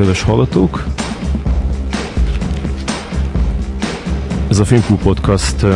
kedves 0.00 0.22
hallgatók! 0.22 0.84
Ez 4.48 4.58
a 4.58 4.64
Filmklub 4.64 5.02
Podcast 5.02 5.66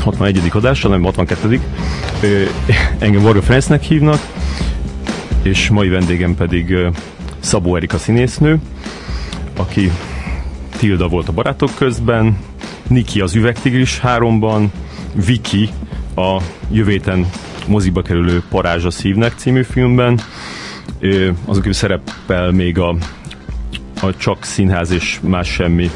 61. 0.00 0.42
adása, 0.52 0.88
nem 0.88 1.02
62. 1.02 1.60
Engem 2.98 3.22
Varga 3.22 3.42
Ferencnek 3.42 3.82
hívnak, 3.82 4.18
és 5.42 5.68
mai 5.68 5.88
vendégem 5.88 6.34
pedig 6.34 6.74
Szabó 7.40 7.76
Erika 7.76 7.98
színésznő, 7.98 8.58
aki 9.56 9.92
Tilda 10.76 11.08
volt 11.08 11.28
a 11.28 11.32
barátok 11.32 11.70
közben, 11.74 12.38
Niki 12.86 13.20
az 13.20 13.34
Üvegtigris 13.34 14.00
3-ban, 14.04 14.66
Viki 15.26 15.68
a 16.16 16.40
jövőten 16.70 17.30
moziba 17.66 18.02
kerülő 18.02 18.42
Parázsa 18.48 18.90
szívnek 18.90 19.32
című 19.36 19.62
filmben, 19.62 20.20
azok 21.44 21.72
szerepel 21.72 22.50
még 22.50 22.78
a, 22.78 22.96
a 24.02 24.16
Csak 24.16 24.44
Színház 24.44 24.90
és 24.90 25.20
Más 25.22 25.48
Semmi 25.48 25.90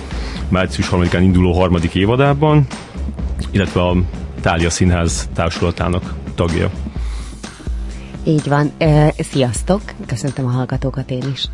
március 0.48 0.88
3-án 0.90 1.20
induló 1.20 1.52
harmadik 1.52 1.94
évadában, 1.94 2.66
illetve 3.50 3.80
a 3.80 3.96
Tália 4.40 4.70
Színház 4.70 5.28
társulatának 5.34 6.14
tagja. 6.34 6.70
Így 8.24 8.48
van. 8.48 8.72
Sziasztok! 9.18 9.80
Köszöntöm 10.06 10.46
a 10.46 10.50
hallgatókat 10.50 11.10
én 11.10 11.22
is. 11.32 11.44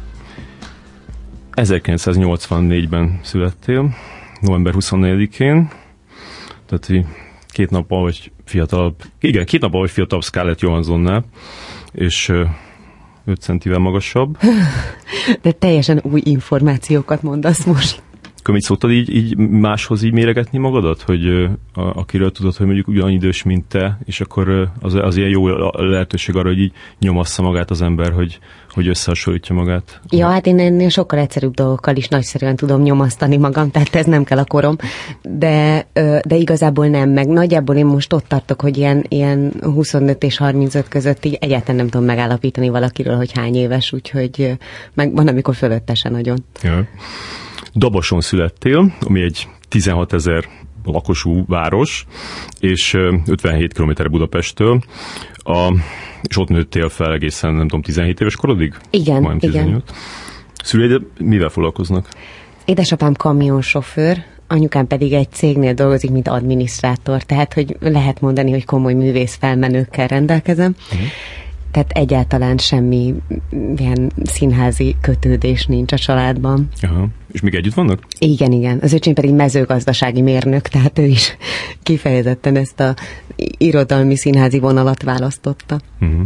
1984-ben 1.54 3.20
születtél, 3.22 3.94
november 4.40 4.74
24-én, 4.76 5.70
tehát 6.66 7.06
két 7.46 7.70
nap 7.70 7.88
vagy 7.88 8.32
fiatalabb, 8.44 8.94
igen, 9.20 9.44
két 9.44 9.60
nap 9.60 9.72
vagy 9.72 9.90
fiatalabb 9.90 10.24
Scarlett 10.24 10.60
Johanssonnál, 10.60 11.24
és 11.92 12.32
5 13.24 13.40
centivel 13.40 13.78
magasabb. 13.78 14.38
De 15.42 15.52
teljesen 15.52 16.00
új 16.02 16.20
információkat 16.24 17.22
mondasz 17.22 17.64
most. 17.64 18.02
Akkor 18.41 18.55
mit 18.55 18.62
szoktad 18.62 18.91
így, 18.91 19.14
így 19.14 19.36
máshoz 19.36 20.02
így 20.02 20.12
méregetni 20.12 20.58
magadat? 20.58 21.02
Hogy 21.02 21.28
a, 21.74 21.80
akiről 21.80 22.33
tudod, 22.33 22.56
hogy 22.56 22.66
mondjuk 22.66 22.88
ugyan 22.88 23.10
idős, 23.10 23.42
mint 23.42 23.64
te, 23.64 23.98
és 24.05 24.20
akkor 24.20 24.70
az, 24.80 24.94
az 24.94 25.16
ilyen 25.16 25.28
jó 25.28 25.48
lehetőség 25.72 26.36
arra, 26.36 26.48
hogy 26.48 26.58
így 26.58 26.72
nyomassza 26.98 27.42
magát 27.42 27.70
az 27.70 27.82
ember, 27.82 28.12
hogy, 28.12 28.38
hogy 28.70 28.88
összehasonlítja 28.88 29.55
magát. 29.55 30.00
Ja, 30.10 30.28
hát 30.28 30.47
én 30.47 30.58
ennél 30.58 30.88
sokkal 30.88 31.19
egyszerűbb 31.19 31.55
dolgokkal 31.55 31.97
is 31.97 32.08
nagyszerűen 32.08 32.56
tudom 32.56 32.82
nyomasztani 32.82 33.36
magam, 33.36 33.70
tehát 33.72 33.94
ez 33.94 34.06
nem 34.06 34.24
kell 34.24 34.38
a 34.38 34.44
korom, 34.44 34.77
de, 35.22 35.86
de 36.25 36.36
igazából 36.36 36.86
nem, 36.86 37.10
meg 37.10 37.28
nagyjából 37.28 37.77
én 37.77 37.86
most 37.86 38.12
ott 38.12 38.28
tartok, 38.28 38.60
hogy 38.60 38.77
ilyen, 38.77 39.04
ilyen 39.08 39.52
25 39.62 40.22
és 40.22 40.36
35 40.36 40.88
között 40.88 41.25
így 41.25 41.38
egyáltalán 41.41 41.77
nem 41.77 41.88
tudom 41.88 42.06
megállapítani 42.06 42.69
valakiről, 42.69 43.16
hogy 43.16 43.32
hány 43.32 43.54
éves, 43.54 43.92
úgyhogy 43.92 44.56
meg 44.94 45.14
van, 45.14 45.28
amikor 45.28 45.54
fölöttesen 45.54 46.12
nagyon. 46.12 46.44
Ja. 46.62 46.86
Dabason 47.74 48.20
születtél, 48.20 48.94
ami 49.00 49.22
egy 49.22 49.48
16 49.68 50.12
ezer 50.12 50.44
lakosú 50.84 51.44
város, 51.46 52.06
és 52.60 52.94
57 53.26 53.72
km 53.72 53.90
Budapesttől, 54.10 54.82
a, 55.36 55.74
és 56.22 56.36
ott 56.36 56.48
nőttél 56.48 56.88
fel 56.88 57.12
egészen, 57.12 57.52
nem 57.52 57.68
tudom, 57.68 57.82
17 57.82 58.20
éves 58.20 58.36
korodig? 58.36 58.74
Igen, 58.91 59.22
Majdnem 59.22 59.38
18. 59.38 59.68
igen. 59.68 59.82
Szüleid 60.62 61.02
mivel 61.18 61.48
foglalkoznak? 61.48 62.08
Édesapám 62.64 63.14
kamionsofőr, 63.14 64.25
anyukám 64.47 64.87
pedig 64.87 65.12
egy 65.12 65.31
cégnél 65.31 65.75
dolgozik, 65.75 66.10
mint 66.10 66.28
adminisztrátor, 66.28 67.22
tehát 67.22 67.52
hogy 67.52 67.76
lehet 67.81 68.20
mondani, 68.20 68.50
hogy 68.50 68.64
komoly 68.64 68.94
művész 68.94 69.37
felmenőkkel 69.41 70.06
rendelkezem. 70.06 70.75
Uh-huh 70.92 71.08
tehát 71.70 71.91
egyáltalán 71.91 72.58
semmi 72.58 73.14
ilyen 73.76 74.12
színházi 74.25 74.97
kötődés 75.00 75.66
nincs 75.66 75.92
a 75.92 75.98
családban. 75.98 76.69
Aha. 76.81 77.08
És 77.32 77.41
még 77.41 77.54
együtt 77.54 77.74
vannak? 77.74 78.02
Igen, 78.18 78.52
igen. 78.52 78.78
Az 78.82 78.92
öcsém 78.92 79.14
pedig 79.14 79.34
mezőgazdasági 79.34 80.22
mérnök, 80.22 80.68
tehát 80.68 80.98
ő 80.98 81.04
is 81.04 81.36
kifejezetten 81.82 82.56
ezt 82.56 82.80
a 82.80 82.94
irodalmi 83.58 84.16
színházi 84.16 84.58
vonalat 84.58 85.02
választotta. 85.02 85.80
Uh-huh. 86.00 86.20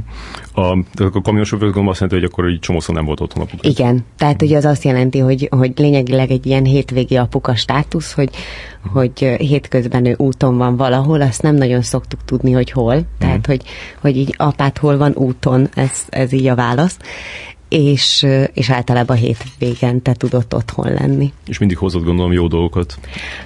A, 0.53 0.79
a 0.97 1.21
kamionsofőr 1.23 1.65
gondolom 1.65 1.89
azt 1.89 2.01
jelenti, 2.01 2.21
hogy 2.21 2.31
akkor 2.33 2.45
egy 2.45 2.59
csomószor 2.59 2.95
nem 2.95 3.05
volt 3.05 3.21
otthon 3.21 3.43
apuka. 3.43 3.69
Igen, 3.69 4.05
tehát 4.17 4.43
ugye 4.43 4.57
az 4.57 4.65
azt 4.65 4.85
jelenti, 4.85 5.19
hogy, 5.19 5.49
hogy 5.51 5.73
lényegileg 5.77 6.31
egy 6.31 6.47
ilyen 6.47 6.65
hétvégi 6.65 7.17
apuka 7.17 7.55
státusz, 7.55 8.13
hogy, 8.13 8.31
uh-huh. 8.79 8.93
hogy 8.93 9.19
hétközben 9.39 10.05
ő 10.05 10.15
úton 10.19 10.57
van 10.57 10.77
valahol, 10.77 11.21
azt 11.21 11.43
nem 11.43 11.55
nagyon 11.55 11.83
szoktuk 11.83 12.25
tudni, 12.25 12.53
hogy 12.53 12.71
hol. 12.71 13.03
Tehát, 13.19 13.37
uh-huh. 13.37 13.57
hogy, 13.57 13.63
hogy 14.01 14.17
így 14.17 14.35
apát 14.37 14.79
hol 14.79 14.97
van 14.97 15.13
úton, 15.15 15.69
ez, 15.75 16.05
ez 16.09 16.33
így 16.33 16.47
a 16.47 16.55
válasz 16.55 16.99
és, 17.75 18.27
és 18.53 18.71
általában 18.71 19.17
hétvégen 19.17 20.03
te 20.03 20.13
tudott 20.13 20.55
otthon 20.55 20.93
lenni. 20.93 21.33
És 21.47 21.59
mindig 21.59 21.77
hozott 21.77 22.05
gondolom 22.05 22.33
jó 22.33 22.47
dolgokat. 22.47 22.95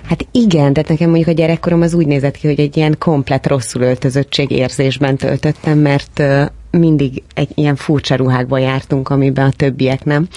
Hát 0.03 0.27
igen, 0.33 0.73
de 0.73 0.85
nekem 0.89 1.09
mondjuk 1.09 1.29
a 1.29 1.33
gyerekkorom 1.33 1.81
az 1.81 1.95
úgy 1.95 2.07
nézett 2.07 2.37
ki, 2.37 2.47
hogy 2.47 2.61
egy 2.61 2.77
ilyen 2.77 2.97
komplet 2.99 3.47
rosszul 3.47 3.83
öltözöttség 3.83 4.51
érzésben 4.51 5.17
töltöttem, 5.17 5.79
mert 5.79 6.23
mindig 6.71 7.23
egy 7.35 7.49
ilyen 7.55 7.77
furcsa 7.77 8.15
ruhákba 8.15 8.59
jártunk, 8.59 9.09
amiben 9.09 9.47
a 9.47 9.53
többiek 9.57 10.05
nem. 10.05 10.29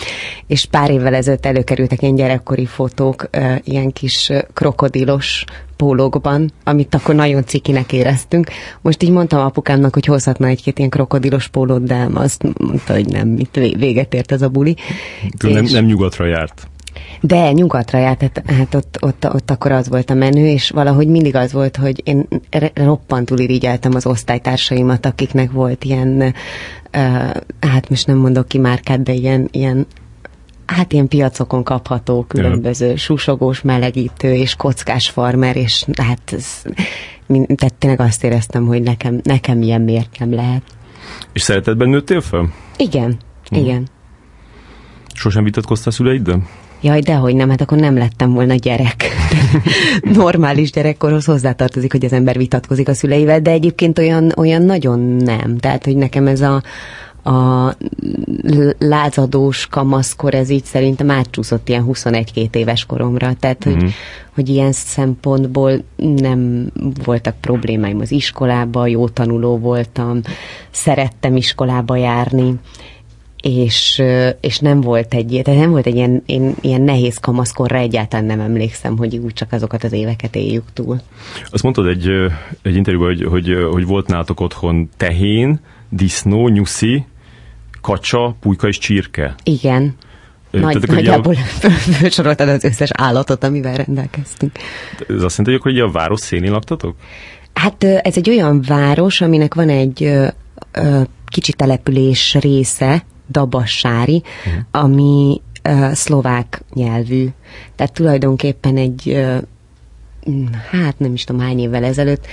És 0.48 0.66
pár 0.66 0.90
évvel 0.90 1.16
ezelőtt 1.16 1.46
előkerültek 1.46 2.02
ilyen 2.02 2.16
gyerekkori 2.16 2.66
fotók, 2.66 3.30
ilyen 3.64 3.92
kis 3.92 4.32
krokodilos 4.54 5.46
pólókban, 5.82 6.52
amit 6.64 6.96
akkor 6.96 7.16
nagyon 7.16 7.46
cikinek 7.46 7.94
éreztünk. 7.94 8.48
Most 8.82 9.04
így 9.04 9.12
mondtam 9.12 9.46
apukámnak, 9.46 9.94
hogy 9.94 10.06
hozhatna 10.06 10.48
egy-két 10.48 10.78
ilyen 10.78 10.90
krokodilos 10.90 11.48
pólót, 11.48 11.84
de 11.84 12.08
azt 12.14 12.44
mondta, 12.58 12.94
hogy 12.94 13.06
nem, 13.06 13.28
mit 13.28 13.56
véget 13.78 14.14
ért 14.14 14.32
ez 14.32 14.42
a 14.42 14.50
buli. 14.50 14.76
Nem, 15.40 15.64
nem 15.64 15.86
nyugatra 15.86 16.26
járt. 16.26 16.68
De 17.22 17.52
nyugatra 17.52 18.00
járt, 18.00 18.22
hát, 18.22 18.44
hát 18.48 18.76
ott, 18.76 18.98
ott, 19.00 19.34
ott 19.34 19.52
akkor 19.52 19.72
az 19.72 19.90
volt 19.90 20.10
a 20.10 20.14
menő, 20.14 20.48
és 20.48 20.70
valahogy 20.70 21.08
mindig 21.08 21.36
az 21.36 21.52
volt, 21.54 21.76
hogy 21.76 22.02
én 22.04 22.28
roppantul 22.74 23.40
irigyeltem 23.40 23.92
az 23.96 24.06
osztálytársaimat, 24.06 25.06
akiknek 25.06 25.52
volt 25.52 25.84
ilyen, 25.84 26.08
uh, 26.18 26.34
hát 27.60 27.90
most 27.90 28.08
nem 28.08 28.18
mondok 28.18 28.48
ki 28.48 28.58
márkát, 28.58 29.04
de 29.04 29.14
ilyen, 29.14 29.48
ilyen 29.52 29.88
hát 30.66 30.94
ilyen 30.94 31.08
piacokon 31.08 31.64
kapható 31.64 32.26
különböző 32.28 32.96
susogós 32.96 33.62
melegítő 33.62 34.34
és 34.34 34.56
kockás 34.56 35.10
farmer, 35.10 35.56
és 35.56 35.86
hát 35.98 36.34
ez, 36.34 36.62
tehát 37.28 37.74
tényleg 37.74 38.00
azt 38.00 38.24
éreztem, 38.24 38.66
hogy 38.66 38.82
nekem, 38.82 39.20
nekem 39.24 39.62
ilyen 39.62 39.82
miért 39.82 40.20
nem 40.20 40.34
lehet. 40.34 40.64
És 41.34 41.42
szeretetben 41.42 41.90
nőttél 41.90 42.22
fel? 42.22 42.54
Igen, 42.78 43.18
hm. 43.50 43.56
igen. 43.56 43.88
Sosem 45.14 45.44
vitatkoztál 45.44 45.92
szüleiddel? 45.92 46.42
Jaj, 46.82 47.00
dehogy 47.00 47.36
nem, 47.36 47.50
hát 47.50 47.62
akkor 47.62 47.78
nem 47.78 47.98
lettem 47.98 48.34
volna 48.34 48.56
gyerek. 48.56 49.06
Normális 50.02 50.72
gyerekkorhoz 50.72 51.26
hozzátartozik, 51.26 51.92
hogy 51.92 52.06
az 52.06 52.14
ember 52.14 52.38
vitatkozik 52.38 52.88
a 52.88 52.94
szüleivel, 52.94 53.42
de 53.42 53.52
egyébként 53.52 54.00
olyan, 54.00 54.32
olyan 54.38 54.62
nagyon 54.62 55.00
nem. 55.00 55.58
Tehát, 55.58 55.86
hogy 55.86 55.96
nekem 55.96 56.28
ez 56.28 56.42
a, 56.42 56.62
a 57.24 57.76
lázadós 58.80 59.68
kamaszkor, 59.68 60.34
ez 60.34 60.50
így 60.50 60.64
szerintem 60.64 61.12
átcsúszott 61.12 61.70
ilyen 61.70 61.86
21-2 61.88 62.56
éves 62.56 62.86
koromra, 62.86 63.34
tehát 63.40 63.64
hogy, 63.64 63.84
mm. 63.84 63.88
hogy 64.34 64.50
ilyen 64.50 64.72
szempontból 64.72 65.84
nem 65.96 66.72
voltak 67.04 67.36
problémáim 67.42 68.00
az 68.00 68.12
iskolába, 68.12 68.88
jó 68.88 69.10
tanuló 69.10 69.58
voltam, 69.58 70.22
szerettem 70.72 71.36
iskolába 71.36 71.96
járni, 71.96 72.54
és, 73.42 74.04
és 74.42 74.60
nem 74.60 74.82
volt 74.82 75.14
egy, 75.14 75.42
tehát 75.44 75.60
nem 75.60 75.70
volt 75.70 75.86
egy 75.86 75.96
ilyen, 75.96 76.24
én, 76.26 76.56
ilyen 76.62 76.82
nehéz 76.82 77.18
kamaszkorra 77.18 77.78
egyáltalán 77.78 78.26
nem 78.26 78.40
emlékszem, 78.40 78.98
hogy 78.98 79.18
úgy 79.18 79.34
csak 79.34 79.52
azokat 79.52 79.84
az 79.84 79.92
éveket 79.92 80.36
éljük 80.36 80.64
túl. 80.74 81.02
Azt 81.50 81.64
mondtad 81.64 81.88
egy, 81.88 82.08
egy 82.62 82.76
interjúban, 82.76 83.08
hogy, 83.08 83.24
hogy, 83.24 83.56
hogy 83.72 83.86
volt 83.86 84.08
nálatok 84.08 84.40
otthon 84.40 84.90
tehén, 84.98 85.60
disznó, 85.90 86.48
nyuszi, 86.48 87.06
kacsa, 87.82 88.36
pulyka 88.40 88.68
és 88.68 88.78
csirke. 88.78 89.36
Igen. 89.44 89.96
Nagy, 90.52 90.80
Tehát, 90.80 90.88
nagyjából 90.88 91.34
a... 91.62 91.70
felsoroltad 91.70 92.50
az 92.50 92.64
összes 92.64 92.90
állatot, 92.94 93.44
amivel 93.44 93.76
rendelkeztünk. 93.76 94.52
Ez 95.08 95.24
azt 95.24 95.38
jelenti, 95.38 95.64
hogy 95.64 95.80
a 95.80 95.92
város 95.92 96.20
szénén 96.20 96.52
laktatok? 96.52 96.96
Hát 97.54 97.84
ez 97.84 98.18
egy 98.18 98.30
olyan 98.30 98.62
város, 98.68 99.22
aminek 99.22 99.54
van 99.54 99.70
egy 99.70 100.04
ö, 100.04 100.28
ö, 100.72 101.02
kicsi 101.26 101.54
település 101.54 102.38
része, 102.40 103.06
Dabassári, 103.30 104.24
uh-huh. 104.46 104.64
ami 104.72 105.42
ö, 105.62 105.88
szlovák 105.94 106.64
nyelvű. 106.74 107.28
Tehát 107.76 107.94
tulajdonképpen 107.94 108.78
egy, 108.78 109.10
ö, 109.10 109.38
hát 110.72 111.00
nem 111.00 111.14
is 111.14 111.24
tudom 111.24 111.42
hány 111.42 111.60
évvel 111.60 111.84
ezelőtt, 111.84 112.28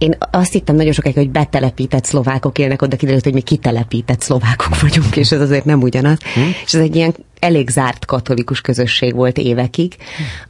én 0.00 0.16
azt 0.30 0.52
hittem 0.52 0.76
nagyon 0.76 0.92
sokáig, 0.92 1.16
hogy 1.16 1.30
betelepített 1.30 2.04
szlovákok 2.04 2.58
élnek 2.58 2.82
oda, 2.82 2.96
kiderült, 2.96 3.24
hogy 3.24 3.32
mi 3.32 3.40
kitelepített 3.40 4.20
szlovákok 4.20 4.80
vagyunk, 4.80 5.16
és 5.16 5.32
ez 5.32 5.40
azért 5.40 5.64
nem 5.64 5.82
ugyanaz. 5.82 6.18
Hm? 6.34 6.40
És 6.64 6.74
ez 6.74 6.80
egy 6.80 6.96
ilyen 6.96 7.14
elég 7.38 7.68
zárt 7.68 8.04
katolikus 8.04 8.60
közösség 8.60 9.14
volt 9.14 9.38
évekig, 9.38 9.96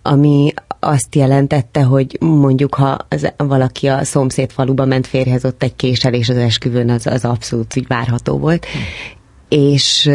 ami 0.03 0.53
azt 0.81 1.15
jelentette, 1.15 1.83
hogy 1.83 2.17
mondjuk, 2.21 2.75
ha 2.75 2.99
az, 3.09 3.33
valaki 3.37 3.87
a 3.87 4.05
szomszéd 4.05 4.51
faluba 4.51 4.85
ment 4.85 5.07
férhez, 5.07 5.45
ott 5.45 5.63
egy 5.63 5.77
késelés 5.77 6.29
az 6.29 6.37
esküvőn, 6.37 6.91
az, 6.91 7.07
az 7.07 7.25
abszolút 7.25 7.77
így 7.77 7.87
várható 7.87 8.39
volt. 8.39 8.67
És 9.51 10.11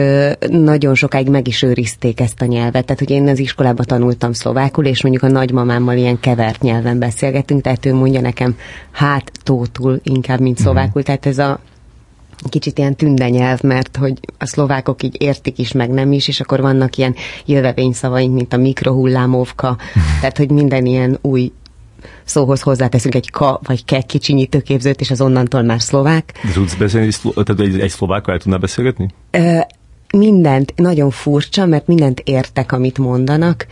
nagyon 0.47 0.95
sokáig 0.95 1.29
meg 1.29 1.47
is 1.47 1.61
őrizték 1.61 2.19
ezt 2.19 2.41
a 2.41 2.45
nyelvet. 2.45 2.85
Tehát, 2.85 2.99
hogy 2.99 3.09
én 3.09 3.27
az 3.27 3.39
iskolában 3.39 3.85
tanultam 3.85 4.33
szlovákul, 4.33 4.85
és 4.85 5.03
mondjuk 5.03 5.23
a 5.23 5.27
nagymamámmal 5.27 5.97
ilyen 5.97 6.19
kevert 6.19 6.61
nyelven 6.61 6.99
beszélgetünk, 6.99 7.61
tehát 7.61 7.85
ő 7.85 7.93
mondja 7.93 8.21
nekem 8.21 8.57
hát 8.91 9.31
tótul 9.43 9.99
inkább, 10.03 10.39
mint 10.39 10.57
szlovákul. 10.57 11.01
Mm. 11.01 11.03
Tehát 11.03 11.25
ez 11.25 11.37
a 11.37 11.59
kicsit 12.49 12.77
ilyen 12.77 12.95
tündenyelv, 12.95 13.61
mert 13.61 13.97
hogy 13.97 14.19
a 14.37 14.45
szlovákok 14.45 15.03
így 15.03 15.15
értik 15.19 15.57
is, 15.57 15.71
meg 15.71 15.89
nem 15.89 16.11
is, 16.11 16.27
és 16.27 16.39
akkor 16.39 16.61
vannak 16.61 16.97
ilyen 16.97 17.15
jövevényszavaink, 17.45 18.33
mint 18.33 18.53
a 18.53 18.57
mikrohullámovka, 18.57 19.77
tehát 20.19 20.37
hogy 20.37 20.51
minden 20.51 20.85
ilyen 20.85 21.17
új 21.21 21.51
szóhoz 22.25 22.61
hozzáteszünk 22.61 23.15
egy 23.15 23.31
ka 23.31 23.59
vagy 23.63 23.85
ke 23.85 24.01
kicsinyítőképzőt, 24.01 25.01
és 25.01 25.11
az 25.11 25.21
onnantól 25.21 25.61
már 25.61 25.81
szlovák. 25.81 26.39
De 26.43 26.51
tudsz 26.51 26.75
beszélni, 26.75 27.11
tehát 27.33 27.59
egy, 27.59 27.79
egy 27.79 27.89
szlovákkal 27.89 28.33
el 28.33 28.39
tudnál 28.39 28.59
beszélgetni? 28.59 29.07
Ö, 29.31 29.59
mindent, 30.17 30.73
nagyon 30.75 31.09
furcsa, 31.09 31.65
mert 31.65 31.87
mindent 31.87 32.19
értek, 32.19 32.71
amit 32.71 32.97
mondanak, 32.97 33.67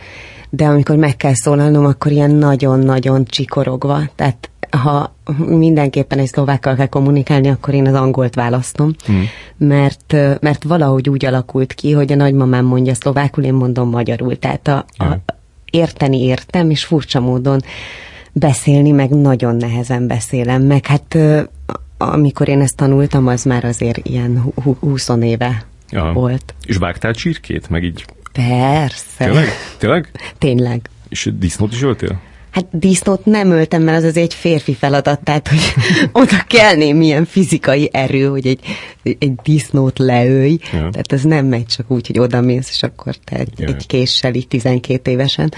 de 0.50 0.64
amikor 0.64 0.96
meg 0.96 1.16
kell 1.16 1.34
szólalnom, 1.34 1.84
akkor 1.84 2.12
ilyen 2.12 2.30
nagyon-nagyon 2.30 3.24
csikorogva. 3.24 4.00
Tehát 4.14 4.48
ha 4.70 5.14
mindenképpen 5.46 6.18
egy 6.18 6.26
szlovákkal 6.26 6.74
kell 6.74 6.86
kommunikálni, 6.86 7.48
akkor 7.48 7.74
én 7.74 7.86
az 7.86 7.94
angolt 7.94 8.34
választom, 8.34 8.94
hmm. 9.04 9.24
mert, 9.56 10.16
mert 10.40 10.62
valahogy 10.62 11.08
úgy 11.08 11.24
alakult 11.24 11.72
ki, 11.72 11.92
hogy 11.92 12.12
a 12.12 12.16
nagymamám 12.16 12.64
mondja 12.64 12.94
szlovákul, 12.94 13.44
én 13.44 13.54
mondom 13.54 13.90
magyarul. 13.90 14.38
Tehát 14.38 14.68
a, 14.68 14.84
a, 14.96 15.04
érteni 15.70 16.22
értem, 16.22 16.70
és 16.70 16.84
furcsa 16.84 17.20
módon 17.20 17.60
beszélni, 18.34 18.90
meg 18.90 19.10
nagyon 19.10 19.56
nehezen 19.56 20.06
beszélem, 20.06 20.62
meg 20.62 20.86
hát 20.86 21.18
amikor 21.98 22.48
én 22.48 22.60
ezt 22.60 22.76
tanultam, 22.76 23.26
az 23.26 23.44
már 23.44 23.64
azért 23.64 24.06
ilyen 24.06 24.52
20 24.80 25.08
éve 25.20 25.64
Aha. 25.90 26.12
volt. 26.12 26.54
És 26.66 26.76
vágtál 26.76 27.14
csirkét, 27.14 27.70
meg 27.70 27.84
így? 27.84 28.04
Persze. 28.32 29.24
Tényleg? 29.24 29.48
Tényleg? 29.78 30.10
Tényleg. 30.38 30.90
És 31.08 31.30
disznót 31.38 31.72
is 31.72 31.82
öltél? 31.82 32.20
Hát 32.50 32.66
disznót 32.70 33.24
nem 33.24 33.50
öltem, 33.50 33.82
mert 33.82 33.96
az 33.96 34.04
azért 34.04 34.26
egy 34.26 34.34
férfi 34.34 34.74
feladat, 34.74 35.20
tehát 35.20 35.48
hogy 35.48 35.74
oda 36.22 36.44
kell 36.46 36.74
némilyen 36.74 37.24
fizikai 37.24 37.88
erő, 37.92 38.28
hogy 38.28 38.46
egy, 38.46 38.60
egy 39.02 39.34
disznót 39.42 39.98
leölj. 39.98 40.58
Ja. 40.60 40.78
Tehát 40.78 41.12
ez 41.12 41.22
nem 41.22 41.46
megy 41.46 41.66
csak 41.66 41.90
úgy, 41.90 42.06
hogy 42.06 42.18
oda 42.18 42.40
mész, 42.40 42.70
és 42.70 42.82
akkor 42.82 43.14
te 43.24 43.36
egy, 43.36 43.52
ja. 43.56 43.66
egy 43.66 43.86
késsel 43.86 44.34
így 44.34 44.48
12 44.48 45.10
évesen 45.10 45.52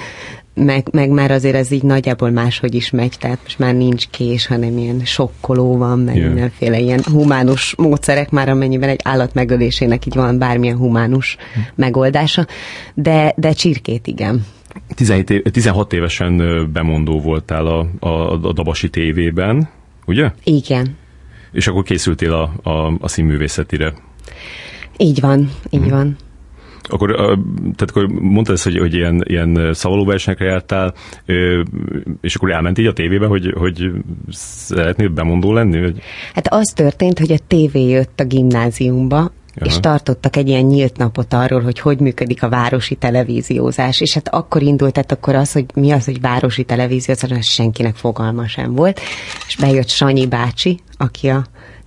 meg, 0.57 0.89
meg 0.93 1.11
már 1.11 1.31
azért 1.31 1.55
ez 1.55 1.71
így 1.71 1.83
nagyjából 1.83 2.31
máshogy 2.31 2.75
is 2.75 2.91
megy, 2.91 3.17
tehát 3.19 3.39
most 3.43 3.59
már 3.59 3.75
nincs 3.75 4.09
kés, 4.09 4.47
hanem 4.47 4.79
ilyen 4.79 5.01
sokkoló 5.05 5.77
van, 5.77 5.99
meg 5.99 6.17
yeah. 6.17 6.29
mindenféle 6.29 6.79
ilyen 6.79 7.01
humánus 7.13 7.75
módszerek 7.77 8.31
már, 8.31 8.49
amennyiben 8.49 8.89
egy 8.89 9.01
állat 9.05 9.35
megölésének 9.35 10.07
így 10.07 10.15
van 10.15 10.39
bármilyen 10.39 10.77
humánus 10.77 11.37
hm. 11.55 11.61
megoldása, 11.75 12.47
de, 12.95 13.35
de 13.37 13.53
csirkét 13.53 14.07
igen. 14.07 14.45
17 14.95 15.31
év, 15.31 15.43
16 15.43 15.93
évesen 15.93 16.37
bemondó 16.73 17.21
voltál 17.21 17.67
a, 17.67 17.87
a, 17.99 18.33
a 18.33 18.53
Dabasi 18.53 18.91
tévében, 18.91 19.69
ugye? 20.07 20.31
Igen. 20.45 20.97
És 21.53 21.67
akkor 21.67 21.83
készültél 21.83 22.33
a, 22.33 22.71
a, 22.71 22.97
a 23.01 23.09
színművészetire. 23.09 23.93
Így 24.97 25.21
van, 25.21 25.51
így 25.71 25.81
hmm. 25.81 25.91
van. 25.91 26.17
Akkor, 26.89 27.15
tehát 27.61 27.91
akkor 27.91 28.07
mondtad 28.07 28.55
ezt, 28.55 28.65
hogy, 28.65 28.79
hogy 28.79 28.95
ilyen, 28.95 29.23
ilyen 29.27 29.75
szavalóversenyekre 29.75 30.47
jártál, 30.47 30.95
és 32.21 32.35
akkor 32.35 32.51
elment 32.51 32.79
így 32.79 32.87
a 32.87 32.93
tévébe, 32.93 33.27
hogy, 33.27 33.55
hogy 33.57 33.91
szeretnél 34.31 35.09
bemondó 35.09 35.53
lenni? 35.53 35.81
Vagy? 35.81 35.99
Hát 36.35 36.53
az 36.53 36.73
történt, 36.75 37.19
hogy 37.19 37.33
a 37.33 37.39
tévé 37.47 37.89
jött 37.89 38.21
a 38.21 38.25
gimnáziumba, 38.25 39.17
Aha. 39.17 39.67
és 39.67 39.81
tartottak 39.81 40.37
egy 40.37 40.49
ilyen 40.49 40.65
nyílt 40.65 40.97
napot 40.97 41.33
arról, 41.33 41.61
hogy 41.61 41.79
hogy 41.79 42.01
működik 42.01 42.43
a 42.43 42.49
városi 42.49 42.95
televíziózás, 42.95 44.01
és 44.01 44.15
hát 44.15 44.29
akkor 44.29 44.63
indult, 44.63 44.93
tehát 44.93 45.13
akkor 45.13 45.35
az, 45.35 45.53
hogy 45.53 45.65
mi 45.75 45.91
az, 45.91 46.05
hogy 46.05 46.21
városi 46.21 46.65
televíziózás, 46.65 47.47
senkinek 47.47 47.95
fogalma 47.95 48.49
sem 48.49 48.75
volt, 48.75 49.01
és 49.47 49.57
bejött 49.57 49.89
Sanyi 49.89 50.27
bácsi, 50.27 50.81
aki 50.97 51.29
a 51.29 51.47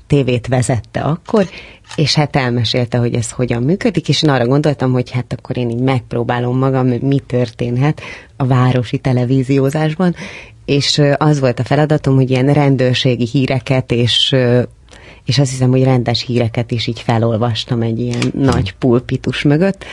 tévét 0.09 0.47
vezette 0.47 1.01
akkor, 1.01 1.47
és 1.95 2.15
hát 2.15 2.35
elmesélte, 2.35 2.97
hogy 2.97 3.13
ez 3.13 3.31
hogyan 3.31 3.63
működik, 3.63 4.09
és 4.09 4.23
én 4.23 4.29
arra 4.29 4.47
gondoltam, 4.47 4.91
hogy 4.91 5.11
hát 5.11 5.33
akkor 5.33 5.57
én 5.57 5.69
így 5.69 5.81
megpróbálom 5.81 6.57
magam, 6.57 6.87
hogy 6.87 7.01
mi 7.01 7.19
történhet 7.19 8.01
a 8.37 8.45
városi 8.45 8.97
televíziózásban, 8.97 10.15
és 10.65 11.01
az 11.17 11.39
volt 11.39 11.59
a 11.59 11.63
feladatom, 11.63 12.15
hogy 12.15 12.29
ilyen 12.29 12.53
rendőrségi 12.53 13.27
híreket 13.31 13.91
és 13.91 14.35
és 15.25 15.39
azt 15.39 15.49
hiszem, 15.49 15.69
hogy 15.69 15.83
rendes 15.83 16.25
híreket 16.25 16.71
is 16.71 16.87
így 16.87 16.99
felolvastam 16.99 17.81
egy 17.81 17.99
ilyen 17.99 18.31
nagy 18.33 18.73
pulpitus 18.73 19.41
mögött, 19.41 19.85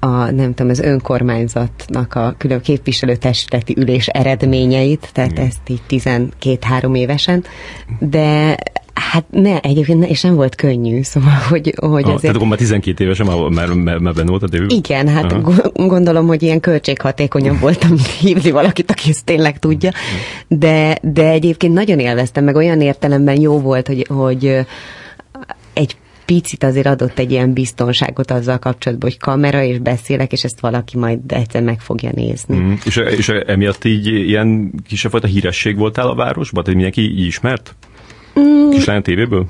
a, 0.00 0.30
nem 0.30 0.54
tudom, 0.54 0.70
az 0.70 0.80
önkormányzatnak 0.80 2.14
a 2.14 2.34
külön 2.38 2.60
képviselőtestületi 2.60 3.74
ülés 3.76 4.06
eredményeit, 4.06 5.10
tehát 5.12 5.30
Igen. 5.30 5.46
ezt 5.46 5.68
így 5.68 5.80
12-3 5.88 6.96
évesen, 6.96 7.44
de 7.98 8.56
Hát 9.00 9.24
ne, 9.30 9.60
egyébként 9.60 9.98
ne, 9.98 10.06
és 10.06 10.22
nem 10.22 10.34
volt 10.34 10.54
könnyű, 10.54 11.02
szóval, 11.02 11.34
hogy, 11.48 11.74
hogy 11.76 12.02
ah, 12.02 12.08
azért... 12.08 12.20
Tehát 12.20 12.36
akkor 12.36 12.48
már 12.48 12.58
12 12.58 13.04
évesen 13.04 13.26
már, 13.26 13.36
már, 13.36 13.68
már, 13.68 13.98
már 13.98 14.14
benne 14.14 14.30
volt 14.30 14.42
a 14.42 14.48
tévő? 14.48 14.66
Igen, 14.68 15.08
hát 15.08 15.32
Aha. 15.32 15.70
gondolom, 15.72 16.26
hogy 16.26 16.42
ilyen 16.42 16.60
költséghatékonyabb 16.60 17.60
voltam, 17.60 17.96
hívni 18.20 18.50
valakit, 18.50 18.90
aki 18.90 19.10
ezt 19.10 19.24
tényleg 19.24 19.58
tudja, 19.58 19.90
de, 20.48 20.98
de 21.02 21.28
egyébként 21.28 21.74
nagyon 21.74 21.98
élveztem, 21.98 22.44
meg 22.44 22.56
olyan 22.56 22.80
értelemben 22.80 23.40
jó 23.40 23.60
volt, 23.60 23.86
hogy, 23.86 24.06
hogy 24.08 24.66
egy 25.72 25.96
picit 26.26 26.64
azért 26.64 26.86
adott 26.86 27.18
egy 27.18 27.30
ilyen 27.30 27.52
biztonságot 27.52 28.30
azzal 28.30 28.58
kapcsolatban, 28.58 29.10
hogy 29.10 29.18
kamera, 29.18 29.62
és 29.62 29.78
beszélek, 29.78 30.32
és 30.32 30.44
ezt 30.44 30.60
valaki 30.60 30.98
majd 30.98 31.18
egyszer 31.32 31.62
meg 31.62 31.80
fogja 31.80 32.10
nézni. 32.14 32.56
Mm. 32.56 32.72
És, 32.84 32.96
és 32.96 33.28
emiatt 33.28 33.84
így 33.84 34.06
ilyen 34.06 34.72
kisebb 34.86 35.10
fajta 35.10 35.26
híresség 35.26 35.76
voltál 35.76 36.08
a 36.08 36.14
városban? 36.14 36.64
Tehát 36.64 36.78
mindenki 36.80 37.00
így 37.00 37.26
ismert? 37.26 37.74
Mm. 38.40 38.70
Kislány 38.70 39.02
tévéből? 39.02 39.46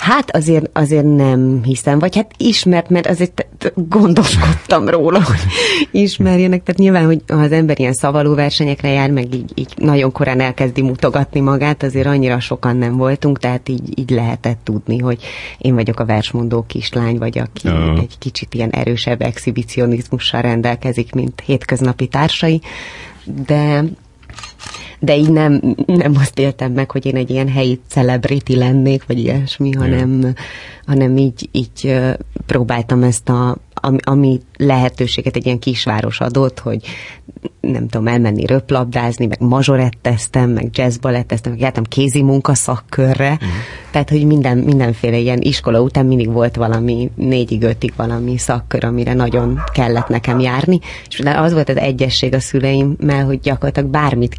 Hát 0.00 0.36
azért, 0.36 0.70
azért 0.72 1.14
nem 1.16 1.60
hiszem, 1.62 1.98
vagy 1.98 2.16
hát 2.16 2.30
ismert, 2.36 2.88
mert 2.88 3.06
azért 3.06 3.46
gondoskodtam 3.74 4.88
róla, 4.88 5.24
hogy 5.24 5.40
ismerjenek. 5.90 6.62
Tehát 6.62 6.80
nyilván, 6.80 7.04
hogy 7.04 7.22
ha 7.28 7.36
az 7.36 7.52
ember 7.52 7.78
ilyen 7.78 7.92
szavaló 7.92 8.34
versenyekre 8.34 8.88
jár, 8.88 9.10
meg 9.10 9.34
így, 9.34 9.52
így 9.54 9.72
nagyon 9.76 10.12
korán 10.12 10.40
elkezdi 10.40 10.82
mutogatni 10.82 11.40
magát, 11.40 11.82
azért 11.82 12.06
annyira 12.06 12.40
sokan 12.40 12.76
nem 12.76 12.96
voltunk, 12.96 13.38
tehát 13.38 13.68
így, 13.68 13.98
így 13.98 14.10
lehetett 14.10 14.60
tudni, 14.64 14.98
hogy 14.98 15.22
én 15.58 15.74
vagyok 15.74 16.00
a 16.00 16.04
versmondó 16.04 16.64
kislány, 16.68 17.18
vagy 17.18 17.38
aki 17.38 17.68
uh. 17.68 17.98
egy 17.98 18.18
kicsit 18.18 18.54
ilyen 18.54 18.70
erősebb 18.70 19.22
exhibicionizmussal 19.22 20.40
rendelkezik, 20.40 21.12
mint 21.12 21.42
hétköznapi 21.46 22.06
társai. 22.06 22.60
De 23.46 23.84
de 25.00 25.16
így 25.16 25.30
nem, 25.30 25.74
nem 25.86 26.12
azt 26.16 26.38
éltem 26.38 26.72
meg, 26.72 26.90
hogy 26.90 27.06
én 27.06 27.16
egy 27.16 27.30
ilyen 27.30 27.48
helyi 27.48 27.80
celebrity 27.88 28.56
lennék, 28.56 29.06
vagy 29.06 29.18
ilyesmi, 29.18 29.72
hanem, 29.72 30.34
hanem 30.86 31.16
így, 31.16 31.48
így 31.52 31.94
próbáltam 32.46 33.02
ezt 33.02 33.28
a 33.28 33.56
ami, 33.80 33.98
ami 34.02 34.40
lehetőséget 34.56 35.36
egy 35.36 35.46
ilyen 35.46 35.58
kisváros 35.58 36.20
adott, 36.20 36.58
hogy 36.58 36.80
nem 37.60 37.88
tudom, 37.88 38.06
elmenni 38.06 38.46
röplabdázni, 38.46 39.26
meg 39.26 39.40
mazsoretteztem, 39.40 40.50
meg 40.50 40.68
jazzbaletteztem, 40.72 41.52
meg 41.52 41.60
jártam 41.60 41.84
kézi 41.84 42.22
munkaszakkörre, 42.22 43.32
uh-huh. 43.32 43.48
tehát, 43.90 44.10
hogy 44.10 44.26
minden, 44.26 44.58
mindenféle 44.58 45.16
ilyen 45.16 45.40
iskola 45.40 45.80
után 45.80 46.06
mindig 46.06 46.32
volt 46.32 46.56
valami 46.56 47.10
négyig, 47.14 47.62
ötig 47.62 47.92
valami 47.96 48.38
szakkör, 48.38 48.84
amire 48.84 49.14
nagyon 49.14 49.60
kellett 49.72 50.08
nekem 50.08 50.38
járni, 50.38 50.78
és 51.08 51.20
az 51.24 51.52
volt 51.52 51.68
az 51.68 51.76
egyesség 51.76 52.34
a 52.34 52.40
szüleimmel, 52.40 53.24
hogy 53.24 53.40
gyakorlatilag 53.40 53.90
bármit 53.90 54.34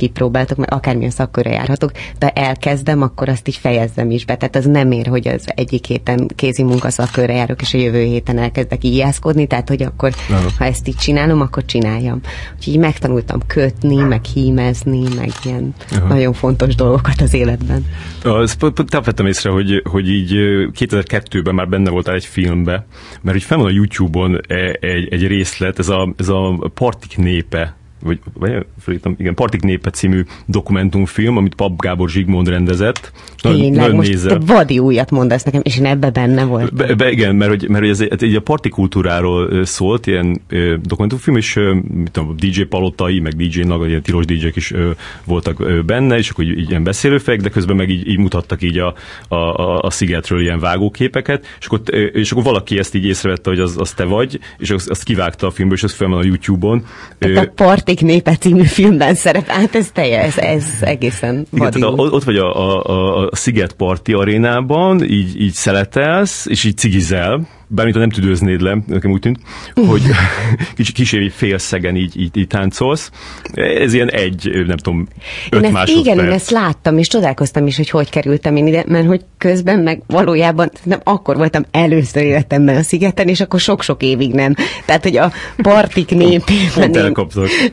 kipróbáltok, 0.52 0.58
mert 0.58 0.72
akármilyen 0.72 1.12
szakkörre 1.12 1.50
járhatok, 1.50 1.92
de 2.20 2.30
elkezdem, 2.30 3.02
akkor 3.02 3.30
azt 3.30 3.48
így 3.48 3.56
fejezzem 3.56 4.12
is 4.12 4.26
be, 4.26 4.36
tehát 4.36 4.56
az 4.56 4.66
nem 4.66 4.92
ér, 4.92 5.08
hogy 5.08 5.28
az 5.28 5.46
egyik 5.56 5.86
héten 5.86 6.28
kézi 6.36 6.64
munkaszakkörre 6.64 7.34
járok, 7.34 7.62
és 7.62 7.74
a 7.74 7.78
jövő 7.78 8.04
héten 8.04 8.38
elkezdek 8.38 8.84
íjászkodni, 8.84 9.48
tehát, 9.48 9.70
hogy 9.70 9.84
akkor, 9.84 10.12
Aha. 10.30 10.50
ha 10.58 10.66
ezt 10.66 10.88
így 10.88 10.96
csinálom, 10.96 11.42
akkor 11.42 11.66
csináljam. 11.66 12.22
Úgyhogy 12.56 12.78
megtanultam 12.78 13.40
kötni, 13.48 13.96
meg 13.96 14.24
hímezni, 14.24 15.04
meg 15.16 15.30
ilyen 15.44 15.74
Aha. 15.92 16.08
nagyon 16.08 16.34
fontos 16.34 16.76
dolgokat 16.76 17.22
az 17.22 17.34
életben. 17.34 17.86
Azt 18.24 18.62
vettem 18.90 19.26
észre, 19.26 19.50
hogy, 19.50 19.82
hogy 19.90 20.10
így 20.10 20.32
2002-ben 20.80 21.56
már 21.56 21.70
benne 21.70 21.90
voltál 21.90 22.16
egy 22.16 22.26
filmbe, 22.26 22.86
mert 23.22 23.38
hogy 23.38 23.44
fel 23.44 23.58
van 23.58 23.68
a 23.68 23.70
YouTube-on 23.70 24.40
e, 24.48 24.78
egy, 24.80 25.08
egy 25.14 25.28
részlet, 25.28 25.80
ez 25.80 25.90
a, 25.90 26.14
ez 26.18 26.30
a 26.30 26.70
Partik 26.74 27.18
népe 27.18 27.76
vagy, 28.02 28.20
vagy 28.34 28.66
felírtam, 28.80 29.16
igen, 29.18 29.34
Partik 29.34 29.62
népe 29.62 29.90
című 29.90 30.24
dokumentumfilm, 30.46 31.38
amit 31.38 31.56
Pap 31.56 31.82
Gábor 31.82 32.10
Zsigmond 32.10 32.48
rendezett. 32.48 33.12
Tényleg, 33.42 33.94
most 33.94 34.10
nézel. 34.10 34.40
vadi 34.46 34.80
újat 34.80 35.12
mondasz 35.12 35.44
nekem, 35.44 35.62
és 35.64 35.78
én 35.78 35.86
ebbe 35.86 36.10
benne 36.10 36.44
voltam. 36.44 36.78
Be, 36.78 36.96
be, 36.96 37.12
igen, 37.12 37.36
mert, 37.36 37.50
hogy, 37.50 37.70
mert 37.70 37.82
hogy 37.82 37.90
ez, 37.90 38.00
ez 38.00 38.22
egy 38.24 38.36
a 38.36 38.42
parti 38.42 38.70
kultúráról 38.70 39.66
szólt, 39.66 40.08
ilyen 40.08 40.42
ö, 40.50 40.76
dokumentumfilm, 40.84 41.38
és 41.38 41.56
ö, 41.56 41.74
mit 41.74 42.12
tudom, 42.12 42.36
DJ 42.38 42.62
Palotai, 42.62 43.20
meg 43.20 43.34
DJ 43.36 43.62
Naga, 43.62 43.88
ilyen 43.88 44.02
tilos 44.02 44.26
DJ-k 44.26 44.56
is 44.56 44.72
ö, 44.72 44.90
voltak 45.24 45.60
ö, 45.60 45.82
benne, 45.82 46.18
és 46.18 46.30
akkor 46.30 46.44
így, 46.44 46.58
így 46.58 46.70
ilyen 46.70 46.84
beszélőfejek, 46.84 47.42
de 47.42 47.50
közben 47.50 47.76
meg 47.76 47.90
így, 47.90 48.08
így 48.08 48.18
mutattak 48.18 48.62
így 48.62 48.78
a, 48.78 48.94
a, 49.28 49.36
a, 49.36 49.82
a 49.82 49.90
szigetről 49.90 50.42
ilyen 50.42 50.60
vágóképeket, 50.60 51.46
és 51.60 51.66
akkor, 51.66 51.82
és 52.14 52.32
akkor 52.32 52.44
valaki 52.44 52.78
ezt 52.78 52.96
így 52.96 53.06
észrevette, 53.06 53.50
hogy 53.50 53.60
az, 53.60 53.76
az 53.78 53.92
te 53.92 54.04
vagy, 54.04 54.40
és 54.58 54.70
azt, 54.70 54.90
azt 54.90 55.04
kivágta 55.04 55.48
a 55.48 55.52
filmből, 55.52 55.78
és 55.78 55.84
az 55.84 55.94
fel 55.94 56.08
van 56.08 56.20
a 56.20 56.24
YouTube-on. 56.24 56.86
Tehát 57.18 57.38
a 57.38 57.52
Partik 57.92 58.10
népe 58.10 58.36
című 58.36 58.64
filmben 58.64 59.16
szerepel, 59.16 59.56
hát 59.56 59.76
ez 59.76 59.90
teljes, 59.94 60.38
ez, 60.38 60.66
egészen 60.82 61.48
Igen, 61.54 61.72
tehát 61.72 61.94
ott 61.96 62.24
vagy 62.24 62.36
a, 62.38 62.56
a, 62.56 62.84
a, 62.84 63.26
a 63.26 63.36
Sziget 63.36 63.74
Parti 63.74 64.14
arénában, 64.14 65.04
így, 65.04 65.42
így 65.42 65.54
szeletelsz, 65.54 66.46
és 66.46 66.64
így 66.64 66.78
cigizel, 66.78 67.48
bármint 67.74 67.98
nem 67.98 68.10
tüdőznéd 68.10 68.62
le, 68.62 68.78
nekem 68.88 69.12
úgy 69.12 69.20
tűnt, 69.20 69.40
hogy 69.88 70.02
kicsi 70.76 70.92
kísérj 70.92 71.28
félszegen 71.28 71.96
így, 71.96 72.20
így, 72.20 72.38
így 72.38 72.48
táncolsz. 72.48 73.12
Ez 73.54 73.94
ilyen 73.94 74.10
egy, 74.10 74.64
nem 74.68 74.78
tudom, 74.78 75.08
öt 75.50 75.64
én 75.64 75.76
ezt, 75.76 75.90
Igen, 75.90 76.20
én 76.20 76.32
ezt 76.32 76.50
láttam, 76.50 76.98
és 76.98 77.08
csodálkoztam 77.08 77.68
is, 77.68 77.78
hogy 77.78 77.90
hogy 77.90 78.10
kerültem 78.10 78.56
én 78.56 78.68
ide, 78.68 78.84
mert 78.88 79.08
hogy 79.08 79.22
közben 79.38 79.80
meg 79.80 80.02
valójában 80.08 80.72
nem 80.84 81.00
akkor 81.04 81.38
voltam 81.38 81.66
először 81.72 82.24
életemben 82.24 82.76
a 82.76 82.82
szigeten, 82.82 83.28
és 83.28 83.42
akkor 83.42 83.60
sok-sok 83.60 84.04
évig 84.04 84.34
nem. 84.34 84.56
Tehát, 84.86 85.04
hogy 85.04 85.18
a 85.18 85.32
partik 85.58 86.10
népében 86.10 87.16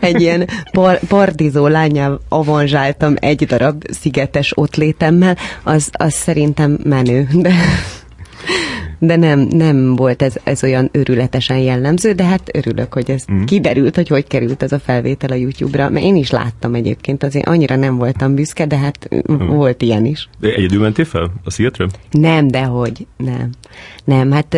egy 0.01 0.21
ilyen 0.21 0.49
par, 0.73 0.99
partizó 1.09 1.67
lányával 1.67 2.21
avanzsáltam 2.29 3.15
egy 3.19 3.47
darab 3.47 3.85
szigetes 3.91 4.53
ott 4.55 4.77
létemmel, 4.77 5.37
az, 5.63 5.91
az 5.93 6.15
szerintem 6.15 6.79
menő. 6.85 7.29
De 7.33 7.53
de 8.99 9.17
nem, 9.17 9.41
nem 9.41 9.97
volt 9.97 10.23
ez, 10.23 10.35
ez 10.45 10.63
olyan 10.63 10.89
örületesen 10.93 11.59
jellemző, 11.59 12.13
de 12.13 12.25
hát 12.25 12.51
örülök, 12.53 12.93
hogy 12.93 13.11
ez 13.11 13.25
mm. 13.33 13.45
kiderült, 13.45 13.95
hogy 13.95 14.09
hogy 14.09 14.27
került 14.27 14.63
ez 14.63 14.73
a 14.73 14.79
felvétel 14.79 15.31
a 15.31 15.35
YouTube-ra, 15.35 15.89
mert 15.89 16.05
én 16.05 16.17
is 16.17 16.31
láttam 16.31 16.75
egyébként, 16.75 17.23
azért 17.23 17.47
annyira 17.47 17.77
nem 17.77 17.97
voltam 17.97 18.35
büszke, 18.35 18.67
de 18.67 18.77
hát 18.77 19.09
mm. 19.33 19.47
volt 19.47 19.83
ilyen 19.83 20.05
is. 20.05 20.29
De 20.41 20.55
egyedül 20.55 20.81
mentél 20.81 21.05
fel 21.05 21.33
a 21.45 21.51
szigetre? 21.51 21.87
Nem, 22.11 22.49
de 22.49 22.63
hogy 22.63 23.07
nem. 23.17 23.51
Nem, 24.05 24.33
hát 24.33 24.57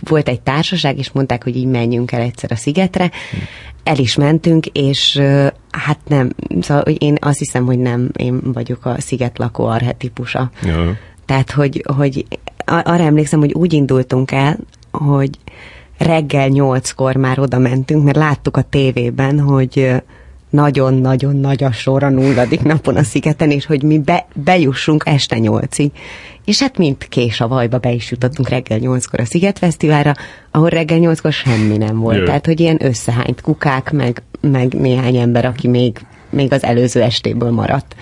volt 0.00 0.28
egy 0.28 0.40
társaság, 0.40 0.98
és 0.98 1.10
mondták, 1.12 1.44
hogy 1.44 1.56
így 1.56 1.66
menjünk 1.66 2.12
el 2.12 2.20
egyszer 2.20 2.52
a 2.52 2.56
szigetre, 2.56 3.04
mm. 3.04 3.38
el 3.84 3.98
is 3.98 4.16
mentünk, 4.16 4.66
és 4.66 5.22
hát 5.70 5.98
nem, 6.08 6.30
szóval 6.60 6.82
én 6.82 7.16
azt 7.20 7.38
hiszem, 7.38 7.64
hogy 7.64 7.78
nem 7.78 8.10
én 8.16 8.40
vagyok 8.52 8.84
a 8.84 9.00
sziget 9.00 9.38
lakó 9.38 9.64
arhetipusa. 9.64 10.50
Ja. 10.62 10.96
Tehát, 11.26 11.50
hogy, 11.50 11.84
hogy 11.96 12.26
arra 12.64 13.04
emlékszem, 13.04 13.38
hogy 13.38 13.52
úgy 13.52 13.72
indultunk 13.72 14.30
el, 14.30 14.58
hogy 14.90 15.30
reggel 15.98 16.48
nyolckor 16.48 17.16
már 17.16 17.38
oda 17.38 17.58
mentünk, 17.58 18.04
mert 18.04 18.16
láttuk 18.16 18.56
a 18.56 18.62
tévében, 18.62 19.40
hogy 19.40 20.02
nagyon-nagyon 20.50 21.36
nagy 21.36 21.64
a 21.64 21.72
sor 21.72 22.02
a 22.02 22.08
nulladik 22.08 22.62
napon 22.62 22.96
a 22.96 23.02
szigeten, 23.02 23.50
és 23.50 23.66
hogy 23.66 23.82
mi 23.82 23.98
be, 23.98 24.26
bejussunk 24.34 25.02
este 25.06 25.38
nyolcig. 25.38 25.90
És 26.44 26.60
hát 26.60 26.78
mint 26.78 27.08
kés 27.08 27.40
a 27.40 27.48
vajba 27.48 27.78
be 27.78 27.92
is 27.92 28.10
jutottunk 28.10 28.48
reggel 28.48 28.78
nyolckor 28.78 29.20
a 29.20 29.24
Szigetfesztiválra, 29.24 30.14
ahol 30.50 30.68
reggel 30.68 30.98
nyolckor 30.98 31.32
semmi 31.32 31.76
nem 31.76 31.98
volt. 31.98 32.16
Jö. 32.16 32.24
Tehát, 32.24 32.46
hogy 32.46 32.60
ilyen 32.60 32.84
összehányt 32.84 33.40
kukák, 33.40 33.92
meg, 33.92 34.22
meg 34.40 34.72
néhány 34.74 35.16
ember, 35.16 35.44
aki 35.44 35.68
még, 35.68 36.06
még 36.30 36.52
az 36.52 36.64
előző 36.64 37.02
estéből 37.02 37.50
maradt. 37.50 37.96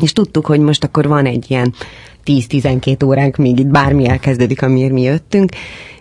És 0.00 0.12
tudtuk, 0.12 0.46
hogy 0.46 0.60
most 0.60 0.84
akkor 0.84 1.08
van 1.08 1.26
egy 1.26 1.44
ilyen 1.48 1.74
10-12 2.26 3.04
óránk, 3.04 3.36
még 3.36 3.58
itt 3.58 3.66
bármi 3.66 4.08
elkezdődik, 4.08 4.62
amiért 4.62 4.92
mi 4.92 5.02
jöttünk, 5.02 5.50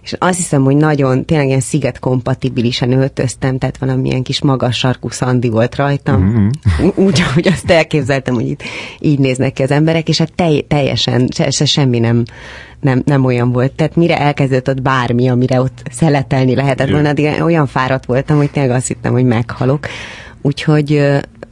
és 0.06 0.16
azt 0.20 0.38
hiszem, 0.38 0.64
hogy 0.64 0.76
nagyon, 0.76 1.26
tényleg 1.26 1.48
ilyen 1.48 1.60
sziget 1.60 2.00
kompatibilisen 2.00 2.92
öltöztem, 2.92 3.58
tehát 3.58 3.78
valamilyen 3.78 4.24
kis 4.24 4.42
magas 4.42 4.78
sarkú 4.78 5.10
szandi 5.10 5.50
volt 5.50 5.76
rajtam, 5.76 6.22
mm-hmm. 6.22 6.48
úgy, 7.06 7.24
ahogy 7.30 7.48
azt 7.48 7.72
elképzeltem, 7.72 8.34
hogy 8.34 8.48
itt 8.48 8.64
így 9.00 9.20
néznek 9.20 9.54
ki 9.54 9.64
az 9.64 9.72
emberek, 9.72 10.10
és 10.10 10.18
hát 10.18 10.34
telj, 10.36 10.60
teljesen, 10.60 11.28
se, 11.34 11.50
se, 11.50 11.66
semmi 11.66 12.00
nem, 12.00 12.24
nem, 12.82 13.02
nem 13.06 13.26
olyan 13.26 13.52
volt. 13.52 13.72
Tehát 13.72 13.96
mire 13.96 14.20
elkezdődött 14.20 14.82
bármi, 14.82 15.28
amire 15.28 15.62
ott 15.62 15.84
szeletelni 15.92 16.56
lehetett 16.56 16.90
volna, 16.90 17.10
addig 17.10 17.42
olyan 17.42 17.68
fáradt 17.68 18.06
voltam, 18.06 18.38
hogy 18.38 18.52
tényleg 18.52 18.76
azt 18.76 18.88
hittem, 18.88 19.12
hogy 19.12 19.26
meghalok. 19.26 19.88
Úgyhogy 20.42 21.02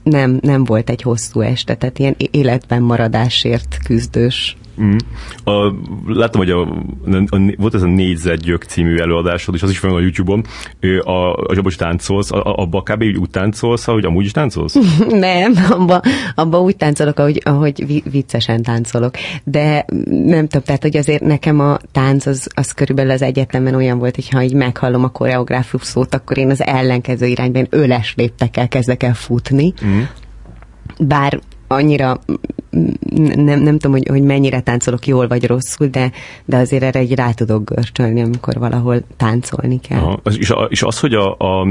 nem, 0.03 0.39
nem 0.41 0.63
volt 0.63 0.89
egy 0.89 1.01
hosszú 1.01 1.41
este, 1.41 1.75
tehát 1.75 1.99
ilyen 1.99 2.15
életben 2.31 2.81
maradásért 2.81 3.77
küzdős 3.85 4.57
Mm. 4.81 4.95
A, 5.43 5.73
láttam, 6.07 6.41
hogy 6.41 6.49
a, 6.49 6.61
a, 6.61 7.25
a, 7.29 7.53
volt 7.57 7.73
ez 7.73 7.81
a 7.81 7.85
Négyzetgyök 7.85 8.63
című 8.63 8.97
előadásod, 8.97 9.55
és 9.55 9.63
az 9.63 9.69
is 9.69 9.79
van 9.79 9.95
a 9.95 9.99
YouTube-on. 9.99 10.45
A, 10.99 11.33
a 11.33 11.53
Zsabos 11.53 11.75
táncolsz, 11.75 12.31
a, 12.31 12.55
abba 12.55 12.81
kb. 12.81 13.01
úgy 13.01 13.29
táncolsz, 13.29 13.87
ahogy 13.87 14.05
amúgy 14.05 14.25
is 14.25 14.31
táncolsz? 14.31 14.77
nem, 15.09 15.53
abba, 15.69 16.01
abba 16.35 16.61
úgy 16.61 16.75
táncolok, 16.75 17.19
ahogy, 17.19 17.41
ahogy 17.45 18.03
viccesen 18.11 18.63
táncolok. 18.63 19.15
De 19.43 19.85
nem 20.09 20.47
tudom, 20.47 20.63
tehát, 20.65 20.81
hogy 20.81 20.97
azért 20.97 21.23
nekem 21.23 21.59
a 21.59 21.77
tánc 21.91 22.25
az, 22.25 22.49
az 22.53 22.71
körülbelül 22.71 23.11
az 23.11 23.21
egyetlenben 23.21 23.75
olyan 23.75 23.99
volt, 23.99 24.15
hogy 24.15 24.29
ha 24.29 24.43
így 24.43 24.53
meghallom 24.53 25.03
a 25.03 25.09
koreográfus 25.09 25.83
szót, 25.83 26.13
akkor 26.13 26.37
én 26.37 26.49
az 26.49 26.63
ellenkező 26.63 27.25
irányban 27.25 27.67
öles 27.69 28.13
léptekkel 28.17 28.67
kezdek 28.67 29.03
el 29.03 29.13
futni. 29.13 29.73
Mm 29.85 30.01
bár 30.99 31.39
annyira 31.73 32.19
nem, 33.35 33.59
nem 33.59 33.77
tudom, 33.79 33.91
hogy, 33.91 34.07
hogy 34.07 34.21
mennyire 34.21 34.59
táncolok 34.59 35.07
jól 35.07 35.27
vagy 35.27 35.45
rosszul, 35.45 35.87
de, 35.87 36.11
de 36.45 36.57
azért 36.57 36.83
erre 36.83 36.99
egy 36.99 37.15
rá 37.15 37.31
tudok 37.31 37.69
görcsölni, 37.69 38.21
amikor 38.21 38.59
valahol 38.59 39.01
táncolni 39.17 39.79
kell. 39.79 39.99
Aha. 39.99 40.19
És, 40.37 40.49
a, 40.49 40.67
és 40.69 40.83
az, 40.83 40.99
hogy 40.99 41.13
a, 41.13 41.35
a 41.37 41.67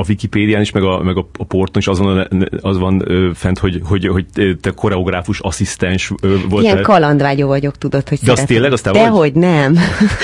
a 0.00 0.04
Wikipédián 0.08 0.60
is, 0.60 0.70
meg 0.70 0.82
a, 0.82 1.02
meg 1.02 1.16
a, 1.16 1.28
a 1.38 1.44
porton 1.44 1.80
is 1.80 1.88
az 1.88 1.98
van, 1.98 2.28
az 2.60 2.78
van 2.78 3.02
ö, 3.04 3.30
fent, 3.34 3.58
hogy, 3.58 3.80
hogy, 3.84 4.06
hogy 4.06 4.26
te 4.60 4.70
koreográfus 4.70 5.40
asszisztens 5.40 6.12
volt. 6.48 6.62
Ilyen 6.62 6.82
kalandvágyó 6.82 7.46
vagyok, 7.46 7.78
tudod, 7.78 8.08
hogy 8.08 8.18
De 8.22 8.32
az 8.32 8.44
tényleg, 8.44 8.72
azt 8.72 8.82
te 8.82 8.90
Dehogy 8.90 9.32
nem. 9.32 9.76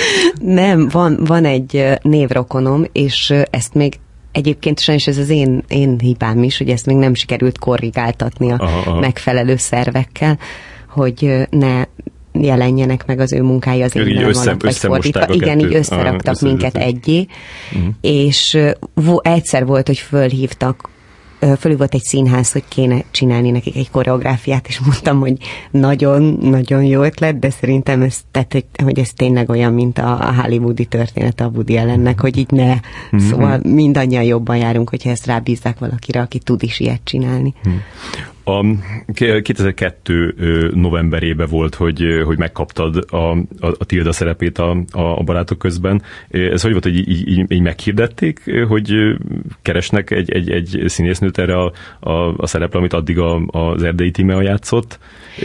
nem, 0.60 0.88
van, 0.88 1.18
van 1.24 1.44
egy 1.44 1.84
névrokonom, 2.02 2.84
és 2.92 3.34
ezt 3.50 3.74
még 3.74 3.98
Egyébként 4.34 4.80
sajnos 4.80 5.06
ez 5.06 5.18
az 5.18 5.28
én, 5.28 5.64
én 5.68 5.98
hibám 5.98 6.42
is, 6.42 6.58
hogy 6.58 6.68
ezt 6.68 6.86
még 6.86 6.96
nem 6.96 7.14
sikerült 7.14 7.58
korrigáltatni 7.58 8.50
a 8.50 8.56
aha, 8.58 8.78
aha. 8.78 9.00
megfelelő 9.00 9.56
szervekkel, 9.56 10.38
hogy 10.88 11.46
ne 11.50 11.84
jelenjenek 12.32 13.06
meg 13.06 13.20
az 13.20 13.32
ő 13.32 13.42
munkái 13.42 13.82
az 13.82 13.96
én 13.96 14.04
nevem 14.04 14.30
alatt, 14.34 14.60
vagy 14.60 14.76
fordítva. 14.76 15.26
Igen, 15.32 15.58
így 15.58 15.74
összeraktak 15.74 16.36
aha, 16.40 16.46
minket 16.46 16.76
egyé, 16.76 17.26
uh-huh. 17.72 17.94
és 18.00 18.58
uh, 18.94 19.16
egyszer 19.22 19.66
volt, 19.66 19.86
hogy 19.86 19.98
fölhívtak 19.98 20.88
fölhívott 21.58 21.94
egy 21.94 22.02
színház, 22.02 22.52
hogy 22.52 22.64
kéne 22.68 23.04
csinálni 23.10 23.50
nekik 23.50 23.76
egy 23.76 23.90
koreográfiát, 23.90 24.68
és 24.68 24.78
mondtam, 24.78 25.20
hogy 25.20 25.36
nagyon-nagyon 25.70 26.84
jó 26.84 27.02
ötlet, 27.02 27.38
de 27.38 27.50
szerintem 27.50 28.02
ez, 28.02 28.20
tehát, 28.30 28.52
hogy, 28.52 28.64
hogy 28.84 28.98
ez 28.98 29.10
tényleg 29.16 29.48
olyan, 29.48 29.72
mint 29.72 29.98
a, 29.98 30.34
hollywoodi 30.42 30.84
történet 30.84 31.40
a 31.40 31.50
Woody 31.54 31.76
ellennek, 31.76 32.20
hogy 32.20 32.36
így 32.36 32.50
ne. 32.50 32.74
Mm-hmm. 32.74 33.28
Szóval 33.28 33.60
mindannyian 33.62 34.24
jobban 34.24 34.56
járunk, 34.56 34.88
hogyha 34.88 35.10
ezt 35.10 35.26
rábízzák 35.26 35.78
valakire, 35.78 36.20
aki 36.20 36.38
tud 36.38 36.62
is 36.62 36.80
ilyet 36.80 37.00
csinálni. 37.04 37.54
Mm. 37.68 37.72
A 38.44 38.64
2002 39.42 40.34
novemberében 40.74 41.48
volt, 41.50 41.74
hogy, 41.74 42.04
hogy 42.24 42.38
megkaptad 42.38 43.04
a, 43.10 43.16
a, 43.16 43.74
a 43.78 43.84
Tilda 43.84 44.12
szerepét 44.12 44.58
a, 44.58 44.76
a 44.90 45.22
barátok 45.22 45.58
közben. 45.58 46.02
Ez 46.28 46.62
hogy 46.62 46.70
volt, 46.70 46.84
hogy 46.84 46.96
így, 46.96 47.28
így, 47.28 47.52
így 47.52 47.60
meghirdették, 47.60 48.50
hogy 48.68 48.92
keresnek 49.62 50.10
egy, 50.10 50.30
egy, 50.30 50.50
egy 50.50 50.82
színésznőt 50.86 51.38
erre 51.38 51.56
a, 51.56 51.72
a, 52.00 52.34
a 52.36 52.46
szerepre, 52.46 52.78
amit 52.78 52.92
addig 52.92 53.18
a, 53.18 53.46
az 53.46 53.82
erdei 53.82 54.10
tímea 54.10 54.42
játszott? 54.42 54.98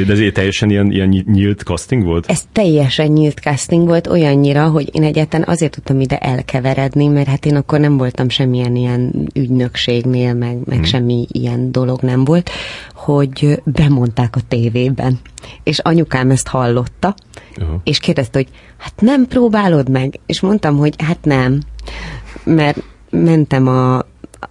De 0.05 0.13
ez 0.13 0.31
teljesen 0.33 0.69
ilyen, 0.69 0.91
ilyen 0.91 1.23
nyílt 1.31 1.61
casting 1.61 2.03
volt? 2.03 2.25
Ez 2.29 2.43
teljesen 2.51 3.07
nyílt 3.07 3.39
casting 3.39 3.87
volt, 3.87 4.07
olyannyira, 4.07 4.67
hogy 4.67 4.89
én 4.91 5.03
egyáltalán 5.03 5.47
azért 5.47 5.71
tudtam 5.71 5.99
ide 5.99 6.17
elkeveredni, 6.17 7.07
mert 7.07 7.27
hát 7.27 7.45
én 7.45 7.55
akkor 7.55 7.79
nem 7.79 7.97
voltam 7.97 8.29
semmilyen 8.29 8.75
ilyen 8.75 9.29
ügynökségnél, 9.33 10.33
meg, 10.33 10.57
meg 10.65 10.77
hmm. 10.77 10.83
semmi 10.83 11.27
ilyen 11.31 11.71
dolog 11.71 12.01
nem 12.01 12.23
volt, 12.23 12.49
hogy 13.05 13.61
bemondták 13.63 14.35
a 14.35 14.39
tévében. 14.47 15.19
És 15.63 15.79
anyukám 15.79 16.29
ezt 16.29 16.47
hallotta, 16.47 17.15
uh-huh. 17.57 17.79
és 17.83 17.99
kérdezte, 17.99 18.37
hogy 18.37 18.47
hát 18.77 18.93
nem 19.01 19.27
próbálod 19.27 19.89
meg? 19.89 20.19
És 20.25 20.39
mondtam, 20.39 20.77
hogy 20.77 20.93
hát 20.97 21.17
nem, 21.23 21.61
mert 22.43 22.83
mentem 23.09 23.67
a 23.67 24.01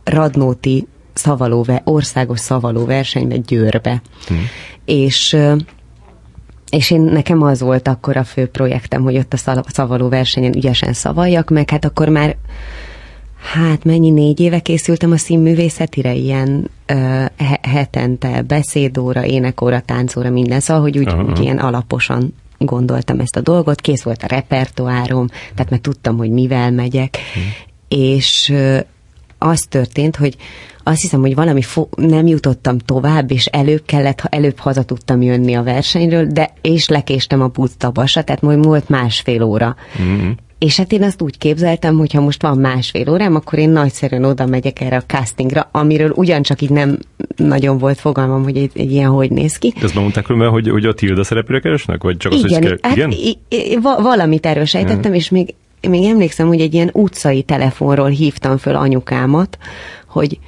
Radnóti 0.04 0.86
szavaló, 1.12 1.66
országos 1.84 2.40
szavaló 2.40 2.84
versenybe 2.84 3.36
Győrbe. 3.36 4.02
Hmm. 4.26 4.42
És 4.84 5.36
és 6.70 6.90
én 6.90 7.00
nekem 7.00 7.42
az 7.42 7.60
volt 7.60 7.88
akkor 7.88 8.16
a 8.16 8.24
fő 8.24 8.46
projektem, 8.46 9.02
hogy 9.02 9.16
ott 9.16 9.32
a 9.32 9.62
szavaló 9.68 10.08
versenyen 10.08 10.56
ügyesen 10.56 10.92
szavaljak, 10.92 11.50
meg 11.50 11.70
hát 11.70 11.84
akkor 11.84 12.08
már 12.08 12.36
Hát 13.52 13.84
mennyi 13.84 14.10
négy 14.10 14.40
éve 14.40 14.58
készültem 14.58 15.10
a 15.10 15.16
színművészetire, 15.16 16.14
ilyen 16.14 16.70
ö, 16.86 17.24
hetente 17.62 18.42
beszédóra, 18.42 19.24
énekóra, 19.24 19.80
táncóra, 19.80 20.30
minden, 20.30 20.60
szóval, 20.60 20.82
hogy 20.82 20.98
úgy, 20.98 21.14
úgy 21.28 21.40
ilyen 21.40 21.58
alaposan 21.58 22.34
gondoltam 22.58 23.20
ezt 23.20 23.36
a 23.36 23.40
dolgot, 23.40 23.80
kész 23.80 24.02
volt 24.02 24.22
a 24.22 24.26
repertoárom, 24.26 25.26
tehát 25.26 25.70
meg 25.70 25.80
tudtam, 25.80 26.16
hogy 26.16 26.30
mivel 26.30 26.70
megyek, 26.70 27.18
hmm. 27.34 27.42
és 27.88 28.48
ö, 28.48 28.78
az 29.38 29.66
történt, 29.68 30.16
hogy 30.16 30.36
azt 30.82 31.00
hiszem, 31.00 31.20
hogy 31.20 31.34
valami 31.34 31.62
fo- 31.62 31.96
nem 31.96 32.26
jutottam 32.26 32.78
tovább, 32.78 33.30
és 33.30 33.46
előbb 33.46 33.82
kellett, 33.86 34.20
ha 34.20 34.28
előbb 34.28 34.58
haza 34.58 34.82
tudtam 34.82 35.22
jönni 35.22 35.54
a 35.54 35.62
versenyről, 35.62 36.26
de 36.26 36.50
és 36.60 36.88
lekéstem 36.88 37.42
a 37.42 37.46
busztabasra, 37.46 38.22
tehát 38.22 38.42
majd 38.42 38.64
volt 38.64 38.88
másfél 38.88 39.42
óra. 39.42 39.76
Mm-hmm. 40.02 40.30
És 40.58 40.76
hát 40.76 40.92
én 40.92 41.02
azt 41.02 41.22
úgy 41.22 41.38
képzeltem, 41.38 41.96
hogy 41.96 42.12
ha 42.12 42.20
most 42.20 42.42
van 42.42 42.58
másfél 42.58 43.10
órám, 43.10 43.34
akkor 43.34 43.58
én 43.58 43.70
nagyszerűen 43.70 44.24
oda 44.24 44.46
megyek 44.46 44.80
erre 44.80 44.96
a 44.96 45.02
castingra, 45.06 45.68
amiről 45.72 46.12
ugyancsak 46.14 46.60
így 46.62 46.70
nem 46.70 46.98
nagyon 47.36 47.78
volt 47.78 47.98
fogalmam, 47.98 48.42
hogy 48.42 48.56
egy, 48.56 48.70
egy 48.74 48.92
ilyen 48.92 49.10
hogy 49.10 49.30
néz 49.30 49.56
ki. 49.56 49.72
De 49.78 49.84
azt 49.84 49.94
mondták 49.94 50.24
különben, 50.24 50.50
hogy, 50.50 50.68
hogy 50.68 50.86
a 50.86 50.94
Tilda 50.94 51.24
szerepére 51.24 51.60
keresnek? 51.60 52.02
Vagy 52.02 52.16
csak 52.16 52.34
igen, 52.34 52.62
az, 52.62 52.68
hogy 52.68 52.78
hát 52.82 52.96
igen? 52.96 53.10
I- 53.10 53.38
I- 53.48 53.78
valamit 53.82 54.46
erről 54.46 54.64
sejtettem, 54.64 55.14
és 55.14 55.28
még, 55.28 55.54
még 55.88 56.04
emlékszem, 56.04 56.46
hogy 56.46 56.60
egy 56.60 56.74
ilyen 56.74 56.90
utcai 56.92 57.42
telefonról 57.42 58.08
hívtam 58.08 58.56
föl 58.56 58.74
anyukámat, 58.74 59.58
hogy 60.06 60.38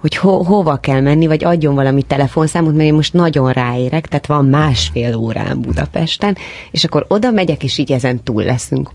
hogy 0.00 0.16
ho, 0.16 0.42
hova 0.42 0.76
kell 0.76 1.00
menni, 1.00 1.26
vagy 1.26 1.44
adjon 1.44 1.74
valami 1.74 2.02
telefonszámot, 2.02 2.74
mert 2.74 2.88
én 2.88 2.94
most 2.94 3.12
nagyon 3.12 3.52
ráérek, 3.52 4.06
tehát 4.06 4.26
van 4.26 4.44
másfél 4.44 5.14
órán 5.14 5.60
Budapesten, 5.60 6.36
és 6.70 6.84
akkor 6.84 7.04
oda 7.08 7.30
megyek, 7.30 7.64
és 7.64 7.78
így 7.78 7.92
ezen 7.92 8.22
túl 8.22 8.42
leszünk. 8.42 8.90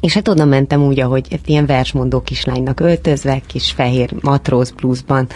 És 0.00 0.14
hát 0.14 0.28
oda 0.28 0.44
mentem 0.44 0.82
úgy, 0.82 1.00
ahogy 1.00 1.26
egy 1.30 1.40
ilyen 1.44 1.66
versmondó 1.66 2.20
kislánynak 2.20 2.80
öltözve, 2.80 3.40
kis 3.46 3.70
fehér 3.70 4.12
matróz 4.20 4.72
pluszban, 4.76 5.26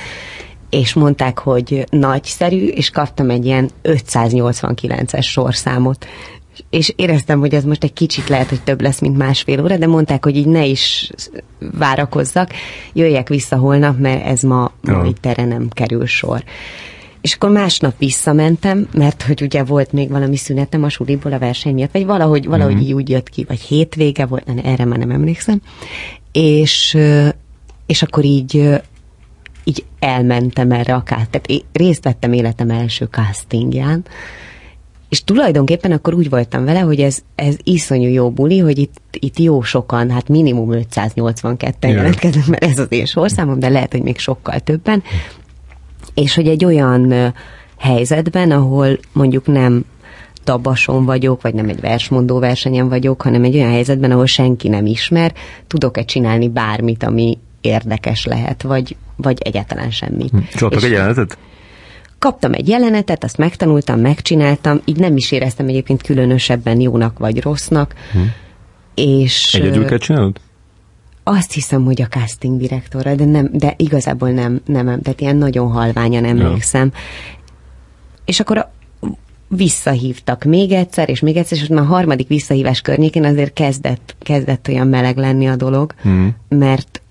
és 0.71 0.95
mondták, 0.95 1.39
hogy 1.39 1.87
nagyszerű, 1.91 2.67
és 2.67 2.91
kaptam 2.91 3.31
egy 3.31 3.45
ilyen 3.45 3.71
589-es 3.83 5.23
sorszámot. 5.23 6.07
És 6.71 6.93
éreztem, 6.97 7.39
hogy 7.39 7.55
ez 7.55 7.65
most 7.65 7.85
egy 7.85 7.93
kicsit 7.93 8.29
lehet, 8.29 8.49
hogy 8.49 8.63
több 8.63 8.81
lesz, 8.81 9.01
mint 9.01 9.17
másfél 9.17 9.63
óra, 9.63 9.77
de 9.77 9.87
mondták, 9.87 10.25
hogy 10.25 10.37
így 10.37 10.47
ne 10.47 10.65
is 10.65 11.11
várakozzak, 11.79 12.51
jöjjek 12.93 13.29
vissza 13.29 13.57
holnap, 13.57 13.99
mert 13.99 14.25
ez 14.25 14.43
ma, 14.43 14.71
ma 14.81 15.05
itt 15.05 15.27
erre 15.27 15.45
nem 15.45 15.69
kerül 15.69 16.07
sor. 16.07 16.45
És 17.23 17.35
akkor 17.35 17.51
másnap 17.51 17.99
visszamentem, 17.99 18.89
mert 18.93 19.23
hogy 19.23 19.43
ugye 19.43 19.63
volt 19.63 19.93
még 19.93 20.11
valami 20.11 20.37
szünetem 20.37 20.83
a 20.83 20.89
suliból 20.89 21.33
a 21.33 21.39
verseny 21.39 21.75
miatt, 21.75 21.93
vagy 21.93 22.07
valahogy, 22.07 22.47
valahogy 22.47 22.75
mm-hmm. 22.75 22.83
így 22.83 22.93
úgy 22.93 23.09
jött 23.09 23.29
ki, 23.29 23.45
vagy 23.49 23.61
hétvége 23.61 24.27
volt, 24.27 24.51
erre 24.65 24.85
már 24.85 24.99
nem 24.99 25.11
emlékszem. 25.11 25.61
És, 26.33 26.99
és 27.87 28.03
akkor 28.03 28.25
így 28.25 28.81
így 29.65 29.85
elmentem 29.99 30.71
erre 30.71 30.95
a 30.95 31.03
casting, 31.03 31.29
tehát 31.31 31.65
részt 31.73 32.05
vettem 32.05 32.33
életem 32.33 32.71
első 32.71 33.05
castingján, 33.05 34.05
és 35.13 35.25
tulajdonképpen 35.25 35.93
akkor 35.93 36.15
úgy 36.15 36.29
voltam 36.29 36.65
vele, 36.65 36.79
hogy 36.79 37.01
ez, 37.01 37.19
ez 37.35 37.57
iszonyú 37.63 38.09
jó 38.09 38.31
buli, 38.31 38.59
hogy 38.59 38.79
itt, 38.79 38.95
itt 39.11 39.39
jó 39.39 39.63
sokan, 39.63 40.11
hát 40.11 40.29
minimum 40.29 40.71
582-en 40.73 41.75
jelentkeznek, 41.81 42.47
mert 42.47 42.65
ez 42.65 42.79
az 42.79 42.87
én 42.89 43.05
sorszámom, 43.05 43.59
de 43.59 43.69
lehet, 43.69 43.93
hogy 43.93 44.03
még 44.03 44.19
sokkal 44.19 44.61
többen, 44.61 45.03
és 46.15 46.35
hogy 46.35 46.49
egy 46.49 46.65
olyan 46.65 47.35
helyzetben, 47.79 48.51
ahol 48.51 48.99
mondjuk 49.13 49.47
nem 49.47 49.85
tabason 50.45 51.05
vagyok, 51.05 51.43
vagy 51.43 51.55
nem 51.55 51.69
egy 51.69 51.81
versmondó 51.81 52.39
versenyen 52.39 52.89
vagyok, 52.89 53.23
hanem 53.23 53.45
egy 53.45 53.55
olyan 53.55 53.71
helyzetben, 53.71 54.11
ahol 54.11 54.27
senki 54.27 54.69
nem 54.69 54.87
ismer, 54.87 55.33
tudok-e 55.67 56.05
csinálni 56.05 56.49
bármit, 56.49 57.03
ami 57.03 57.39
érdekes 57.61 58.25
lehet, 58.25 58.63
vagy, 58.63 58.97
vagy 59.17 59.39
egyáltalán 59.43 59.91
semmit. 59.91 60.31
Hm. 60.31 60.67
egy 60.75 60.91
jelenetet? 60.91 61.39
Kaptam 62.19 62.53
egy 62.53 62.69
jelenetet, 62.69 63.25
azt 63.25 63.37
megtanultam, 63.37 64.01
megcsináltam, 64.01 64.81
így 64.85 64.99
nem 64.99 65.17
is 65.17 65.33
éreztem 65.33 65.69
egyébként 65.69 66.03
különösebben 66.03 66.81
jónak 66.81 67.19
vagy 67.19 67.41
rossznak. 67.41 67.95
Hm. 68.13 68.19
És, 68.95 69.55
Egyedül 69.55 69.85
kell 69.85 69.99
csinálod? 69.99 70.41
Azt 71.25 71.53
hiszem, 71.53 71.85
hogy 71.85 72.03
a 72.03 72.07
casting 72.07 72.61
direktorra, 72.61 73.15
de, 73.15 73.25
nem, 73.25 73.49
de 73.53 73.75
igazából 73.77 74.31
nem, 74.31 74.61
nem, 74.65 74.85
tehát 74.85 75.21
ilyen 75.21 75.37
nagyon 75.37 75.71
halványan 75.71 76.25
emlékszem. 76.25 76.91
Ja. 76.93 77.01
És 78.25 78.41
akkor 78.41 78.59
a, 78.59 78.73
visszahívtak 79.49 80.45
még 80.45 80.73
egyszer, 80.73 81.09
és 81.09 81.21
még 81.21 81.37
egyszer, 81.37 81.59
és 81.59 81.67
már 81.67 81.83
a 81.83 81.87
harmadik 81.87 82.29
visszahívás 82.29 82.81
környékén 82.81 83.25
azért 83.25 83.53
kezdett, 83.53 84.17
kezdett 84.19 84.69
olyan 84.69 84.87
meleg 84.87 85.17
lenni 85.17 85.49
a 85.49 85.57
dolog, 85.57 85.95
mm. 86.09 86.29
mert 86.49 87.03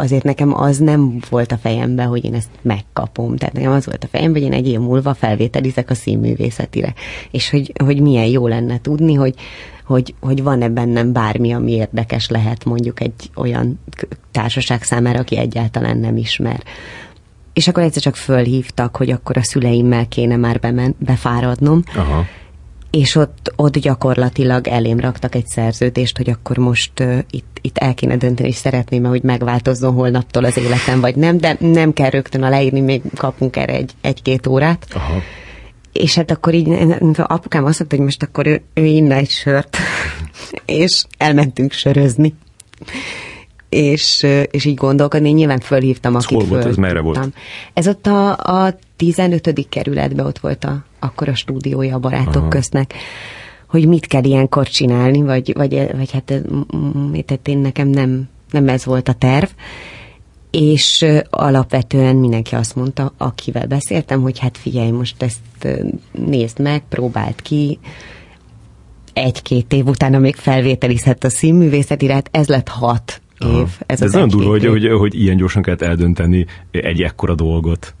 azért 0.00 0.24
nekem 0.24 0.54
az 0.54 0.78
nem 0.78 1.18
volt 1.28 1.52
a 1.52 1.56
fejemben, 1.56 2.06
hogy 2.06 2.24
én 2.24 2.34
ezt 2.34 2.50
megkapom. 2.62 3.36
Tehát 3.36 3.54
nekem 3.54 3.72
az 3.72 3.86
volt 3.86 4.04
a 4.04 4.08
fejemben, 4.10 4.42
hogy 4.42 4.52
én 4.52 4.58
egy 4.58 4.68
év 4.68 4.78
múlva 4.78 5.14
felvételizek 5.14 5.90
a 5.90 5.94
színművészetire. 5.94 6.94
És 7.30 7.50
hogy, 7.50 7.72
hogy 7.84 8.00
milyen 8.00 8.26
jó 8.26 8.46
lenne 8.46 8.80
tudni, 8.80 9.14
hogy, 9.14 9.34
hogy, 9.90 10.14
hogy 10.20 10.42
van-e 10.42 10.68
bennem 10.68 11.12
bármi, 11.12 11.52
ami 11.52 11.72
érdekes 11.72 12.28
lehet 12.28 12.64
mondjuk 12.64 13.00
egy 13.00 13.30
olyan 13.34 13.80
társaság 14.30 14.82
számára, 14.82 15.18
aki 15.18 15.36
egyáltalán 15.36 15.98
nem 15.98 16.16
ismer. 16.16 16.62
És 17.52 17.68
akkor 17.68 17.82
egyszer 17.82 18.02
csak 18.02 18.16
fölhívtak, 18.16 18.96
hogy 18.96 19.10
akkor 19.10 19.36
a 19.36 19.42
szüleimmel 19.42 20.08
kéne 20.08 20.36
már 20.36 20.60
bemen, 20.60 20.94
befáradnom. 20.98 21.82
Aha 21.94 22.26
és 22.90 23.14
ott, 23.14 23.52
ott 23.56 23.78
gyakorlatilag 23.78 24.68
elém 24.68 25.00
raktak 25.00 25.34
egy 25.34 25.46
szerződést, 25.46 26.16
hogy 26.16 26.30
akkor 26.30 26.56
most 26.56 27.00
uh, 27.00 27.18
itt, 27.30 27.58
itt 27.60 27.78
el 27.78 27.94
kéne 27.94 28.16
dönteni, 28.16 28.48
és 28.48 28.54
szeretném, 28.54 29.04
hogy 29.04 29.22
megváltozzon 29.22 29.94
holnaptól 29.94 30.44
az 30.44 30.56
életem, 30.56 31.00
vagy 31.00 31.16
nem, 31.16 31.38
de 31.38 31.56
nem 31.60 31.92
kell 31.92 32.10
rögtön 32.10 32.42
a 32.42 32.48
leírni, 32.48 32.80
még 32.80 33.02
kapunk 33.16 33.56
erre 33.56 33.72
egy, 33.72 33.92
egy-két 34.00 34.46
órát. 34.46 34.86
Aha. 34.92 35.14
És 35.92 36.14
hát 36.14 36.30
akkor 36.30 36.54
így 36.54 36.68
apukám 37.16 37.64
azt 37.64 37.78
mondta, 37.78 37.96
hogy 37.96 38.04
most 38.04 38.22
akkor 38.22 38.46
ő, 38.46 38.62
ő 38.74 38.84
inne 38.84 39.14
egy 39.14 39.30
sört, 39.30 39.76
és 40.64 41.04
elmentünk 41.18 41.72
sörözni. 41.72 42.34
És, 43.68 44.26
és 44.50 44.64
így 44.64 44.74
gondolkodni, 44.74 45.30
nyilván 45.30 45.60
fölhívtam, 45.60 46.14
akit 46.14 46.36
Hol 46.38 46.44
volt, 46.44 46.64
ez 46.64 46.76
merre 46.76 47.00
volt? 47.00 47.28
Ez 47.72 47.88
ott 47.88 48.06
a, 48.06 48.36
a 48.36 48.78
15. 48.96 49.66
kerületben 49.68 50.26
ott 50.26 50.38
volt 50.38 50.64
a, 50.64 50.84
akkor 50.98 51.28
a 51.28 51.34
stúdiója 51.34 51.94
a 51.94 51.98
barátok 51.98 52.36
Aha. 52.36 52.48
köznek 52.48 52.94
hogy 53.70 53.86
mit 53.88 54.06
kell 54.06 54.24
ilyenkor 54.24 54.68
csinálni, 54.68 55.22
vagy, 55.22 55.52
vagy, 55.54 55.88
vagy 55.96 56.12
hát 56.12 56.24
tehát 57.26 57.48
én 57.48 57.58
nekem 57.58 57.88
nem, 57.88 58.28
nem 58.50 58.68
ez 58.68 58.84
volt 58.84 59.08
a 59.08 59.12
terv. 59.12 59.48
És 60.50 61.06
alapvetően 61.30 62.16
mindenki 62.16 62.54
azt 62.54 62.76
mondta, 62.76 63.12
akivel 63.16 63.66
beszéltem, 63.66 64.20
hogy 64.20 64.38
hát 64.38 64.58
figyelj, 64.58 64.90
most 64.90 65.22
ezt 65.22 65.68
nézd 66.12 66.60
meg, 66.60 66.82
próbáld 66.88 67.42
ki, 67.42 67.78
egy-két 69.12 69.72
év 69.72 69.86
utána 69.86 70.18
még 70.18 70.36
felvételizhet 70.36 71.24
a 71.24 71.30
színművészet 71.30 72.02
iránt, 72.02 72.28
ez 72.32 72.48
lett 72.48 72.68
hat 72.68 73.20
év. 73.38 73.68
Ez, 73.86 74.02
ez 74.02 74.12
nagyon 74.12 74.28
durva, 74.28 74.48
hogy, 74.48 74.66
hogy, 74.66 74.88
hogy 74.88 75.20
ilyen 75.20 75.36
gyorsan 75.36 75.62
kellett 75.62 75.82
eldönteni 75.82 76.46
egy 76.70 77.02
ekkora 77.02 77.34
dolgot. 77.34 77.94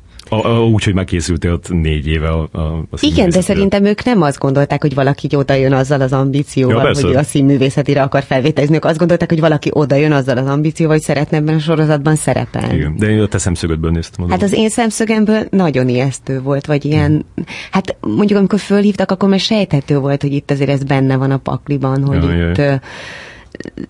Úgy, 0.72 0.84
hogy 0.84 0.94
megkészültél 0.94 1.52
ott 1.52 1.68
négy 1.68 2.06
éve 2.06 2.28
a, 2.28 2.48
a, 2.52 2.60
a 2.90 2.96
Igen, 3.00 3.28
de 3.28 3.40
szerintem 3.40 3.84
ők 3.84 4.04
nem 4.04 4.22
azt 4.22 4.38
gondolták, 4.38 4.82
hogy 4.82 4.94
valaki 4.94 5.28
oda 5.36 5.54
jön 5.54 5.72
azzal 5.72 6.00
az 6.00 6.12
ambícióval, 6.12 6.92
ja, 6.94 7.06
hogy 7.06 7.14
a 7.14 7.22
színművészetire 7.22 8.02
akar 8.02 8.22
felvételizni. 8.22 8.74
Ők 8.74 8.84
azt 8.84 8.98
gondolták, 8.98 9.28
hogy 9.28 9.40
valaki 9.40 9.70
oda 9.72 9.94
jön 9.94 10.12
azzal 10.12 10.38
az 10.38 10.46
ambícióval, 10.46 10.96
hogy 10.96 11.04
szeretne 11.04 11.36
ebben 11.36 11.54
a 11.54 11.58
sorozatban 11.58 12.16
szerepelni. 12.16 12.74
Igen, 12.74 12.96
de 12.96 13.10
én 13.10 13.20
a 13.20 13.26
te 13.26 13.38
szemszögödből 13.38 13.90
néztem. 13.90 14.28
Hát 14.28 14.42
az 14.42 14.52
én 14.52 14.68
szemszögemből 14.68 15.46
nagyon 15.50 15.88
ijesztő 15.88 16.40
volt, 16.40 16.66
vagy 16.66 16.84
ilyen, 16.84 17.24
hmm. 17.34 17.44
hát 17.70 17.96
mondjuk 18.00 18.38
amikor 18.38 18.58
fölhívtak, 18.58 19.10
akkor 19.10 19.28
már 19.28 19.40
sejthető 19.40 19.98
volt, 19.98 20.22
hogy 20.22 20.32
itt 20.32 20.50
azért 20.50 20.70
ez 20.70 20.82
benne 20.82 21.16
van 21.16 21.30
a 21.30 21.36
pakliban, 21.36 22.04
hogy 22.04 22.22
ja, 22.22 22.50
itt 22.50 22.56
jaj. 22.56 22.78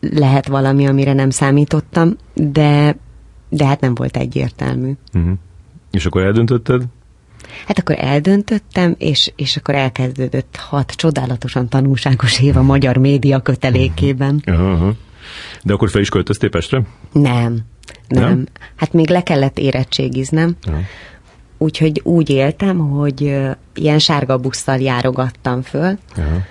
lehet 0.00 0.46
valami, 0.46 0.86
amire 0.86 1.12
nem 1.12 1.30
számítottam, 1.30 2.16
de, 2.34 2.96
de 3.48 3.66
hát 3.66 3.80
nem 3.80 3.94
volt 3.94 4.16
egyértelmű. 4.16 4.92
Uh-huh. 5.14 5.32
És 5.90 6.06
akkor 6.06 6.22
eldöntötted? 6.22 6.82
Hát 7.66 7.78
akkor 7.78 7.96
eldöntöttem, 7.98 8.94
és, 8.98 9.32
és 9.36 9.56
akkor 9.56 9.74
elkezdődött 9.74 10.56
hat 10.56 10.90
csodálatosan 10.90 11.68
tanulságos 11.68 12.40
év 12.40 12.56
a 12.56 12.62
magyar 12.62 12.96
média 12.96 13.40
kötelékében. 13.40 14.42
Uh-huh. 14.46 14.94
De 15.62 15.72
akkor 15.72 15.90
fel 15.90 16.00
is 16.00 16.08
költöztél 16.08 16.48
Pestre? 16.48 16.82
Nem, 17.12 17.58
nem. 18.08 18.22
nem? 18.22 18.46
Hát 18.76 18.92
még 18.92 19.08
le 19.10 19.22
kellett 19.22 19.58
érettségiznem. 19.58 20.56
Uh-huh. 20.66 20.82
Úgyhogy 21.58 22.00
úgy 22.04 22.30
éltem, 22.30 22.78
hogy 22.78 23.38
ilyen 23.74 23.98
sárga 23.98 24.38
busszal 24.38 24.78
járogattam 24.78 25.62
föl, 25.62 25.98
uh-huh. 26.16 26.42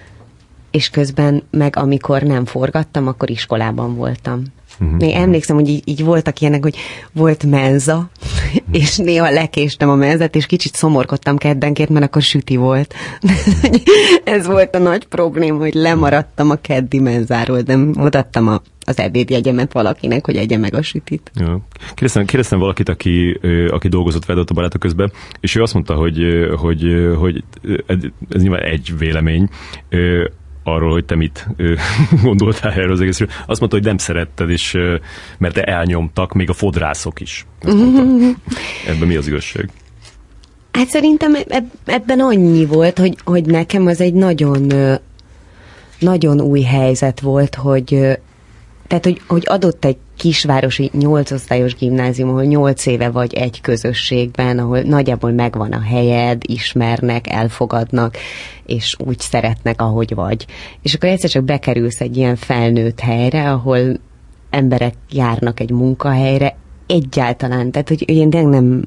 és 0.72 0.90
közben 0.90 1.44
meg 1.52 1.76
amikor 1.76 2.22
nem 2.22 2.46
forgattam, 2.46 3.08
akkor 3.08 3.30
iskolában 3.30 3.96
voltam. 3.96 4.44
Uh-huh. 4.80 4.98
Még 4.98 5.14
emlékszem, 5.14 5.56
hogy 5.56 5.70
így, 5.70 5.82
így 5.86 6.04
voltak 6.04 6.42
ilyenek, 6.42 6.64
hogy 6.64 6.76
volt 7.12 7.44
menza, 7.44 8.10
és 8.72 8.98
néha 8.98 9.32
lekéstem 9.32 9.90
a 9.90 9.96
menzet, 9.96 10.36
és 10.36 10.46
kicsit 10.46 10.76
szomorkodtam 10.76 11.38
keddenként, 11.38 11.90
mert 11.90 12.06
akkor 12.06 12.22
süti 12.22 12.56
volt. 12.56 12.94
Ez 14.24 14.46
volt 14.46 14.76
a 14.76 14.80
nagy 14.80 15.06
probléma, 15.06 15.60
hogy 15.60 15.74
lemaradtam 15.74 16.50
a 16.50 16.56
keddi 16.56 17.00
menzáról, 17.00 17.62
de 17.62 17.78
odaadtam 17.96 18.48
a 18.48 18.62
az 18.90 19.00
ebédjegyemet 19.00 19.74
valakinek, 19.74 20.26
hogy 20.26 20.36
egye 20.36 20.58
meg 20.58 20.74
a 20.74 20.82
sütit. 20.82 21.32
Ja. 21.36 21.60
Kérdeztem, 21.88 22.26
kérdeztem 22.26 22.60
valakit, 22.60 22.90
aki, 22.90 23.40
aki 23.72 23.88
dolgozott 23.88 24.26
veled 24.26 24.50
a 24.50 24.54
barátok 24.54 24.80
közben, 24.80 25.12
és 25.40 25.56
ő 25.56 25.62
azt 25.62 25.74
mondta, 25.74 25.94
hogy, 25.94 26.20
hogy, 26.58 26.84
hogy 27.18 27.44
ez 28.30 28.42
nyilván 28.42 28.62
egy 28.62 28.94
vélemény, 28.98 29.50
arról, 30.74 30.92
hogy 30.92 31.06
te 31.06 31.16
mit 31.16 31.48
gondoltál 32.24 32.72
erről 32.72 32.92
az 32.92 33.02
egészről. 33.02 33.30
Azt 33.46 33.60
mondta, 33.60 33.78
hogy 33.78 33.86
nem 33.86 33.98
szeretted, 33.98 34.50
és, 34.50 34.78
mert 35.38 35.54
te 35.54 35.64
elnyomtak, 35.64 36.34
még 36.34 36.50
a 36.50 36.54
fodrászok 36.54 37.20
is. 37.20 37.46
Ebben 38.90 39.08
mi 39.08 39.16
az 39.16 39.28
igazság? 39.28 39.70
Hát 40.72 40.88
szerintem 40.88 41.36
ebben 41.86 42.20
annyi 42.20 42.66
volt, 42.66 42.98
hogy, 42.98 43.16
hogy 43.24 43.46
nekem 43.46 43.86
az 43.86 44.02
egy 44.02 44.14
nagyon, 44.14 44.72
nagyon 46.00 46.42
új 46.42 46.62
helyzet 46.62 47.20
volt, 47.20 47.56
hogy 47.56 48.18
tehát, 48.88 49.04
hogy, 49.04 49.22
hogy 49.28 49.44
adott 49.46 49.86
egy 49.86 49.98
kisvárosi 50.20 50.90
nyolcosztályos 50.94 51.76
gimnázium, 51.76 52.30
ahol 52.30 52.44
nyolc 52.44 52.86
éve 52.86 53.10
vagy 53.10 53.34
egy 53.34 53.62
közösségben, 53.62 54.60
ahol 54.60 54.82
nagyjából 54.82 55.32
megvan 55.32 55.72
a 55.72 55.82
helyed, 55.82 56.42
ismernek, 56.46 57.30
elfogadnak, 57.30 58.18
és 58.66 58.96
úgy 59.06 59.20
szeretnek, 59.20 59.82
ahogy 59.82 60.16
vagy. 60.16 60.46
És 60.82 60.94
akkor 60.94 61.10
egyszer 61.10 61.30
csak 61.30 61.44
bekerülsz 61.44 62.02
egy 62.02 62.18
ilyen 62.18 62.36
felnőtt 62.36 63.00
helyre, 63.00 63.52
ahol 63.52 64.00
emberek 64.50 64.94
járnak 65.12 65.60
egy 65.60 65.72
munkahelyre, 65.72 66.56
egyáltalán, 66.88 67.72
tehát 67.72 67.88
hogy 67.88 68.10
én 68.10 68.28
nem 68.28 68.84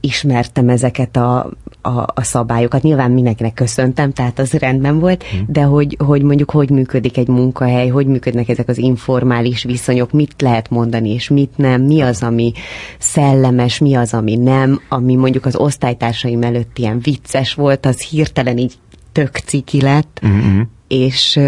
ismertem 0.00 0.68
ezeket 0.68 1.16
a, 1.16 1.50
a, 1.82 2.00
a 2.14 2.22
szabályokat. 2.22 2.82
Nyilván 2.82 3.10
mindenkinek 3.10 3.54
köszöntem, 3.54 4.12
tehát 4.12 4.38
az 4.38 4.52
rendben 4.52 4.98
volt, 4.98 5.22
hmm. 5.22 5.44
de 5.48 5.62
hogy, 5.62 5.96
hogy 6.04 6.22
mondjuk 6.22 6.50
hogy 6.50 6.70
működik 6.70 7.16
egy 7.16 7.28
munkahely, 7.28 7.88
hogy 7.88 8.06
működnek 8.06 8.48
ezek 8.48 8.68
az 8.68 8.78
informális 8.78 9.62
viszonyok, 9.62 10.12
mit 10.12 10.34
lehet 10.42 10.70
mondani, 10.70 11.10
és 11.10 11.28
mit 11.28 11.56
nem, 11.56 11.82
mi 11.82 12.00
az, 12.00 12.22
ami 12.22 12.52
szellemes, 12.98 13.78
mi 13.78 13.94
az, 13.94 14.14
ami 14.14 14.36
nem, 14.36 14.80
ami 14.88 15.14
mondjuk 15.14 15.46
az 15.46 15.56
osztálytársaim 15.56 16.42
előtt 16.42 16.78
ilyen 16.78 17.00
vicces 17.00 17.54
volt, 17.54 17.86
az 17.86 18.00
hirtelen 18.00 18.58
így 18.58 18.74
tök 19.12 19.36
ciki 19.36 19.80
lett, 19.80 20.20
mm-hmm. 20.26 20.60
és, 20.88 21.40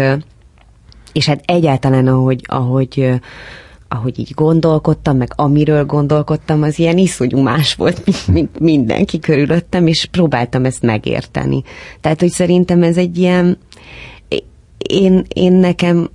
és 1.13 1.25
hát 1.25 1.41
egyáltalán, 1.45 2.07
ahogy, 2.07 2.41
ahogy 2.43 3.21
ahogy 3.93 4.19
így 4.19 4.31
gondolkodtam, 4.35 5.17
meg 5.17 5.33
amiről 5.35 5.85
gondolkodtam, 5.85 6.61
az 6.61 6.79
ilyen 6.79 6.97
iszonyú 6.97 7.39
más 7.39 7.73
volt, 7.75 8.01
mint, 8.27 8.59
mindenki 8.59 9.19
körülöttem, 9.19 9.87
és 9.87 10.05
próbáltam 10.05 10.65
ezt 10.65 10.81
megérteni. 10.81 11.63
Tehát, 12.01 12.19
hogy 12.19 12.31
szerintem 12.31 12.83
ez 12.83 12.97
egy 12.97 13.17
ilyen, 13.17 13.57
én, 14.77 15.25
én 15.33 15.53
nekem 15.53 16.09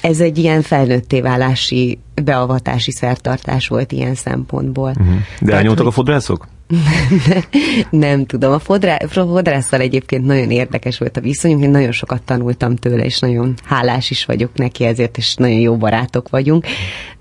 ez 0.00 0.20
egy 0.20 0.38
ilyen 0.38 0.62
felnőtté 0.62 1.20
válási, 1.20 1.98
beavatási 2.24 2.90
szertartás 2.90 3.68
volt 3.68 3.92
ilyen 3.92 4.14
szempontból. 4.14 4.90
Uh-huh. 4.90 5.14
De 5.40 5.52
elnyomtak 5.52 5.84
hogy... 5.84 5.86
a 5.86 5.90
fodrászok? 5.90 6.48
nem 7.90 8.26
tudom. 8.26 8.52
A 8.52 8.58
fodrá, 8.58 8.98
fodrásszal 9.08 9.80
egyébként 9.80 10.24
nagyon 10.24 10.50
érdekes 10.50 10.98
volt 10.98 11.16
a 11.16 11.20
viszonyunk, 11.20 11.62
én 11.62 11.70
nagyon 11.70 11.92
sokat 11.92 12.22
tanultam 12.22 12.76
tőle, 12.76 13.04
és 13.04 13.18
nagyon 13.18 13.54
hálás 13.64 14.10
is 14.10 14.24
vagyok 14.24 14.50
neki 14.54 14.84
ezért, 14.84 15.16
és 15.16 15.34
nagyon 15.34 15.58
jó 15.58 15.76
barátok 15.76 16.28
vagyunk, 16.28 16.66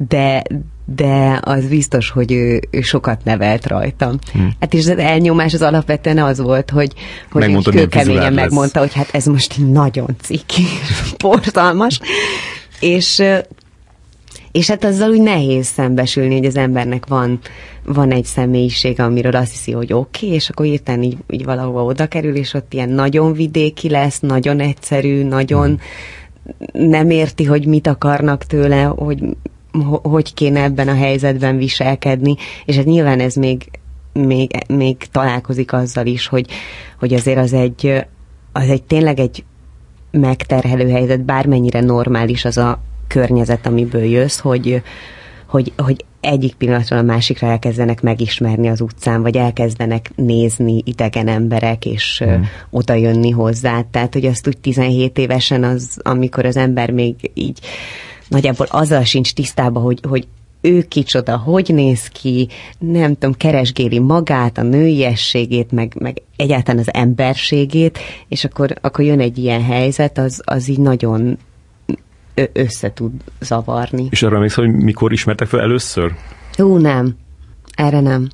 de, 0.08 0.44
de 0.86 1.40
az 1.42 1.68
biztos, 1.68 2.10
hogy 2.10 2.32
ő, 2.32 2.60
ő 2.70 2.82
sokat 2.82 3.24
nevelt 3.24 3.68
rajtam. 3.68 4.18
Hmm. 4.32 4.52
Hát 4.60 4.74
és 4.74 4.80
az 4.80 4.98
elnyomás 4.98 5.54
az 5.54 5.62
alapvetően 5.62 6.18
az 6.18 6.40
volt, 6.40 6.70
hogy, 6.70 6.94
hogy 7.32 7.64
kőkeményen 7.64 8.34
megmondta, 8.34 8.80
hogy 8.80 8.94
hát 8.94 9.10
ez 9.12 9.26
most 9.26 9.58
nagyon 9.72 10.16
ciki, 10.22 10.64
portalmas, 11.18 12.00
és 12.80 13.24
és 14.52 14.68
hát 14.68 14.84
azzal 14.84 15.10
úgy 15.10 15.22
nehéz 15.22 15.66
szembesülni, 15.66 16.36
hogy 16.36 16.46
az 16.46 16.56
embernek 16.56 17.06
van, 17.06 17.40
van 17.86 18.12
egy 18.12 18.26
személyiség, 18.26 19.00
amiről 19.00 19.36
azt 19.36 19.52
hiszi, 19.52 19.72
hogy 19.72 19.94
oké, 19.94 20.26
okay, 20.26 20.36
és 20.36 20.50
akkor 20.50 20.66
írtán 20.66 21.04
így, 21.04 21.18
így 21.30 21.46
valahova 21.46 21.84
oda 21.84 22.08
kerül, 22.08 22.36
és 22.36 22.54
ott 22.54 22.74
ilyen 22.74 22.90
nagyon 22.90 23.34
vidéki 23.34 23.90
lesz, 23.90 24.20
nagyon 24.20 24.60
egyszerű, 24.60 25.24
nagyon 25.24 25.70
mm. 25.70 26.90
nem 26.90 27.10
érti, 27.10 27.44
hogy 27.44 27.66
mit 27.66 27.88
akarnak 27.88 28.44
tőle, 28.44 28.84
hogy 28.84 29.24
hogy 30.02 30.34
kéne 30.34 30.64
ebben 30.64 30.88
a 30.88 30.96
helyzetben 30.96 31.58
viselkedni, 31.58 32.36
és 32.66 32.76
hát 32.76 32.86
nyilván 32.86 33.20
ez 33.20 33.36
még, 33.36 33.70
még, 34.14 34.52
még 34.68 34.98
találkozik 35.12 35.74
azzal 35.74 36.06
is, 36.06 36.28
hogy, 36.28 36.50
hogy 37.00 37.14
azért 37.14 37.38
az 37.38 37.54
egy, 37.54 38.06
az 38.52 38.70
egy 38.70 38.84
tényleg 38.84 39.20
egy 39.20 39.44
megterhelő 40.12 40.90
helyzet, 40.90 41.26
bármennyire 41.26 41.82
normális 41.82 42.46
az 42.46 42.58
a, 42.58 42.82
környezet, 43.12 43.66
amiből 43.66 44.04
jössz, 44.04 44.40
hogy, 44.40 44.82
hogy, 45.48 45.74
hogy 45.78 46.06
egyik 46.22 46.54
pillanatról 46.54 47.00
a 47.00 47.04
másikra 47.04 47.48
elkezdenek 47.48 48.02
megismerni 48.02 48.70
az 48.70 48.82
utcán, 48.82 49.22
vagy 49.22 49.38
elkezdenek 49.38 50.12
nézni 50.16 50.82
idegen 50.86 51.28
emberek, 51.28 51.86
és 51.86 52.24
mm. 52.26 52.42
oda 52.70 52.94
jönni 52.94 53.30
hozzá. 53.30 53.82
Tehát, 53.92 54.14
hogy 54.14 54.26
azt 54.26 54.48
úgy 54.48 54.58
17 54.58 55.18
évesen 55.18 55.64
az, 55.64 56.00
amikor 56.04 56.46
az 56.46 56.58
ember 56.58 56.92
még 56.92 57.32
így 57.34 57.60
nagyjából 58.28 58.68
azzal 58.70 59.04
sincs 59.04 59.34
tisztában, 59.34 59.84
hogy, 59.84 60.00
hogy 60.08 60.28
ő 60.62 60.82
kicsoda, 60.82 61.38
hogy 61.38 61.72
néz 61.74 62.08
ki, 62.08 62.48
nem 62.80 63.14
tudom, 63.14 63.34
keresgéli 63.34 64.00
magát, 64.00 64.58
a 64.58 64.62
nőiességét, 64.62 65.72
meg, 65.72 65.96
meg 66.00 66.22
egyáltalán 66.36 66.82
az 66.82 66.94
emberségét, 66.94 68.00
és 68.28 68.44
akkor, 68.44 68.74
akkor 68.82 69.06
jön 69.06 69.20
egy 69.20 69.38
ilyen 69.38 69.64
helyzet, 69.64 70.18
az, 70.18 70.42
az 70.46 70.68
így 70.68 70.80
nagyon 70.80 71.38
össze 72.54 72.94
tud 72.94 73.12
zavarni. 73.40 74.08
És 74.10 74.24
arra 74.24 74.36
emlékszel, 74.36 74.66
hogy 74.66 74.74
mikor 74.74 75.12
ismertek 75.12 75.48
fel 75.48 75.62
először? 75.62 76.12
Ú, 76.58 76.78
nem. 76.78 77.16
Erre 77.76 78.00
nem. 78.00 78.28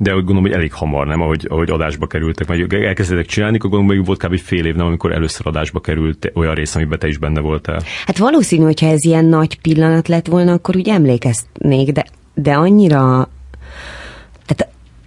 De 0.00 0.10
úgy 0.10 0.16
gondolom, 0.16 0.42
hogy 0.42 0.52
elég 0.52 0.72
hamar, 0.72 1.06
nem? 1.06 1.20
Ahogy, 1.20 1.46
ahogy 1.48 1.70
adásba 1.70 2.06
kerültek, 2.06 2.46
vagy 2.46 2.74
elkezdtek 2.74 3.26
csinálni, 3.26 3.56
akkor 3.56 3.70
gondolom, 3.70 3.96
hogy 3.96 4.06
volt 4.06 4.24
kb. 4.24 4.38
fél 4.38 4.66
év, 4.66 4.74
nem, 4.74 4.86
amikor 4.86 5.12
először 5.12 5.46
adásba 5.46 5.80
került 5.80 6.32
olyan 6.34 6.54
rész, 6.54 6.74
amiben 6.74 6.98
te 6.98 7.08
is 7.08 7.18
benne 7.18 7.40
voltál. 7.40 7.82
Hát 8.06 8.18
valószínű, 8.18 8.62
hogyha 8.62 8.86
ez 8.86 9.04
ilyen 9.04 9.24
nagy 9.24 9.60
pillanat 9.60 10.08
lett 10.08 10.26
volna, 10.26 10.52
akkor 10.52 10.76
úgy 10.76 10.88
emlékeznék, 10.88 11.92
de, 11.92 12.06
de 12.34 12.52
annyira 12.52 13.28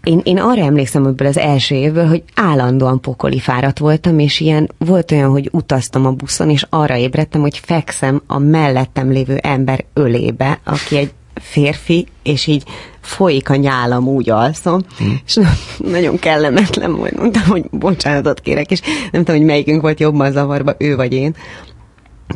én, 0.04 0.22
én 0.24 0.38
arra 0.38 0.62
emlékszem 0.62 1.06
ebből 1.06 1.28
az 1.28 1.38
első 1.38 1.76
évből, 1.76 2.08
hogy 2.08 2.24
állandóan 2.36 3.02
pokoli 3.02 3.40
fáradt 3.40 3.80
voltam, 3.80 4.20
és 4.20 4.40
ilyen 4.40 4.70
volt 4.78 5.12
olyan, 5.12 5.30
hogy 5.30 5.50
utaztam 5.52 6.06
a 6.06 6.12
buszon, 6.12 6.50
és 6.50 6.66
arra 6.70 6.98
ébredtem, 6.98 7.42
hogy 7.42 7.58
fekszem 7.58 8.22
a 8.28 8.38
mellettem 8.38 9.12
lévő 9.12 9.36
ember 9.36 9.86
ölébe, 9.94 10.60
aki 10.64 10.98
egy 10.98 11.12
férfi, 11.34 12.08
és 12.24 12.48
így 12.48 12.64
folyik 13.02 13.50
a 13.50 13.56
nyálam, 13.56 14.08
úgy 14.08 14.30
alszom, 14.30 14.82
hmm. 14.98 15.20
és 15.26 15.40
nagyon 15.78 16.20
kellemetlen 16.20 16.96
volt, 16.96 17.18
mondtam, 17.18 17.44
hogy 17.44 17.64
bocsánatot 17.72 18.40
kérek, 18.40 18.72
és 18.72 18.82
nem 19.12 19.24
tudom, 19.24 19.36
hogy 19.36 19.50
melyikünk 19.50 19.82
volt 19.82 20.00
jobban 20.00 20.32
zavarba, 20.32 20.76
ő 20.78 20.96
vagy 20.96 21.14
én. 21.14 21.36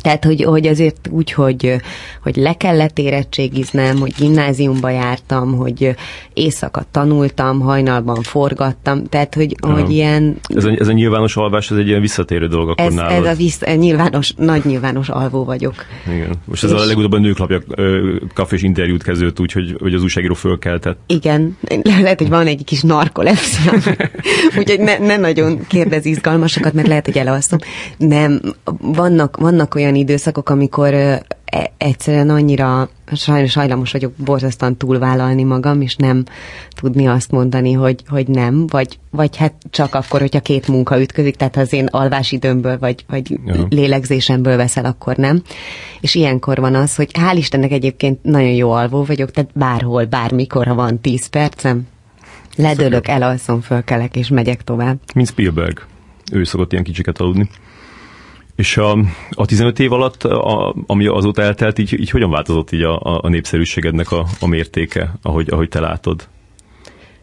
Tehát, 0.00 0.24
hogy, 0.24 0.42
hogy 0.42 0.66
azért 0.66 1.08
úgy, 1.10 1.32
hogy, 1.32 1.74
hogy 2.22 2.36
le 2.36 2.52
kellett 2.52 2.98
érettségiznem, 2.98 3.98
hogy 3.98 4.12
gimnáziumba 4.18 4.90
jártam, 4.90 5.56
hogy 5.56 5.94
éjszaka 6.32 6.84
tanultam, 6.90 7.60
hajnalban 7.60 8.22
forgattam, 8.22 9.04
tehát, 9.04 9.34
hogy, 9.34 9.54
ja. 9.62 9.72
hogy 9.72 9.90
ilyen... 9.90 10.36
Ez 10.42 10.64
a, 10.64 10.70
ez 10.78 10.88
a 10.88 10.92
nyilvános 10.92 11.36
alvás, 11.36 11.70
ez 11.70 11.76
egy 11.76 11.86
ilyen 11.86 12.00
visszatérő 12.00 12.46
dolog 12.46 12.68
akkor 12.68 12.84
ez, 12.84 12.94
nálad. 12.94 13.24
Ez 13.24 13.32
a 13.32 13.36
vissza, 13.36 13.74
nyilvános, 13.74 14.32
nagy 14.36 14.64
nyilvános 14.64 15.08
alvó 15.08 15.44
vagyok. 15.44 15.74
Igen. 16.06 16.30
Most 16.44 16.64
ez 16.64 16.72
és... 16.72 16.80
a 16.80 16.84
legutóbb 16.84 17.12
a 17.12 17.18
nőklapja 17.18 17.60
kafés 18.34 18.62
interjút 18.62 19.02
kezdődött 19.02 19.40
úgy, 19.40 19.52
hogy, 19.52 19.76
hogy 19.80 19.94
az 19.94 20.02
újságíró 20.02 20.34
fölkeltett. 20.34 20.98
Igen. 21.06 21.56
Lehet, 21.82 22.18
hogy 22.18 22.28
van 22.28 22.46
egy 22.46 22.64
kis 22.64 22.82
narkolepsziám. 22.82 23.82
Úgyhogy 24.58 24.80
ne, 24.80 24.98
ne 24.98 25.16
nagyon 25.16 25.66
kérdez 25.68 26.04
izgalmasokat, 26.04 26.72
mert 26.72 26.88
lehet, 26.88 27.04
hogy 27.04 27.16
elalszom. 27.16 27.58
Nem, 27.96 28.40
vannak, 28.80 29.36
vannak 29.36 29.74
olyan 29.74 29.87
időszakok, 29.94 30.48
amikor 30.48 30.94
e, 30.94 31.22
egyszerűen 31.78 32.30
annyira 32.30 32.88
sajnos 33.12 33.54
hajlamos 33.54 33.92
vagyok 33.92 34.12
borzasztóan 34.12 34.76
túlvállalni 34.76 35.42
magam, 35.42 35.80
és 35.80 35.96
nem 35.96 36.24
tudni 36.80 37.06
azt 37.06 37.30
mondani, 37.30 37.72
hogy, 37.72 38.02
hogy 38.08 38.28
nem, 38.28 38.66
vagy, 38.66 38.98
vagy 39.10 39.36
hát 39.36 39.54
csak 39.70 39.94
akkor, 39.94 40.20
hogyha 40.20 40.40
két 40.40 40.68
munka 40.68 41.00
ütközik, 41.00 41.36
tehát 41.36 41.54
ha 41.54 41.60
az 41.60 41.72
én 41.72 41.86
alvásidőmből, 41.86 42.78
vagy, 42.78 43.04
vagy 43.08 43.38
ja. 43.46 43.66
lélegzésemből 43.68 44.56
veszel, 44.56 44.84
akkor 44.84 45.16
nem. 45.16 45.42
És 46.00 46.14
ilyenkor 46.14 46.58
van 46.58 46.74
az, 46.74 46.96
hogy 46.96 47.10
hál' 47.12 47.36
Istennek 47.36 47.72
egyébként 47.72 48.22
nagyon 48.22 48.52
jó 48.52 48.70
alvó 48.70 49.04
vagyok, 49.04 49.30
tehát 49.30 49.50
bárhol, 49.54 50.04
bármikor, 50.04 50.66
ha 50.66 50.74
van 50.74 51.00
tíz 51.00 51.26
percem, 51.26 51.86
ledőlök, 52.56 53.08
elalszom, 53.08 53.60
fölkelek, 53.60 54.16
és 54.16 54.28
megyek 54.28 54.64
tovább. 54.64 54.98
Mint 55.14 55.28
Spielberg. 55.28 55.86
Ő 56.32 56.44
szokott 56.44 56.72
ilyen 56.72 56.84
kicsiket 56.84 57.18
aludni. 57.18 57.48
És 58.58 58.76
a, 58.76 58.98
a 59.30 59.46
15 59.46 59.78
év 59.78 59.92
alatt, 59.92 60.24
a, 60.24 60.74
ami 60.86 61.06
azóta 61.06 61.42
eltelt, 61.42 61.78
így, 61.78 62.00
így 62.00 62.10
hogyan 62.10 62.30
változott 62.30 62.72
így 62.72 62.82
a, 62.82 63.20
a 63.22 63.28
népszerűségednek 63.28 64.12
a, 64.12 64.26
a 64.40 64.46
mértéke, 64.46 65.14
ahogy, 65.22 65.48
ahogy 65.50 65.68
te 65.68 65.80
látod? 65.80 66.28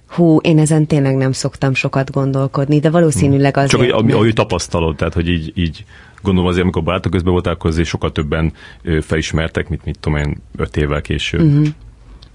Hú, 0.08 0.38
én 0.38 0.60
ezen 0.60 0.88
tényleg 0.88 1.15
nem 1.15 1.32
szoktam 1.32 1.74
sokat 1.74 2.12
gondolkodni, 2.12 2.80
de 2.80 2.89
valószínűleg 2.89 3.58
azért... 3.58 3.71
Csak 3.71 3.80
hogy, 3.80 3.89
ami, 3.89 4.12
ahogy 4.12 4.34
tapasztalod, 4.34 4.95
tehát 4.95 5.13
hogy 5.13 5.30
így, 5.30 5.52
így 5.56 5.86
gondolom 6.21 6.50
azért, 6.50 6.63
amikor 6.63 6.84
barátok 6.84 7.12
közben 7.12 7.34
voltál, 7.34 7.54
akkor 7.54 7.69
azért 7.69 7.88
sokkal 7.88 8.12
többen 8.12 8.54
felismertek, 9.02 9.69
mint 9.69 9.86
mit 9.86 10.00
tudom 10.00 10.19
én, 10.19 10.38
öt 10.56 10.78
évvel 10.78 11.02
később. 11.02 11.41
Uh-huh. 11.41 11.67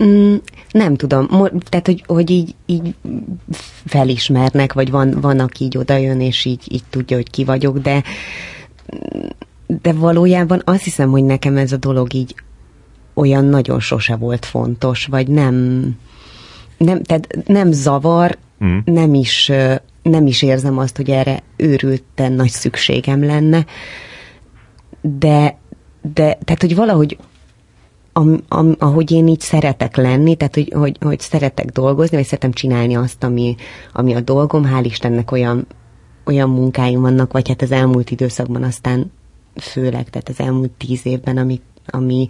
Mm, 0.04 0.34
nem 0.70 0.96
tudom, 0.96 1.28
tehát 1.68 1.86
hogy, 1.86 2.04
hogy 2.06 2.30
így, 2.30 2.54
így 2.66 2.94
felismernek, 3.86 4.72
vagy 4.72 4.90
van, 4.90 5.20
van, 5.20 5.38
aki 5.38 5.64
így 5.64 5.76
odajön, 5.76 6.20
és 6.20 6.44
így, 6.44 6.62
így 6.68 6.84
tudja, 6.90 7.16
hogy 7.16 7.30
ki 7.30 7.44
vagyok, 7.44 7.78
de 7.78 8.02
de 9.66 9.92
valójában 9.92 10.62
azt 10.64 10.83
hiszem, 10.83 11.11
hogy 11.11 11.24
nekem 11.24 11.57
ez 11.57 11.72
a 11.72 11.76
dolog 11.76 12.14
így 12.14 12.35
olyan 13.14 13.44
nagyon 13.44 13.81
sose 13.81 14.16
volt 14.16 14.44
fontos, 14.44 15.07
vagy 15.07 15.29
nem, 15.29 15.87
nem, 16.76 17.03
tehát 17.03 17.38
nem 17.46 17.72
zavar, 17.72 18.38
mm. 18.64 18.79
nem 18.85 19.14
is 19.14 19.53
nem 20.03 20.26
is 20.26 20.42
érzem 20.42 20.79
azt, 20.79 20.96
hogy 20.96 21.11
erre 21.11 21.42
őrülten 21.57 22.33
nagy 22.33 22.50
szükségem 22.50 23.24
lenne, 23.24 23.66
de, 25.00 25.59
de 26.14 26.38
tehát, 26.44 26.61
hogy 26.61 26.74
valahogy 26.74 27.18
am, 28.12 28.40
am, 28.48 28.74
ahogy 28.79 29.11
én 29.11 29.26
így 29.26 29.40
szeretek 29.40 29.96
lenni, 29.96 30.35
tehát 30.35 30.55
hogy, 30.55 30.72
hogy, 30.76 30.96
hogy 31.00 31.20
szeretek 31.20 31.66
dolgozni, 31.66 32.16
vagy 32.16 32.26
szeretem 32.26 32.53
csinálni 32.53 32.96
azt, 32.96 33.24
ami, 33.24 33.55
ami 33.92 34.14
a 34.14 34.20
dolgom, 34.20 34.70
hál' 34.74 34.85
Istennek 34.85 35.31
olyan, 35.31 35.66
olyan 36.30 36.50
munkáim 36.50 37.00
vannak, 37.00 37.32
vagy 37.32 37.48
hát 37.48 37.62
az 37.62 37.72
elmúlt 37.72 38.10
időszakban 38.10 38.62
aztán 38.62 39.12
főleg, 39.60 40.10
tehát 40.10 40.28
az 40.28 40.40
elmúlt 40.40 40.70
tíz 40.70 41.00
évben, 41.02 41.36
ami, 41.36 41.60
ami 41.86 42.26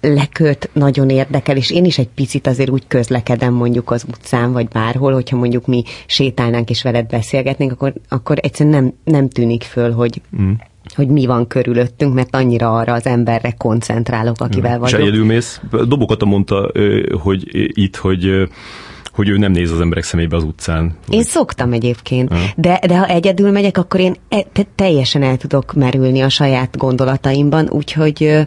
leköt 0.00 0.70
nagyon 0.72 1.10
érdekel, 1.10 1.56
és 1.56 1.70
én 1.70 1.84
is 1.84 1.98
egy 1.98 2.08
picit 2.08 2.46
azért 2.46 2.70
úgy 2.70 2.84
közlekedem 2.86 3.54
mondjuk 3.54 3.90
az 3.90 4.04
utcán, 4.08 4.52
vagy 4.52 4.68
bárhol, 4.68 5.12
hogyha 5.12 5.36
mondjuk 5.36 5.66
mi 5.66 5.82
sétálnánk 6.06 6.70
és 6.70 6.82
veled 6.82 7.06
beszélgetnénk, 7.06 7.72
akkor, 7.72 7.92
akkor 8.08 8.38
egyszerűen 8.40 8.82
nem, 8.82 8.92
nem 9.04 9.28
tűnik 9.28 9.62
föl, 9.62 9.92
hogy, 9.92 10.20
mm 10.40 10.52
hogy 10.94 11.08
mi 11.08 11.26
van 11.26 11.46
körülöttünk, 11.46 12.14
mert 12.14 12.34
annyira 12.34 12.74
arra 12.74 12.92
az 12.92 13.06
emberre 13.06 13.54
koncentrálok, 13.58 14.40
akivel 14.40 14.78
vagyok. 14.78 15.14
És 15.14 15.20
mész. 15.20 15.60
Dobokata 15.70 16.24
mondta, 16.24 16.72
hogy 17.20 17.42
itt, 17.78 17.96
hogy 17.96 18.48
hogy 19.16 19.28
ő 19.28 19.36
nem 19.36 19.52
néz 19.52 19.70
az 19.70 19.80
emberek 19.80 20.04
szemébe 20.04 20.36
az 20.36 20.42
utcán. 20.42 20.96
Én 21.08 21.22
szoktam 21.22 21.72
egyébként, 21.72 22.32
ha. 22.32 22.38
de, 22.56 22.80
de 22.86 22.98
ha 22.98 23.06
egyedül 23.06 23.50
megyek, 23.50 23.78
akkor 23.78 24.00
én 24.00 24.14
e, 24.28 24.46
teljesen 24.74 25.22
el 25.22 25.36
tudok 25.36 25.72
merülni 25.72 26.20
a 26.20 26.28
saját 26.28 26.76
gondolataimban, 26.76 27.68
úgyhogy 27.70 28.46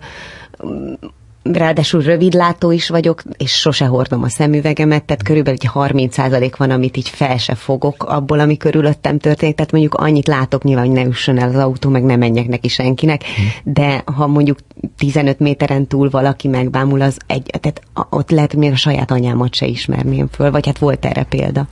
ráadásul 1.43 2.01
rövidlátó 2.01 2.71
is 2.71 2.89
vagyok, 2.89 3.21
és 3.37 3.51
sose 3.51 3.85
hordom 3.85 4.23
a 4.23 4.29
szemüvegemet, 4.29 5.03
tehát 5.03 5.23
körülbelül 5.23 5.59
egy 5.61 5.69
30% 5.73 6.53
van, 6.57 6.71
amit 6.71 6.97
így 6.97 7.09
fel 7.09 7.37
se 7.37 7.55
fogok 7.55 8.03
abból, 8.03 8.39
ami 8.39 8.57
körülöttem 8.57 9.17
történik, 9.17 9.55
tehát 9.55 9.71
mondjuk 9.71 9.93
annyit 9.93 10.27
látok 10.27 10.63
nyilván, 10.63 10.85
hogy 10.85 10.95
ne 10.95 11.03
üssön 11.03 11.39
el 11.39 11.49
az 11.49 11.55
autó, 11.55 11.89
meg 11.89 12.03
ne 12.03 12.15
menjek 12.15 12.47
neki 12.47 12.67
senkinek, 12.67 13.23
de 13.63 14.03
ha 14.05 14.27
mondjuk 14.27 14.57
15 14.97 15.39
méteren 15.39 15.87
túl 15.87 16.09
valaki 16.09 16.47
megbámul, 16.47 17.01
az 17.01 17.17
egy, 17.27 17.45
tehát 17.59 17.81
ott 18.09 18.29
lehet, 18.29 18.51
hogy 18.51 18.59
még 18.59 18.71
a 18.71 18.75
saját 18.75 19.11
anyámat 19.11 19.55
se 19.55 19.65
ismerném 19.65 20.27
föl, 20.27 20.51
vagy 20.51 20.65
hát 20.65 20.77
volt 20.77 21.05
erre 21.05 21.23
példa. 21.23 21.67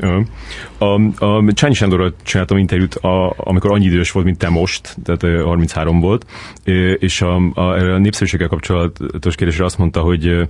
A, 0.78 1.26
a 1.26 1.54
Csányi 1.54 1.74
Sándorral 1.74 2.14
csináltam 2.24 2.58
interjút, 2.58 2.96
a, 2.96 3.34
amikor 3.38 3.72
annyi 3.72 3.86
idős 3.86 4.12
volt, 4.12 4.26
mint 4.26 4.38
te 4.38 4.50
most, 4.50 4.96
tehát 5.04 5.44
33 5.44 6.00
volt, 6.00 6.26
és 7.00 7.22
a, 7.22 7.36
a, 7.54 7.62
a 7.62 7.98
népszerűséggel 7.98 8.48
kapcsolatos 8.48 9.36
kérdésre 9.58 9.66
azt 9.66 9.78
mondta, 9.78 10.02
hogy 10.02 10.48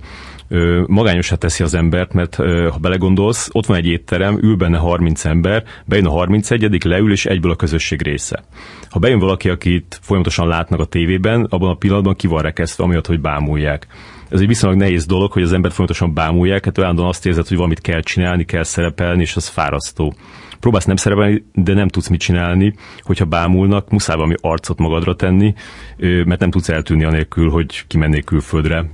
magányosá 0.86 1.36
teszi 1.36 1.62
az 1.62 1.74
embert, 1.74 2.12
mert 2.12 2.34
ha 2.70 2.78
belegondolsz, 2.80 3.48
ott 3.52 3.66
van 3.66 3.76
egy 3.76 3.86
étterem, 3.86 4.38
ül 4.42 4.56
benne 4.56 4.78
30 4.78 5.24
ember, 5.24 5.64
bejön 5.84 6.06
a 6.06 6.10
31 6.10 6.84
leül, 6.84 7.12
és 7.12 7.26
egyből 7.26 7.50
a 7.50 7.56
közösség 7.56 8.02
része. 8.02 8.44
Ha 8.90 8.98
bejön 8.98 9.18
valaki, 9.18 9.48
akit 9.48 9.98
folyamatosan 10.02 10.48
látnak 10.48 10.80
a 10.80 10.84
tévében, 10.84 11.46
abban 11.50 11.70
a 11.70 11.74
pillanatban 11.74 12.14
ki 12.14 12.26
van 12.26 12.42
rekesztve, 12.42 12.84
amiatt, 12.84 13.06
hogy 13.06 13.20
bámulják. 13.20 13.86
Ez 14.28 14.40
egy 14.40 14.46
viszonylag 14.46 14.78
nehéz 14.78 15.06
dolog, 15.06 15.32
hogy 15.32 15.42
az 15.42 15.52
embert 15.52 15.74
folyamatosan 15.74 16.14
bámulják, 16.14 16.64
hát 16.64 16.78
olyan 16.78 16.98
azt 16.98 17.26
érzed, 17.26 17.48
hogy 17.48 17.56
valamit 17.56 17.80
kell 17.80 18.00
csinálni, 18.00 18.44
kell 18.44 18.62
szerepelni, 18.62 19.22
és 19.22 19.36
az 19.36 19.48
fárasztó 19.48 20.14
próbálsz 20.60 20.84
nem 20.84 20.96
szerepelni, 20.96 21.44
de 21.54 21.74
nem 21.74 21.88
tudsz 21.88 22.08
mit 22.08 22.20
csinálni, 22.20 22.74
hogyha 23.00 23.24
bámulnak, 23.24 23.90
muszáj 23.90 24.16
valami 24.16 24.34
arcot 24.40 24.78
magadra 24.78 25.16
tenni, 25.16 25.54
mert 25.98 26.40
nem 26.40 26.50
tudsz 26.50 26.68
eltűnni 26.68 27.04
anélkül, 27.04 27.50
hogy 27.50 27.84
kimennék 27.86 28.24
külföldre, 28.24 28.90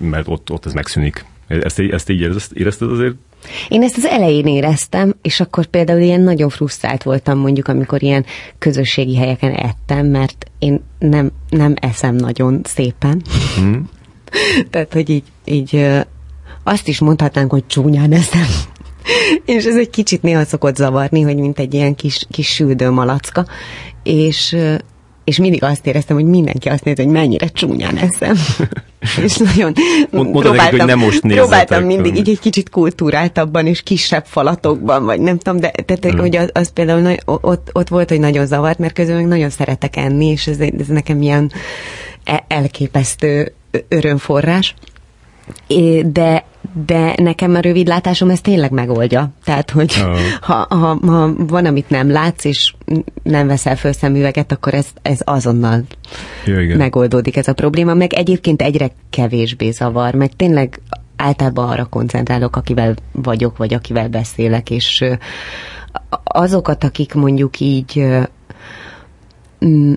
mert 0.00 0.28
ott, 0.28 0.50
ott 0.50 0.66
ez 0.66 0.72
megszűnik. 0.72 1.24
Ezt, 1.46 1.78
ezt 1.78 2.10
így 2.10 2.20
érezted 2.54 2.90
azért? 2.90 3.14
Én 3.68 3.82
ezt 3.82 3.96
az 3.96 4.04
elején 4.04 4.46
éreztem, 4.46 5.14
és 5.22 5.40
akkor 5.40 5.66
például 5.66 6.00
ilyen 6.00 6.20
nagyon 6.20 6.48
frusztrált 6.48 7.02
voltam 7.02 7.38
mondjuk, 7.38 7.68
amikor 7.68 8.02
ilyen 8.02 8.24
közösségi 8.58 9.16
helyeken 9.16 9.52
ettem, 9.52 10.06
mert 10.06 10.50
én 10.58 10.80
nem, 10.98 11.30
nem 11.50 11.74
eszem 11.80 12.14
nagyon 12.14 12.60
szépen. 12.64 13.22
Hmm. 13.56 13.88
Tehát, 14.70 14.92
hogy 14.92 15.10
így, 15.10 15.24
így 15.44 15.86
azt 16.62 16.88
is 16.88 16.98
mondhatnánk, 16.98 17.50
hogy 17.50 17.66
csúnyán 17.66 18.12
eszem. 18.12 18.46
És 19.44 19.64
ez 19.64 19.76
egy 19.76 19.90
kicsit 19.90 20.22
néha 20.22 20.44
szokott 20.44 20.76
zavarni, 20.76 21.20
hogy 21.20 21.36
mint 21.36 21.58
egy 21.58 21.74
ilyen 21.74 21.94
kis, 21.94 22.26
kis 22.30 22.48
süldő 22.48 22.90
malacka, 22.90 23.46
és 24.02 24.56
és 25.26 25.38
mindig 25.38 25.62
azt 25.62 25.86
éreztem, 25.86 26.16
hogy 26.16 26.24
mindenki 26.24 26.68
azt 26.68 26.84
nézi, 26.84 27.02
hogy 27.02 27.12
mennyire 27.12 27.46
csúnyán 27.46 27.96
eszem. 27.96 28.36
és 29.24 29.36
nagyon 29.36 29.72
Mond, 30.10 30.30
próbáltam, 30.30 30.56
nekik, 30.56 30.78
hogy 30.78 30.88
nem 30.88 30.98
most 30.98 31.20
próbáltam 31.20 31.84
mindig 31.84 32.16
így 32.16 32.28
egy 32.28 32.38
kicsit 32.38 32.68
kultúráltabban 32.68 33.66
és 33.66 33.82
kisebb 33.82 34.24
falatokban, 34.26 35.04
vagy 35.04 35.20
nem 35.20 35.38
tudom, 35.38 35.60
de 35.60 35.70
tehát, 35.70 36.04
hmm. 36.04 36.18
hogy 36.18 36.36
az, 36.36 36.50
az 36.52 36.72
például 36.72 37.00
nagy, 37.00 37.20
ott, 37.24 37.70
ott 37.72 37.88
volt, 37.88 38.08
hogy 38.08 38.20
nagyon 38.20 38.46
zavart, 38.46 38.78
mert 38.78 38.94
közben 38.94 39.16
meg 39.16 39.26
nagyon 39.26 39.50
szeretek 39.50 39.96
enni, 39.96 40.26
és 40.26 40.46
ez, 40.46 40.60
ez 40.60 40.86
nekem 40.86 41.22
ilyen 41.22 41.52
e, 42.24 42.44
elképesztő 42.48 43.52
örömforrás 43.88 44.74
de, 46.04 46.44
de 46.84 47.14
nekem 47.16 47.54
a 47.54 47.60
rövidlátásom 47.60 48.30
ezt 48.30 48.42
tényleg 48.42 48.70
megoldja. 48.70 49.30
Tehát, 49.44 49.70
hogy 49.70 49.94
oh. 49.98 50.18
ha, 50.40 50.66
ha, 50.68 50.98
ha 51.06 51.32
van, 51.36 51.66
amit 51.66 51.90
nem 51.90 52.10
látsz, 52.10 52.44
és 52.44 52.74
nem 53.22 53.46
veszel 53.46 53.76
föl 53.76 53.92
szemüveget, 53.92 54.52
akkor 54.52 54.74
ez, 54.74 54.86
ez 55.02 55.20
azonnal 55.24 55.82
ja, 56.44 56.60
igen. 56.60 56.76
megoldódik 56.76 57.36
ez 57.36 57.48
a 57.48 57.52
probléma. 57.52 57.94
Meg 57.94 58.12
egyébként 58.12 58.62
egyre 58.62 58.90
kevésbé 59.10 59.70
zavar, 59.70 60.14
meg 60.14 60.32
tényleg 60.36 60.80
általában 61.16 61.68
arra 61.68 61.84
koncentrálok, 61.84 62.56
akivel 62.56 62.94
vagyok, 63.12 63.56
vagy 63.56 63.74
akivel 63.74 64.08
beszélek, 64.08 64.70
és 64.70 65.04
azokat, 66.24 66.84
akik 66.84 67.14
mondjuk 67.14 67.60
így 67.60 68.06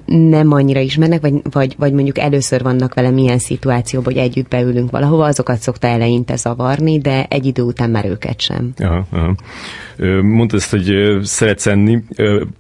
nem 0.05 0.51
annyira 0.51 0.79
ismernek, 0.79 1.21
vagy, 1.21 1.33
vagy, 1.51 1.75
vagy 1.77 1.93
mondjuk 1.93 2.17
először 2.17 2.61
vannak 2.61 2.93
vele 2.93 3.09
milyen 3.09 3.37
szituációban, 3.37 4.13
hogy 4.13 4.21
együtt 4.21 4.47
beülünk 4.47 4.91
valahova, 4.91 5.25
azokat 5.25 5.59
szokta 5.59 5.87
eleinte 5.87 6.35
zavarni, 6.35 6.99
de 6.99 7.25
egy 7.29 7.45
idő 7.45 7.61
után 7.61 7.89
már 7.89 8.05
őket 8.05 8.39
sem. 8.41 8.73
Aha, 8.77 9.07
aha. 9.11 9.35
Mondtad 10.21 10.59
ezt, 10.59 10.71
hogy 10.71 11.17
szeretsz 11.21 11.67
enni, 11.67 12.03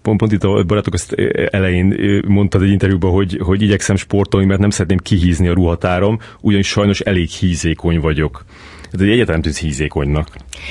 pont, 0.01 0.17
pont 0.17 0.31
itt 0.31 0.43
a 0.43 0.63
barátok 0.63 0.93
azt 0.93 1.15
elején 1.51 1.95
mondtad 2.27 2.61
egy 2.61 2.71
interjúban, 2.71 3.11
hogy, 3.11 3.39
hogy 3.43 3.61
igyekszem 3.61 3.95
sportolni, 3.95 4.47
mert 4.47 4.59
nem 4.59 4.69
szeretném 4.69 4.97
kihízni 4.97 5.47
a 5.47 5.53
ruhatárom, 5.53 6.19
ugyanis 6.41 6.67
sajnos 6.67 6.99
elég 6.99 7.29
hízékony 7.29 7.99
vagyok. 7.99 8.45
Ez 8.91 8.99
egy 8.99 9.09
egyáltalán 9.09 9.41
tűz 9.41 9.57
hízékonynak. 9.57 10.27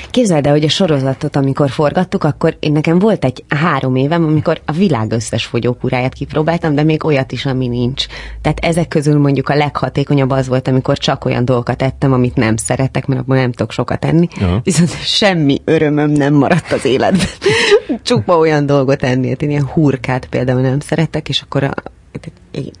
Képzeld 0.09 0.45
el, 0.45 0.51
hogy 0.51 0.63
a 0.63 0.69
sorozatot, 0.69 1.35
amikor 1.35 1.69
forgattuk, 1.69 2.23
akkor 2.23 2.57
én 2.59 2.71
nekem 2.71 2.99
volt 2.99 3.25
egy 3.25 3.43
három 3.47 3.95
évem, 3.95 4.23
amikor 4.23 4.61
a 4.65 4.71
világ 4.71 5.11
összes 5.11 5.45
fogyókúráját 5.45 6.13
kipróbáltam, 6.13 6.75
de 6.75 6.83
még 6.83 7.05
olyat 7.05 7.31
is, 7.31 7.45
ami 7.45 7.67
nincs. 7.67 8.05
Tehát 8.41 8.59
ezek 8.59 8.87
közül 8.87 9.19
mondjuk 9.19 9.49
a 9.49 9.55
leghatékonyabb 9.55 10.29
az 10.29 10.47
volt, 10.47 10.67
amikor 10.67 10.97
csak 10.97 11.25
olyan 11.25 11.45
dolgokat 11.45 11.81
ettem, 11.81 12.13
amit 12.13 12.35
nem 12.35 12.55
szeretek, 12.55 13.05
mert 13.05 13.21
abban 13.21 13.37
nem 13.37 13.51
tudok 13.51 13.71
sokat 13.71 14.05
enni. 14.05 14.27
Aha. 14.41 14.59
Viszont 14.63 15.03
semmi 15.03 15.57
örömöm 15.65 16.09
nem 16.09 16.33
maradt 16.33 16.71
az 16.71 16.85
életben. 16.85 17.27
Csupa 18.03 18.37
olyan 18.37 18.65
dolgot 18.65 19.03
enni, 19.03 19.29
hát 19.29 19.41
én 19.41 19.49
ilyen 19.49 19.65
hurkát 19.65 20.25
például 20.25 20.61
nem 20.61 20.79
szeretek, 20.79 21.29
és 21.29 21.41
akkor 21.41 21.63
a, 21.63 21.73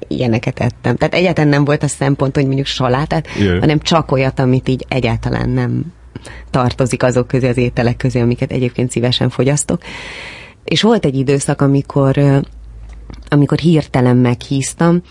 ilyeneket 0.07 0.59
ettem. 0.59 0.95
Tehát 0.95 1.13
egyáltalán 1.13 1.49
nem 1.49 1.65
volt 1.65 1.83
a 1.83 1.87
szempont, 1.87 2.35
hogy 2.35 2.45
mondjuk 2.45 2.65
salátát, 2.65 3.27
Jö. 3.39 3.59
hanem 3.59 3.79
csak 3.79 4.11
olyat, 4.11 4.39
amit 4.39 4.67
így 4.67 4.85
egyáltalán 4.87 5.49
nem 5.49 5.93
tartozik 6.49 7.03
azok 7.03 7.27
közé, 7.27 7.47
az 7.47 7.57
ételek 7.57 7.97
közé, 7.97 8.19
amiket 8.19 8.51
egyébként 8.51 8.91
szívesen 8.91 9.29
fogyasztok. 9.29 9.81
És 10.63 10.81
volt 10.81 11.05
egy 11.05 11.15
időszak, 11.15 11.61
amikor, 11.61 12.41
amikor 13.29 13.57
hirtelen 13.57 14.17
meghíztam, 14.17 15.01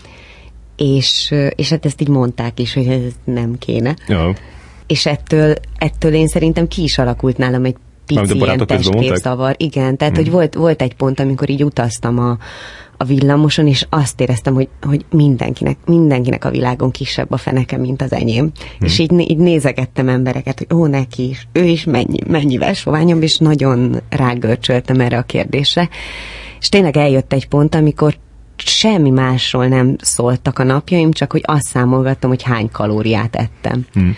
és, 0.75 1.33
és 1.55 1.69
hát 1.69 1.85
ezt 1.85 2.01
így 2.01 2.07
mondták 2.07 2.59
is, 2.59 2.73
hogy 2.73 2.87
ez 2.87 3.13
nem 3.23 3.57
kéne. 3.57 3.95
Ja. 4.07 4.35
És 4.87 5.05
ettől, 5.05 5.55
ettől 5.77 6.13
én 6.13 6.27
szerintem 6.27 6.67
ki 6.67 6.83
is 6.83 6.97
alakult 6.97 7.37
nálam 7.37 7.65
egy 7.65 7.75
pici 8.05 8.37
ilyen 8.37 8.65
testképzavar. 8.65 9.55
Igen, 9.57 9.97
tehát 9.97 10.13
hmm. 10.13 10.23
hogy 10.23 10.33
volt, 10.33 10.53
volt 10.53 10.81
egy 10.81 10.95
pont, 10.95 11.19
amikor 11.19 11.49
így 11.49 11.63
utaztam 11.63 12.19
a, 12.19 12.37
a 13.01 13.05
villamoson, 13.05 13.67
és 13.67 13.85
azt 13.89 14.21
éreztem, 14.21 14.53
hogy, 14.53 14.69
hogy 14.81 15.05
mindenkinek, 15.11 15.77
mindenkinek 15.85 16.45
a 16.45 16.49
világon 16.49 16.91
kisebb 16.91 17.31
a 17.31 17.37
feneke, 17.37 17.77
mint 17.77 18.01
az 18.01 18.11
enyém. 18.11 18.43
Hmm. 18.43 18.87
És 18.87 18.99
így, 18.99 19.19
így 19.19 19.37
nézegettem 19.37 20.09
embereket, 20.09 20.57
hogy 20.57 20.77
ó, 20.77 20.85
neki 20.85 21.29
is, 21.29 21.47
ő 21.51 21.63
is 21.63 21.83
mennyi, 21.83 22.19
mennyivel 22.27 22.73
soványabb, 22.73 23.21
és 23.21 23.37
nagyon 23.37 24.01
rágörcsöltem 24.09 24.99
erre 24.99 25.17
a 25.17 25.21
kérdésre. 25.21 25.89
És 26.59 26.69
tényleg 26.69 26.97
eljött 26.97 27.33
egy 27.33 27.47
pont, 27.47 27.75
amikor 27.75 28.17
semmi 28.55 29.09
másról 29.09 29.67
nem 29.67 29.95
szóltak 30.01 30.59
a 30.59 30.63
napjaim, 30.63 31.11
csak 31.11 31.31
hogy 31.31 31.41
azt 31.45 31.67
számolgattam, 31.67 32.29
hogy 32.29 32.43
hány 32.43 32.69
kalóriát 32.71 33.35
ettem. 33.35 33.85
Hmm. 33.93 34.15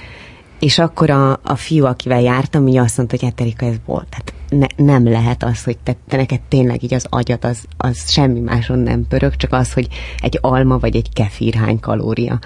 És 0.60 0.80
akkor 0.80 1.10
a, 1.10 1.40
a 1.44 1.56
fiú, 1.56 1.86
akivel 1.86 2.22
jártam, 2.22 2.68
így 2.68 2.78
azt 2.78 2.98
mondta, 2.98 3.16
hogy 3.20 3.30
hát 3.30 3.42
Erika, 3.42 3.66
ez 3.66 3.76
volt. 3.86 4.08
Tehát 4.10 4.34
ne, 4.52 4.66
nem 4.76 5.10
lehet 5.10 5.44
az, 5.44 5.64
hogy 5.64 5.78
te, 5.78 5.96
te 6.08 6.18
neked 6.18 6.42
tényleg 6.42 6.84
így 6.84 6.94
az 6.94 7.06
agyat, 7.10 7.44
az, 7.44 7.64
az 7.78 8.12
semmi 8.12 8.40
máson 8.40 8.80
nem 8.80 9.08
pörög, 9.08 9.36
csak 9.36 9.54
az, 9.54 9.74
hogy 9.74 9.88
egy 10.20 10.38
alma 10.42 10.78
vagy 10.78 10.96
egy 10.96 11.14
kefir 11.14 11.54
hány 11.54 11.80
kalória. 11.80 12.40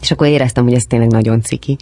És 0.00 0.10
akkor 0.10 0.26
éreztem, 0.26 0.64
hogy 0.64 0.72
ez 0.72 0.82
tényleg 0.82 1.10
nagyon 1.10 1.40
ciki. 1.40 1.76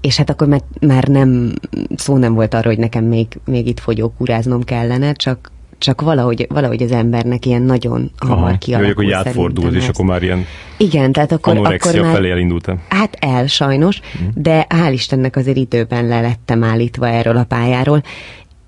És 0.00 0.16
hát 0.16 0.30
akkor 0.30 0.48
már, 0.48 0.62
már 0.80 1.04
nem, 1.04 1.52
szó 1.96 2.16
nem 2.16 2.34
volt 2.34 2.54
arra, 2.54 2.68
hogy 2.68 2.78
nekem 2.78 3.04
még, 3.04 3.26
még 3.44 3.66
itt 3.66 3.80
fogyókúráznom 3.80 4.62
kellene, 4.64 5.12
csak, 5.12 5.50
csak 5.78 6.00
valahogy, 6.00 6.46
valahogy 6.48 6.82
az 6.82 6.92
embernek 6.92 7.46
ilyen 7.46 7.62
nagyon 7.62 8.10
hamar 8.18 8.58
kialakul. 8.58 9.04
Jó, 9.04 9.10
hogy 9.10 9.26
átfordult, 9.26 9.74
és 9.74 9.88
akkor 9.88 10.04
már 10.04 10.22
ilyen 10.22 10.44
Igen, 10.76 11.12
tehát 11.12 11.32
akkor, 11.32 11.56
akkor 11.56 12.00
már, 12.00 12.12
felé 12.12 12.30
elindultam. 12.30 12.80
Hát 12.88 13.16
el 13.20 13.46
sajnos, 13.46 14.00
mm. 14.22 14.26
de 14.34 14.66
hál' 14.68 14.92
Istennek 14.92 15.36
azért 15.36 15.56
időben 15.56 16.06
le 16.06 16.20
lettem 16.20 16.64
állítva 16.64 17.08
erről 17.08 17.36
a 17.36 17.44
pályáról, 17.44 18.02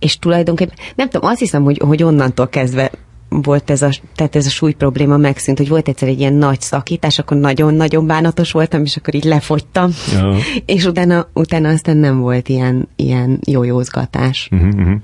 és 0.00 0.18
tulajdonképpen, 0.18 0.74
nem 0.94 1.08
tudom, 1.08 1.30
azt 1.30 1.38
hiszem, 1.38 1.62
hogy, 1.62 1.80
hogy 1.84 2.02
onnantól 2.02 2.48
kezdve 2.48 2.90
volt 3.28 3.70
ez 3.70 3.82
a, 3.82 3.90
tehát 4.14 4.36
ez 4.36 4.46
a 4.46 4.50
súly 4.50 4.72
probléma 4.72 5.16
megszűnt, 5.16 5.58
hogy 5.58 5.68
volt 5.68 5.88
egyszer 5.88 6.08
egy 6.08 6.20
ilyen 6.20 6.34
nagy 6.34 6.60
szakítás, 6.60 7.18
akkor 7.18 7.36
nagyon-nagyon 7.36 8.06
bánatos 8.06 8.52
voltam, 8.52 8.84
és 8.84 8.96
akkor 8.96 9.14
így 9.14 9.24
lefogytam, 9.24 9.90
ja. 10.12 10.36
és 10.74 10.84
utána, 10.84 11.28
utána 11.34 11.68
aztán 11.68 11.96
nem 11.96 12.20
volt 12.20 12.48
ilyen, 12.48 12.88
ilyen 12.96 13.40
jójózgatás. 13.46 14.48
Uh-huh, 14.52 14.68
uh-huh 14.68 15.00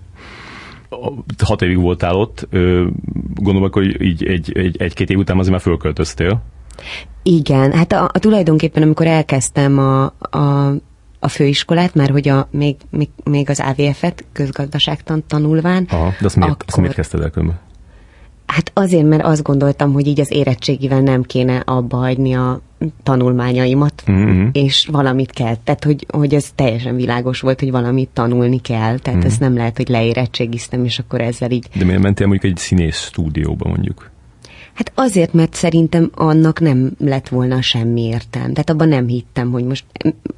hat 1.45 1.63
évig 1.63 1.81
voltál 1.81 2.15
ott, 2.15 2.49
gondolom, 3.35 3.71
hogy 3.71 4.03
így 4.03 4.25
egy, 4.25 4.53
egy, 4.55 4.77
egy-két 4.77 5.11
év 5.11 5.19
után 5.19 5.39
azért 5.39 5.53
már 5.53 5.61
fölköltöztél. 5.61 6.43
Igen, 7.23 7.73
hát 7.73 7.93
a, 7.93 8.05
a 8.13 8.19
tulajdonképpen 8.19 8.83
amikor 8.83 9.07
elkezdtem 9.07 9.79
a, 9.79 10.05
a, 10.37 10.73
a 11.27 11.29
főiskolát, 11.29 11.95
már 11.95 12.11
hogy 12.11 12.29
a, 12.29 12.49
még, 12.51 12.77
még, 12.91 13.09
még 13.25 13.51
az 13.51 13.61
AVF-et, 13.61 14.25
közgazdaságtan 14.33 15.25
tanulván. 15.27 15.87
Aha, 15.91 16.13
de 16.21 16.27
azt 16.27 16.37
miért, 16.37 16.53
akkor, 16.53 16.65
azt 16.67 16.77
miért 16.77 16.95
kezdted 16.95 17.21
el 17.21 17.31
különben? 17.31 17.59
Hát 18.47 18.71
azért, 18.75 19.07
mert 19.07 19.25
azt 19.25 19.43
gondoltam, 19.43 19.93
hogy 19.93 20.07
így 20.07 20.21
az 20.21 20.33
érettségivel 20.33 21.01
nem 21.01 21.23
kéne 21.23 21.63
abba 21.65 21.97
hagyni 21.97 22.35
a 22.35 22.61
tanulmányaimat, 23.03 24.03
mm-hmm. 24.11 24.49
és 24.53 24.89
valamit 24.93 25.31
kell. 25.31 25.57
Tehát, 25.65 25.85
hogy, 25.85 26.07
hogy 26.09 26.35
ez 26.35 26.51
teljesen 26.55 26.97
világos 26.97 27.41
volt, 27.41 27.61
hogy 27.61 27.71
valamit 27.71 28.09
tanulni 28.13 28.61
kell. 28.61 28.99
Tehát 28.99 29.19
mm-hmm. 29.19 29.29
ez 29.29 29.39
nem 29.39 29.57
lehet, 29.57 29.77
hogy 29.77 29.89
leérettségiztem, 29.89 30.85
és 30.85 30.99
akkor 30.99 31.21
ezzel 31.21 31.51
így... 31.51 31.67
De 31.75 31.85
miért 31.85 32.03
mentél 32.03 32.27
mondjuk 32.27 32.53
egy 32.53 32.59
színész 32.59 32.99
stúdióba 32.99 33.69
mondjuk? 33.69 34.11
Hát 34.77 34.93
azért, 34.95 35.33
mert 35.33 35.55
szerintem 35.55 36.11
annak 36.15 36.61
nem 36.61 36.93
lett 36.99 37.29
volna 37.29 37.63
semmi 37.63 38.03
értelme. 38.03 38.53
Tehát 38.53 38.71
abban 38.71 38.89
nem 38.89 39.07
hittem, 39.07 39.51
hogy 39.51 39.65
most... 39.65 39.85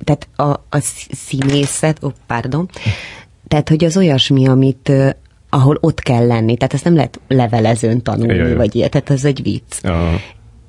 Tehát 0.04 0.28
a, 0.36 0.76
a 0.76 0.78
színészet... 1.10 1.98
Ó, 2.02 2.06
oh, 2.06 2.12
pardon. 2.26 2.68
Tehát, 3.48 3.68
hogy 3.68 3.84
az 3.84 3.96
olyasmi, 3.96 4.46
amit 4.46 4.92
ahol 5.50 5.78
ott 5.80 6.00
kell 6.00 6.26
lenni. 6.26 6.56
Tehát 6.56 6.74
ezt 6.74 6.84
nem 6.84 6.94
lehet 6.94 7.20
levelezőn 7.28 8.02
tanulni, 8.02 8.34
Jaj, 8.34 8.54
vagy 8.54 8.74
ilyet. 8.74 8.90
Tehát 8.90 9.10
ez 9.10 9.24
egy 9.24 9.42
vicc. 9.42 9.84
Aha. 9.84 10.16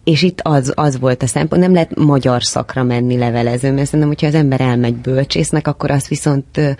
És 0.03 0.21
itt 0.21 0.39
az, 0.43 0.71
az 0.75 0.99
volt 0.99 1.23
a 1.23 1.27
szempont, 1.27 1.62
nem 1.62 1.73
lehet 1.73 1.95
magyar 1.95 2.43
szakra 2.43 2.84
menni 2.84 3.17
levelezőn, 3.17 3.73
mert 3.73 3.86
szerintem, 3.86 4.10
hogyha 4.10 4.27
az 4.27 4.36
ember 4.36 4.62
elmegy 4.62 4.95
bölcsésznek, 4.95 5.67
akkor 5.67 5.91
az 5.91 6.08
viszont 6.08 6.77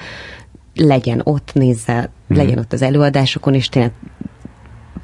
legyen 0.76 1.22
ott, 1.24 1.50
nézze, 1.54 2.10
hmm. 2.28 2.38
legyen 2.38 2.58
ott 2.58 2.74
az 2.74 2.82
előadásokon, 2.82 3.54
és 3.54 3.70
tényleg 3.70 3.92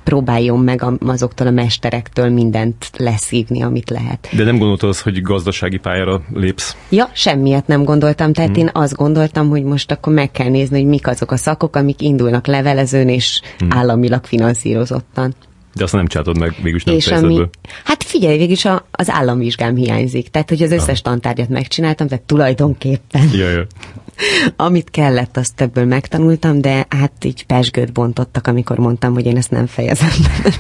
próbáljon 0.04 0.60
meg 0.60 0.86
azoktól 1.06 1.48
a 1.48 1.52
mesterektől 1.52 2.30
mindent 2.30 2.90
leszívni, 2.98 3.62
amit 3.62 3.90
lehet. 3.90 4.30
De 4.36 4.44
nem 4.44 4.58
gondoltad 4.58 4.90
az, 4.90 5.02
hogy 5.02 5.22
gazdasági 5.22 5.78
pályára 5.78 6.22
lépsz? 6.34 6.76
Ja, 6.90 7.10
semmiet 7.14 7.68
nem 7.68 7.84
gondoltam. 7.84 8.34
Tehát 8.34 8.56
hmm. 8.56 8.60
én 8.60 8.70
azt 8.74 8.96
gondoltam, 8.96 9.50
hogy 9.50 9.64
most 9.64 9.92
akkor 9.92 10.14
meg 10.14 10.32
kell 10.32 10.50
nézni, 10.50 10.80
hogy 10.80 10.90
mik 10.90 11.08
azok 11.08 11.32
a 11.32 11.38
szakok, 11.38 11.76
amik 11.76 12.02
indulnak 12.02 12.48
levelezőn 12.48 13.10
és 13.10 13.42
hmm. 13.58 13.72
államilag 13.72 14.26
finanszírozottan. 14.26 15.36
De 15.74 15.84
azt 15.84 15.94
nem 15.94 16.08
csináltad 16.08 16.38
meg 16.38 16.56
végülis 16.62 16.84
nem 16.84 16.96
és 16.96 17.08
ami, 17.08 17.42
Hát 17.84 18.04
figyelj, 18.04 18.38
végülis 18.38 18.66
a, 18.66 18.86
az 18.92 19.10
államvizsgám 19.10 19.76
hiányzik. 19.76 20.30
Tehát, 20.30 20.50
hogy 20.50 20.62
az 20.62 20.72
összes 20.72 20.98
ah. 20.98 21.04
tantárgyat 21.04 21.50
megcsináltam, 21.50 22.08
tehát 22.08 22.24
tulajdonképpen. 22.24 23.30
Ja, 23.34 23.50
ja. 23.50 23.66
Amit 24.56 24.90
kellett, 24.90 25.38
azt 25.38 25.62
ebből 25.62 25.86
megtanultam, 25.86 26.62
de 26.62 26.86
hát 26.90 27.26
így 27.26 27.46
pesgőt 27.46 27.94
bontottak, 27.94 28.48
amikor 28.48 28.78
mondtam, 28.78 29.14
hogy 29.14 29.26
én 29.26 29.38
ezt 29.38 29.52
nem 29.52 29.66
fejezem. 29.66 30.10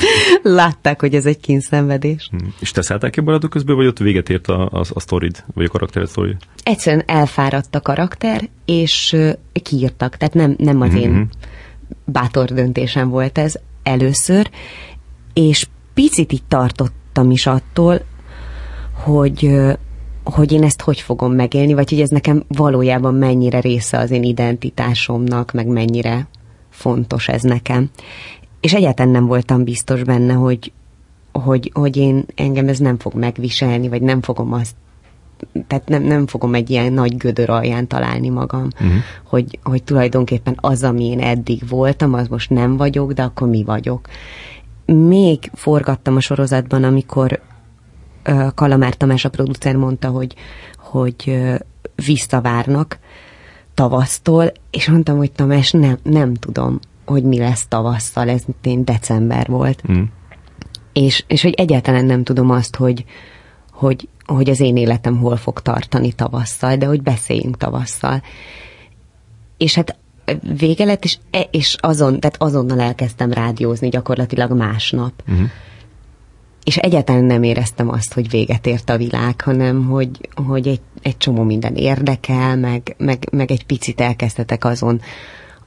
Látták, 0.44 1.00
hogy 1.00 1.16
ez 1.16 1.26
egy 1.26 1.40
kínszenvedés. 1.40 2.28
Hmm. 2.32 2.54
És 2.60 2.72
te 2.72 2.82
szálltál 2.82 3.10
ki 3.10 3.22
barátok 3.22 3.50
közben, 3.50 3.76
vagy 3.76 3.86
ott 3.86 3.98
véget 3.98 4.30
ért 4.30 4.48
a, 4.48 4.70
a, 4.72 4.84
a 4.94 5.00
sztorid, 5.00 5.44
vagy 5.54 5.66
a 5.66 5.70
karaktered 5.70 6.08
sztori? 6.08 6.36
Egyszerűen 6.64 7.04
elfáradt 7.08 7.76
a 7.76 7.82
karakter, 7.82 8.50
és 8.66 9.14
uh, 9.14 9.34
kiírtak. 9.64 10.18
Tehát 10.18 10.34
nem, 10.34 10.56
nem 10.58 10.82
az 10.82 10.90
mm-hmm. 10.90 10.98
én 10.98 11.10
mhm. 11.10 11.22
bátor 12.06 12.46
döntésem 12.46 13.10
volt 13.10 13.38
ez 13.38 13.54
először, 13.84 14.50
és 15.34 15.68
picit 15.94 16.32
itt 16.32 16.46
tartottam 16.48 17.32
is 17.32 17.48
attól, 17.48 18.02
hogy 18.94 19.50
hogy 20.26 20.52
én 20.52 20.64
ezt 20.64 20.82
hogy 20.82 21.00
fogom 21.00 21.34
megélni, 21.34 21.74
vagy 21.74 21.90
hogy 21.90 22.02
ez 22.02 22.10
nekem 22.10 22.44
valójában 22.48 23.14
mennyire 23.14 23.60
része 23.60 23.98
az 23.98 24.12
én 24.12 24.24
identitásomnak, 24.24 25.52
meg 25.52 25.68
mennyire 25.68 26.28
fontos 26.70 27.28
ez 27.28 27.42
nekem. 27.42 27.90
És 28.62 28.74
egyáltalán 28.74 29.12
nem 29.12 29.26
voltam 29.26 29.64
biztos 29.64 30.04
benne, 30.04 30.34
hogy, 30.34 30.72
hogy, 31.32 31.72
hogy 31.74 31.98
én 31.98 32.26
engem 32.36 32.68
ez 32.68 32.80
nem 32.80 33.00
fog 33.00 33.14
megviselni, 33.14 33.88
vagy 33.88 34.02
nem 34.02 34.22
fogom 34.22 34.54
azt 34.54 34.76
tehát 35.68 35.88
nem, 35.88 36.04
nem 36.04 36.28
fogom 36.28 36.54
egy 36.54 36.70
ilyen 36.70 36.94
nagy 36.94 37.18
gödör 37.18 37.50
alján 37.50 37.88
találni 37.88 38.30
magam, 38.30 38.68
uh-huh. 38.74 38.94
hogy, 39.24 39.60
hogy 39.64 39.84
tulajdonképpen 39.84 40.58
az, 40.62 40.84
ami 40.84 41.06
én 41.06 41.20
eddig 41.20 41.68
voltam, 41.70 42.14
az 42.14 42.28
most 42.28 42.50
nem 42.50 42.78
vagyok, 42.78 43.12
de 43.12 43.24
akkor 43.24 43.48
mi 43.48 43.64
vagyok. 43.64 44.08
Még 44.86 45.52
forgattam 45.54 46.16
a 46.16 46.20
sorozatban, 46.20 46.84
amikor 46.84 47.42
Kalamár 48.56 48.94
Tamás 48.94 49.26
a 49.26 49.30
producer 49.30 49.76
mondta, 49.76 50.10
hogy, 50.10 50.36
hogy 50.78 51.42
visszavárnak 52.06 53.00
tavasztól, 53.74 54.52
és 54.70 54.90
mondtam, 54.90 55.18
hogy 55.18 55.32
Tamás, 55.32 55.72
nem, 55.72 55.98
nem 56.04 56.34
tudom, 56.34 56.80
hogy 57.06 57.24
mi 57.24 57.38
lesz 57.38 57.66
tavasszal, 57.68 58.30
ez 58.30 58.44
én 58.64 58.86
december 58.86 59.48
volt. 59.48 59.92
Mm. 59.92 60.04
És, 60.94 61.24
és 61.28 61.42
hogy 61.42 61.54
egyáltalán 61.54 62.06
nem 62.06 62.24
tudom 62.24 62.50
azt, 62.50 62.76
hogy, 62.76 63.06
hogy, 63.72 64.08
hogy 64.26 64.50
az 64.50 64.60
én 64.60 64.78
életem 64.78 65.18
hol 65.18 65.36
fog 65.36 65.62
tartani 65.62 66.12
tavasszal, 66.12 66.76
de 66.76 66.86
hogy 66.86 67.02
beszéljünk 67.02 67.58
tavasszal. 67.58 68.22
És 69.58 69.76
hát 69.76 69.98
vége 70.58 70.86
lett, 70.86 71.04
és, 71.04 71.18
és 71.52 71.76
azon, 71.80 72.20
tehát 72.20 72.42
azonnal 72.42 72.80
elkezdtem 72.80 73.32
rádiózni 73.32 73.90
gyakorlatilag 73.90 74.52
másnap. 74.52 75.24
Uh-huh 75.28 75.50
és 76.66 76.78
egyáltalán 76.78 77.24
nem 77.24 77.44
éreztem 77.44 77.90
azt, 77.90 78.14
hogy 78.14 78.30
véget 78.30 78.68
ért 78.68 78.90
a 78.90 78.98
világ, 78.98 79.42
hanem 79.42 79.86
hogy, 79.86 80.30
hogy 80.46 80.68
egy, 80.68 80.82
egy 81.02 81.18
csomó 81.18 81.44
minden 81.44 81.76
érdekel, 81.76 82.58
meg, 82.58 82.96
meg, 82.98 83.28
meg 83.32 83.52
egy 83.52 83.66
picit 83.66 84.02
elkezdhetek 84.02 84.66
azon 84.66 85.02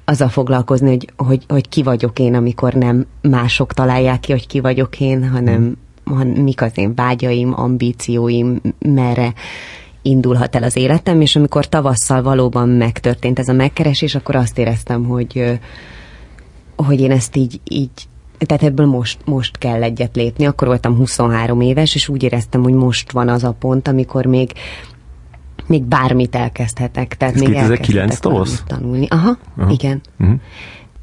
azzal 0.05 0.29
foglalkozni, 0.29 0.89
hogy, 0.89 1.09
hogy, 1.17 1.45
hogy 1.49 1.69
ki 1.69 1.83
vagyok 1.83 2.19
én, 2.19 2.35
amikor 2.35 2.73
nem 2.73 3.07
mások 3.21 3.73
találják 3.73 4.21
ki, 4.21 4.33
hogy 4.33 4.47
ki 4.47 4.61
vagyok 4.61 5.01
én, 5.01 5.31
hanem, 5.31 5.77
hanem 6.05 6.29
mik 6.29 6.63
az 6.63 6.73
én 6.75 6.95
vágyaim, 6.95 7.61
ambícióim, 7.61 8.61
merre 8.79 9.33
indulhat 10.03 10.57
el 10.57 10.63
az 10.63 10.77
életem, 10.77 11.21
és 11.21 11.37
amikor 11.37 11.69
tavasszal 11.69 12.23
valóban 12.23 12.69
megtörtént 12.69 13.39
ez 13.39 13.49
a 13.49 13.53
megkeresés, 13.53 14.15
akkor 14.15 14.37
azt 14.37 14.59
éreztem, 14.59 15.05
hogy, 15.05 15.59
hogy 16.77 17.01
én 17.01 17.11
ezt 17.11 17.37
így, 17.37 17.61
így 17.69 18.08
tehát 18.39 18.63
ebből 18.63 18.87
most, 18.87 19.19
most 19.25 19.59
kell 19.59 19.83
egyet 19.83 20.17
lépni. 20.17 20.45
Akkor 20.45 20.69
voltam 20.69 20.97
23 20.97 21.61
éves, 21.61 21.95
és 21.95 22.09
úgy 22.09 22.23
éreztem, 22.23 22.63
hogy 22.63 22.73
most 22.73 23.13
van 23.13 23.29
az 23.29 23.45
a 23.45 23.53
pont, 23.59 23.89
amikor 23.89 24.27
még 24.27 24.53
még 25.67 25.83
bármit 25.83 26.35
elkezdhetek. 26.35 27.17
Tehát 27.17 27.35
Ez 27.35 27.41
még 27.41 27.53
2009 27.53 28.19
tavasz? 28.19 28.63
tanulni. 28.67 29.07
Aha, 29.11 29.39
Aha. 29.57 29.71
igen. 29.71 30.01
Uh-huh. 30.19 30.37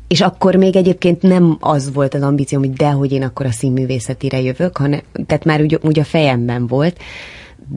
És 0.08 0.22
akkor 0.22 0.56
még 0.56 0.76
egyébként 0.76 1.22
nem 1.22 1.58
az 1.60 1.94
volt 1.94 2.14
az 2.14 2.22
ambícióm, 2.22 2.62
hogy 2.62 2.74
dehogy 2.74 3.12
én 3.12 3.24
akkor 3.24 3.46
a 3.46 3.52
színművészetire 3.52 4.42
jövök, 4.42 4.78
hanem, 4.78 5.02
tehát 5.26 5.46
már 5.46 5.62
úgy, 5.62 5.80
úgy 5.84 6.00
a 6.00 6.04
fejemben 6.04 6.68
volt, 6.68 7.00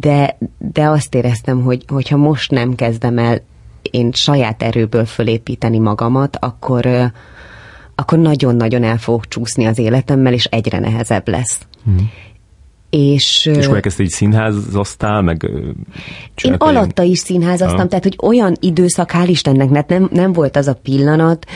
de, 0.01 0.39
de 0.59 0.89
azt 0.89 1.15
éreztem, 1.15 1.63
hogy 1.63 1.85
hogyha 1.89 2.17
most 2.17 2.51
nem 2.51 2.75
kezdem 2.75 3.19
el 3.19 3.41
én 3.91 4.13
saját 4.13 4.63
erőből 4.63 5.05
fölépíteni 5.05 5.79
magamat, 5.79 6.37
akkor, 6.41 6.89
akkor 8.01 8.19
nagyon-nagyon 8.19 8.83
el 8.83 8.99
fogok 8.99 9.29
csúszni 9.29 9.65
az 9.65 9.79
életemmel, 9.79 10.33
és 10.33 10.45
egyre 10.45 10.79
nehezebb 10.79 11.29
lesz. 11.29 11.59
Mm. 11.91 11.97
És, 12.91 13.47
és 13.47 13.65
akkor 13.65 13.77
elkezdte 13.77 14.03
így 14.03 14.11
színházasztál, 14.11 15.23
meg 15.23 15.51
Én 16.43 16.53
alatta 16.53 17.03
is 17.03 17.19
színházaztam, 17.19 17.79
ha. 17.79 17.87
tehát 17.87 18.05
hogy 18.05 18.19
olyan 18.23 18.57
időszak, 18.61 19.11
hál' 19.13 19.27
Istennek, 19.27 19.87
nem, 19.87 20.09
nem 20.13 20.33
volt 20.33 20.57
az 20.57 20.67
a 20.67 20.75
pillanat, 20.75 21.47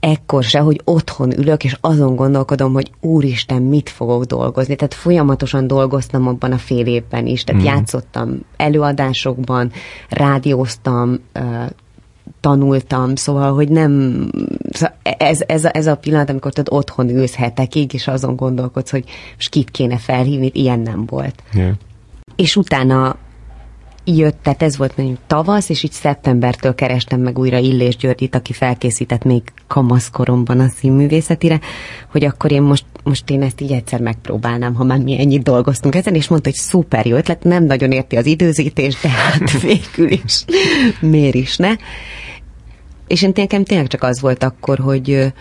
ekkor 0.00 0.42
se, 0.42 0.58
hogy 0.58 0.80
otthon 0.84 1.38
ülök, 1.38 1.64
és 1.64 1.76
azon 1.80 2.16
gondolkodom, 2.16 2.72
hogy 2.72 2.90
úristen, 3.00 3.62
mit 3.62 3.88
fogok 3.88 4.24
dolgozni. 4.24 4.76
Tehát 4.76 4.94
folyamatosan 4.94 5.66
dolgoztam 5.66 6.26
abban 6.26 6.52
a 6.52 6.58
fél 6.58 6.86
évben 6.86 7.26
is, 7.26 7.44
tehát 7.44 7.62
mm. 7.62 7.64
játszottam 7.64 8.40
előadásokban, 8.56 9.70
rádióztam, 10.08 11.18
tanultam, 12.40 13.14
szóval, 13.14 13.54
hogy 13.54 13.68
nem, 13.68 14.24
szóval 14.70 14.96
ez, 15.02 15.40
ez, 15.46 15.64
ez 15.64 15.86
a 15.86 15.96
pillanat, 15.96 16.30
amikor 16.30 16.52
tudod 16.52 16.78
otthon 16.78 17.08
ülsz 17.08 17.34
hetekig, 17.34 17.92
és 17.92 18.08
azon 18.08 18.36
gondolkodsz, 18.36 18.90
hogy 18.90 19.04
most 19.34 19.48
kit 19.48 19.70
kéne 19.70 19.98
felhívni, 19.98 20.50
ilyen 20.54 20.80
nem 20.80 21.06
volt. 21.06 21.42
Yeah. 21.52 21.72
És 22.36 22.56
utána 22.56 23.16
jött, 24.16 24.38
tehát 24.42 24.62
ez 24.62 24.76
volt 24.76 24.96
mondjuk 24.96 25.18
tavasz, 25.26 25.68
és 25.68 25.82
így 25.82 25.92
szeptembertől 25.92 26.74
kerestem 26.74 27.20
meg 27.20 27.38
újra 27.38 27.58
Illés 27.58 27.96
Györgyit, 27.96 28.34
aki 28.34 28.52
felkészített 28.52 29.24
még 29.24 29.42
kamaszkoromban 29.66 30.60
a 30.60 30.68
színművészetire, 30.68 31.60
hogy 32.10 32.24
akkor 32.24 32.52
én 32.52 32.62
most, 32.62 32.84
most 33.02 33.30
én 33.30 33.42
ezt 33.42 33.60
így 33.60 33.72
egyszer 33.72 34.00
megpróbálnám, 34.00 34.74
ha 34.74 34.84
már 34.84 34.98
mi 34.98 35.20
ennyit 35.20 35.42
dolgoztunk 35.42 35.94
ezen, 35.94 36.14
és 36.14 36.28
mondta, 36.28 36.48
hogy 36.48 36.58
szuper 36.58 37.06
jó 37.06 37.16
ötlet, 37.16 37.44
nem 37.44 37.64
nagyon 37.64 37.92
érti 37.92 38.16
az 38.16 38.26
időzítést, 38.26 39.02
de 39.02 39.08
hát 39.08 39.50
végül 39.62 40.10
is 40.10 40.44
miért 41.00 41.34
is 41.34 41.56
ne. 41.56 41.70
És 43.06 43.22
én 43.22 43.32
nekem 43.34 43.64
tényleg 43.64 43.86
csak 43.86 44.02
az 44.02 44.20
volt 44.20 44.42
akkor, 44.42 44.78
hogy 44.78 45.32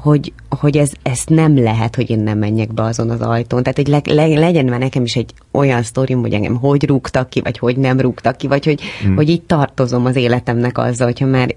hogy, 0.00 0.32
hogy 0.48 0.76
ez, 0.76 0.92
ez 1.02 1.22
nem 1.26 1.62
lehet, 1.62 1.96
hogy 1.96 2.10
én 2.10 2.18
nem 2.18 2.38
menjek 2.38 2.74
be 2.74 2.82
azon 2.82 3.10
az 3.10 3.20
ajtón. 3.20 3.62
Tehát, 3.62 3.76
hogy 3.76 3.88
le, 3.88 4.00
le, 4.04 4.38
legyen 4.38 4.64
már 4.64 4.78
nekem 4.78 5.02
is 5.02 5.16
egy 5.16 5.32
olyan 5.50 5.82
sztorim, 5.82 6.20
hogy 6.20 6.32
engem 6.32 6.56
hogy 6.56 6.86
rúgtak 6.86 7.30
ki, 7.30 7.40
vagy 7.40 7.58
hogy 7.58 7.76
nem 7.76 8.00
rúgtak 8.00 8.36
ki, 8.36 8.46
vagy 8.46 8.64
hogy, 8.64 8.80
hmm. 9.02 9.14
hogy 9.14 9.28
így 9.28 9.42
tartozom 9.42 10.04
az 10.04 10.16
életemnek 10.16 10.78
azzal, 10.78 11.06
hogyha 11.06 11.26
már 11.26 11.54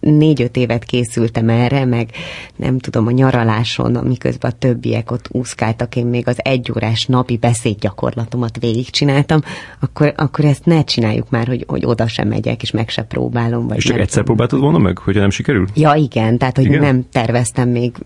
négy-öt 0.00 0.56
évet 0.56 0.84
készültem 0.84 1.48
erre, 1.48 1.84
meg 1.84 2.10
nem 2.56 2.78
tudom, 2.78 3.06
a 3.06 3.10
nyaraláson, 3.10 3.96
amiközben 3.96 4.50
a 4.50 4.58
többiek 4.58 5.10
ott 5.10 5.28
úszkáltak, 5.30 5.96
én 5.96 6.06
még 6.06 6.28
az 6.28 6.36
egyórás 6.42 7.06
napi 7.06 7.36
beszédgyakorlatomat 7.36 8.58
végigcsináltam, 8.60 9.40
akkor, 9.80 10.12
akkor 10.16 10.44
ezt 10.44 10.64
ne 10.64 10.84
csináljuk 10.84 11.30
már, 11.30 11.46
hogy, 11.46 11.64
hogy 11.66 11.84
oda 11.84 12.08
sem 12.08 12.28
megyek, 12.28 12.62
és 12.62 12.70
meg 12.70 12.88
se 12.88 13.02
próbálom. 13.02 13.66
Vagy 13.66 13.76
és 13.76 13.84
csak 13.84 13.98
egyszer 13.98 14.08
tudom. 14.08 14.24
próbáltad 14.24 14.60
volna 14.60 14.78
meg, 14.78 14.98
hogyha 14.98 15.20
nem 15.20 15.30
sikerül? 15.30 15.66
Ja, 15.74 15.94
igen, 15.94 16.38
tehát 16.38 16.56
hogy 16.56 16.64
igen? 16.64 16.80
nem 16.80 17.04
terveztem 17.12 17.68
még 17.68 17.96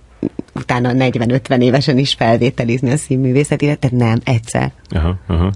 utána 0.55 0.91
40-50 0.95 1.63
évesen 1.63 1.99
is 1.99 2.15
felvételizni 2.15 2.91
a 2.91 2.97
színművészetére, 2.97 3.75
tehát 3.75 3.97
nem, 3.97 4.21
egyszer. 4.25 4.73
Aha, 4.89 5.19
aha. 5.27 5.53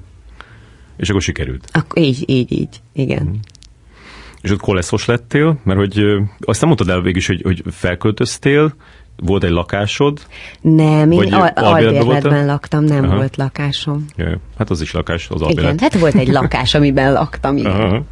És 0.96 1.09
akkor 1.09 1.22
sikerült? 1.22 1.68
Akkor 1.72 2.02
így, 2.02 2.24
így, 2.26 2.52
így, 2.52 2.80
igen. 2.92 3.18
Hmm 3.18 3.40
és 4.41 4.51
ott 4.51 4.61
koleszos 4.61 5.05
lettél, 5.05 5.59
mert 5.62 5.78
hogy 5.78 6.05
azt 6.41 6.61
nem 6.61 6.68
mondtad 6.68 6.89
el 6.89 7.01
végig 7.01 7.16
is, 7.16 7.26
hogy, 7.26 7.43
hogy 7.43 7.62
felköltöztél, 7.70 8.74
volt 9.16 9.45
egy 9.45 9.51
lakásod? 9.51 10.26
Nem, 10.61 11.11
én 11.11 11.34
al- 11.34 11.59
albérletben 11.59 12.47
laktam, 12.47 12.84
nem 12.84 13.05
Aha. 13.05 13.16
volt 13.16 13.37
lakásom. 13.37 14.05
Ja, 14.16 14.39
hát 14.59 14.70
az 14.70 14.80
is 14.80 14.93
lakás, 14.93 15.28
az 15.30 15.41
albérlet. 15.41 15.64
Igen, 15.64 15.78
hát 15.78 16.01
volt 16.01 16.14
egy 16.14 16.28
lakás, 16.39 16.74
amiben 16.74 17.12
laktam, 17.12 17.57
igen. 17.57 17.70
Aha. 17.72 18.03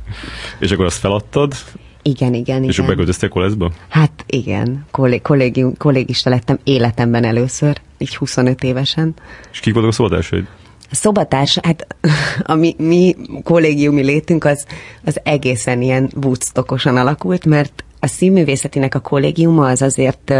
És 0.59 0.71
akkor 0.71 0.85
azt 0.85 0.99
feladtad? 0.99 1.55
Igen, 2.03 2.35
igen, 2.35 2.65
És 2.65 2.77
akkor 2.79 2.91
beköltöztél 2.91 3.29
koleszba? 3.29 3.71
Hát 3.89 4.25
igen, 4.27 4.87
kollég, 4.91 5.23
kollégium, 5.23 5.77
kollégista 5.77 6.31
lettem 6.31 6.59
életemben 6.65 7.25
először, 7.25 7.81
így 7.99 8.17
25 8.17 8.63
évesen. 8.63 9.15
És 9.53 9.61
kik 9.61 9.73
voltak 9.73 9.91
a 9.91 9.95
szolgáltatóid? 9.95 10.47
Szobatárs, 10.95 11.59
hát 11.63 11.87
a 12.43 12.55
mi, 12.55 12.75
mi 12.79 13.17
kollégiumi 13.43 14.03
létünk 14.03 14.45
az, 14.45 14.67
az 15.05 15.21
egészen 15.23 15.83
ilyen 15.83 16.11
woodstockosan 16.23 16.97
alakult, 16.97 17.45
mert 17.45 17.85
a 18.01 18.07
színművészetinek 18.07 18.95
a 18.95 19.01
kollégiuma 19.01 19.69
az 19.69 19.83
azért 19.83 20.35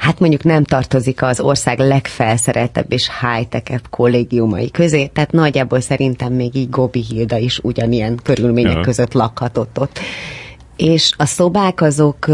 hát 0.00 0.18
mondjuk 0.18 0.44
nem 0.44 0.64
tartozik 0.64 1.22
az 1.22 1.40
ország 1.40 1.78
legfelszereltebb 1.78 2.92
és 2.92 3.10
high-techebb 3.20 3.88
kollégiumai 3.90 4.70
közé, 4.70 5.06
tehát 5.06 5.32
nagyjából 5.32 5.80
szerintem 5.80 6.32
még 6.32 6.54
így 6.54 6.70
Gobi 6.70 7.04
Hilda 7.08 7.36
is 7.36 7.58
ugyanilyen 7.58 8.20
körülmények 8.22 8.74
ja. 8.74 8.80
között 8.80 9.12
lakhatott 9.12 9.80
ott. 9.80 9.98
És 10.76 11.12
a 11.16 11.26
szobák 11.26 11.80
azok, 11.80 12.26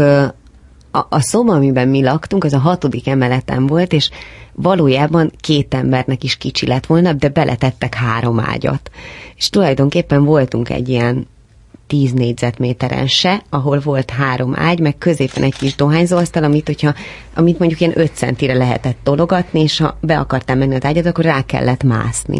a, 0.97 1.07
a 1.09 1.21
szoba, 1.21 1.53
amiben 1.53 1.87
mi 1.87 2.03
laktunk, 2.03 2.43
az 2.43 2.53
a 2.53 2.57
hatodik 2.57 3.07
emeleten 3.07 3.67
volt, 3.67 3.93
és 3.93 4.09
valójában 4.53 5.31
két 5.39 5.73
embernek 5.73 6.23
is 6.23 6.37
kicsi 6.37 6.67
lett 6.67 6.85
volna, 6.85 7.13
de 7.13 7.29
beletettek 7.29 7.93
három 7.93 8.39
ágyat. 8.39 8.91
És 9.35 9.49
tulajdonképpen 9.49 10.23
voltunk 10.23 10.69
egy 10.69 10.89
ilyen 10.89 11.27
10 11.87 12.11
négyzetméteren 12.11 13.07
se, 13.07 13.41
ahol 13.49 13.79
volt 13.79 14.09
három 14.09 14.53
ágy, 14.55 14.79
meg 14.79 14.97
középen 14.97 15.43
egy 15.43 15.55
kis 15.55 15.75
dohányzóasztal, 15.75 16.43
amit, 16.43 16.65
hogyha, 16.65 16.93
amit 17.33 17.59
mondjuk 17.59 17.79
ilyen 17.79 17.99
5 17.99 18.11
centire 18.13 18.53
lehetett 18.53 18.97
tologatni, 19.03 19.61
és 19.61 19.77
ha 19.77 19.97
be 20.01 20.19
akartam 20.19 20.57
menni 20.57 20.75
az 20.75 20.85
ágyat, 20.85 21.05
akkor 21.05 21.23
rá 21.23 21.41
kellett 21.41 21.83
mászni. 21.83 22.39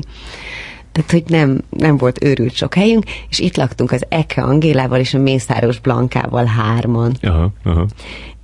Tehát, 0.92 1.12
hogy 1.12 1.24
nem, 1.28 1.62
nem 1.70 1.98
volt 1.98 2.24
őrült 2.24 2.54
sok 2.54 2.74
helyünk, 2.74 3.04
és 3.30 3.40
itt 3.40 3.58
laktunk 3.58 3.92
az 3.92 4.04
Eke 4.10 4.42
Angélával 4.42 5.00
és 5.00 5.14
a 5.14 5.20
Mészáros 5.20 5.80
Blankával 5.80 6.46
hárman. 6.46 7.18
Aha, 7.22 7.52
aha. 7.64 7.86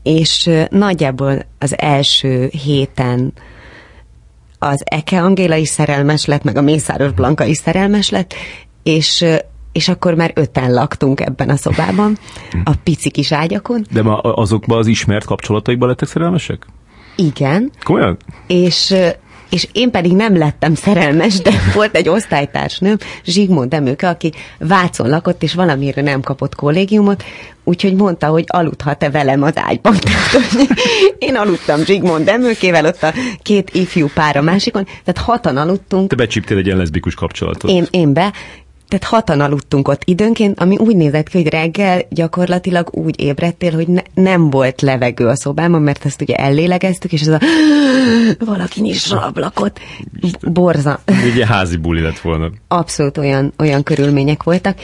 És 0.04 0.50
nagyjából 0.70 1.46
az 1.60 1.78
első 1.78 2.50
héten 2.64 3.34
az 4.60 4.82
Eke 4.86 5.22
Angéla 5.22 5.56
is 5.56 5.68
szerelmes 5.68 6.26
lett, 6.26 6.44
meg 6.44 6.58
a 6.58 6.62
Mészáros 6.62 7.12
Blanka 7.12 7.46
is 7.46 7.58
szerelmes 7.58 8.10
lett, 8.10 8.34
és 8.84 9.26
és 9.72 9.90
akkor 9.90 10.14
már 10.14 10.32
öten 10.36 10.74
laktunk 10.74 11.22
ebben 11.22 11.50
a 11.50 11.56
szobában, 11.56 12.18
a 12.64 12.72
pici 12.84 13.10
kis 13.10 13.32
ágyakon. 13.32 13.86
De 13.92 14.02
ma 14.02 14.18
azokban 14.20 14.78
az 14.78 14.88
ismert 14.88 15.26
kapcsolataikban 15.26 15.88
lettek 15.88 16.08
szerelmesek? 16.08 16.66
Igen. 17.16 17.72
Komolyan? 17.84 18.18
És 18.48 18.96
és 19.54 19.68
én 19.72 19.92
pedig 19.92 20.12
nem 20.12 20.38
lettem 20.38 20.76
szerelmes, 20.76 21.42
de 21.42 21.52
volt 21.76 21.96
egy 21.96 22.10
osztálytársnőm, 22.10 22.98
Zsigmond 23.26 23.70
Demőke, 23.70 24.10
aki 24.10 24.32
Vácon 24.60 25.10
lakott, 25.10 25.44
és 25.44 25.54
valamire 25.54 26.02
nem 26.02 26.22
kapott 26.22 26.56
kollégiumot, 26.56 27.24
úgyhogy 27.64 27.96
mondta, 27.96 28.28
hogy 28.28 28.44
aludhat-e 28.48 29.10
velem 29.10 29.44
az 29.44 29.54
ágyban. 29.56 29.96
én 31.28 31.36
aludtam 31.36 31.84
Zsigmond 31.84 32.26
Demőkével, 32.26 32.86
ott 32.86 33.04
a 33.04 33.14
két 33.42 33.70
ifjú 33.74 34.08
pár 34.14 34.38
a 34.38 34.42
másikon, 34.42 34.84
tehát 34.84 35.18
hatan 35.18 35.58
aludtunk. 35.58 36.10
Te 36.10 36.16
becsíptél 36.16 36.58
egy 36.58 36.66
ilyen 36.66 36.78
leszbikus 36.78 37.16
kapcsolatot. 37.16 37.72
Én, 37.72 37.86
én 37.90 38.14
be, 38.14 38.34
tehát 38.88 39.06
hatan 39.06 39.40
aludtunk 39.40 39.88
ott 39.88 40.02
időnként, 40.06 40.60
ami 40.60 40.78
úgy 40.78 40.96
nézett 40.96 41.30
ki, 41.30 41.38
hogy 41.38 41.52
reggel 41.52 42.02
gyakorlatilag 42.10 42.90
úgy 42.92 43.22
ébredtél, 43.22 43.72
hogy 43.72 43.88
ne, 43.88 44.02
nem 44.14 44.50
volt 44.50 44.82
levegő 44.82 45.28
a 45.28 45.36
szobában, 45.36 45.82
mert 45.82 46.06
ezt 46.06 46.22
ugye 46.22 46.36
ellélegeztük, 46.36 47.12
és 47.14 47.22
ez 47.22 47.28
a 47.28 47.40
valaki 48.46 48.82
nyissa 48.82 49.22
ablakot. 49.22 49.80
Borza. 50.52 51.00
Ugye 51.32 51.46
házi 51.46 51.78
buli 51.78 52.02
lett 52.02 52.20
volna. 52.20 52.50
Abszolút 52.68 53.18
olyan, 53.18 53.54
olyan 53.58 53.84
körülmények 53.84 54.44
voltak. 54.44 54.78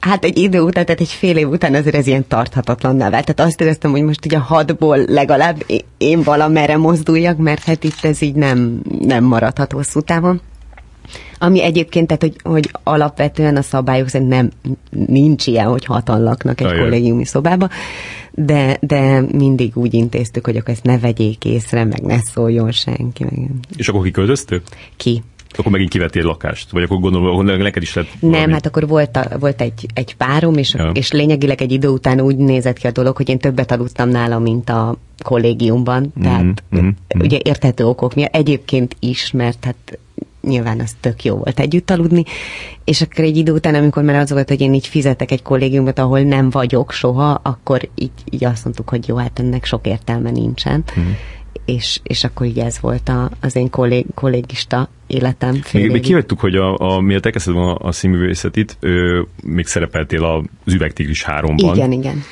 Hát 0.00 0.24
egy 0.24 0.38
idő 0.38 0.60
után, 0.60 0.84
tehát 0.84 1.00
egy 1.00 1.08
fél 1.08 1.36
év 1.36 1.48
után 1.48 1.74
azért 1.74 1.94
ez 1.94 2.06
ilyen 2.06 2.28
tarthatatlanná 2.28 3.10
vált. 3.10 3.24
Tehát 3.24 3.50
azt 3.50 3.60
éreztem, 3.60 3.90
hogy 3.90 4.02
most 4.02 4.24
ugye 4.24 4.36
a 4.36 4.40
hatból 4.40 4.98
legalább 5.06 5.64
én 5.96 6.22
valamerre 6.22 6.76
mozduljak, 6.76 7.36
mert 7.36 7.64
hát 7.64 7.84
itt 7.84 8.04
ez 8.04 8.22
így 8.22 8.34
nem, 8.34 8.80
nem 9.00 9.24
maradhat 9.24 9.72
hosszú 9.72 10.00
távon. 10.00 10.40
Ami 11.38 11.62
egyébként, 11.62 12.06
tehát, 12.06 12.22
hogy, 12.22 12.36
hogy 12.42 12.70
alapvetően 12.82 13.56
a 13.56 13.62
szabályok 13.62 14.08
szerint 14.08 14.30
nem, 14.30 14.50
nincs 14.90 15.46
ilyen, 15.46 15.66
hogy 15.66 15.84
hatan 15.84 16.22
laknak 16.22 16.60
egy 16.60 16.66
Ajaj. 16.66 16.78
kollégiumi 16.78 17.24
szobába, 17.24 17.68
de, 18.30 18.76
de 18.80 19.20
mindig 19.20 19.76
úgy 19.76 19.94
intéztük, 19.94 20.44
hogy 20.44 20.56
akkor 20.56 20.70
ezt 20.70 20.84
ne 20.84 20.98
vegyék 20.98 21.44
észre, 21.44 21.84
meg 21.84 22.02
ne 22.02 22.20
szóljon 22.20 22.72
senki. 22.72 23.24
Meg... 23.24 23.50
És 23.76 23.88
akkor 23.88 24.02
kiköltöztök? 24.02 24.62
Ki. 24.96 25.22
Akkor 25.56 25.72
megint 25.72 25.90
kivettél 25.90 26.24
lakást? 26.24 26.70
Vagy 26.70 26.82
akkor 26.82 26.98
gondolom, 26.98 27.36
hogy 27.36 27.58
neked 27.58 27.82
is 27.82 27.94
lett 27.94 28.08
valami... 28.20 28.38
Nem, 28.38 28.50
hát 28.50 28.66
akkor 28.66 28.88
volt, 28.88 29.16
a, 29.16 29.38
volt 29.38 29.60
egy, 29.60 29.86
egy 29.94 30.16
párom, 30.16 30.54
és, 30.56 30.74
ja. 30.74 30.90
és 30.94 31.12
lényegileg 31.12 31.62
egy 31.62 31.72
idő 31.72 31.88
után 31.88 32.20
úgy 32.20 32.36
nézett 32.36 32.78
ki 32.78 32.86
a 32.86 32.90
dolog, 32.90 33.16
hogy 33.16 33.28
én 33.28 33.38
többet 33.38 33.72
aludtam 33.72 34.08
nála, 34.08 34.38
mint 34.38 34.68
a 34.68 34.96
kollégiumban. 35.22 36.12
Tehát 36.22 36.62
mm-hmm. 36.76 36.88
ugye 37.18 37.38
érthető 37.42 37.86
okok 37.86 38.14
miatt. 38.14 38.34
Egyébként 38.34 38.96
is, 39.00 39.30
mert 39.30 39.64
hát 39.64 39.98
nyilván 40.42 40.80
az 40.80 40.92
tök 41.00 41.24
jó 41.24 41.36
volt 41.36 41.60
együtt 41.60 41.90
aludni, 41.90 42.24
és 42.84 43.02
akkor 43.02 43.24
egy 43.24 43.36
idő 43.36 43.52
után, 43.52 43.74
amikor 43.74 44.02
már 44.02 44.16
az 44.16 44.32
volt, 44.32 44.48
hogy 44.48 44.60
én 44.60 44.74
így 44.74 44.86
fizetek 44.86 45.30
egy 45.30 45.42
kollégiumot, 45.42 45.98
ahol 45.98 46.20
nem 46.20 46.50
vagyok 46.50 46.92
soha, 46.92 47.40
akkor 47.42 47.88
így, 47.94 48.10
így 48.30 48.44
azt 48.44 48.64
mondtuk, 48.64 48.88
hogy 48.88 49.08
jó, 49.08 49.16
hát 49.16 49.38
ennek 49.38 49.64
sok 49.64 49.86
értelme 49.86 50.30
nincsen. 50.30 50.84
Mm. 51.00 51.10
és, 51.64 52.00
és 52.02 52.24
akkor 52.24 52.46
így 52.46 52.58
ez 52.58 52.80
volt 52.80 53.08
a, 53.08 53.30
az 53.40 53.56
én 53.56 53.70
kollég, 53.70 54.06
kollégista 54.14 54.88
életem. 55.06 55.60
Még, 55.72 55.90
még 55.90 56.02
kihagytuk, 56.02 56.40
hogy 56.40 56.54
a, 56.54 56.78
a, 56.78 57.00
miért 57.00 57.26
elkezdted 57.26 57.56
a, 57.56 57.76
a 57.78 57.92
színművészetit, 57.92 58.76
ö, 58.80 59.22
még 59.42 59.66
szerepeltél 59.66 60.24
az 60.24 60.74
Üvegtigris 60.74 61.24
3-ban. 61.26 61.72
Igen, 61.74 61.92
igen. 61.92 62.22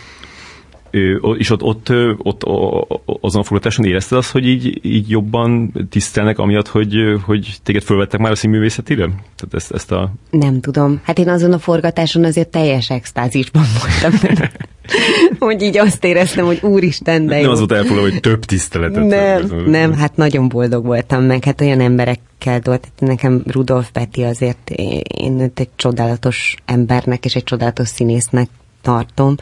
És 1.38 1.51
ott, 1.51 1.62
ott, 1.62 1.91
ott, 2.18 2.47
ott 2.47 3.20
azon 3.20 3.41
a 3.41 3.45
forgatáson 3.45 3.84
érezted 3.84 4.18
azt, 4.18 4.30
hogy 4.30 4.47
így, 4.47 4.78
így 4.82 5.11
jobban 5.11 5.72
tisztelnek, 5.91 6.38
amiatt, 6.38 6.68
hogy, 6.68 6.95
hogy 7.22 7.57
téged 7.62 7.82
fölvettek 7.82 8.20
már 8.20 8.32
a 8.32 8.34
színművészetire? 8.34 9.05
Tehát 9.05 9.55
ezt, 9.55 9.72
ezt 9.72 9.93
a... 9.93 10.12
Nem 10.30 10.61
tudom. 10.61 11.01
Hát 11.05 11.18
én 11.18 11.28
azon 11.28 11.53
a 11.53 11.59
forgatáson 11.59 12.24
azért 12.24 12.49
teljes 12.49 12.91
extázisban 12.91 13.64
voltam. 13.80 14.30
hogy 15.38 15.62
így 15.62 15.78
azt 15.78 16.05
éreztem, 16.05 16.45
hogy 16.45 16.59
úristen, 16.62 17.26
de 17.26 17.34
Nem 17.34 17.45
jó. 17.45 17.51
az 17.51 17.59
volt 17.59 17.72
elfoglalva, 17.72 18.11
hogy 18.11 18.20
több 18.20 18.45
tiszteletet. 18.45 19.07
Nem, 19.07 19.62
nem, 19.66 19.93
hát 19.93 20.16
nagyon 20.16 20.49
boldog 20.49 20.84
voltam 20.84 21.22
meg, 21.22 21.45
hát 21.45 21.61
olyan 21.61 21.80
emberekkel 21.80 22.61
hát 22.64 22.93
nekem 22.99 23.43
Rudolf 23.47 23.91
Peti 23.91 24.22
azért, 24.22 24.70
én 25.14 25.41
őt 25.41 25.61
egy 25.61 25.68
csodálatos 25.76 26.55
embernek 26.64 27.24
és 27.24 27.34
egy 27.34 27.45
csodálatos 27.45 27.88
színésznek 27.88 28.49
tartom, 28.82 29.34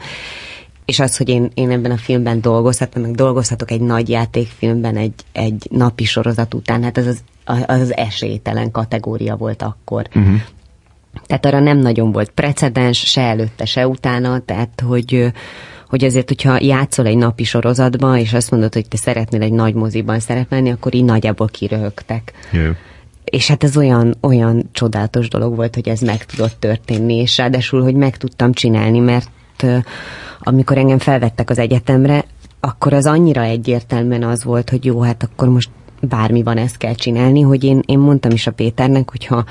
és 0.89 0.99
az, 0.99 1.17
hogy 1.17 1.29
én, 1.29 1.51
én 1.53 1.71
ebben 1.71 1.91
a 1.91 1.97
filmben 1.97 2.41
dolgozhatom, 2.41 3.01
meg 3.01 3.15
dolgozhatok 3.15 3.71
egy 3.71 3.81
nagy 3.81 4.09
játékfilmben 4.09 4.97
egy, 4.97 5.13
egy 5.31 5.67
napi 5.71 6.03
sorozat 6.03 6.53
után, 6.53 6.83
hát 6.83 6.97
az 6.97 7.05
az, 7.05 7.21
az, 7.45 7.63
az 7.67 7.95
esélytelen 7.95 8.71
kategória 8.71 9.35
volt 9.35 9.61
akkor. 9.61 10.07
Uh-huh. 10.15 10.41
Tehát 11.25 11.45
arra 11.45 11.59
nem 11.59 11.77
nagyon 11.77 12.11
volt 12.11 12.29
precedens, 12.29 12.97
se 12.97 13.21
előtte, 13.21 13.65
se 13.65 13.87
utána, 13.87 14.39
tehát 14.39 14.83
hogy, 14.85 15.31
hogy 15.87 16.03
azért, 16.03 16.27
hogyha 16.27 16.57
játszol 16.61 17.05
egy 17.05 17.17
napi 17.17 17.43
sorozatban, 17.43 18.17
és 18.17 18.33
azt 18.33 18.51
mondod, 18.51 18.73
hogy 18.73 18.87
te 18.87 18.97
szeretnél 18.97 19.41
egy 19.41 19.51
nagy 19.51 19.73
moziban 19.73 20.19
szerepelni, 20.19 20.69
akkor 20.69 20.95
így 20.95 21.05
nagyjából 21.05 21.47
kiröhögtek. 21.47 22.33
Yeah. 22.51 22.75
És 23.23 23.47
hát 23.47 23.63
ez 23.63 23.77
olyan, 23.77 24.15
olyan 24.21 24.69
csodálatos 24.71 25.27
dolog 25.27 25.55
volt, 25.55 25.75
hogy 25.75 25.89
ez 25.89 25.99
meg 25.99 26.25
tudott 26.25 26.55
történni, 26.59 27.15
és 27.15 27.37
ráadásul, 27.37 27.83
hogy 27.83 27.95
meg 27.95 28.17
tudtam 28.17 28.53
csinálni, 28.53 28.99
mert 28.99 29.29
amikor 30.39 30.77
engem 30.77 30.97
felvettek 30.97 31.49
az 31.49 31.59
egyetemre, 31.59 32.25
akkor 32.59 32.93
az 32.93 33.05
annyira 33.05 33.41
egyértelműen 33.41 34.23
az 34.23 34.43
volt, 34.43 34.69
hogy 34.69 34.85
jó, 34.85 35.01
hát 35.01 35.23
akkor 35.23 35.49
most 35.49 35.69
bármi 36.01 36.43
van, 36.43 36.57
ezt 36.57 36.77
kell 36.77 36.93
csinálni, 36.93 37.41
hogy 37.41 37.63
én, 37.63 37.81
én 37.85 37.99
mondtam 37.99 38.31
is 38.31 38.47
a 38.47 38.51
Péternek, 38.51 39.09
hogyha 39.09 39.45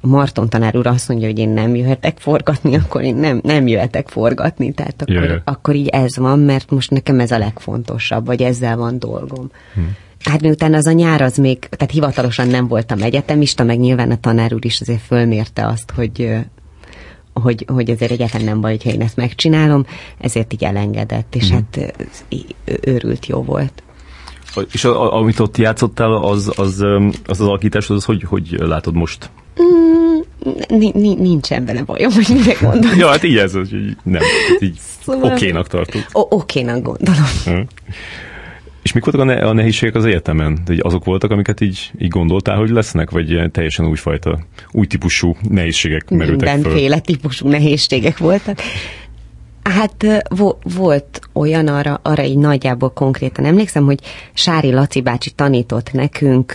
a 0.00 0.06
Marton 0.06 0.48
tanár 0.48 0.76
úr 0.76 0.86
azt 0.86 1.08
mondja, 1.08 1.26
hogy 1.26 1.38
én 1.38 1.48
nem 1.48 1.74
jöhetek 1.74 2.18
forgatni, 2.18 2.76
akkor 2.76 3.02
én 3.02 3.16
nem, 3.16 3.40
nem 3.42 3.66
jöhetek 3.66 4.08
forgatni. 4.08 4.72
Tehát 4.72 5.02
akkor, 5.02 5.14
Jaj. 5.14 5.40
akkor 5.44 5.74
így 5.74 5.88
ez 5.88 6.16
van, 6.16 6.38
mert 6.38 6.70
most 6.70 6.90
nekem 6.90 7.20
ez 7.20 7.30
a 7.30 7.38
legfontosabb, 7.38 8.26
vagy 8.26 8.42
ezzel 8.42 8.76
van 8.76 8.98
dolgom. 8.98 9.50
Hmm. 9.74 9.96
Hát 10.24 10.40
miután 10.40 10.74
az 10.74 10.86
a 10.86 10.92
nyár 10.92 11.22
az 11.22 11.36
még, 11.36 11.58
tehát 11.58 11.92
hivatalosan 11.92 12.48
nem 12.48 12.68
voltam 12.68 13.02
egyetemista, 13.02 13.64
meg 13.64 13.78
nyilván 13.78 14.10
a 14.10 14.20
tanár 14.20 14.54
úr 14.54 14.64
is 14.64 14.80
azért 14.80 15.00
fölmérte 15.00 15.66
azt, 15.66 15.90
hogy 15.90 16.38
hogy, 17.42 17.64
hogy 17.72 17.90
azért 17.90 18.10
egyáltalán 18.10 18.46
nem 18.46 18.60
baj, 18.60 18.70
hogyha 18.70 18.90
én 18.90 19.00
ezt 19.00 19.16
megcsinálom, 19.16 19.86
ezért 20.18 20.52
így 20.52 20.64
elengedett, 20.64 21.34
és 21.34 21.48
hmm. 21.48 21.54
hát 21.54 21.94
őrült 22.80 23.26
jó 23.26 23.42
volt. 23.42 23.82
És 24.72 24.84
a, 24.84 25.02
a, 25.02 25.18
amit 25.18 25.38
ott 25.38 25.56
játszottál, 25.56 26.12
az 26.12 26.52
az, 26.56 26.56
az, 26.56 26.84
az 27.26 27.40
alakítás, 27.40 27.90
az 27.90 28.04
hogy, 28.04 28.22
hogy 28.22 28.56
látod 28.58 28.94
most? 28.94 29.30
Mm, 29.62 30.18
nincsen 31.18 31.64
vele 31.64 31.82
bajom, 31.82 32.12
hogy 32.12 32.26
mire 32.28 32.56
gondolsz. 32.60 32.96
ja, 33.02 33.08
hát 33.08 33.22
így 33.22 33.36
ez, 33.36 33.52
hogy 33.52 33.96
nem, 34.02 34.22
így 34.58 34.78
szóval... 35.04 35.32
okénak 35.32 35.68
tartod. 35.68 36.06
O- 36.12 36.32
okénak 36.32 36.82
gondolom. 36.82 37.66
És 38.86 38.92
mik 38.92 39.04
voltak 39.04 39.20
a, 39.20 39.24
ne- 39.24 39.48
a 39.48 39.52
nehézségek 39.52 39.94
az 39.94 40.04
egyetemen? 40.04 40.58
De 40.64 40.74
azok 40.78 41.04
voltak, 41.04 41.30
amiket 41.30 41.60
így, 41.60 41.90
így 41.98 42.08
gondoltál, 42.08 42.56
hogy 42.56 42.70
lesznek, 42.70 43.10
vagy 43.10 43.50
teljesen 43.52 43.86
újfajta, 43.86 44.38
új 44.70 44.86
típusú 44.86 45.36
nehézségek 45.48 46.10
merültek 46.10 46.48
föl? 46.48 46.56
Mindenféle 46.56 46.98
típusú 46.98 47.48
nehézségek 47.48 48.18
voltak. 48.18 48.58
Hát 49.62 50.24
vo- 50.28 50.56
volt 50.76 51.20
olyan, 51.32 51.68
arra, 51.68 52.00
arra 52.02 52.24
így 52.24 52.38
nagyjából 52.38 52.90
konkrétan 52.90 53.44
emlékszem, 53.44 53.84
hogy 53.84 53.98
Sári 54.32 54.72
Laci 54.72 55.00
bácsi 55.00 55.30
tanított 55.30 55.92
nekünk 55.92 56.54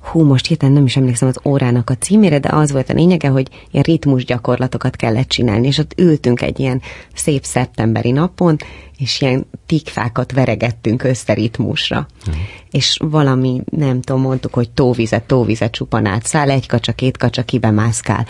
hú, 0.00 0.24
most 0.24 0.46
hirtelen 0.46 0.74
nem 0.74 0.84
is 0.84 0.96
emlékszem 0.96 1.28
az 1.28 1.40
órának 1.44 1.90
a 1.90 1.94
címére, 1.94 2.38
de 2.38 2.48
az 2.52 2.72
volt 2.72 2.90
a 2.90 2.94
lényege, 2.94 3.28
hogy 3.28 3.48
ilyen 3.70 3.84
ritmus 3.84 4.24
gyakorlatokat 4.24 4.96
kellett 4.96 5.28
csinálni, 5.28 5.66
és 5.66 5.78
ott 5.78 5.92
ültünk 5.96 6.42
egy 6.42 6.60
ilyen 6.60 6.82
szép 7.14 7.44
szeptemberi 7.44 8.10
napon, 8.10 8.56
és 8.98 9.20
ilyen 9.20 9.46
tikfákat 9.66 10.32
veregettünk 10.32 11.02
össze 11.02 11.34
ritmusra. 11.34 12.06
Uh-huh. 12.20 12.42
És 12.70 12.98
valami, 13.02 13.62
nem 13.70 14.00
tudom, 14.00 14.22
mondtuk, 14.22 14.54
hogy 14.54 14.70
tóvizet, 14.70 15.22
tóvizet 15.22 15.72
csupan 15.72 16.06
átszáll, 16.06 16.50
egy 16.50 16.66
kacsa, 16.66 16.92
két 16.92 17.16
kacsa, 17.16 17.42
kibe 17.42 17.70
mászkál. 17.70 18.26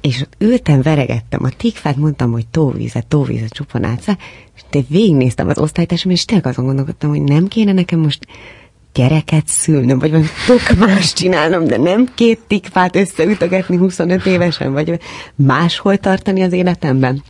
És 0.00 0.20
ott 0.20 0.34
ültem, 0.38 0.82
veregettem 0.82 1.44
a 1.44 1.48
tikfát, 1.48 1.96
mondtam, 1.96 2.32
hogy 2.32 2.46
tóvizet, 2.46 3.06
tóvizet 3.06 3.52
csupan 3.52 3.84
átszáll, 3.84 4.16
és 4.56 4.62
te 4.70 4.80
végignéztem 4.88 5.48
az 5.48 5.58
osztálytársamat, 5.58 6.16
és 6.16 6.24
tényleg 6.24 6.46
azon 6.46 6.64
gondolkodtam, 6.64 7.10
hogy 7.10 7.22
nem 7.22 7.46
kéne 7.46 7.72
nekem 7.72 7.98
most 7.98 8.26
gyereket 8.94 9.46
szülnöm, 9.46 9.98
vagy 9.98 10.10
tök 10.46 10.78
más 10.78 11.12
csinálnom, 11.12 11.64
de 11.64 11.76
nem 11.76 12.08
két 12.14 12.40
tikfát 12.46 12.96
összeütögetni 12.96 13.76
25 13.76 14.26
évesen, 14.26 14.72
vagy 14.72 14.98
máshol 15.34 15.96
tartani 15.96 16.42
az 16.42 16.52
életemben. 16.52 17.22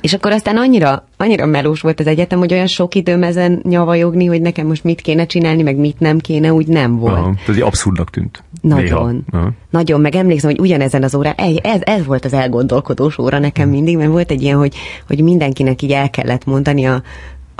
És 0.00 0.12
akkor 0.12 0.32
aztán 0.32 0.56
annyira, 0.56 1.08
annyira 1.16 1.46
melós 1.46 1.80
volt 1.80 2.00
az 2.00 2.06
egyetem, 2.06 2.38
hogy 2.38 2.52
olyan 2.52 2.66
sok 2.66 2.94
időm 2.94 3.22
ezen 3.22 3.60
nyavajogni, 3.62 4.26
hogy 4.26 4.40
nekem 4.40 4.66
most 4.66 4.84
mit 4.84 5.00
kéne 5.00 5.26
csinálni, 5.26 5.62
meg 5.62 5.76
mit 5.76 6.00
nem 6.00 6.18
kéne, 6.18 6.52
úgy 6.52 6.66
nem 6.66 6.96
volt. 6.96 7.18
Aha, 7.18 7.34
ez 7.48 7.54
egy 7.54 7.60
abszurdnak 7.60 8.10
tűnt. 8.10 8.44
Nagyon. 8.60 9.24
Nagyon, 9.70 10.00
meg 10.00 10.14
emlékszem, 10.14 10.50
hogy 10.50 10.60
ugyanezen 10.60 11.02
az 11.02 11.14
órán, 11.14 11.34
ez, 11.62 11.80
ez 11.80 12.06
volt 12.06 12.24
az 12.24 12.32
elgondolkodós 12.32 13.18
óra 13.18 13.38
nekem 13.38 13.68
mindig, 13.68 13.96
mert 13.96 14.10
volt 14.10 14.30
egy 14.30 14.42
ilyen, 14.42 14.56
hogy, 14.56 14.74
hogy 15.06 15.22
mindenkinek 15.22 15.82
így 15.82 15.92
el 15.92 16.10
kellett 16.10 16.44
mondani 16.44 16.86
a, 16.86 17.02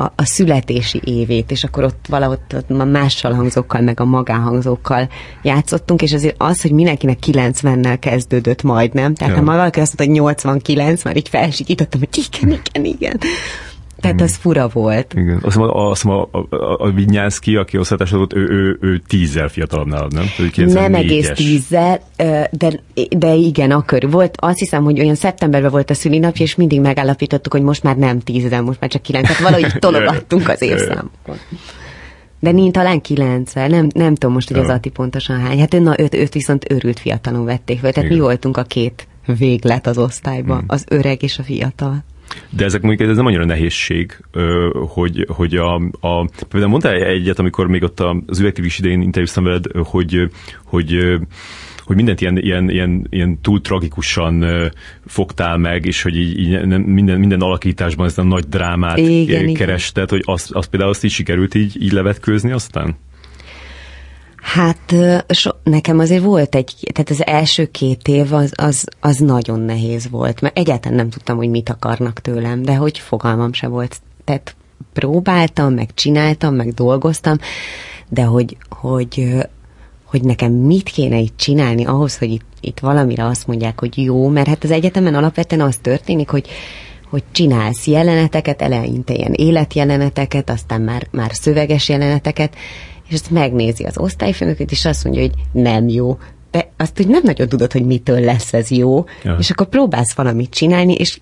a, 0.00 0.12
a 0.16 0.24
születési 0.24 1.00
évét, 1.04 1.50
és 1.50 1.64
akkor 1.64 1.84
ott 1.84 2.04
valahogy 2.08 2.38
ott 2.54 2.70
a 2.70 2.84
mással 2.84 3.32
hangzókkal, 3.32 3.80
meg 3.80 4.00
a 4.00 4.04
magánhangzókkal 4.04 5.08
játszottunk, 5.42 6.02
és 6.02 6.12
azért 6.12 6.34
az, 6.38 6.62
hogy 6.62 6.72
mindenkinek 6.72 7.18
90-nel 7.26 7.96
kezdődött 8.00 8.62
majdnem, 8.62 9.14
tehát 9.14 9.32
ja. 9.36 9.38
ha 9.38 9.44
valaki 9.44 9.80
azt 9.80 9.98
mondta, 9.98 10.04
hogy 10.04 10.34
89, 10.34 11.04
már 11.04 11.16
így 11.16 11.28
felsikítottam, 11.28 12.00
hogy 12.00 12.28
igen, 12.32 12.60
igen, 12.72 12.84
igen. 12.84 13.18
Tehát 14.00 14.16
igen. 14.16 14.28
az 14.28 14.36
fura 14.36 14.68
volt. 14.68 15.14
Igen. 15.14 15.34
Azt 15.34 15.44
hiszem, 15.44 15.62
a, 15.62 15.90
azt 15.90 16.02
hiszem 16.02 16.16
a, 16.16 16.28
a, 16.84 16.90
Vinyánszki, 16.90 17.56
aki 17.56 17.78
osztálytárs 17.78 18.10
volt, 18.10 18.34
ő, 18.34 18.48
ő, 18.48 18.78
ő 18.80 19.02
tízzel 19.06 19.48
fiatalabb 19.48 19.86
nálad, 19.86 20.12
nem? 20.12 20.24
Nem 20.54 20.94
egész 20.94 21.30
tízzel, 21.30 22.00
de, 22.50 22.80
de 23.16 23.34
igen, 23.34 23.70
akkor 23.70 24.10
volt. 24.10 24.34
Azt 24.38 24.58
hiszem, 24.58 24.84
hogy 24.84 25.00
olyan 25.00 25.14
szeptemberben 25.14 25.70
volt 25.70 25.90
a 25.90 25.94
szülinapja, 25.94 26.44
és 26.44 26.54
mindig 26.54 26.80
megállapítottuk, 26.80 27.52
hogy 27.52 27.62
most 27.62 27.82
már 27.82 27.96
nem 27.96 28.20
tízzel, 28.20 28.62
most 28.62 28.80
már 28.80 28.90
csak 28.90 29.02
kilenc. 29.02 29.26
Tehát 29.26 29.42
valahogy 29.42 29.78
tologattunk 29.78 30.48
az 30.48 30.62
évszámokon. 30.62 31.36
De 32.40 32.50
nincs 32.50 32.72
talán 32.72 33.00
kilenccel, 33.00 33.68
nem, 33.68 33.88
nem 33.94 34.14
tudom 34.14 34.34
most, 34.34 34.48
hogy 34.48 34.58
az 34.58 34.68
Ati 34.68 34.88
pontosan 34.88 35.40
hány. 35.40 35.58
Hát 35.58 35.74
ő, 35.74 35.78
na, 35.78 36.00
őt, 36.00 36.14
őt 36.14 36.32
viszont 36.32 36.72
őrült 36.72 36.98
fiatalon 36.98 37.44
vették 37.44 37.78
fel. 37.78 37.92
Tehát 37.92 38.08
Igen. 38.08 38.20
mi 38.20 38.24
voltunk 38.24 38.56
a 38.56 38.62
két 38.62 39.08
véglet 39.38 39.86
az 39.86 39.98
osztályban, 39.98 40.58
hmm. 40.58 40.66
az 40.68 40.84
öreg 40.88 41.22
és 41.22 41.38
a 41.38 41.42
fiatal. 41.42 42.04
De 42.50 42.64
ezek 42.64 42.82
mondjuk 42.82 43.08
ez 43.08 43.16
nem 43.16 43.26
annyira 43.26 43.44
nehézség, 43.44 44.24
hogy, 44.88 45.26
hogy 45.28 45.56
a, 45.56 45.74
a 46.00 46.28
például 46.48 46.70
mondtál 46.70 46.94
egyet, 46.94 47.38
amikor 47.38 47.66
még 47.66 47.82
ott 47.82 48.00
az 48.26 48.40
üvegtívis 48.40 48.78
idején 48.78 49.00
interjúztam 49.00 49.44
veled, 49.44 49.64
hogy, 49.84 50.30
hogy 50.64 51.18
hogy 51.90 51.98
mindent 51.98 52.20
ilyen, 52.20 52.38
ilyen, 52.38 52.70
ilyen, 52.70 53.06
ilyen 53.10 53.40
túl 53.40 53.60
tragikusan 53.60 54.44
fogtál 55.06 55.56
meg, 55.56 55.86
és 55.86 56.02
hogy 56.02 56.16
így, 56.16 56.38
így 56.38 56.66
nem, 56.66 56.80
minden, 56.80 57.18
minden 57.18 57.40
alakításban 57.40 58.06
ezt 58.06 58.18
a 58.18 58.22
nagy 58.22 58.44
drámát 58.48 58.98
igen, 58.98 59.54
kerested, 59.54 60.04
igen. 60.04 60.22
hogy 60.24 60.34
azt, 60.34 60.50
azt 60.50 60.70
például 60.70 60.90
azt 60.90 61.04
is 61.04 61.14
sikerült 61.14 61.54
így, 61.54 61.82
így 61.82 61.92
levetkőzni 61.92 62.50
aztán? 62.50 62.96
Hát 64.40 64.94
so, 65.28 65.50
nekem 65.62 65.98
azért 65.98 66.22
volt 66.22 66.54
egy, 66.54 66.74
tehát 66.92 67.10
az 67.10 67.26
első 67.26 67.66
két 67.66 68.08
év 68.08 68.32
az, 68.32 68.52
az, 68.56 68.86
az 69.00 69.16
nagyon 69.16 69.60
nehéz 69.60 70.08
volt, 70.10 70.40
mert 70.40 70.58
egyáltalán 70.58 70.96
nem 70.96 71.10
tudtam, 71.10 71.36
hogy 71.36 71.48
mit 71.48 71.68
akarnak 71.68 72.20
tőlem, 72.20 72.62
de 72.62 72.74
hogy 72.74 72.98
fogalmam 72.98 73.52
se 73.52 73.66
volt. 73.66 74.00
Tehát 74.24 74.54
próbáltam, 74.92 75.74
meg 75.74 75.94
csináltam, 75.94 76.54
meg 76.54 76.74
dolgoztam, 76.74 77.36
de 78.08 78.22
hogy, 78.22 78.56
hogy, 78.68 79.36
hogy 80.04 80.22
nekem 80.22 80.52
mit 80.52 80.88
kéne 80.88 81.18
itt 81.18 81.36
csinálni 81.36 81.84
ahhoz, 81.84 82.18
hogy 82.18 82.30
itt, 82.30 82.46
itt 82.60 82.78
valamire 82.78 83.24
azt 83.24 83.46
mondják, 83.46 83.80
hogy 83.80 83.98
jó, 83.98 84.28
mert 84.28 84.48
hát 84.48 84.64
az 84.64 84.70
egyetemen 84.70 85.14
alapvetően 85.14 85.60
az 85.60 85.76
történik, 85.82 86.30
hogy 86.30 86.48
hogy 87.10 87.22
csinálsz 87.32 87.86
jeleneteket, 87.86 88.62
eleinte 88.62 89.14
ilyen 89.14 89.32
életjeleneteket, 89.32 90.50
aztán 90.50 90.80
már, 90.80 91.06
már 91.10 91.30
szöveges 91.32 91.88
jeleneteket, 91.88 92.54
és 93.10 93.16
ezt 93.16 93.30
megnézi 93.30 93.84
az 93.84 93.98
osztályfőnököt, 93.98 94.70
és 94.70 94.84
azt 94.84 95.04
mondja, 95.04 95.22
hogy 95.22 95.34
nem 95.52 95.88
jó. 95.88 96.18
De 96.50 96.70
azt, 96.76 96.96
hogy 96.96 97.08
nem 97.08 97.20
nagyon 97.24 97.48
tudod, 97.48 97.72
hogy 97.72 97.86
mitől 97.86 98.20
lesz 98.20 98.52
ez 98.52 98.70
jó, 98.70 99.04
ja. 99.24 99.36
és 99.38 99.50
akkor 99.50 99.66
próbálsz 99.66 100.12
valamit 100.12 100.50
csinálni, 100.50 100.94
és 100.94 101.20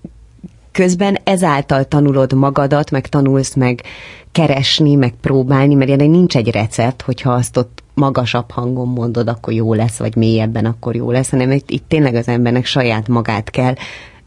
közben 0.71 1.17
ezáltal 1.23 1.83
tanulod 1.85 2.33
magadat, 2.33 2.91
meg 2.91 3.07
tanulsz 3.07 3.53
meg 3.53 3.83
keresni, 4.31 4.95
meg 4.95 5.13
próbálni, 5.21 5.73
mert 5.73 5.89
ilyen 5.89 6.09
nincs 6.09 6.35
egy 6.35 6.51
recept, 6.51 7.01
hogyha 7.01 7.31
azt 7.31 7.57
ott 7.57 7.83
magasabb 7.93 8.51
hangon 8.51 8.87
mondod, 8.87 9.27
akkor 9.27 9.53
jó 9.53 9.73
lesz, 9.73 9.97
vagy 9.97 10.15
mélyebben, 10.15 10.65
akkor 10.65 10.95
jó 10.95 11.11
lesz, 11.11 11.29
hanem 11.29 11.51
itt, 11.51 11.69
itt 11.69 11.83
tényleg 11.87 12.15
az 12.15 12.27
embernek 12.27 12.65
saját 12.65 13.07
magát 13.07 13.49
kell 13.49 13.73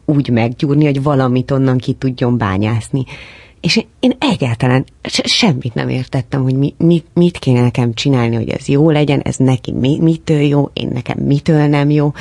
úgy 0.05 0.29
meggyúrni, 0.29 0.85
hogy 0.85 1.03
valamit 1.03 1.51
onnan 1.51 1.79
ki 1.79 1.93
tudjon 1.93 2.39
bányászni. 2.39 3.05
És 3.63 3.85
én, 4.01 4.17
egyáltalán 4.19 4.85
se, 5.03 5.23
semmit 5.27 5.75
nem 5.75 5.89
értettem, 5.89 6.43
hogy 6.43 6.55
mi, 6.55 6.75
mi, 6.79 7.03
mit 7.15 7.39
kéne 7.39 7.61
nekem 7.61 7.95
csinálni, 7.95 8.37
hogy 8.37 8.49
ez 8.49 8.69
jó 8.69 8.91
legyen, 8.91 9.21
ez 9.21 9.37
neki 9.37 9.73
mi, 9.73 9.99
mitől 10.01 10.41
jó, 10.41 10.71
én 10.73 10.89
nekem 10.93 11.19
mitől 11.19 11.67
nem 11.67 11.91
jó. 11.91 12.13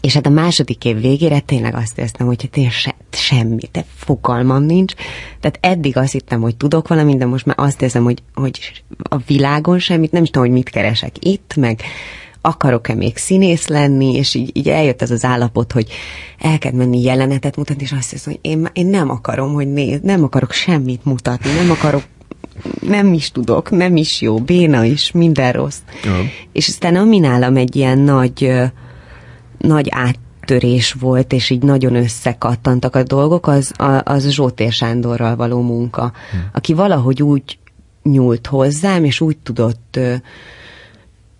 És 0.00 0.14
hát 0.14 0.26
a 0.26 0.30
második 0.30 0.84
év 0.84 1.00
végére 1.00 1.40
tényleg 1.40 1.74
azt 1.74 1.98
éreztem, 1.98 2.26
hogy 2.26 2.42
hát 2.42 2.56
én 2.56 2.70
se, 2.70 2.94
semmi, 3.10 3.62
de 3.72 3.84
fogalmam 3.94 4.62
nincs. 4.62 4.94
Tehát 5.40 5.58
eddig 5.60 5.96
azt 5.96 6.12
hittem, 6.12 6.40
hogy 6.40 6.56
tudok 6.56 6.88
valamit, 6.88 7.18
de 7.18 7.26
most 7.26 7.46
már 7.46 7.58
azt 7.58 7.82
érzem, 7.82 8.04
hogy, 8.04 8.22
hogy 8.34 8.82
a 9.02 9.16
világon 9.26 9.78
semmit, 9.78 10.12
nem 10.12 10.22
is 10.22 10.30
tudom, 10.30 10.46
hogy 10.46 10.56
mit 10.56 10.70
keresek 10.70 11.24
itt, 11.26 11.54
meg 11.56 11.80
akarok-e 12.46 12.94
még 12.94 13.16
színész 13.16 13.66
lenni, 13.66 14.14
és 14.14 14.34
így, 14.34 14.50
így 14.52 14.68
eljött 14.68 15.02
ez 15.02 15.10
az 15.10 15.24
állapot, 15.24 15.72
hogy 15.72 15.86
el 16.38 16.58
kell 16.58 16.72
menni 16.72 17.02
jelenetet 17.02 17.56
mutatni, 17.56 17.82
és 17.82 17.92
azt 17.92 18.10
hiszem, 18.10 18.32
hogy 18.32 18.50
én, 18.50 18.68
én 18.72 18.86
nem 18.86 19.10
akarom, 19.10 19.52
hogy 19.52 19.72
néz, 19.72 20.00
nem 20.02 20.22
akarok 20.22 20.52
semmit 20.52 21.04
mutatni, 21.04 21.50
nem 21.52 21.70
akarok 21.70 22.02
nem 22.80 23.12
is 23.12 23.30
tudok, 23.30 23.70
nem 23.70 23.96
is 23.96 24.20
jó, 24.20 24.38
béna 24.38 24.84
is, 24.84 25.12
minden 25.12 25.52
rossz. 25.52 25.78
Ja. 26.04 26.12
És 26.52 26.68
aztán 26.68 26.96
ami 26.96 27.18
nálam 27.18 27.56
egy 27.56 27.76
ilyen 27.76 27.98
nagy, 27.98 28.52
nagy 29.58 29.88
áttörés 29.90 30.92
volt, 30.92 31.32
és 31.32 31.50
így 31.50 31.62
nagyon 31.62 31.94
összekattantak 31.94 32.96
a 32.96 33.02
dolgok, 33.02 33.46
az, 33.46 33.72
az 34.02 34.30
Zsótér 34.30 34.72
Sándorral 34.72 35.36
való 35.36 35.60
munka, 35.60 36.12
hm. 36.30 36.36
aki 36.52 36.74
valahogy 36.74 37.22
úgy 37.22 37.58
nyúlt 38.02 38.46
hozzám, 38.46 39.04
és 39.04 39.20
úgy 39.20 39.36
tudott 39.36 39.98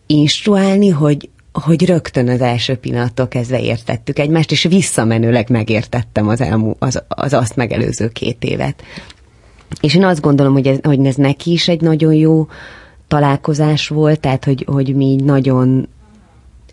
instruálni, 0.07 0.89
hogy, 0.89 1.29
hogy 1.53 1.87
rögtön 1.87 2.29
az 2.29 2.41
első 2.41 2.75
pillanattól 2.75 3.29
kezdve 3.29 3.61
értettük 3.61 4.19
egymást, 4.19 4.51
és 4.51 4.63
visszamenőleg 4.63 5.51
megértettem 5.51 6.29
az, 6.29 6.41
elmú, 6.41 6.75
az, 6.79 7.03
az 7.09 7.33
azt 7.33 7.57
megelőző 7.57 8.09
két 8.09 8.45
évet. 8.45 8.83
És 9.81 9.95
én 9.95 10.05
azt 10.05 10.21
gondolom, 10.21 10.53
hogy 10.53 10.67
ez, 10.67 10.79
hogy 10.83 11.07
ez 11.07 11.15
neki 11.15 11.53
is 11.53 11.69
egy 11.69 11.81
nagyon 11.81 12.15
jó 12.15 12.47
találkozás 13.09 13.89
volt, 13.89 14.21
tehát 14.21 14.45
hogy, 14.45 14.65
hogy 14.67 14.95
mi 14.95 15.15
nagyon 15.15 15.89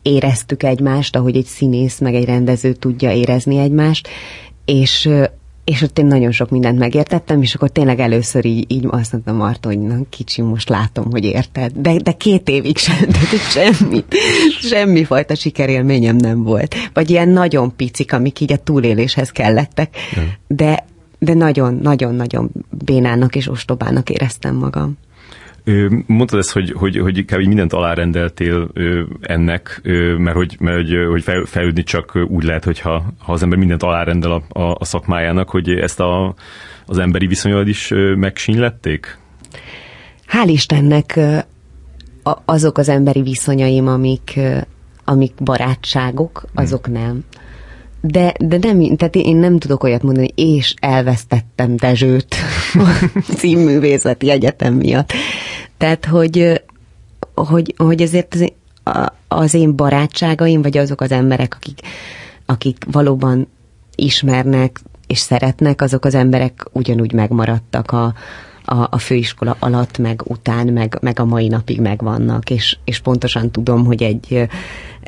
éreztük 0.02 0.64
egymást, 0.64 1.16
ahogy 1.16 1.36
egy 1.36 1.46
színész 1.46 2.00
meg 2.00 2.16
egy 2.16 2.26
rendező 2.26 2.74
tudja 2.74 3.12
érezni 3.12 3.58
egymást, 3.58 4.08
és, 4.66 5.10
és 5.64 5.82
ott 5.82 6.00
én 6.00 6.06
nagyon 6.06 6.32
sok 6.32 6.50
mindent 6.50 6.80
megértettem, 6.80 7.42
és 7.42 7.56
akkor 7.56 7.70
tényleg 7.70 8.00
először 8.00 8.46
így, 8.46 8.72
így 8.72 8.86
azt 8.90 9.12
mondtam 9.12 9.36
Marta, 9.36 9.68
hogy 9.68 9.80
na, 9.80 9.96
kicsi, 10.10 10.42
most 10.42 10.70
látom, 10.70 11.12
hogy 11.12 11.24
érted. 11.24 11.72
De, 11.76 11.98
de 11.98 12.12
két 12.12 12.50
évig 12.50 12.78
sem, 12.78 12.98
de 13.08 13.38
semmi, 13.50 14.04
semmi 14.62 15.04
fajta 15.04 15.36
sikerélményem 15.36 16.16
nem 16.16 16.44
volt. 16.44 16.76
Vagy 16.94 17.10
ilyen 17.10 17.30
nagyon 17.30 17.76
picik, 17.76 18.14
amik 18.14 18.40
így 18.40 18.52
a 18.52 18.58
túléléshez 18.58 19.30
kellettek. 19.32 19.96
De, 20.48 20.86
de 21.20 21.34
nagyon-nagyon-nagyon 21.34 22.52
bénának 22.70 23.36
és 23.36 23.50
ostobának 23.50 24.10
éreztem 24.10 24.56
magam. 24.56 24.98
Mondtad 26.06 26.40
ezt, 26.40 26.52
hogy, 26.52 26.72
hogy, 26.72 26.98
hogy 26.98 27.26
kb. 27.26 27.48
mindent 27.48 27.74
alárendeltél 27.74 28.70
ennek, 29.22 29.82
mert 30.18 30.36
hogy, 30.36 30.56
mert 30.60 30.76
hogy, 30.76 30.96
hogy 31.10 31.24
fejlődni 31.46 31.84
csak 31.84 32.18
úgy 32.28 32.44
lehet, 32.44 32.64
hogyha 32.64 33.04
ha 33.20 33.32
az 33.32 33.44
ember 33.44 33.58
mindent 33.58 33.84
alárendel 33.84 34.32
a, 34.32 34.60
a, 34.60 34.76
a 34.80 34.86
szakmájának, 34.86 35.50
hogy 35.50 35.70
ezt 35.70 36.00
a, 36.00 36.34
az 36.86 36.98
emberi 36.98 37.28
viszonyod 37.28 37.68
is 37.68 37.92
megsínlették? 38.16 39.18
Hál' 40.28 40.48
Istennek 40.48 41.20
azok 42.46 42.78
az 42.78 42.90
emberi 42.90 43.22
viszonyaim, 43.22 43.88
amik, 43.88 44.40
amik 45.04 45.34
barátságok, 45.44 46.44
azok 46.54 46.86
hmm. 46.86 46.94
nem. 46.94 47.24
De, 48.02 48.34
de 48.40 48.58
nem, 48.62 48.96
tehát 48.96 49.16
én 49.16 49.38
nem 49.38 49.60
tudok 49.60 49.84
olyat 49.84 50.04
mondani, 50.04 50.28
és 50.36 50.74
elvesztettem 50.80 51.76
Dezsőt 51.76 52.36
a 52.74 53.10
címművészeti 53.38 54.30
egyetem 54.30 54.74
miatt. 54.74 55.14
Tehát, 55.78 56.06
hogy, 56.06 56.62
hogy, 57.36 57.74
hogy 57.78 58.02
ezért 58.02 58.34
az, 58.34 58.52
az 59.28 59.54
én 59.54 59.76
barátságaim, 59.76 60.62
vagy 60.62 60.78
azok 60.78 61.02
az 61.02 61.12
emberek, 61.12 61.56
akik, 61.56 61.80
akik 62.46 62.86
valóban 62.92 63.48
ismernek 63.96 64.80
és 65.08 65.20
szeretnek, 65.20 65.82
azok 65.82 66.06
az 66.06 66.16
emberek 66.16 66.66
ugyanúgy 66.72 67.14
megmaradtak 67.14 67.92
a, 67.92 68.14
a, 68.66 68.88
a 68.90 68.98
főiskola 68.98 69.56
alatt, 69.60 69.98
meg 69.98 70.22
után, 70.24 70.68
meg, 70.68 70.98
meg 71.02 71.20
a 71.20 71.26
mai 71.26 71.48
napig 71.48 71.82
megvannak, 71.82 72.50
és, 72.50 72.78
és 72.84 73.00
pontosan 73.00 73.52
tudom, 73.52 73.86
hogy 73.86 74.04
egy, 74.04 74.48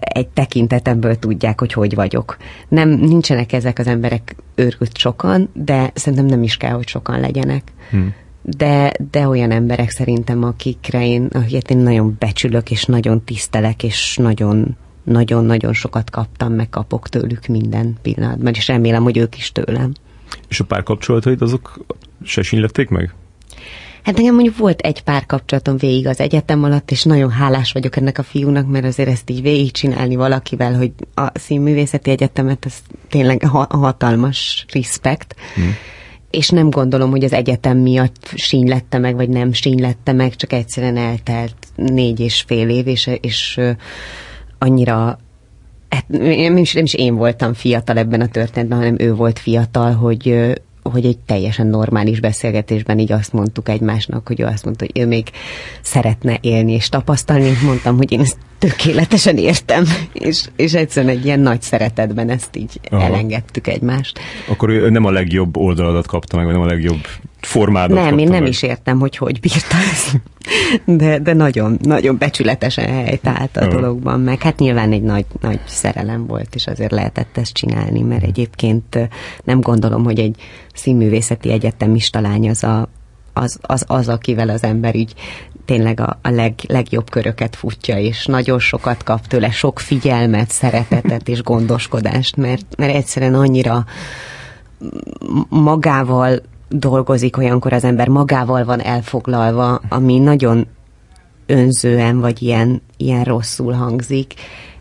egy 0.04 0.28
tekintetemből 0.28 1.16
tudják, 1.16 1.60
hogy 1.60 1.74
hogy 1.74 1.96
vagyok. 1.96 2.38
Nem, 2.68 2.90
nincsenek 2.90 3.54
ezek 3.54 3.80
az 3.80 3.88
emberek 3.88 4.36
őrült 4.56 4.98
sokan, 4.98 5.50
de 5.54 5.92
szerintem 5.94 6.26
nem 6.26 6.44
is 6.44 6.58
kell, 6.58 6.74
hogy 6.74 6.88
sokan 6.88 7.20
legyenek. 7.20 7.64
Hmm 7.90 8.14
de, 8.46 8.92
de 9.12 9.28
olyan 9.28 9.52
emberek 9.52 9.90
szerintem, 9.90 10.44
akikre 10.44 11.08
én, 11.08 11.26
akiket 11.34 11.70
én 11.70 11.78
nagyon 11.78 12.16
becsülök, 12.20 12.72
és 12.72 12.86
nagyon 12.86 13.24
tisztelek, 13.24 13.84
és 13.84 14.18
nagyon 14.18 14.76
nagyon-nagyon 15.04 15.74
sokat 15.74 16.10
kaptam, 16.10 16.54
meg 16.54 16.70
kapok 16.70 17.10
tőlük 17.10 17.48
minden 17.48 17.98
pillanatban, 18.02 18.54
és 18.54 18.68
remélem, 18.68 19.04
hogy 19.04 19.18
ők 19.18 19.38
is 19.38 19.52
tőlem. 19.52 19.94
És 20.48 20.60
a 20.60 20.64
párkapcsolataid 20.64 21.42
azok 21.42 21.86
se 22.24 22.42
sinlették 22.42 22.90
meg? 22.90 23.14
Hát 24.04 24.18
nekem 24.18 24.34
mondjuk 24.34 24.58
volt 24.58 24.80
egy 24.80 25.02
pár 25.02 25.26
kapcsolatom 25.26 25.78
végig 25.78 26.08
az 26.08 26.20
egyetem 26.20 26.64
alatt, 26.64 26.92
és 26.92 27.04
nagyon 27.04 27.32
hálás 27.32 27.72
vagyok 27.72 27.96
ennek 27.96 28.18
a 28.18 28.24
fiúnak, 28.24 28.68
mert 28.68 28.86
azért 28.86 29.10
ezt 29.10 29.30
így 29.30 29.42
végigcsinálni 29.42 30.16
valakivel, 30.16 30.76
hogy 30.76 30.92
a 31.16 31.32
színművészeti 31.34 32.10
egyetemet, 32.10 32.66
ez 32.66 32.76
tényleg 33.10 33.44
hatalmas 33.70 34.66
respekt. 34.74 35.36
Hmm 35.56 35.76
és 36.34 36.50
nem 36.50 36.70
gondolom, 36.70 37.10
hogy 37.10 37.24
az 37.24 37.34
egyetem 37.34 37.78
miatt 37.78 38.32
sínylette 38.36 38.98
meg, 38.98 39.16
vagy 39.16 39.30
nem 39.30 39.54
sínylette 39.54 40.12
meg, 40.12 40.36
csak 40.36 40.54
egyszerűen 40.54 40.98
eltelt 40.98 41.56
négy 41.76 42.20
és 42.20 42.44
fél 42.48 42.70
év, 42.70 42.88
és, 42.88 43.10
és 43.22 43.60
annyira 44.58 45.20
hát 45.90 46.08
nem 46.08 46.58
is, 46.58 46.74
nem 46.74 46.84
is 46.84 46.94
én 46.94 47.16
voltam 47.16 47.54
fiatal 47.54 47.98
ebben 47.98 48.22
a 48.22 48.28
történetben, 48.28 48.78
hanem 48.78 48.96
ő 49.00 49.14
volt 49.14 49.40
fiatal, 49.40 49.94
hogy 49.94 50.54
hogy 50.84 51.06
egy 51.06 51.18
teljesen 51.18 51.68
normális 51.68 52.20
beszélgetésben 52.20 53.00
így 53.00 53.12
azt 53.12 53.34
mondtuk 53.34 53.70
egymásnak, 53.70 54.28
hogy 54.28 54.40
ő 54.40 54.46
azt 54.46 54.66
mondta, 54.66 54.86
hogy 54.86 55.04
ő 55.04 55.08
még 55.08 55.28
szeretne 55.82 56.38
élni 56.42 56.72
és 56.72 56.90
tapasztalni, 56.90 57.46
és 57.46 57.60
mondtam, 57.60 57.98
hogy 57.98 58.12
én 58.12 58.20
ezt 58.20 58.38
tökéletesen 58.58 59.38
értem, 59.38 59.86
és, 60.14 60.46
és 60.56 60.74
egyszerűen 60.74 61.18
egy 61.18 61.26
ilyen 61.26 61.40
nagy 61.40 61.62
szeretetben 61.62 62.30
ezt 62.30 62.56
így 62.56 62.80
Aha. 62.90 63.04
elengedtük 63.04 63.68
egymást. 63.68 64.20
Akkor 64.48 64.70
ő 64.70 64.90
nem 64.90 65.06
a 65.06 65.12
legjobb 65.12 65.58
oldaladat 65.58 66.08
kapta 66.08 66.36
meg, 66.36 66.46
vagy 66.46 66.54
nem 66.54 66.64
a 66.64 66.68
legjobb 66.68 67.08
formádat 67.46 67.98
Nem, 67.98 68.18
én 68.18 68.28
nem 68.28 68.42
meg. 68.42 68.50
is 68.50 68.62
értem, 68.62 69.00
hogy 69.00 69.18
hogy 69.18 69.40
bírta 69.40 69.76
ezt, 69.92 70.22
de, 70.86 71.20
de 71.20 71.34
nagyon, 71.34 71.78
nagyon 71.82 72.18
becsületesen 72.18 72.86
helytált 72.86 73.58
a 73.58 73.68
dologban, 73.68 74.20
meg. 74.20 74.42
Hát 74.42 74.60
nyilván 74.60 74.92
egy 74.92 75.02
nagy, 75.02 75.26
nagy 75.42 75.60
szerelem 75.66 76.28
volt, 76.28 76.56
és 76.56 76.68
azért 76.68 76.92
lehetett 76.92 77.38
ezt 77.38 77.54
csinálni, 77.54 78.02
mert 78.02 78.24
egyébként 78.24 79.10
nem 79.44 79.62
gondolom, 79.62 80.04
hogy 80.04 80.20
egy 80.20 80.36
színművészeti 80.74 81.52
egyetemista 81.52 82.20
lány 82.20 82.50
az 82.50 82.64
a, 82.64 82.90
az, 83.34 83.60
az, 83.62 83.84
az, 83.88 84.10
akivel 84.10 84.50
az 84.50 84.64
ember 84.64 84.96
így 84.96 85.14
tényleg 85.66 86.00
a, 86.00 86.20
a 86.22 86.30
leg, 86.30 86.54
legjobb 86.68 87.10
köröket 87.10 87.56
futja, 87.56 87.98
és 87.98 88.26
nagyon 88.26 88.60
sokat 88.60 89.04
kap 89.04 89.28
tőle, 89.28 89.52
sok 89.52 89.80
figyelmet, 89.80 90.52
szeretetet 90.52 91.28
és 91.28 91.44
gondoskodást, 91.44 92.36
mert, 92.36 92.66
mert 92.78 92.96
egyszerűen 92.96 93.34
annyira 93.34 93.86
magával 95.50 96.42
dolgozik 96.80 97.38
olyankor 97.38 97.74
az 97.74 97.84
ember, 97.84 98.08
magával 98.08 98.64
van 98.64 98.82
elfoglalva, 98.82 99.82
ami 99.90 100.20
nagyon 100.20 100.68
önzően, 101.46 102.20
vagy 102.20 102.42
ilyen, 102.42 102.82
ilyen 102.98 103.24
rosszul 103.24 103.74
hangzik, 103.74 104.34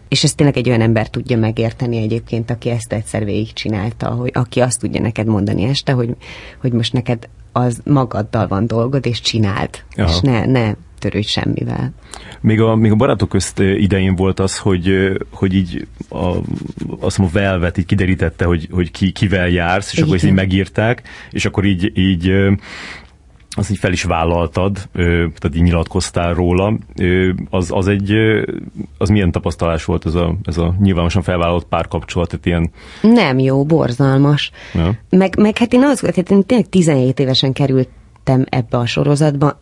és 0.09 0.25
ezt 0.25 0.37
tényleg 0.37 0.57
egy 0.57 0.69
olyan 0.69 0.81
ember 0.81 1.09
tudja 1.09 1.37
megérteni 1.39 1.97
egyébként, 1.97 2.51
aki 2.51 2.71
ezt 2.71 2.93
egyszer 2.93 3.25
végigcsinálta, 3.25 4.09
hogy 4.09 4.31
aki 4.35 4.61
azt 4.61 4.81
tudja 4.81 5.01
neked 5.01 5.27
mondani 5.27 5.63
este, 5.63 5.93
hogy, 5.93 6.17
hogy 6.61 6.73
most 6.73 6.93
neked 6.93 7.29
az 7.53 7.81
magaddal 7.85 8.47
van 8.47 8.67
dolgod, 8.67 9.07
és 9.07 9.21
csináld, 9.21 9.71
Aha. 9.97 10.09
és 10.09 10.21
ne, 10.21 10.45
ne 10.45 10.75
törődj 11.03 11.27
semmivel. 11.27 11.93
Még 12.41 12.61
a, 12.61 12.77
még 12.77 12.91
a 12.91 12.95
barátok 12.95 13.29
közt 13.29 13.59
idején 13.59 14.15
volt 14.15 14.41
az, 14.41 14.59
hogy, 14.59 15.13
hogy 15.31 15.55
így 15.55 15.87
a, 16.09 16.37
azt 17.01 17.19
mondom, 17.19 17.37
a 17.37 17.39
Velvet 17.39 17.79
így 17.79 17.87
kiderítette, 17.87 18.45
hogy, 18.45 18.69
hogy 18.71 18.91
ki, 18.91 19.11
kivel 19.13 19.49
jársz, 19.49 19.87
és 19.87 19.93
Igen. 19.93 20.05
akkor 20.05 20.17
ezt 20.17 20.25
így 20.25 20.33
megírták, 20.33 21.03
és 21.31 21.45
akkor 21.45 21.65
így, 21.65 21.99
így 21.99 22.33
azt 23.55 23.71
így 23.71 23.79
fel 23.79 23.93
is 23.93 24.03
vállaltad, 24.03 24.89
tehát 24.93 25.55
így 25.55 25.63
nyilatkoztál 25.63 26.35
róla, 26.35 26.79
az, 27.51 27.71
az 27.73 27.89
egy, 27.89 28.13
az 28.99 29.09
milyen 29.09 29.31
tapasztalás 29.31 29.85
volt 29.85 30.07
ez 30.07 30.15
a, 30.15 30.35
ez 30.43 30.59
a 30.59 30.75
nyilvánosan 30.81 31.23
felvállalt 31.23 31.65
párkapcsolat, 31.65 32.29
tehát 32.29 32.47
ilyen... 32.47 32.71
Nem 33.15 33.39
jó, 33.39 33.65
borzalmas. 33.65 34.51
Ja. 34.75 34.99
Meg, 35.09 35.39
meg 35.39 35.59
hát 35.59 35.73
én 35.73 35.83
az, 35.85 36.01
hát 36.01 36.31
én 36.31 36.45
tényleg 36.47 36.69
17 36.69 37.19
évesen 37.19 37.53
került 37.53 37.89
belettem 38.25 38.47
ebbe 38.49 38.79
a 38.79 38.87
sorozatba, 38.87 39.61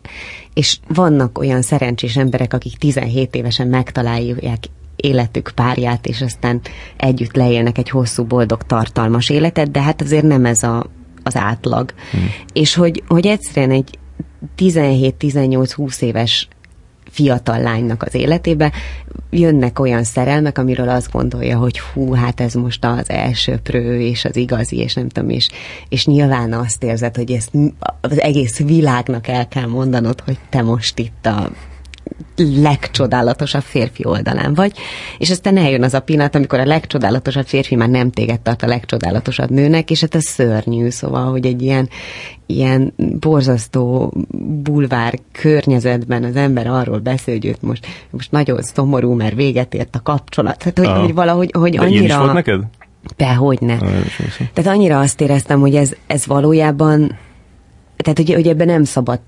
és 0.53 0.79
vannak 0.87 1.37
olyan 1.37 1.61
szerencsés 1.61 2.17
emberek, 2.17 2.53
akik 2.53 2.77
17 2.77 3.35
évesen 3.35 3.67
megtalálják 3.67 4.65
életük 4.95 5.51
párját, 5.55 6.05
és 6.05 6.21
aztán 6.21 6.61
együtt 6.97 7.35
leélnek 7.35 7.77
egy 7.77 7.89
hosszú, 7.89 8.23
boldog, 8.23 8.63
tartalmas 8.63 9.29
életet, 9.29 9.71
de 9.71 9.81
hát 9.81 10.01
azért 10.01 10.25
nem 10.25 10.45
ez 10.45 10.63
a, 10.63 10.85
az 11.23 11.35
átlag. 11.35 11.93
Hmm. 12.11 12.29
És 12.53 12.75
hogy, 12.75 13.03
hogy 13.07 13.25
egyszerűen 13.25 13.71
egy 13.71 13.99
17-18-20 14.57 16.01
éves 16.01 16.47
fiatal 17.11 17.61
lánynak 17.61 18.03
az 18.03 18.13
életébe. 18.13 18.71
Jönnek 19.29 19.79
olyan 19.79 20.03
szerelmek, 20.03 20.57
amiről 20.57 20.89
azt 20.89 21.11
gondolja, 21.11 21.57
hogy 21.57 21.79
hú, 21.79 22.13
hát 22.13 22.39
ez 22.39 22.53
most 22.53 22.85
az 22.85 23.09
első 23.09 23.57
prő, 23.57 23.99
és 24.01 24.25
az 24.25 24.35
igazi, 24.35 24.77
és 24.77 24.93
nem 24.93 25.09
tudom, 25.09 25.29
és, 25.29 25.49
és 25.89 26.05
nyilván 26.05 26.53
azt 26.53 26.83
érzed, 26.83 27.15
hogy 27.15 27.31
ezt 27.31 27.51
az 28.01 28.19
egész 28.19 28.59
világnak 28.59 29.27
el 29.27 29.47
kell 29.47 29.67
mondanod, 29.67 30.21
hogy 30.21 30.37
te 30.49 30.61
most 30.61 30.99
itt 30.99 31.25
a 31.25 31.51
legcsodálatosabb 32.35 33.61
férfi 33.61 34.05
oldalán 34.05 34.53
vagy, 34.53 34.77
és 35.17 35.29
aztán 35.29 35.57
eljön 35.57 35.83
az 35.83 35.93
a 35.93 35.99
pillanat, 35.99 36.35
amikor 36.35 36.59
a 36.59 36.65
legcsodálatosabb 36.65 37.45
férfi 37.45 37.75
már 37.75 37.89
nem 37.89 38.11
téged 38.11 38.39
tart 38.39 38.63
a 38.63 38.67
legcsodálatosabb 38.67 39.49
nőnek, 39.49 39.91
és 39.91 40.01
hát 40.01 40.15
ez 40.15 40.25
szörnyű, 40.25 40.89
szóval, 40.89 41.31
hogy 41.31 41.45
egy 41.45 41.61
ilyen, 41.61 41.89
ilyen 42.45 42.93
borzasztó 42.97 44.13
bulvár 44.63 45.19
környezetben 45.31 46.23
az 46.23 46.35
ember 46.35 46.67
arról 46.67 46.99
beszél, 46.99 47.33
hogy 47.33 47.45
őt 47.45 47.61
most, 47.61 47.87
most 48.09 48.31
nagyon 48.31 48.61
szomorú, 48.61 49.13
mert 49.13 49.35
véget 49.35 49.73
ért 49.73 49.95
a 49.95 50.01
kapcsolat. 50.01 50.57
Tehát, 50.57 50.77
hogy, 50.77 51.03
hogy 51.05 51.13
valahogy 51.13 51.51
hogy 51.53 51.75
De 51.75 51.81
annyira... 51.81 52.03
is 52.03 52.15
volt 52.15 52.33
neked? 52.33 52.63
Dehogyne. 53.17 53.77
Tehát 54.53 54.77
annyira 54.77 54.99
azt 54.99 55.21
éreztem, 55.21 55.59
hogy 55.59 55.75
ez, 55.75 55.93
ez 56.07 56.25
valójában 56.25 57.17
tehát, 58.01 58.17
hogy, 58.17 58.33
hogy 58.33 58.47
ebben 58.47 58.67
nem 58.67 58.83
szabad 58.83 59.19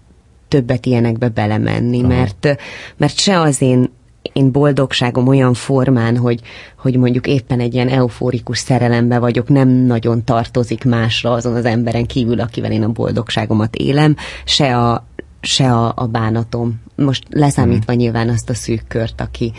többet 0.53 0.85
ilyenekbe 0.85 1.29
belemenni, 1.29 1.99
Aha. 1.99 2.07
mert, 2.07 2.57
mert 2.97 3.17
se 3.17 3.39
az 3.39 3.61
én 3.61 3.89
én 4.33 4.51
boldogságom 4.51 5.27
olyan 5.27 5.53
formán, 5.53 6.17
hogy, 6.17 6.41
hogy 6.77 6.97
mondjuk 6.97 7.27
éppen 7.27 7.59
egy 7.59 7.73
ilyen 7.73 7.87
eufórikus 7.87 8.57
szerelembe 8.57 9.19
vagyok, 9.19 9.49
nem 9.49 9.69
nagyon 9.69 10.23
tartozik 10.23 10.83
másra 10.83 11.31
azon 11.31 11.55
az 11.55 11.65
emberen 11.65 12.05
kívül, 12.05 12.39
akivel 12.39 12.71
én 12.71 12.83
a 12.83 12.87
boldogságomat 12.87 13.75
élem, 13.75 14.15
se 14.45 14.77
a, 14.77 15.07
se 15.41 15.73
a, 15.73 15.93
a 15.95 16.07
bánatom. 16.07 16.81
Most 16.95 17.23
leszámítva 17.29 17.91
hmm. 17.91 18.01
nyilván 18.01 18.29
azt 18.29 18.49
a 18.49 18.53
szűk 18.53 18.83
kört, 18.87 19.21
aki, 19.21 19.51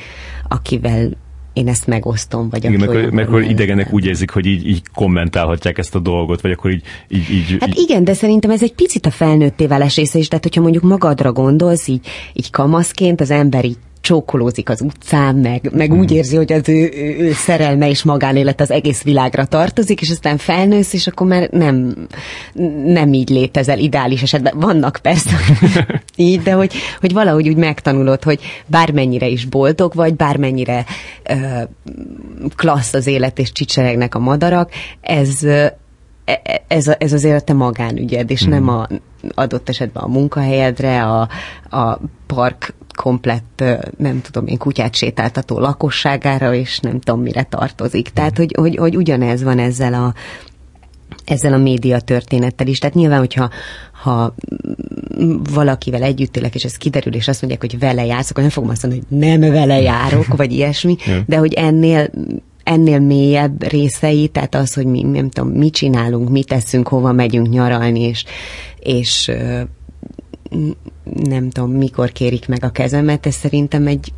akivel 0.48 1.10
én 1.54 1.68
ezt 1.68 1.86
megosztom, 1.86 2.48
vagy 2.48 2.64
Igen, 2.64 2.80
mert, 2.80 3.10
mert 3.10 3.28
akkor 3.28 3.42
idegenek 3.42 3.92
úgy 3.92 4.06
érzik, 4.06 4.30
hogy 4.30 4.46
így, 4.46 4.68
így 4.68 4.82
kommentálhatják 4.94 5.78
ezt 5.78 5.94
a 5.94 5.98
dolgot, 5.98 6.40
vagy 6.40 6.50
akkor 6.50 6.70
így... 6.70 6.82
így, 7.08 7.30
így 7.30 7.56
hát 7.60 7.68
így... 7.68 7.78
igen, 7.78 8.04
de 8.04 8.12
szerintem 8.12 8.50
ez 8.50 8.62
egy 8.62 8.74
picit 8.74 9.06
a 9.06 9.10
felnőtté 9.10 9.66
válás 9.66 9.96
része 9.96 10.18
is, 10.18 10.28
tehát 10.28 10.44
hogyha 10.44 10.60
mondjuk 10.60 10.82
magadra 10.82 11.32
gondolsz, 11.32 11.86
így, 11.86 12.06
így 12.32 12.50
kamaszként 12.50 13.20
az 13.20 13.30
ember 13.30 13.64
így 13.64 13.78
csókolózik 14.04 14.68
az 14.68 14.80
utcán, 14.80 15.34
meg, 15.34 15.70
meg 15.72 15.92
úgy 15.92 16.08
hmm. 16.08 16.16
érzi, 16.16 16.36
hogy 16.36 16.52
az 16.52 16.68
ő, 16.68 16.92
ő, 16.94 17.16
ő 17.18 17.32
szerelme 17.32 17.88
és 17.88 18.02
magánélet 18.02 18.60
az 18.60 18.70
egész 18.70 19.02
világra 19.02 19.44
tartozik, 19.44 20.00
és 20.00 20.10
aztán 20.10 20.36
felnősz, 20.36 20.92
és 20.92 21.06
akkor 21.06 21.26
már 21.26 21.48
nem, 21.50 21.94
nem 22.84 23.12
így 23.12 23.28
létezel 23.28 23.78
ideális 23.78 24.22
esetben. 24.22 24.58
Vannak 24.58 24.98
persze 25.02 25.30
így, 26.16 26.42
de 26.42 26.52
hogy, 26.52 26.72
hogy 27.00 27.12
valahogy 27.12 27.48
úgy 27.48 27.56
megtanulod, 27.56 28.22
hogy 28.22 28.40
bármennyire 28.66 29.26
is 29.26 29.44
boldog 29.44 29.94
vagy, 29.94 30.14
bármennyire 30.14 30.84
ö, 31.22 31.62
klassz 32.56 32.94
az 32.94 33.06
élet, 33.06 33.38
és 33.38 33.52
csicseregnek 33.52 34.14
a 34.14 34.18
madarak, 34.18 34.70
ez 35.00 35.44
e, 35.44 35.78
e, 36.24 36.62
ez, 36.68 36.90
ez 36.98 37.12
azért 37.12 37.40
a 37.40 37.44
te 37.44 37.52
magánügyed, 37.52 38.30
és 38.30 38.46
mm. 38.46 38.50
nem 38.50 38.68
a 38.68 38.86
adott 39.34 39.68
esetben 39.68 40.02
a 40.02 40.08
munkahelyedre, 40.08 41.02
a, 41.02 41.28
a 41.70 41.98
park 42.26 42.74
komplett, 42.94 43.64
nem 43.96 44.20
tudom 44.20 44.46
én, 44.46 44.58
kutyát 44.58 44.94
sétáltató 44.94 45.58
lakosságára, 45.58 46.54
és 46.54 46.78
nem 46.78 47.00
tudom 47.00 47.22
mire 47.22 47.42
tartozik. 47.42 48.08
Tehát, 48.08 48.36
hogy, 48.36 48.54
hogy, 48.58 48.76
hogy 48.76 48.96
ugyanez 48.96 49.42
van 49.42 49.58
ezzel 49.58 49.94
a, 49.94 50.14
ezzel 51.24 51.52
a 51.52 51.58
média 51.58 52.00
történettel 52.00 52.66
is. 52.66 52.78
Tehát 52.78 52.94
nyilván, 52.94 53.18
hogyha 53.18 53.50
ha 54.02 54.34
valakivel 55.52 56.02
együtt 56.02 56.36
élek, 56.36 56.54
és 56.54 56.64
ez 56.64 56.76
kiderül, 56.76 57.14
és 57.14 57.28
azt 57.28 57.40
mondják, 57.40 57.62
hogy 57.62 57.78
vele 57.78 58.04
jársz, 58.04 58.30
akkor 58.30 58.42
nem 58.42 58.52
fogom 58.52 58.70
azt 58.70 58.82
mondani, 58.82 59.04
hogy 59.08 59.18
nem 59.18 59.40
vele 59.52 59.80
járok, 59.80 60.36
vagy 60.36 60.52
ilyesmi, 60.52 60.96
de 61.26 61.36
hogy 61.36 61.52
ennél 61.52 62.10
ennél 62.64 62.98
mélyebb 62.98 63.68
részei, 63.68 64.28
tehát 64.28 64.54
az, 64.54 64.74
hogy 64.74 64.86
mi, 64.86 65.02
nem 65.02 65.30
tudom, 65.30 65.50
mit 65.50 65.74
csinálunk, 65.74 66.30
mit 66.30 66.46
teszünk, 66.46 66.88
hova 66.88 67.12
megyünk 67.12 67.48
nyaralni, 67.48 68.00
és, 68.00 68.24
és 68.78 69.30
nem 71.04 71.50
tudom, 71.50 71.72
mikor 71.72 72.12
kérik 72.12 72.48
meg 72.48 72.64
a 72.64 72.70
kezemet, 72.70 73.26
ez 73.26 73.34
szerintem 73.34 73.86
egy 73.86 74.12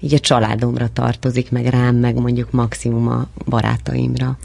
így 0.00 0.14
a 0.14 0.18
családomra 0.18 0.88
tartozik, 0.92 1.50
meg 1.50 1.66
rám, 1.66 1.96
meg 1.96 2.20
mondjuk 2.20 2.50
maximum 2.50 3.08
a 3.08 3.28
barátaimra. 3.48 4.38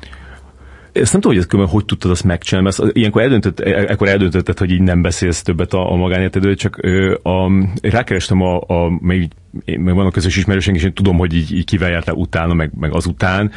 Ezt 0.91 1.11
nem 1.11 1.21
tudom, 1.21 1.37
hogy 1.37 1.47
ezt 1.51 1.69
hogy 1.71 1.85
tudtad 1.85 2.11
azt 2.11 2.23
megcsinálni, 2.23 2.69
mert 2.77 2.95
ilyenkor 2.95 3.21
eldöntött, 3.21 3.59
e- 3.59 3.85
ekkor 3.87 4.07
eldöntötted, 4.07 4.57
hogy 4.57 4.71
így 4.71 4.81
nem 4.81 5.01
beszélsz 5.01 5.41
többet 5.41 5.73
a, 5.73 5.91
a 5.91 5.95
magánéletedről, 5.95 6.55
csak 6.55 6.77
ö, 6.81 7.13
a, 7.23 7.51
rákerestem 7.81 8.41
a, 8.41 8.61
a 8.61 8.97
még 8.99 9.31
én, 9.65 9.79
meg 9.79 9.93
vannak 9.95 10.13
közös 10.13 10.37
ismerőseink, 10.37 10.79
és 10.79 10.85
én 10.85 10.93
tudom, 10.93 11.17
hogy 11.17 11.33
így, 11.33 11.51
így 11.51 11.65
kivel 11.65 11.89
jártál 11.89 12.15
utána, 12.15 12.53
meg, 12.53 12.71
meg 12.79 12.93
azután, 12.93 13.51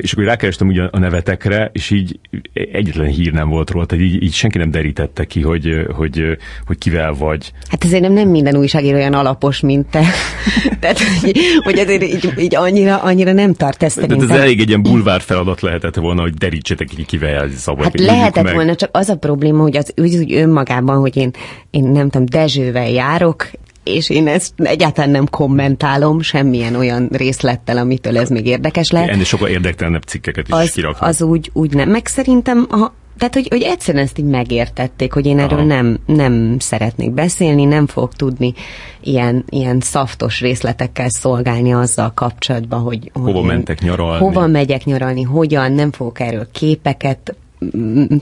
és 0.00 0.12
akkor 0.12 0.24
rákerestem 0.24 0.68
ugye 0.68 0.82
a 0.82 0.98
nevetekre, 0.98 1.70
és 1.72 1.90
így 1.90 2.18
egyetlen 2.52 3.06
hír 3.06 3.32
nem 3.32 3.48
volt 3.48 3.70
róla, 3.70 3.86
tehát 3.86 4.04
így, 4.04 4.22
így 4.22 4.32
senki 4.32 4.58
nem 4.58 4.70
derítette 4.70 5.24
ki, 5.24 5.42
hogy, 5.42 5.86
hogy, 5.94 6.38
hogy 6.66 6.78
kivel 6.78 7.12
vagy. 7.12 7.52
Hát 7.68 7.84
azért 7.84 8.02
nem, 8.02 8.12
nem 8.12 8.28
minden 8.28 8.56
újságíró 8.56 8.96
olyan 8.96 9.14
alapos, 9.14 9.60
mint 9.60 9.86
te. 9.86 10.04
Tehát, 10.80 10.98
hogy, 10.98 11.38
hogy 11.64 11.78
azért 11.78 12.02
így, 12.02 12.32
így 12.38 12.54
annyira, 12.54 12.96
annyira 12.96 13.32
nem 13.32 13.54
tart 13.54 13.82
ezt 13.82 14.06
De 14.06 14.14
ez 14.14 14.30
elég 14.30 14.60
egy 14.60 14.68
ilyen 14.68 14.82
bulvár 14.82 15.20
feladat 15.20 15.60
lehetett 15.60 15.94
volna, 15.94 16.20
hogy 16.20 16.34
derítsetek 16.34 16.86
ki, 16.86 17.04
kivel 17.04 17.48
szabad. 17.50 17.84
Hát 17.84 18.00
lehetett 18.00 18.44
meg. 18.44 18.54
volna, 18.54 18.74
csak 18.74 18.90
az 18.92 19.08
a 19.08 19.16
probléma, 19.16 19.62
hogy 19.62 19.76
az 19.76 19.92
úgy, 19.96 20.16
úgy 20.16 20.34
önmagában, 20.34 21.00
hogy 21.00 21.16
én, 21.16 21.30
én 21.70 21.84
nem 21.84 22.08
tudom, 22.10 22.26
Dezsővel 22.26 22.88
járok, 22.88 23.50
és 23.94 24.10
én 24.10 24.26
ezt 24.26 24.52
egyáltalán 24.56 25.10
nem 25.10 25.28
kommentálom 25.28 26.20
semmilyen 26.20 26.74
olyan 26.74 27.08
részlettel, 27.12 27.76
amitől 27.76 28.18
ez 28.18 28.28
még 28.28 28.46
érdekes 28.46 28.90
lehet. 28.90 29.08
Ennél 29.08 29.24
sokkal 29.24 29.48
érdektelenebb 29.48 30.02
cikkeket 30.02 30.48
is 30.48 30.54
az, 30.54 30.70
kiraknak. 30.70 31.08
Az 31.08 31.22
úgy, 31.22 31.50
úgy 31.52 31.74
nem. 31.74 31.90
Meg 31.90 32.06
szerintem, 32.06 32.66
ha, 32.68 32.94
tehát, 33.18 33.34
hogy, 33.34 33.46
hogy 33.48 33.62
egyszerűen 33.62 34.04
ezt 34.04 34.18
így 34.18 34.24
megértették, 34.24 35.12
hogy 35.12 35.26
én 35.26 35.38
erről 35.38 35.62
nem, 35.62 35.98
nem 36.06 36.56
szeretnék 36.58 37.10
beszélni, 37.10 37.64
nem 37.64 37.86
fogok 37.86 38.14
tudni 38.14 38.54
ilyen, 39.00 39.44
ilyen 39.48 39.80
szaftos 39.80 40.40
részletekkel 40.40 41.08
szolgálni 41.08 41.72
azzal 41.72 42.12
kapcsolatban, 42.14 42.80
hogy... 42.80 43.10
Hova 43.12 43.42
mentek 43.42 43.80
nyaralni? 43.80 44.18
Hova 44.18 44.46
megyek 44.46 44.84
nyaralni, 44.84 45.22
hogyan, 45.22 45.72
nem 45.72 45.92
fogok 45.92 46.20
erről 46.20 46.48
képeket 46.52 47.36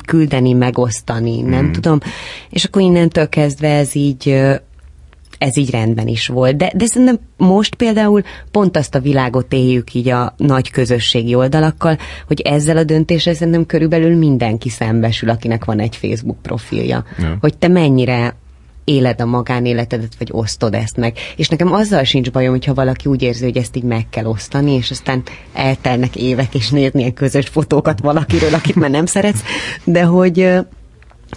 küldeni, 0.06 0.52
megosztani, 0.52 1.40
nem 1.40 1.62
hmm. 1.62 1.72
tudom. 1.72 1.98
És 2.50 2.64
akkor 2.64 2.82
innentől 2.82 3.28
kezdve 3.28 3.68
ez 3.68 3.94
így 3.94 4.36
ez 5.38 5.56
így 5.56 5.70
rendben 5.70 6.08
is 6.08 6.26
volt. 6.26 6.56
De, 6.56 6.72
de 6.76 6.86
szerintem 6.86 7.18
most 7.36 7.74
például 7.74 8.22
pont 8.50 8.76
azt 8.76 8.94
a 8.94 9.00
világot 9.00 9.52
éljük 9.52 9.94
így 9.94 10.08
a 10.08 10.34
nagy 10.36 10.70
közösségi 10.70 11.34
oldalakkal, 11.34 11.98
hogy 12.26 12.40
ezzel 12.40 12.76
a 12.76 12.84
döntéssel 12.84 13.34
szerintem 13.34 13.66
körülbelül 13.66 14.16
mindenki 14.16 14.68
szembesül, 14.68 15.30
akinek 15.30 15.64
van 15.64 15.80
egy 15.80 15.96
Facebook 15.96 16.42
profilja. 16.42 17.04
Ja. 17.18 17.36
Hogy 17.40 17.56
te 17.56 17.68
mennyire 17.68 18.34
éled 18.86 19.20
a 19.20 19.26
magánéletedet, 19.26 20.14
vagy 20.18 20.28
osztod 20.32 20.74
ezt 20.74 20.96
meg. 20.96 21.16
És 21.36 21.48
nekem 21.48 21.72
azzal 21.72 22.04
sincs 22.04 22.30
bajom, 22.30 22.50
hogyha 22.50 22.74
valaki 22.74 23.08
úgy 23.08 23.22
érzi, 23.22 23.44
hogy 23.44 23.56
ezt 23.56 23.76
így 23.76 23.82
meg 23.82 24.08
kell 24.10 24.24
osztani, 24.24 24.72
és 24.72 24.90
aztán 24.90 25.22
eltelnek 25.52 26.16
évek, 26.16 26.54
és 26.54 26.70
nézni 26.70 27.00
ilyen 27.00 27.12
közös 27.12 27.48
fotókat 27.48 28.00
valakiről, 28.00 28.54
akit 28.54 28.74
már 28.74 28.90
nem 28.90 29.06
szeretsz, 29.06 29.42
de 29.84 30.02
hogy 30.02 30.54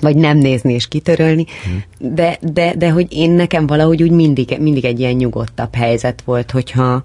vagy 0.01 0.15
nem 0.15 0.37
nézni 0.37 0.73
és 0.73 0.87
kitörölni, 0.87 1.45
hmm. 1.63 1.83
de, 2.15 2.37
de, 2.41 2.73
de 2.75 2.89
hogy 2.89 3.07
én 3.09 3.31
nekem 3.31 3.67
valahogy 3.67 4.03
úgy 4.03 4.11
mindig, 4.11 4.57
mindig 4.59 4.85
egy 4.85 4.99
ilyen 4.99 5.13
nyugodtabb 5.13 5.75
helyzet 5.75 6.21
volt, 6.21 6.51
hogyha 6.51 7.03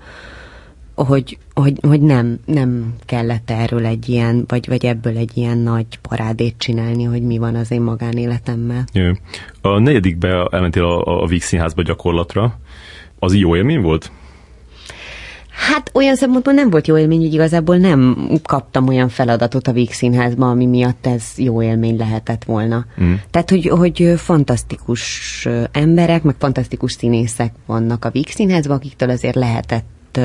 hogy, 0.94 1.38
hogy, 1.54 1.78
hogy 1.80 2.00
nem, 2.00 2.38
nem 2.44 2.94
kellett 3.06 3.50
erről 3.50 3.86
egy 3.86 4.08
ilyen, 4.08 4.44
vagy, 4.46 4.68
vagy 4.68 4.84
ebből 4.84 5.16
egy 5.16 5.30
ilyen 5.34 5.58
nagy 5.58 5.86
parádét 6.08 6.54
csinálni, 6.58 7.04
hogy 7.04 7.22
mi 7.22 7.38
van 7.38 7.54
az 7.54 7.70
én 7.70 7.80
magánéletemmel. 7.80 8.84
Jö. 8.92 9.12
A 9.60 9.78
negyedikbe 9.78 10.48
elmentél 10.50 10.84
a, 10.84 11.22
a 11.22 11.26
Víg 11.26 11.42
Színházba 11.42 11.82
gyakorlatra. 11.82 12.58
Az 13.18 13.34
jó 13.34 13.56
élmény 13.56 13.80
volt? 13.80 14.12
Hát 15.54 15.90
olyan 15.94 16.16
szempontból 16.16 16.52
nem 16.52 16.70
volt 16.70 16.86
jó 16.86 16.98
élmény, 16.98 17.20
hogy 17.20 17.32
igazából 17.32 17.76
nem 17.76 18.28
kaptam 18.42 18.88
olyan 18.88 19.08
feladatot 19.08 19.68
a 19.68 19.72
Víg 19.72 19.92
Színházban, 19.92 20.50
ami 20.50 20.66
miatt 20.66 21.06
ez 21.06 21.24
jó 21.36 21.62
élmény 21.62 21.96
lehetett 21.96 22.44
volna. 22.44 22.86
Mm. 23.02 23.12
Tehát, 23.30 23.50
hogy, 23.50 23.66
hogy 23.66 24.12
fantasztikus 24.16 25.48
emberek, 25.72 26.22
meg 26.22 26.34
fantasztikus 26.38 26.92
színészek 26.92 27.52
vannak 27.66 28.04
a 28.04 28.10
Víg 28.10 28.28
Színházban, 28.28 28.76
akiktől 28.76 29.10
azért 29.10 29.34
lehetett 29.34 30.20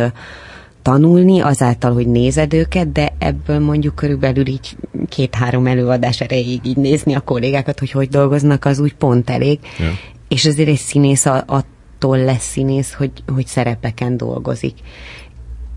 tanulni 0.81 1.39
azáltal, 1.39 1.93
hogy 1.93 2.07
nézed 2.07 2.53
őket, 2.53 2.91
de 2.91 3.13
ebből 3.17 3.59
mondjuk 3.59 3.95
körülbelül 3.95 4.47
így 4.47 4.77
két-három 5.09 5.67
előadás 5.67 6.21
erejéig 6.21 6.59
így 6.63 6.77
nézni 6.77 7.13
a 7.13 7.19
kollégákat, 7.19 7.79
hogy 7.79 7.91
hogy 7.91 8.09
dolgoznak, 8.09 8.65
az 8.65 8.79
úgy 8.79 8.95
pont 8.95 9.29
elég. 9.29 9.59
Ja. 9.79 9.91
És 10.27 10.45
azért 10.45 10.69
egy 10.69 10.77
színész 10.77 11.25
attól 11.25 12.17
lesz 12.17 12.49
színész, 12.49 12.93
hogy, 12.93 13.11
hogy 13.33 13.47
szerepeken 13.47 14.17
dolgozik. 14.17 14.73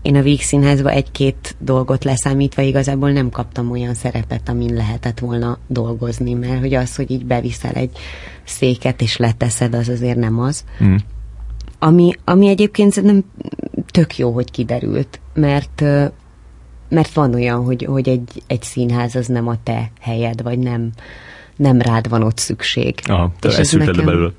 Én 0.03 0.15
a 0.15 0.21
Víg 0.21 0.41
Színházba 0.41 0.89
egy-két 0.89 1.55
dolgot 1.59 2.03
leszámítva 2.03 2.61
igazából 2.61 3.11
nem 3.11 3.29
kaptam 3.29 3.71
olyan 3.71 3.93
szerepet, 3.93 4.49
amin 4.49 4.73
lehetett 4.73 5.19
volna 5.19 5.57
dolgozni, 5.67 6.33
mert 6.33 6.59
hogy 6.59 6.73
az, 6.73 6.95
hogy 6.95 7.11
így 7.11 7.25
beviszel 7.25 7.73
egy 7.73 7.91
széket 8.43 9.01
és 9.01 9.17
leteszed, 9.17 9.73
az 9.73 9.89
azért 9.89 10.17
nem 10.17 10.39
az. 10.39 10.65
Mm. 10.83 10.95
Ami, 11.79 12.13
ami 12.23 12.47
egyébként 12.47 12.91
szerintem 12.91 13.23
tök 13.85 14.17
jó, 14.17 14.31
hogy 14.31 14.51
kiderült, 14.51 15.19
mert 15.33 15.83
mert 16.89 17.13
van 17.13 17.33
olyan, 17.33 17.63
hogy, 17.63 17.83
hogy 17.83 18.09
egy, 18.09 18.43
egy 18.47 18.61
színház 18.61 19.15
az 19.15 19.27
nem 19.27 19.47
a 19.47 19.55
te 19.63 19.91
helyed, 19.99 20.41
vagy 20.41 20.59
nem, 20.59 20.89
nem 21.55 21.81
rád 21.81 22.09
van 22.09 22.23
ott 22.23 22.37
szükség. 22.37 22.99
Aha, 23.03 23.31
te 23.39 23.57
ezt 23.57 23.77
nekem... 23.77 24.05
belőle. 24.05 24.31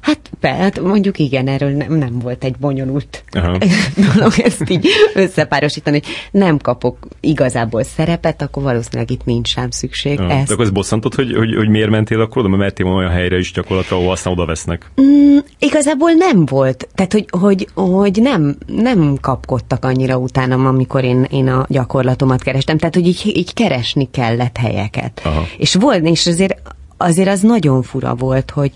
Hát, 0.00 0.30
hát 0.42 0.80
mondjuk 0.80 1.18
igen, 1.18 1.48
erről 1.48 1.70
nem, 1.70 1.94
nem 1.94 2.18
volt 2.18 2.44
egy 2.44 2.56
bonyolult 2.56 3.24
dolog 4.14 4.32
ezt 4.36 4.70
így 4.70 4.86
összepárosítani. 5.14 6.00
Nem 6.30 6.58
kapok 6.58 6.96
igazából 7.20 7.82
szerepet, 7.82 8.42
akkor 8.42 8.62
valószínűleg 8.62 9.10
itt 9.10 9.24
nincs 9.24 9.48
sem 9.48 9.70
szükség. 9.70 10.20
Aha. 10.20 10.30
Ezt... 10.30 10.46
De 10.46 10.52
akkor 10.52 10.64
ez 10.64 10.70
bosszantott, 10.70 11.14
hogy, 11.14 11.34
hogy, 11.36 11.54
hogy 11.54 11.68
miért 11.68 11.90
mentél 11.90 12.20
akkor 12.20 12.38
oda, 12.38 12.48
mert 12.48 12.60
mertél 12.60 12.86
olyan 12.86 13.10
helyre 13.10 13.38
is 13.38 13.52
gyakorlatilag, 13.52 14.00
ahol 14.00 14.12
aztán 14.12 14.32
oda 14.32 14.46
vesznek? 14.46 14.90
Mm, 15.00 15.38
igazából 15.58 16.10
nem 16.10 16.46
volt. 16.46 16.88
Tehát, 16.94 17.12
hogy, 17.12 17.26
hogy, 17.30 17.68
hogy 17.74 18.18
nem, 18.22 18.56
nem 18.66 19.16
kapkodtak 19.20 19.84
annyira 19.84 20.16
utánam, 20.16 20.66
amikor 20.66 21.04
én, 21.04 21.26
én 21.30 21.48
a 21.48 21.66
gyakorlatomat 21.68 22.42
kerestem. 22.42 22.78
Tehát, 22.78 22.94
hogy 22.94 23.06
így, 23.06 23.32
így 23.34 23.54
keresni 23.54 24.08
kellett 24.10 24.56
helyeket. 24.56 25.20
Aha. 25.24 25.46
És 25.58 25.74
volt, 25.74 26.06
és 26.06 26.26
azért, 26.26 26.62
azért 26.96 27.28
az 27.28 27.40
nagyon 27.40 27.82
fura 27.82 28.14
volt, 28.14 28.50
hogy, 28.50 28.72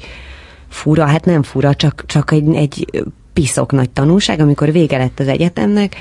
fura, 0.73 1.07
hát 1.07 1.25
nem 1.25 1.43
fura, 1.43 1.75
csak, 1.75 2.05
csak 2.07 2.31
egy, 2.31 2.55
egy 2.55 3.05
piszok 3.33 3.73
nagy 3.73 3.91
tanulság, 3.91 4.41
amikor 4.41 4.73
vége 4.73 4.99
lett 4.99 5.21
az 5.21 5.29
egyetemnek, 5.29 5.97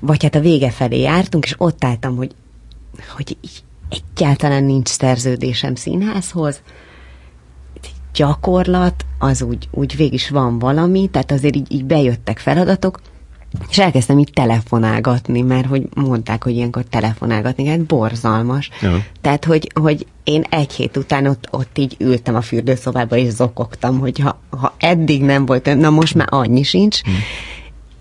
vagy 0.00 0.22
hát 0.22 0.34
a 0.34 0.40
vége 0.40 0.70
felé 0.70 1.00
jártunk, 1.00 1.44
és 1.44 1.54
ott 1.58 1.84
álltam, 1.84 2.16
hogy, 2.16 2.34
hogy 3.16 3.36
egyáltalán 3.88 4.64
nincs 4.64 4.88
szerződésem 4.88 5.74
színházhoz, 5.74 6.62
gyakorlat, 8.14 9.04
az 9.18 9.42
úgy, 9.42 9.68
úgy 9.70 9.96
végig 9.96 10.12
is 10.12 10.28
van 10.28 10.58
valami, 10.58 11.08
tehát 11.08 11.32
azért 11.32 11.56
így, 11.56 11.72
így 11.72 11.84
bejöttek 11.84 12.38
feladatok, 12.38 13.00
és 13.68 13.78
elkezdtem 13.78 14.18
így 14.18 14.30
telefonálgatni, 14.34 15.40
mert 15.40 15.66
hogy 15.66 15.88
mondták, 15.94 16.44
hogy 16.44 16.52
ilyenkor 16.52 16.84
telefonálgatni, 16.84 17.66
hát 17.66 17.84
borzalmas. 17.84 18.70
Ja. 18.80 19.04
Tehát, 19.20 19.44
hogy, 19.44 19.70
hogy 19.80 20.06
én 20.24 20.44
egy 20.50 20.72
hét 20.72 20.96
után 20.96 21.26
ott, 21.26 21.48
ott 21.50 21.78
így 21.78 21.96
ültem 21.98 22.34
a 22.34 22.40
fürdőszobába, 22.40 23.16
és 23.16 23.32
zokogtam, 23.32 23.98
hogy 23.98 24.18
ha, 24.18 24.40
ha 24.50 24.74
eddig 24.78 25.22
nem 25.22 25.46
volt, 25.46 25.74
na 25.74 25.90
most 25.90 26.14
már 26.14 26.26
annyi 26.30 26.62
sincs. 26.62 27.02
Hmm. 27.02 27.14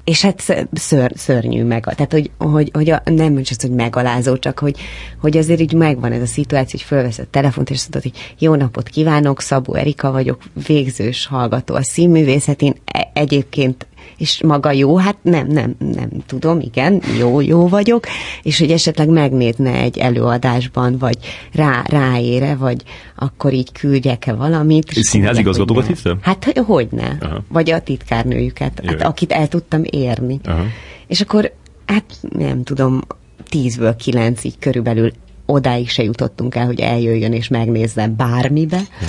És 0.03 0.21
hát 0.21 0.67
ször, 0.73 1.11
szörnyű 1.15 1.63
meg. 1.63 1.83
Tehát, 1.83 2.11
hogy, 2.11 2.31
hogy, 2.37 2.69
hogy 2.73 2.89
a, 2.89 3.01
nem 3.05 3.37
is 3.37 3.49
az, 3.49 3.61
hogy 3.61 3.71
megalázó, 3.71 4.37
csak 4.37 4.59
hogy, 4.59 4.79
hogy 5.21 5.37
azért 5.37 5.59
így 5.59 5.73
megvan 5.73 6.11
ez 6.11 6.21
a 6.21 6.25
szituáció, 6.25 6.79
hogy 6.79 6.87
fölveszed 6.87 7.25
a 7.25 7.29
telefont, 7.31 7.69
és 7.69 7.81
mondod, 7.81 8.01
hogy 8.01 8.35
jó 8.39 8.55
napot 8.55 8.89
kívánok, 8.89 9.41
Szabó 9.41 9.73
Erika 9.73 10.11
vagyok, 10.11 10.41
végzős 10.67 11.25
hallgató 11.25 11.75
a 11.75 11.83
színművészetén. 11.83 12.75
E- 12.85 13.11
egyébként 13.13 13.87
és 14.20 14.43
maga 14.43 14.72
jó, 14.72 14.97
hát 14.97 15.17
nem, 15.22 15.47
nem, 15.47 15.76
nem 15.78 16.09
tudom, 16.26 16.59
igen, 16.59 17.01
jó, 17.20 17.41
jó 17.41 17.67
vagyok, 17.67 18.05
és 18.43 18.59
hogy 18.59 18.72
esetleg 18.72 19.09
megnézne 19.09 19.74
egy 19.74 19.97
előadásban, 19.97 20.97
vagy 20.97 21.17
rá, 21.53 21.84
ráére, 21.86 22.55
vagy 22.55 22.84
akkor 23.15 23.53
így 23.53 23.72
küldjek-e 23.72 24.34
valamit. 24.34 24.91
És 24.91 25.05
színházigazgatókat 25.05 25.86
hiszem? 25.86 26.17
Hát, 26.22 26.43
hogy 26.43 26.57
hogyne. 26.65 27.17
Aha. 27.22 27.43
Vagy 27.47 27.72
a 27.72 27.80
titkárnőjüket, 27.80 28.82
hát, 28.86 29.01
akit 29.01 29.32
el 29.32 29.47
tudtam 29.47 29.82
érni. 29.84 30.39
Aha. 30.43 30.63
És 31.07 31.22
akkor, 31.22 31.53
hát 31.86 32.05
nem 32.38 32.63
tudom, 32.63 33.01
tízből 33.49 33.95
kilenc 33.95 34.43
így 34.43 34.59
körülbelül 34.59 35.11
odáig 35.45 35.89
se 35.89 36.03
jutottunk 36.03 36.55
el, 36.55 36.65
hogy 36.65 36.80
eljöjjön 36.80 37.34
és 37.34 37.47
megnézzen 37.47 38.15
bármibe. 38.15 38.78
Ja. 38.78 39.07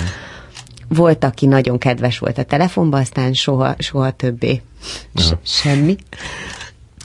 Volt, 0.87 1.23
aki 1.23 1.45
nagyon 1.45 1.77
kedves 1.77 2.19
volt 2.19 2.37
a 2.37 2.43
telefonban, 2.43 3.01
aztán 3.01 3.33
soha, 3.33 3.75
soha 3.77 4.11
többé 4.11 4.61
Se, 5.15 5.39
semmi. 5.43 5.95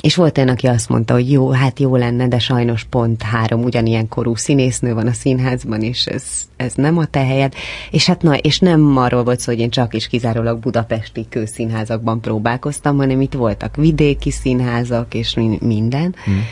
És 0.01 0.15
volt 0.15 0.39
olyan, 0.39 0.51
aki 0.51 0.67
azt 0.67 0.89
mondta, 0.89 1.15
hogy 1.15 1.31
jó, 1.31 1.51
hát 1.51 1.81
jó 1.81 1.97
lenne, 1.97 2.29
de 2.29 2.39
sajnos 2.39 2.85
pont 2.85 3.23
három 3.23 3.63
ugyanilyen 3.63 4.09
korú 4.09 4.35
színésznő 4.35 4.95
van 4.95 5.07
a 5.07 5.13
színházban, 5.13 5.83
és 5.83 6.07
ez, 6.07 6.25
ez 6.57 6.73
nem 6.75 6.99
a 6.99 7.05
te 7.05 7.25
helyed. 7.25 7.55
És 7.91 8.07
hát 8.07 8.23
na, 8.23 8.35
és 8.35 8.59
nem 8.59 8.97
arról 8.97 9.25
volt 9.25 9.41
szó, 9.41 9.53
hogy 9.53 9.61
én 9.61 9.71
csak 9.71 9.95
is 9.95 10.09
kizárólag 10.09 10.59
budapesti 10.59 11.27
kőszínházakban 11.29 12.21
próbálkoztam, 12.21 12.97
hanem 12.97 13.21
itt 13.21 13.33
voltak 13.33 13.77
vidéki 13.77 14.31
színházak, 14.31 15.15
és 15.15 15.35
minden. 15.61 16.15
Hmm. 16.25 16.45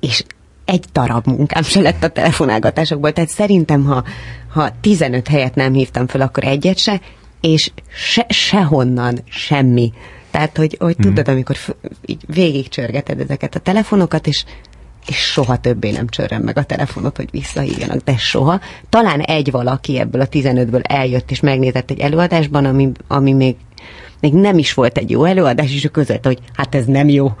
És 0.00 0.24
egy 0.64 0.84
darab 0.92 1.26
munkám 1.26 1.62
se 1.62 1.80
lett 1.80 2.02
a 2.02 2.08
telefonálgatásokból, 2.08 3.12
tehát 3.12 3.30
szerintem, 3.30 3.84
ha, 3.84 4.04
ha 4.52 4.70
15 4.80 5.28
helyet 5.28 5.54
nem 5.54 5.72
hívtam 5.72 6.06
fel, 6.06 6.20
akkor 6.20 6.44
egyet 6.44 6.78
se, 6.78 7.00
és 7.40 7.70
se, 7.88 8.26
sehonnan 8.28 9.18
semmi 9.28 9.92
tehát, 10.30 10.56
hogy, 10.56 10.76
hogy 10.80 10.94
hmm. 10.94 11.04
tudod, 11.04 11.28
amikor 11.28 11.56
így 12.04 12.22
végigcsörgeted 12.26 13.20
ezeket 13.20 13.54
a 13.54 13.58
telefonokat, 13.58 14.26
és 14.26 14.44
és 15.06 15.16
soha 15.16 15.56
többé 15.56 15.90
nem 15.90 16.08
csörrem 16.08 16.42
meg 16.42 16.58
a 16.58 16.62
telefonot, 16.62 17.16
hogy 17.16 17.28
visszahívjanak, 17.30 18.04
de 18.04 18.16
soha. 18.16 18.60
Talán 18.88 19.20
egy 19.20 19.50
valaki 19.50 19.98
ebből 19.98 20.20
a 20.20 20.28
15-ből 20.28 20.82
eljött 20.82 21.30
és 21.30 21.40
megnézett 21.40 21.90
egy 21.90 21.98
előadásban, 21.98 22.64
ami, 22.64 22.90
ami 23.08 23.32
még, 23.32 23.56
még 24.20 24.32
nem 24.32 24.58
is 24.58 24.74
volt 24.74 24.98
egy 24.98 25.10
jó 25.10 25.24
előadás, 25.24 25.72
és 25.72 25.84
ő 25.84 25.88
között, 25.88 26.24
hogy 26.24 26.38
hát 26.54 26.74
ez 26.74 26.84
nem 26.84 27.08
jó. 27.08 27.32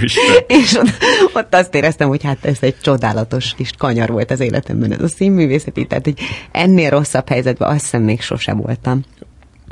és 0.60 0.74
ott, 0.74 0.90
ott 1.32 1.54
azt 1.54 1.74
éreztem, 1.74 2.08
hogy 2.08 2.22
hát 2.22 2.44
ez 2.44 2.58
egy 2.60 2.80
csodálatos 2.80 3.54
kis 3.54 3.70
kanyar 3.78 4.10
volt 4.10 4.30
az 4.30 4.40
életemben, 4.40 4.92
ez 4.92 5.02
a 5.02 5.08
színművészeti, 5.08 5.86
tehát 5.86 6.04
hogy 6.04 6.18
ennél 6.52 6.90
rosszabb 6.90 7.28
helyzetben 7.28 7.68
azt 7.68 7.80
hiszem 7.80 8.02
még 8.02 8.20
sose 8.20 8.52
voltam. 8.52 9.04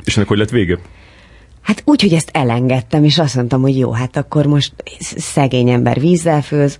És 0.03 0.15
ennek 0.15 0.27
hogy 0.27 0.37
lett 0.37 0.49
vége? 0.49 0.79
Hát 1.69 1.81
úgy, 1.85 2.01
hogy 2.01 2.13
ezt 2.13 2.29
elengedtem, 2.33 3.03
és 3.03 3.17
azt 3.17 3.35
mondtam, 3.35 3.61
hogy 3.61 3.77
jó, 3.77 3.91
hát 3.91 4.17
akkor 4.17 4.45
most 4.45 4.73
szegény 4.99 5.69
ember 5.69 5.99
vízzel 5.99 6.41
főz, 6.41 6.79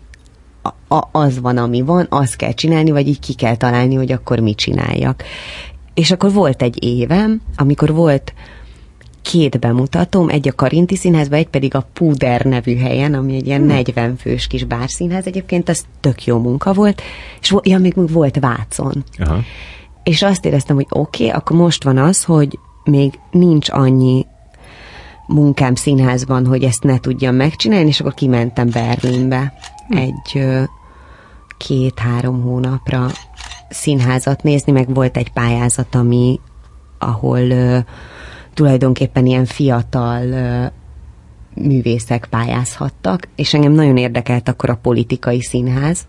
a, 0.61 0.95
a, 0.95 1.09
az 1.11 1.39
van, 1.39 1.57
ami 1.57 1.81
van, 1.81 2.05
azt 2.09 2.35
kell 2.35 2.53
csinálni, 2.53 2.91
vagy 2.91 3.07
így 3.07 3.19
ki 3.19 3.33
kell 3.33 3.55
találni, 3.55 3.95
hogy 3.95 4.11
akkor 4.11 4.39
mit 4.39 4.57
csináljak. 4.57 5.23
És 5.93 6.11
akkor 6.11 6.33
volt 6.33 6.61
egy 6.61 6.83
évem, 6.83 7.41
amikor 7.55 7.93
volt 7.93 8.33
két 9.21 9.59
bemutatóm, 9.59 10.29
egy 10.29 10.47
a 10.47 10.55
Karinti 10.55 10.95
Színházban, 10.95 11.39
egy 11.39 11.49
pedig 11.49 11.75
a 11.75 11.87
Puder 11.93 12.45
nevű 12.45 12.77
helyen, 12.77 13.13
ami 13.13 13.35
egy 13.35 13.45
ilyen 13.45 13.61
hmm. 13.61 13.69
40 13.69 14.15
fős 14.15 14.47
kis 14.47 14.63
bárszínház 14.63 15.27
egyébként, 15.27 15.69
az 15.69 15.85
tök 15.99 16.25
jó 16.25 16.39
munka 16.39 16.73
volt, 16.73 17.01
és 17.41 17.55
ja, 17.61 17.77
még 17.77 18.11
volt 18.11 18.39
Vácon. 18.39 19.03
Aha. 19.17 19.39
És 20.03 20.21
azt 20.21 20.45
éreztem, 20.45 20.75
hogy 20.75 20.87
oké, 20.89 21.25
okay, 21.25 21.37
akkor 21.37 21.57
most 21.57 21.83
van 21.83 21.97
az, 21.97 22.23
hogy 22.23 22.59
még 22.83 23.19
nincs 23.31 23.69
annyi 23.69 24.25
munkám 25.29 25.75
színházban, 25.75 26.45
hogy 26.45 26.63
ezt 26.63 26.83
ne 26.83 26.99
tudjam 26.99 27.35
megcsinálni, 27.35 27.87
és 27.87 27.99
akkor 27.99 28.13
kimentem 28.13 28.69
Berlinbe 28.69 29.53
egy 29.89 30.43
két-három 31.57 32.41
hónapra 32.41 33.07
színházat 33.69 34.43
nézni, 34.43 34.71
meg 34.71 34.93
volt 34.93 35.17
egy 35.17 35.31
pályázat, 35.31 35.95
ami 35.95 36.39
ahol 36.97 37.39
uh, 37.39 37.77
tulajdonképpen 38.53 39.25
ilyen 39.25 39.45
fiatal 39.45 40.25
uh, 40.27 40.71
művészek 41.65 42.27
pályázhattak, 42.29 43.27
és 43.35 43.53
engem 43.53 43.71
nagyon 43.71 43.97
érdekelt 43.97 44.49
akkor 44.49 44.69
a 44.69 44.79
politikai 44.81 45.41
színház, 45.41 46.07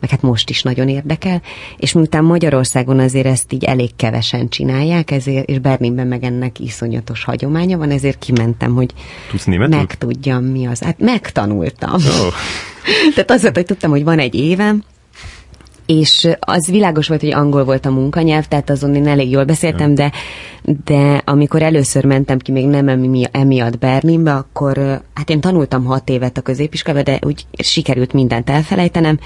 meg 0.00 0.10
hát 0.10 0.22
most 0.22 0.50
is 0.50 0.62
nagyon 0.62 0.88
érdekel, 0.88 1.42
és 1.76 1.92
miután 1.92 2.24
Magyarországon 2.24 2.98
azért 2.98 3.26
ezt 3.26 3.52
így 3.52 3.64
elég 3.64 3.90
kevesen 3.96 4.48
csinálják, 4.48 5.10
ezért, 5.10 5.48
és 5.48 5.58
Berlinben 5.58 6.06
meg 6.06 6.24
ennek 6.24 6.58
iszonyatos 6.60 7.24
hagyománya 7.24 7.78
van, 7.78 7.90
ezért 7.90 8.18
kimentem, 8.18 8.74
hogy 8.74 8.92
Tudsz 9.30 9.44
megtudjam 9.44 10.44
mi 10.44 10.66
az. 10.66 10.80
Hát 10.80 10.98
megtanultam. 10.98 11.94
Oh. 11.94 12.32
Tehát 13.14 13.30
az 13.30 13.42
volt, 13.42 13.54
hogy 13.54 13.64
tudtam, 13.64 13.90
hogy 13.90 14.04
van 14.04 14.18
egy 14.18 14.34
évem, 14.34 14.82
és 15.88 16.28
az 16.40 16.66
világos 16.66 17.08
volt, 17.08 17.20
hogy 17.20 17.32
angol 17.32 17.64
volt 17.64 17.86
a 17.86 17.90
munkanyelv, 17.90 18.44
tehát 18.44 18.70
azon 18.70 18.94
én 18.94 19.06
elég 19.06 19.30
jól 19.30 19.44
beszéltem, 19.44 19.94
de, 19.94 20.12
de 20.84 21.22
amikor 21.24 21.62
először 21.62 22.04
mentem 22.04 22.38
ki, 22.38 22.52
még 22.52 22.66
nem 22.66 22.88
emi, 22.88 23.24
emiatt 23.30 23.78
Berlinbe, 23.78 24.34
akkor 24.34 25.02
hát 25.14 25.30
én 25.30 25.40
tanultam 25.40 25.84
hat 25.84 26.08
évet 26.08 26.38
a 26.38 26.40
középiskolában, 26.40 27.04
de 27.04 27.26
úgy 27.26 27.46
sikerült 27.58 28.12
mindent 28.12 28.50
elfelejtenem, 28.50 29.18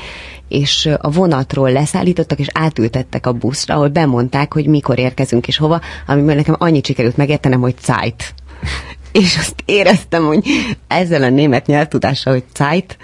és 0.49 0.89
a 0.99 1.11
vonatról 1.11 1.73
leszállítottak, 1.73 2.39
és 2.39 2.49
átültettek 2.53 3.27
a 3.27 3.33
buszra, 3.33 3.75
ahol 3.75 3.89
bemondták, 3.89 4.53
hogy 4.53 4.67
mikor 4.67 4.99
érkezünk 4.99 5.49
és 5.49 5.57
hova, 5.57 5.81
amiből 6.07 6.35
nekem 6.35 6.57
annyit 6.59 6.87
sikerült 6.87 7.17
megértenem, 7.17 7.61
hogy 7.61 7.75
Zeit. 7.81 8.35
és 9.13 9.37
azt 9.37 9.63
éreztem, 9.65 10.25
hogy 10.25 10.47
ezzel 10.87 11.23
a 11.23 11.29
német 11.29 11.67
nyelvtudással, 11.67 12.33
hogy 12.33 12.45
Zeit, 12.55 12.97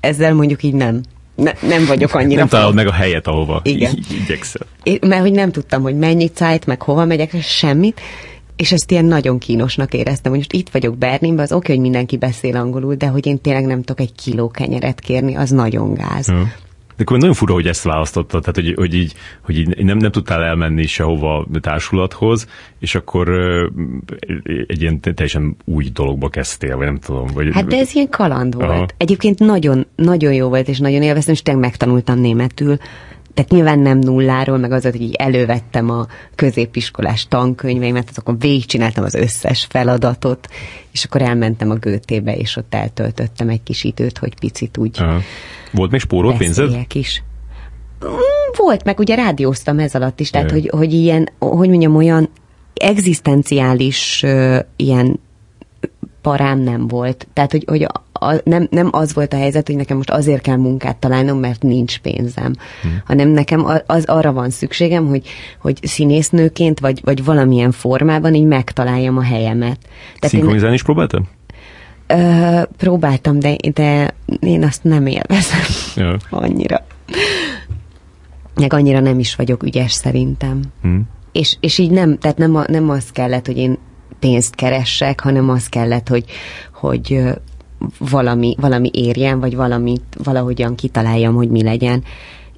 ezzel 0.00 0.34
mondjuk 0.34 0.62
így 0.62 0.74
nem. 0.74 1.00
Ne, 1.36 1.52
nem 1.60 1.86
vagyok 1.86 2.14
annyira. 2.14 2.38
Nem 2.38 2.48
találod 2.48 2.74
meg 2.74 2.86
a 2.86 2.92
helyet, 2.92 3.26
ahova 3.26 3.60
Igen. 3.64 3.98
igyekszel. 4.22 4.66
É, 4.82 4.98
mert 5.06 5.20
hogy 5.20 5.32
nem 5.32 5.52
tudtam, 5.52 5.82
hogy 5.82 5.96
mennyi 5.96 6.30
Zeit, 6.34 6.66
meg 6.66 6.82
hova 6.82 7.04
megyek, 7.04 7.42
semmit. 7.42 8.00
És 8.56 8.72
ezt 8.72 8.90
ilyen 8.90 9.04
nagyon 9.04 9.38
kínosnak 9.38 9.94
éreztem, 9.94 10.30
hogy 10.32 10.40
most 10.40 10.52
itt 10.52 10.68
vagyok 10.68 10.98
Berlinben, 10.98 11.44
az 11.44 11.52
oké, 11.52 11.72
hogy 11.72 11.80
mindenki 11.80 12.16
beszél 12.16 12.56
angolul, 12.56 12.94
de 12.94 13.06
hogy 13.06 13.26
én 13.26 13.40
tényleg 13.40 13.64
nem 13.64 13.82
tudok 13.82 14.00
egy 14.00 14.12
kiló 14.14 14.48
kenyeret 14.48 15.00
kérni, 15.00 15.34
az 15.34 15.50
nagyon 15.50 15.94
gáz. 15.94 16.28
Ja. 16.28 16.52
De 16.96 17.02
akkor 17.02 17.18
nagyon 17.18 17.34
fura, 17.34 17.52
hogy 17.52 17.66
ezt 17.66 17.82
választottad, 17.82 18.40
tehát 18.40 18.54
hogy, 18.54 18.74
hogy 18.76 18.94
így, 18.94 19.14
hogy 19.40 19.58
így 19.58 19.84
nem, 19.84 19.96
nem 19.96 20.10
tudtál 20.10 20.42
elmenni 20.42 20.86
sehova 20.86 21.46
társulathoz, 21.60 22.48
és 22.78 22.94
akkor 22.94 23.28
egy 24.66 24.82
ilyen 24.82 25.00
teljesen 25.00 25.56
új 25.64 25.84
dologba 25.92 26.28
kezdtél, 26.28 26.76
vagy 26.76 26.86
nem 26.86 26.98
tudom. 26.98 27.26
Vagy... 27.34 27.48
Hát 27.52 27.66
de 27.66 27.76
ez 27.76 27.94
ilyen 27.94 28.08
kaland 28.08 28.54
volt. 28.54 28.70
Aha. 28.70 28.86
Egyébként 28.96 29.38
nagyon, 29.38 29.86
nagyon 29.96 30.32
jó 30.32 30.48
volt, 30.48 30.68
és 30.68 30.78
nagyon 30.78 31.02
élveztem, 31.02 31.34
és 31.34 31.42
tényleg 31.42 31.64
megtanultam 31.64 32.18
németül. 32.18 32.76
Tehát 33.34 33.50
nyilván 33.50 33.78
nem 33.78 33.98
nulláról, 33.98 34.58
meg 34.58 34.72
az, 34.72 34.82
hogy 34.82 35.00
így 35.00 35.14
elővettem 35.14 35.90
a 35.90 36.06
középiskolás 36.34 37.26
tankönyveimet, 37.28 38.08
azokon 38.08 38.38
végigcsináltam 38.38 39.04
az 39.04 39.14
összes 39.14 39.66
feladatot, 39.70 40.48
és 40.92 41.04
akkor 41.04 41.22
elmentem 41.22 41.70
a 41.70 41.74
Gőtébe, 41.74 42.36
és 42.36 42.56
ott 42.56 42.74
eltöltöttem 42.74 43.48
egy 43.48 43.62
kis 43.62 43.84
időt, 43.84 44.18
hogy 44.18 44.38
picit 44.38 44.76
úgy 44.78 44.96
Aha. 45.00 45.20
Volt 45.72 45.90
még 45.90 46.00
spórolt 46.00 46.36
pénzed? 46.36 46.86
is. 46.92 47.22
Mm, 48.04 48.08
Volt, 48.56 48.84
meg 48.84 48.98
ugye 48.98 49.14
rádióztam 49.14 49.78
ez 49.78 49.94
alatt 49.94 50.20
is, 50.20 50.30
tehát 50.30 50.50
hogy, 50.50 50.70
hogy 50.72 50.92
ilyen, 50.92 51.28
hogy 51.38 51.68
mondjam, 51.68 51.96
olyan 51.96 52.28
egzisztenciális 52.74 54.22
uh, 54.24 54.58
ilyen 54.76 55.20
parám 56.20 56.60
nem 56.60 56.88
volt. 56.88 57.26
Tehát, 57.32 57.50
hogy, 57.50 57.64
hogy 57.66 57.82
a, 57.82 58.04
a, 58.12 58.40
nem, 58.44 58.66
nem 58.70 58.88
az 58.90 59.14
volt 59.14 59.32
a 59.32 59.36
helyzet, 59.36 59.66
hogy 59.66 59.76
nekem 59.76 59.96
most 59.96 60.10
azért 60.10 60.42
kell 60.42 60.56
munkát 60.56 60.96
találnom, 60.96 61.38
mert 61.38 61.62
nincs 61.62 61.98
pénzem, 61.98 62.52
hmm. 62.82 63.02
hanem 63.04 63.28
nekem 63.28 63.64
a- 63.64 63.82
az 63.86 64.04
arra 64.04 64.32
van 64.32 64.50
szükségem, 64.50 65.06
hogy, 65.06 65.26
hogy 65.60 65.78
színésznőként, 65.82 66.80
vagy, 66.80 67.00
vagy 67.04 67.24
valamilyen 67.24 67.72
formában 67.72 68.34
így 68.34 68.44
megtaláljam 68.44 69.16
a 69.16 69.22
helyemet. 69.22 69.78
Tehát 69.80 70.22
én, 70.22 70.28
Szinkronizálni 70.28 70.74
is 70.74 70.82
próbáltál? 70.82 71.22
Ö, 72.06 72.62
próbáltam, 72.76 73.38
de, 73.38 73.56
de 73.74 74.14
én 74.40 74.64
azt 74.64 74.84
nem 74.84 75.06
élvezem 75.06 75.60
Ja. 75.96 76.16
annyira. 76.40 76.84
Meg 78.54 78.72
annyira 78.72 79.00
nem 79.00 79.18
is 79.18 79.34
vagyok 79.34 79.62
ügyes 79.62 79.92
szerintem. 79.92 80.60
Hm. 80.82 80.98
És, 81.32 81.56
és 81.60 81.78
így 81.78 81.90
nem, 81.90 82.18
tehát 82.18 82.38
nem, 82.38 82.56
a, 82.56 82.64
nem 82.68 82.90
az 82.90 83.10
kellett, 83.10 83.46
hogy 83.46 83.56
én 83.56 83.78
pénzt 84.18 84.54
keressek, 84.54 85.20
hanem 85.20 85.48
az 85.48 85.68
kellett, 85.68 86.08
hogy, 86.08 86.24
hogy 86.72 87.22
valami, 87.98 88.54
valami 88.60 88.90
érjen, 88.92 89.40
vagy 89.40 89.56
valamit 89.56 90.04
valahogyan 90.24 90.74
kitaláljam, 90.74 91.34
hogy 91.34 91.50
mi 91.50 91.62
legyen. 91.62 92.04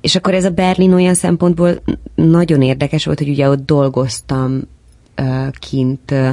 És 0.01 0.17
akkor 0.17 0.35
ez 0.35 0.45
a 0.45 0.51
Berlin 0.51 0.93
olyan 0.93 1.15
szempontból 1.15 1.83
nagyon 2.15 2.63
érdekes 2.63 3.05
volt, 3.05 3.19
hogy 3.19 3.29
ugye 3.29 3.49
ott 3.49 3.67
dolgoztam 3.67 4.61
ö, 5.15 5.47
kint 5.59 6.11
ö, 6.11 6.31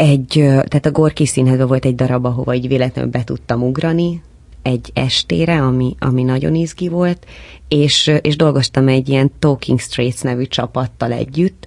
egy, 0.00 0.28
tehát 0.44 0.86
a 0.86 0.90
Gorki 0.90 1.26
színházban 1.26 1.66
volt 1.66 1.84
egy 1.84 1.94
darab, 1.94 2.24
ahova 2.24 2.54
így 2.54 2.68
véletlenül 2.68 3.10
be 3.10 3.24
tudtam 3.24 3.62
ugrani, 3.62 4.22
egy 4.62 4.90
estére, 4.94 5.62
ami, 5.62 5.94
ami 5.98 6.22
nagyon 6.22 6.54
izgi 6.54 6.88
volt, 6.88 7.26
és, 7.68 8.12
és 8.20 8.36
dolgoztam 8.36 8.88
egy 8.88 9.08
ilyen 9.08 9.30
Talking 9.38 9.80
Straits 9.80 10.22
nevű 10.22 10.44
csapattal 10.44 11.12
együtt, 11.12 11.59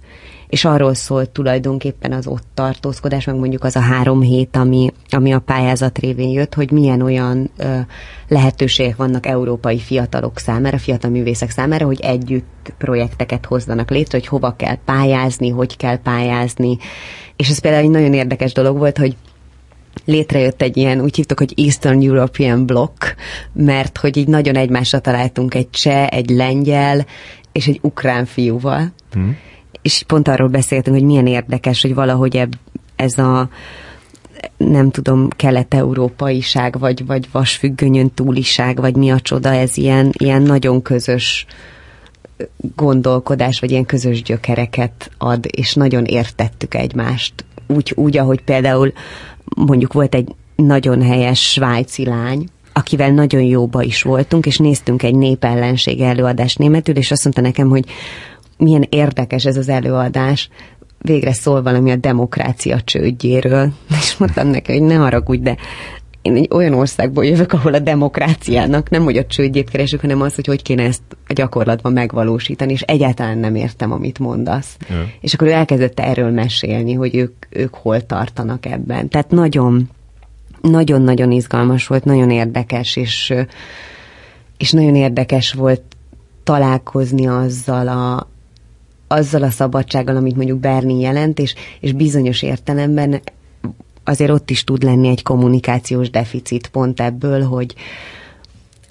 és 0.53 0.65
arról 0.65 0.93
szólt 0.93 1.29
tulajdonképpen 1.29 2.11
az 2.11 2.27
ott 2.27 2.47
tartózkodás, 2.53 3.25
meg 3.25 3.35
mondjuk 3.35 3.63
az 3.63 3.75
a 3.75 3.79
három 3.79 4.21
hét, 4.21 4.55
ami, 4.55 4.91
ami 5.09 5.33
a 5.33 5.39
pályázat 5.39 5.97
révén 5.97 6.29
jött, 6.29 6.53
hogy 6.53 6.71
milyen 6.71 7.01
olyan 7.01 7.49
ö, 7.57 7.77
lehetőségek 8.27 8.95
vannak 8.95 9.25
európai 9.25 9.79
fiatalok 9.79 10.37
számára, 10.37 10.77
fiatal 10.77 11.09
művészek 11.09 11.49
számára, 11.49 11.85
hogy 11.85 11.99
együtt 12.01 12.73
projekteket 12.77 13.45
hozzanak 13.45 13.89
létre, 13.89 14.17
hogy 14.17 14.27
hova 14.27 14.55
kell 14.55 14.77
pályázni, 14.85 15.49
hogy 15.49 15.77
kell 15.77 15.97
pályázni. 15.97 16.77
És 17.35 17.49
ez 17.49 17.59
például 17.59 17.83
egy 17.83 17.89
nagyon 17.89 18.13
érdekes 18.13 18.53
dolog 18.53 18.77
volt, 18.77 18.97
hogy 18.97 19.15
létrejött 20.05 20.61
egy 20.61 20.77
ilyen, 20.77 21.01
úgy 21.01 21.15
hívtuk, 21.15 21.39
hogy 21.39 21.53
Eastern 21.55 22.01
European 22.01 22.65
Block, 22.65 23.15
mert 23.53 23.97
hogy 23.97 24.17
így 24.17 24.27
nagyon 24.27 24.55
egymásra 24.55 24.99
találtunk 24.99 25.53
egy 25.53 25.69
cseh, 25.69 26.07
egy 26.07 26.29
lengyel 26.29 27.05
és 27.51 27.67
egy 27.67 27.79
ukrán 27.81 28.25
fiúval. 28.25 28.93
Hmm. 29.11 29.37
És 29.83 30.03
pont 30.07 30.27
arról 30.27 30.47
beszéltünk, 30.47 30.95
hogy 30.95 31.05
milyen 31.05 31.27
érdekes, 31.27 31.81
hogy 31.81 31.93
valahogy 31.93 32.37
eb, 32.37 32.55
ez 32.95 33.17
a 33.17 33.49
nem 34.57 34.91
tudom, 34.91 35.29
kelet-európaiság, 35.29 36.79
vagy, 36.79 37.05
vagy 37.05 37.27
vasfüggönyön 37.31 38.13
túliság, 38.13 38.79
vagy 38.79 38.95
mi 38.95 39.11
a 39.11 39.19
csoda, 39.19 39.53
ez 39.53 39.77
ilyen, 39.77 40.11
ilyen 40.17 40.41
nagyon 40.41 40.81
közös 40.81 41.45
gondolkodás, 42.75 43.59
vagy 43.59 43.71
ilyen 43.71 43.85
közös 43.85 44.21
gyökereket 44.21 45.11
ad, 45.17 45.45
és 45.51 45.73
nagyon 45.73 46.05
értettük 46.05 46.73
egymást. 46.73 47.33
Úgy, 47.67 47.91
úgy 47.95 48.17
ahogy 48.17 48.41
például 48.41 48.93
mondjuk 49.55 49.93
volt 49.93 50.15
egy 50.15 50.35
nagyon 50.55 51.01
helyes 51.01 51.51
svájci 51.51 52.05
lány, 52.05 52.47
akivel 52.73 53.11
nagyon 53.11 53.41
jóba 53.41 53.81
is 53.81 54.01
voltunk, 54.01 54.45
és 54.45 54.57
néztünk 54.57 55.03
egy 55.03 55.15
népellenség 55.15 56.01
előadást 56.01 56.59
németül, 56.59 56.95
és 56.95 57.11
azt 57.11 57.23
mondta 57.23 57.41
nekem, 57.41 57.69
hogy 57.69 57.85
milyen 58.63 58.87
érdekes 58.89 59.45
ez 59.45 59.57
az 59.57 59.69
előadás, 59.69 60.49
végre 61.03 61.33
szól 61.33 61.61
valami 61.61 61.91
a 61.91 61.95
demokrácia 61.95 62.81
csődjéről. 62.81 63.71
És 63.99 64.17
mondtam 64.17 64.47
neki, 64.47 64.71
hogy 64.71 64.81
ne 64.81 64.95
haragudj, 64.95 65.41
de 65.41 65.57
én 66.23 66.35
egy 66.35 66.47
olyan 66.51 66.73
országból 66.73 67.25
jövök, 67.25 67.53
ahol 67.53 67.73
a 67.73 67.79
demokráciának 67.79 68.89
nem 68.89 69.03
hogy 69.03 69.17
a 69.17 69.25
csődjét 69.25 69.69
keresünk, 69.69 70.01
hanem 70.01 70.21
az, 70.21 70.35
hogy 70.35 70.45
hogy 70.45 70.61
kéne 70.61 70.83
ezt 70.83 71.01
a 71.27 71.33
gyakorlatban 71.33 71.93
megvalósítani, 71.93 72.71
és 72.71 72.81
egyáltalán 72.81 73.37
nem 73.37 73.55
értem, 73.55 73.91
amit 73.91 74.19
mondasz. 74.19 74.77
Ja. 74.89 75.05
És 75.21 75.33
akkor 75.33 75.47
ő 75.47 75.51
elkezdett 75.51 75.99
erről 75.99 76.31
mesélni, 76.31 76.93
hogy 76.93 77.15
ők, 77.15 77.33
ők 77.49 77.75
hol 77.75 78.05
tartanak 78.05 78.65
ebben. 78.65 79.09
Tehát 79.09 79.31
nagyon, 79.31 79.89
nagyon-nagyon 80.61 81.31
izgalmas 81.31 81.87
volt, 81.87 82.03
nagyon 82.05 82.29
érdekes, 82.29 82.95
és, 82.95 83.33
és 84.57 84.71
nagyon 84.71 84.95
érdekes 84.95 85.53
volt 85.53 85.81
találkozni 86.43 87.27
azzal 87.27 87.87
a, 87.87 88.27
azzal 89.13 89.43
a 89.43 89.49
szabadsággal, 89.49 90.15
amit 90.15 90.35
mondjuk 90.35 90.59
Berlin 90.59 90.99
jelent, 90.99 91.39
és, 91.39 91.55
és 91.79 91.91
bizonyos 91.91 92.41
értelemben 92.41 93.21
azért 94.03 94.31
ott 94.31 94.49
is 94.49 94.63
tud 94.63 94.83
lenni 94.83 95.07
egy 95.07 95.23
kommunikációs 95.23 96.09
deficit 96.09 96.67
pont 96.67 96.99
ebből, 96.99 97.41
hogy, 97.41 97.75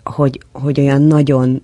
hogy, 0.05 0.41
hogy 0.53 0.81
olyan 0.81 1.03
nagyon, 1.03 1.63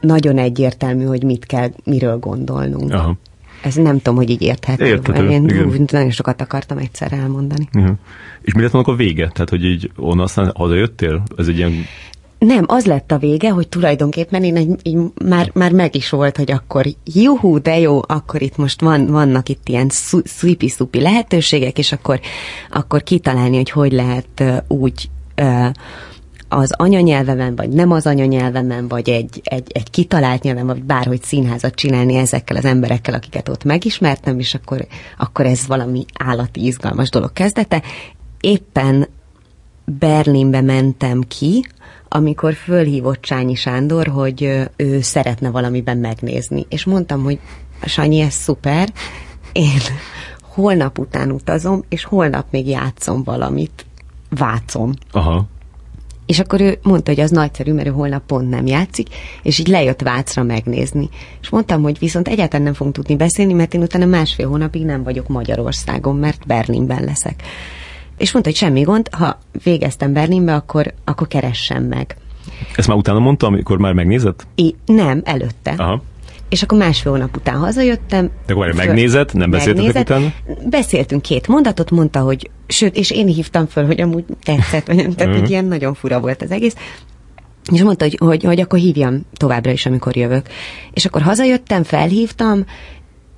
nagyon 0.00 0.38
egyértelmű, 0.38 1.04
hogy 1.04 1.22
mit 1.22 1.46
kell, 1.46 1.70
miről 1.84 2.18
gondolnunk. 2.18 2.92
Aha. 2.92 3.16
Ez 3.62 3.74
nem 3.74 3.96
tudom, 3.96 4.14
hogy 4.14 4.30
így 4.30 4.42
érthető. 4.42 4.84
Érthető, 4.84 5.28
Én 5.28 5.44
igen. 5.44 5.86
nagyon 5.92 6.10
sokat 6.10 6.40
akartam 6.40 6.78
egyszer 6.78 7.12
elmondani. 7.12 7.68
Ja. 7.72 7.94
És 8.42 8.54
mi 8.54 8.62
lett 8.62 8.70
volna 8.70 8.92
a 8.92 8.96
vége? 8.96 9.28
Tehát, 9.28 9.50
hogy 9.50 9.64
így 9.64 9.90
onnan 9.96 10.24
aztán 10.24 10.52
hazajöttél? 10.54 11.22
Ez 11.36 11.48
egy 11.48 11.56
ilyen... 11.56 11.72
Nem, 12.46 12.64
az 12.66 12.84
lett 12.86 13.12
a 13.12 13.18
vége, 13.18 13.50
hogy 13.50 13.68
tulajdonképpen 13.68 14.44
én 14.44 14.56
egy, 14.56 14.74
így 14.82 14.98
már, 15.24 15.50
már 15.54 15.72
meg 15.72 15.96
is 15.96 16.10
volt, 16.10 16.36
hogy 16.36 16.52
akkor 16.52 16.86
juhú, 17.04 17.60
de 17.60 17.78
jó, 17.78 18.00
akkor 18.06 18.42
itt 18.42 18.56
most 18.56 18.80
van, 18.80 19.06
vannak 19.06 19.48
itt 19.48 19.68
ilyen 19.68 19.88
szupi-szupi 20.24 21.00
lehetőségek, 21.00 21.78
és 21.78 21.92
akkor, 21.92 22.20
akkor 22.70 23.02
kitalálni, 23.02 23.56
hogy 23.56 23.70
hogy 23.70 23.92
lehet 23.92 24.44
úgy 24.68 25.08
az 26.48 26.72
anyanyelvemen, 26.76 27.56
vagy 27.56 27.68
nem 27.68 27.90
az 27.90 28.06
anyanyelvemen, 28.06 28.88
vagy 28.88 29.08
egy, 29.08 29.40
egy, 29.44 29.70
egy 29.72 29.90
kitalált 29.90 30.42
nyelven, 30.42 30.66
vagy 30.66 30.82
bárhogy 30.82 31.22
színházat 31.22 31.74
csinálni 31.74 32.14
ezekkel 32.14 32.56
az 32.56 32.64
emberekkel, 32.64 33.14
akiket 33.14 33.48
ott 33.48 33.64
megismertem, 33.64 34.38
és 34.38 34.54
akkor, 34.54 34.86
akkor 35.18 35.46
ez 35.46 35.66
valami 35.66 36.04
állati 36.18 36.66
izgalmas 36.66 37.10
dolog 37.10 37.32
kezdete. 37.32 37.82
Éppen 38.40 39.08
Berlinbe 39.84 40.60
mentem 40.60 41.22
ki, 41.28 41.66
amikor 42.16 42.54
fölhívott 42.54 43.20
Csányi 43.20 43.54
Sándor, 43.54 44.06
hogy 44.06 44.68
ő 44.76 45.00
szeretne 45.00 45.50
valamiben 45.50 45.96
megnézni. 45.96 46.66
És 46.68 46.84
mondtam, 46.84 47.22
hogy 47.22 47.38
Sanyi, 47.84 48.20
ez 48.20 48.32
szuper, 48.32 48.92
én 49.52 49.80
holnap 50.42 50.98
után 50.98 51.30
utazom, 51.30 51.84
és 51.88 52.04
holnap 52.04 52.46
még 52.50 52.68
játszom 52.68 53.22
valamit. 53.22 53.86
Vácom. 54.30 54.92
Aha. 55.10 55.46
És 56.26 56.38
akkor 56.38 56.60
ő 56.60 56.78
mondta, 56.82 57.10
hogy 57.10 57.20
az 57.20 57.30
nagyszerű, 57.30 57.72
mert 57.72 57.88
ő 57.88 57.90
holnap 57.90 58.26
pont 58.26 58.48
nem 58.48 58.66
játszik, 58.66 59.08
és 59.42 59.58
így 59.58 59.68
lejött 59.68 60.02
Vácra 60.02 60.42
megnézni. 60.42 61.08
És 61.40 61.48
mondtam, 61.48 61.82
hogy 61.82 61.98
viszont 61.98 62.28
egyáltalán 62.28 62.64
nem 62.64 62.74
fogunk 62.74 62.94
tudni 62.94 63.16
beszélni, 63.16 63.52
mert 63.52 63.74
én 63.74 63.82
utána 63.82 64.06
másfél 64.06 64.48
hónapig 64.48 64.84
nem 64.84 65.02
vagyok 65.02 65.28
Magyarországon, 65.28 66.16
mert 66.16 66.46
Berlinben 66.46 67.04
leszek. 67.04 67.42
És 68.16 68.32
mondta, 68.32 68.50
hogy 68.50 68.58
semmi 68.58 68.80
gond, 68.80 69.08
ha 69.12 69.38
végeztem 69.64 70.12
Berlinbe, 70.12 70.54
akkor, 70.54 70.94
akkor 71.04 71.28
keressem 71.28 71.84
meg. 71.84 72.16
Ezt 72.76 72.88
már 72.88 72.96
utána 72.96 73.18
mondtam, 73.18 73.52
amikor 73.52 73.78
már 73.78 73.92
megnézett? 73.92 74.46
I, 74.54 74.74
nem, 74.86 75.20
előtte. 75.24 75.74
Aha. 75.76 76.02
És 76.48 76.62
akkor 76.62 76.78
másfél 76.78 77.12
hónap 77.12 77.36
után 77.36 77.56
hazajöttem. 77.56 78.30
De 78.46 78.52
akkor 78.52 78.72
megnézett, 78.72 79.32
nem 79.32 79.50
beszéltetek 79.50 80.02
utána? 80.02 80.32
Beszéltünk 80.70 81.22
két 81.22 81.48
mondatot, 81.48 81.90
mondta, 81.90 82.20
hogy 82.20 82.50
sőt, 82.66 82.96
és 82.96 83.10
én 83.10 83.26
hívtam 83.26 83.66
föl, 83.66 83.86
hogy 83.86 84.00
amúgy 84.00 84.24
tetszett, 84.42 84.86
vagy 84.86 84.96
nem, 84.96 85.12
tehát 85.12 85.34
uh-huh. 85.34 85.50
ilyen 85.50 85.64
nagyon 85.64 85.94
fura 85.94 86.20
volt 86.20 86.42
az 86.42 86.50
egész. 86.50 86.74
És 87.72 87.82
mondta, 87.82 88.04
hogy, 88.04 88.18
hogy, 88.20 88.42
hogy 88.44 88.60
akkor 88.60 88.78
hívjam 88.78 89.26
továbbra 89.32 89.70
is, 89.70 89.86
amikor 89.86 90.16
jövök. 90.16 90.46
És 90.92 91.04
akkor 91.04 91.22
hazajöttem, 91.22 91.82
felhívtam, 91.82 92.64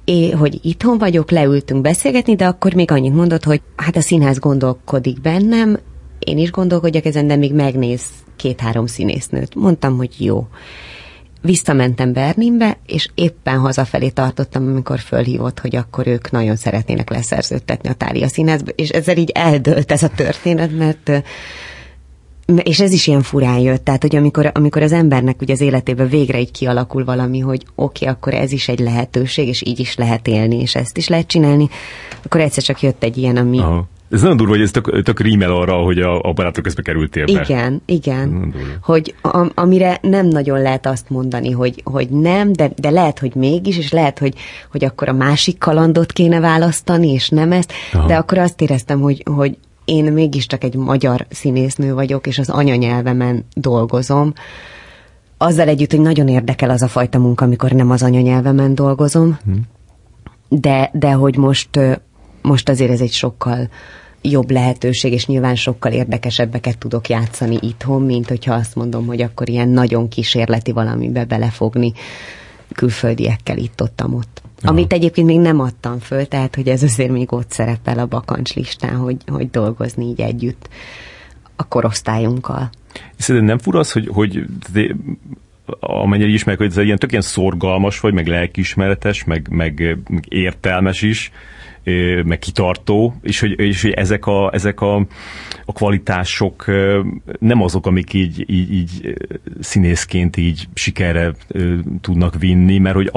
é, 0.06 0.30
hogy 0.30 0.58
itthon 0.62 0.98
vagyok, 0.98 1.30
leültünk 1.30 1.80
beszélgetni, 1.80 2.34
de 2.34 2.46
akkor 2.46 2.74
még 2.74 2.90
annyit 2.90 3.14
mondott, 3.14 3.44
hogy 3.44 3.60
hát 3.76 3.96
a 3.96 4.00
színház 4.00 4.38
gondolkodik 4.38 5.20
bennem, 5.20 5.78
én 6.18 6.38
is 6.38 6.50
gondolkodjak 6.50 7.04
ezen, 7.04 7.26
de 7.26 7.36
még 7.36 7.54
megnéz 7.54 8.02
két-három 8.36 8.86
színésznőt. 8.86 9.54
Mondtam, 9.54 9.96
hogy 9.96 10.10
jó. 10.18 10.46
Visszamentem 11.42 12.12
Berlinbe, 12.12 12.78
és 12.86 13.08
éppen 13.14 13.58
hazafelé 13.58 14.08
tartottam, 14.08 14.66
amikor 14.66 14.98
fölhívott, 14.98 15.58
hogy 15.58 15.76
akkor 15.76 16.06
ők 16.06 16.30
nagyon 16.30 16.56
szeretnének 16.56 17.10
leszerződtetni 17.10 17.88
a 17.88 17.94
Tália 17.94 18.28
színházba, 18.28 18.70
és 18.70 18.88
ezzel 18.88 19.16
így 19.16 19.30
eldőlt 19.34 19.92
ez 19.92 20.02
a 20.02 20.08
történet, 20.08 20.76
mert 20.76 21.22
és 22.62 22.80
ez 22.80 22.92
is 22.92 23.06
ilyen 23.06 23.22
furán 23.22 23.58
jött, 23.58 23.84
tehát 23.84 24.02
hogy 24.02 24.16
amikor, 24.16 24.50
amikor 24.54 24.82
az 24.82 24.92
embernek 24.92 25.40
ugye 25.40 25.52
az 25.52 25.60
életében 25.60 26.08
végre 26.08 26.40
így 26.40 26.50
kialakul 26.50 27.04
valami, 27.04 27.38
hogy 27.38 27.66
oké, 27.74 28.04
okay, 28.04 28.16
akkor 28.16 28.34
ez 28.34 28.52
is 28.52 28.68
egy 28.68 28.78
lehetőség, 28.78 29.48
és 29.48 29.62
így 29.66 29.78
is 29.80 29.96
lehet 29.96 30.26
élni, 30.26 30.60
és 30.60 30.74
ezt 30.74 30.96
is 30.96 31.08
lehet 31.08 31.26
csinálni, 31.26 31.68
akkor 32.24 32.40
egyszer 32.40 32.62
csak 32.62 32.82
jött 32.82 33.02
egy 33.02 33.16
ilyen, 33.16 33.36
ami, 33.36 33.58
Aha 33.58 33.88
ez 34.10 34.20
nagyon 34.20 34.36
durva, 34.36 34.52
hogy 34.52 34.62
ez 34.62 34.70
tök, 34.70 35.02
tök 35.02 35.20
rímel 35.20 35.50
arra, 35.50 35.74
hogy 35.74 35.98
a, 35.98 36.20
a 36.22 36.32
barátok 36.32 36.62
közben 36.62 36.84
kerültél 36.84 37.24
be. 37.24 37.40
Igen, 37.40 37.82
igen. 37.86 38.54
Hogy 38.82 39.14
a, 39.22 39.46
amire 39.54 39.98
nem 40.02 40.26
nagyon 40.26 40.62
lehet 40.62 40.86
azt 40.86 41.10
mondani, 41.10 41.50
hogy, 41.50 41.80
hogy 41.84 42.08
nem, 42.08 42.52
de, 42.52 42.70
de 42.76 42.90
lehet, 42.90 43.18
hogy 43.18 43.34
mégis, 43.34 43.78
és 43.78 43.92
lehet, 43.92 44.18
hogy, 44.18 44.34
hogy 44.70 44.84
akkor 44.84 45.08
a 45.08 45.12
másik 45.12 45.58
kalandot 45.58 46.12
kéne 46.12 46.40
választani, 46.40 47.12
és 47.12 47.28
nem 47.28 47.52
ezt, 47.52 47.72
Aha. 47.92 48.06
de 48.06 48.16
akkor 48.16 48.38
azt 48.38 48.60
éreztem, 48.60 49.00
hogy, 49.00 49.22
hogy 49.34 49.56
én 49.86 50.12
mégiscsak 50.12 50.64
egy 50.64 50.74
magyar 50.74 51.26
színésznő 51.30 51.94
vagyok, 51.94 52.26
és 52.26 52.38
az 52.38 52.48
anyanyelvemen 52.48 53.44
dolgozom. 53.54 54.32
Azzal 55.38 55.68
együtt, 55.68 55.90
hogy 55.90 56.00
nagyon 56.00 56.28
érdekel 56.28 56.70
az 56.70 56.82
a 56.82 56.88
fajta 56.88 57.18
munka, 57.18 57.44
amikor 57.44 57.70
nem 57.70 57.90
az 57.90 58.02
anyanyelvemen 58.02 58.74
dolgozom, 58.74 59.38
hm. 59.44 59.52
de, 60.48 60.90
de 60.92 61.12
hogy 61.12 61.36
most 61.36 61.78
most 62.46 62.68
azért 62.68 62.90
ez 62.90 63.00
egy 63.00 63.12
sokkal 63.12 63.68
jobb 64.22 64.50
lehetőség, 64.50 65.12
és 65.12 65.26
nyilván 65.26 65.54
sokkal 65.54 65.92
érdekesebbeket 65.92 66.78
tudok 66.78 67.08
játszani 67.08 67.58
itthon, 67.60 68.02
mint 68.02 68.28
hogyha 68.28 68.54
azt 68.54 68.74
mondom, 68.74 69.06
hogy 69.06 69.22
akkor 69.22 69.48
ilyen 69.48 69.68
nagyon 69.68 70.08
kísérleti 70.08 70.72
valamibe 70.72 71.24
belefogni 71.24 71.92
külföldiekkel 72.72 73.56
itt-ottam 73.56 74.14
ott. 74.14 74.42
Aha. 74.62 74.72
Amit 74.72 74.92
egyébként 74.92 75.26
még 75.26 75.40
nem 75.40 75.60
adtam 75.60 75.98
föl, 75.98 76.26
tehát 76.26 76.54
hogy 76.54 76.68
ez 76.68 76.82
azért 76.82 77.10
még 77.10 77.32
ott 77.32 77.50
szerepel 77.50 77.98
a 77.98 78.06
bakancs 78.06 78.54
listán, 78.54 78.96
hogy, 78.96 79.16
hogy 79.26 79.50
dolgozni 79.50 80.04
így 80.04 80.20
együtt 80.20 80.68
a 81.56 81.68
És 83.16 83.24
Szerintem 83.24 83.48
nem 83.48 83.58
fura 83.58 83.78
az, 83.78 83.92
hogy, 83.92 84.08
hogy 84.12 84.44
amennyire 85.80 86.28
ismerek, 86.28 86.58
hogy 86.58 86.70
ez 86.70 86.84
ilyen 86.84 86.98
tök 86.98 87.10
ilyen 87.10 87.22
szorgalmas 87.22 88.00
vagy, 88.00 88.14
meg 88.14 88.26
lelkiismeretes, 88.26 89.24
meg, 89.24 89.48
meg, 89.50 89.98
meg 90.08 90.24
értelmes 90.28 91.02
is, 91.02 91.30
meg 92.24 92.38
kitartó, 92.38 93.14
és 93.22 93.40
hogy, 93.40 93.60
és 93.60 93.82
hogy 93.82 93.90
ezek, 93.90 94.26
a, 94.26 94.50
ezek 94.52 94.80
a, 94.80 94.96
a 95.64 95.72
kvalitások 95.72 96.64
nem 97.38 97.62
azok, 97.62 97.86
amik 97.86 98.12
így, 98.12 98.44
így, 98.50 98.72
így 98.72 99.16
színészként 99.60 100.36
így 100.36 100.68
sikerre 100.74 101.34
tudnak 102.00 102.38
vinni, 102.38 102.78
mert 102.78 102.94
hogy 102.94 103.10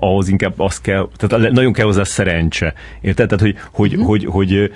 ahhoz 0.00 0.28
inkább 0.28 0.54
azt 0.56 0.82
kell, 0.82 1.08
tehát 1.16 1.50
nagyon 1.50 1.72
kell 1.72 1.84
hozzá 1.84 2.04
szerencse. 2.04 2.74
Érted? 3.00 3.28
Tehát, 3.28 3.44
hogy, 3.44 3.56
hogy, 3.72 3.96
mm. 3.96 4.02
hogy, 4.02 4.24
hogy 4.24 4.72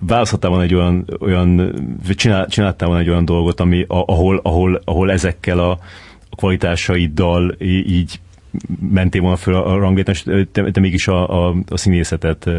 választhattál 0.00 0.50
volna 0.50 0.64
egy 0.64 0.74
olyan, 0.74 1.04
olyan 1.20 1.74
csinál, 2.16 2.46
csináltál 2.46 2.88
volna 2.88 3.02
egy 3.02 3.10
olyan 3.10 3.24
dolgot, 3.24 3.60
ami, 3.60 3.84
ahol, 3.88 4.40
ahol, 4.42 4.80
ahol 4.84 5.12
ezekkel 5.12 5.58
a, 5.58 5.70
a 6.30 6.36
kvalitásaiddal 6.36 7.56
így 7.58 8.20
mentél 8.90 9.20
volna 9.20 9.36
föl 9.36 9.54
a 9.54 9.78
ranglétán, 9.78 10.14
és 10.14 10.46
te, 10.52 10.70
te 10.70 10.80
mégis 10.80 11.08
a, 11.08 11.48
a, 11.48 11.54
a 11.68 11.76
színészetet 11.76 12.50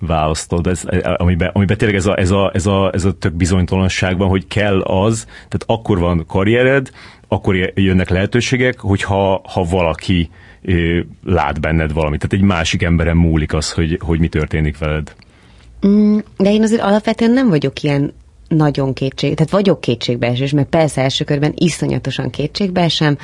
választod, 0.00 0.66
ez, 0.66 0.82
amiben, 1.16 1.50
amiben 1.52 1.76
tényleg 1.76 1.96
ez 1.96 2.06
a, 2.06 2.18
ez, 2.18 2.30
a, 2.30 2.50
ez, 2.54 2.66
a, 2.66 2.90
ez 2.94 3.04
a 3.04 3.12
tök 3.12 3.34
bizonytalanságban, 3.34 4.28
hogy 4.28 4.46
kell 4.46 4.80
az, 4.80 5.24
tehát 5.24 5.64
akkor 5.66 5.98
van 5.98 6.24
karriered, 6.26 6.90
akkor 7.28 7.72
jönnek 7.74 8.08
lehetőségek, 8.08 8.78
hogyha 8.80 9.40
ha 9.44 9.64
valaki 9.64 10.30
lát 11.24 11.60
benned 11.60 11.92
valamit. 11.92 12.20
Tehát 12.20 12.44
egy 12.44 12.48
másik 12.50 12.82
emberen 12.82 13.16
múlik 13.16 13.54
az, 13.54 13.72
hogy, 13.72 13.98
hogy 14.04 14.18
mi 14.18 14.28
történik 14.28 14.78
veled. 14.78 15.14
Mm, 15.86 16.18
de 16.36 16.52
én 16.52 16.62
azért 16.62 16.82
alapvetően 16.82 17.30
nem 17.30 17.48
vagyok 17.48 17.82
ilyen 17.82 18.12
nagyon 18.48 18.92
kétség, 18.92 19.34
tehát 19.34 19.52
vagyok 19.52 19.80
kétségbeesés, 19.80 20.52
mert 20.52 20.68
persze 20.68 21.02
első 21.02 21.24
körben 21.24 21.52
iszonyatosan 21.56 22.30
kétségbeesem, 22.30 23.18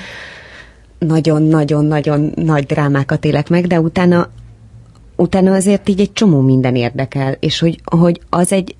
nagyon-nagyon-nagyon 1.06 2.32
nagy 2.34 2.64
drámákat 2.64 3.24
élek 3.24 3.48
meg, 3.48 3.66
de 3.66 3.80
utána 3.80 4.28
utána 5.16 5.52
azért 5.52 5.88
így 5.88 6.00
egy 6.00 6.12
csomó 6.12 6.40
minden 6.40 6.76
érdekel, 6.76 7.36
és 7.40 7.58
hogy, 7.58 7.80
hogy 7.84 8.20
az 8.28 8.52
egy, 8.52 8.76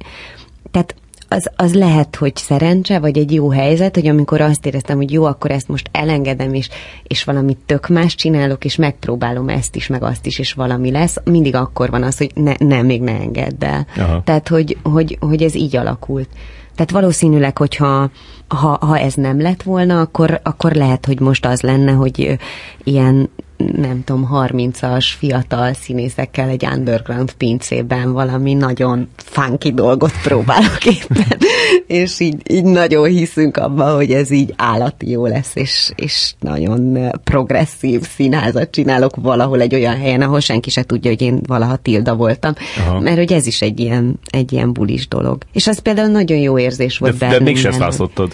tehát 0.71 0.95
az, 1.29 1.51
az 1.57 1.75
lehet, 1.75 2.17
hogy 2.17 2.37
szerencse, 2.37 2.99
vagy 2.99 3.19
egy 3.19 3.33
jó 3.33 3.51
helyzet, 3.51 3.95
hogy 3.95 4.07
amikor 4.07 4.41
azt 4.41 4.67
éreztem, 4.67 4.97
hogy 4.97 5.13
jó, 5.13 5.25
akkor 5.25 5.51
ezt 5.51 5.69
most 5.69 5.89
elengedem, 5.93 6.55
és, 6.55 6.69
és 7.03 7.25
valamit 7.25 7.59
tök 7.67 7.89
más 7.89 8.15
csinálok, 8.15 8.65
és 8.65 8.77
megpróbálom 8.77 9.49
ezt 9.49 9.77
is, 9.77 9.87
meg 9.87 10.03
azt 10.03 10.27
is, 10.27 10.39
és 10.39 10.53
valami 10.53 10.91
lesz, 10.91 11.17
mindig 11.25 11.55
akkor 11.55 11.91
van 11.91 12.03
az, 12.03 12.19
hogy 12.19 12.31
ne, 12.35 12.53
nem, 12.59 12.87
még 12.87 13.03
ne 13.03 13.13
engedd 13.13 13.65
el. 13.65 13.87
Aha. 13.97 14.23
Tehát, 14.25 14.49
hogy, 14.49 14.77
hogy, 14.83 15.17
hogy 15.21 15.43
ez 15.43 15.55
így 15.55 15.77
alakult. 15.77 16.29
Tehát 16.75 16.91
valószínűleg, 16.91 17.59
hogyha 17.59 18.11
ha, 18.49 18.79
ha 18.81 18.99
ez 18.99 19.15
nem 19.15 19.41
lett 19.41 19.63
volna, 19.63 20.01
akkor, 20.01 20.41
akkor 20.43 20.73
lehet, 20.73 21.07
hogy 21.07 21.21
most 21.21 21.47
az 21.47 21.61
lenne, 21.61 21.93
hogy 21.93 22.39
ilyen 22.85 23.31
nem 23.73 24.05
tudom, 24.05 24.29
30-as 24.33 25.07
fiatal 25.19 25.73
színészekkel 25.73 26.49
egy 26.49 26.67
underground 26.75 27.33
pincében 27.33 28.13
valami 28.13 28.55
nagyon 28.55 29.09
funky 29.17 29.73
dolgot 29.73 30.13
próbálok 30.23 30.87
éppen, 30.87 31.39
és 32.03 32.21
így, 32.21 32.51
így 32.51 32.65
nagyon 32.65 33.07
hiszünk 33.07 33.57
abban, 33.57 33.95
hogy 33.95 34.11
ez 34.11 34.31
így 34.31 34.55
állati 34.57 35.11
jó 35.11 35.27
lesz, 35.27 35.55
és, 35.55 35.93
és 35.97 36.35
nagyon 36.41 37.11
progresszív 37.25 38.03
színházat 38.03 38.71
csinálok 38.71 39.17
valahol 39.17 39.61
egy 39.61 39.75
olyan 39.75 39.97
helyen, 39.97 40.23
ahol 40.23 40.41
senki 40.41 40.71
se 40.71 40.83
tudja, 40.83 41.11
hogy 41.11 41.23
én 41.23 41.41
valaha 41.47 41.77
Tilda 41.77 42.15
voltam, 42.15 42.53
Aha. 42.79 43.01
mert 43.01 43.17
hogy 43.17 43.33
ez 43.33 43.47
is 43.47 43.63
egy 43.63 43.81
ilyen, 43.81 44.19
egy 44.31 44.53
ilyen 44.53 44.73
bulis 44.73 45.09
dolog. 45.09 45.43
És 45.53 45.67
az 45.67 45.79
például 45.79 46.09
nagyon 46.09 46.39
jó 46.39 46.59
érzés 46.59 46.99
volt 46.99 47.17
de, 47.17 47.29
De 47.29 47.41
mégsem 47.41 47.79
választottad. 47.79 48.33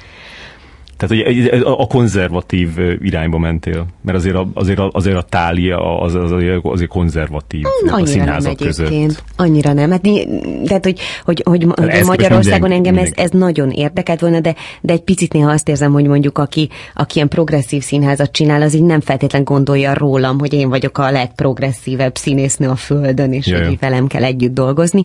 Tehát 1.00 1.26
hogy 1.26 1.62
a 1.64 1.86
konzervatív 1.86 2.68
irányba 3.00 3.38
mentél, 3.38 3.86
mert 4.00 4.18
azért 4.18 4.34
a, 4.34 4.48
azért 4.54 4.78
a, 4.78 4.90
azért 4.92 5.16
a 5.16 5.22
tália 5.22 6.00
az, 6.00 6.14
az 6.14 6.32
azért 6.62 6.88
konzervatív 6.88 7.64
Annyira 7.80 8.02
a 8.02 8.06
színházak 8.06 8.58
nem 8.58 8.68
között. 8.68 9.22
Annyira 9.36 9.72
nem. 9.72 9.90
Hát, 9.90 10.00
tehát, 10.64 10.84
hogy, 10.84 10.98
hogy, 11.24 11.42
hogy, 11.44 11.66
hogy 11.76 12.04
Magyarországon 12.04 12.72
engem 12.72 12.98
ez, 12.98 13.10
ez 13.14 13.30
nagyon 13.30 13.70
érdekelt 13.70 14.20
volna, 14.20 14.40
de, 14.40 14.54
de 14.80 14.92
egy 14.92 15.02
picit 15.02 15.32
néha 15.32 15.50
azt 15.50 15.68
érzem, 15.68 15.92
hogy 15.92 16.06
mondjuk 16.06 16.38
aki, 16.38 16.68
aki 16.94 17.16
ilyen 17.16 17.28
progresszív 17.28 17.82
színházat 17.82 18.32
csinál, 18.32 18.62
az 18.62 18.74
így 18.74 18.82
nem 18.82 19.00
feltétlen 19.00 19.44
gondolja 19.44 19.94
rólam, 19.94 20.38
hogy 20.38 20.52
én 20.52 20.68
vagyok 20.68 20.98
a 20.98 21.10
legprogresszívebb 21.10 22.16
színésznő 22.16 22.68
a 22.68 22.76
Földön, 22.76 23.32
és 23.32 23.46
Jaj. 23.46 23.64
hogy 23.64 23.78
velem 23.78 24.06
kell 24.06 24.24
együtt 24.24 24.54
dolgozni 24.54 25.04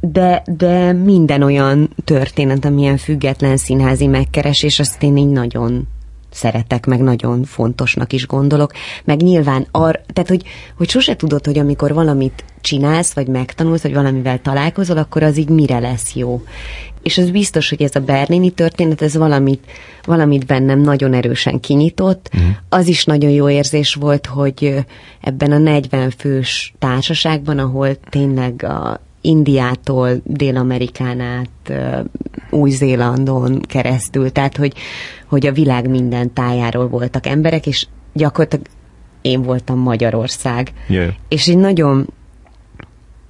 de, 0.00 0.42
de 0.56 0.92
minden 0.92 1.42
olyan 1.42 1.90
történet, 2.04 2.64
amilyen 2.64 2.96
független 2.96 3.56
színházi 3.56 4.06
megkeresés, 4.06 4.78
azt 4.78 5.02
én 5.02 5.16
így 5.16 5.28
nagyon 5.28 5.88
szeretek, 6.30 6.86
meg 6.86 7.00
nagyon 7.00 7.44
fontosnak 7.44 8.12
is 8.12 8.26
gondolok, 8.26 8.72
meg 9.04 9.22
nyilván 9.22 9.66
ar, 9.70 10.00
tehát 10.12 10.28
hogy, 10.28 10.42
hogy 10.76 10.88
sose 10.88 11.16
tudod, 11.16 11.44
hogy 11.44 11.58
amikor 11.58 11.94
valamit 11.94 12.44
csinálsz, 12.60 13.12
vagy 13.12 13.26
megtanulsz, 13.26 13.82
vagy 13.82 13.94
valamivel 13.94 14.40
találkozol, 14.42 14.96
akkor 14.96 15.22
az 15.22 15.36
így 15.36 15.48
mire 15.48 15.78
lesz 15.78 16.14
jó. 16.14 16.42
És 17.02 17.18
az 17.18 17.30
biztos, 17.30 17.68
hogy 17.68 17.82
ez 17.82 17.94
a 17.94 18.00
berlini 18.00 18.50
történet, 18.50 19.02
ez 19.02 19.16
valamit, 19.16 19.64
valamit 20.04 20.46
bennem 20.46 20.80
nagyon 20.80 21.14
erősen 21.14 21.60
kinyitott. 21.60 22.30
Uh-huh. 22.34 22.50
Az 22.68 22.86
is 22.86 23.04
nagyon 23.04 23.30
jó 23.30 23.48
érzés 23.48 23.94
volt, 23.94 24.26
hogy 24.26 24.84
ebben 25.20 25.52
a 25.52 25.58
40 25.58 26.10
fős 26.10 26.74
társaságban, 26.78 27.58
ahol 27.58 27.96
tényleg 28.10 28.62
a 28.62 29.00
Indiától 29.20 30.20
Dél-Amerikán 30.24 31.20
át 31.20 31.72
Új-Zélandon 32.50 33.60
keresztül, 33.60 34.30
tehát 34.30 34.56
hogy, 34.56 34.74
hogy 35.26 35.46
a 35.46 35.52
világ 35.52 35.88
minden 35.88 36.32
tájáról 36.32 36.88
voltak 36.88 37.26
emberek, 37.26 37.66
és 37.66 37.86
gyakorlatilag 38.12 38.66
én 39.22 39.42
voltam 39.42 39.78
Magyarország. 39.78 40.72
Yeah. 40.88 41.12
És 41.28 41.46
így 41.46 41.58
nagyon 41.58 42.08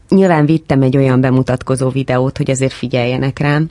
nyilván 0.09 0.47
vittem 0.47 0.83
egy 0.83 0.97
olyan 0.97 1.21
bemutatkozó 1.21 1.89
videót, 1.89 2.37
hogy 2.37 2.51
azért 2.51 2.73
figyeljenek 2.73 3.39
rám, 3.39 3.69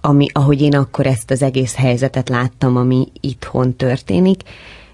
ami, 0.00 0.26
ahogy 0.32 0.60
én 0.60 0.74
akkor 0.74 1.06
ezt 1.06 1.30
az 1.30 1.42
egész 1.42 1.74
helyzetet 1.74 2.28
láttam, 2.28 2.76
ami 2.76 3.08
itthon 3.20 3.76
történik, 3.76 4.42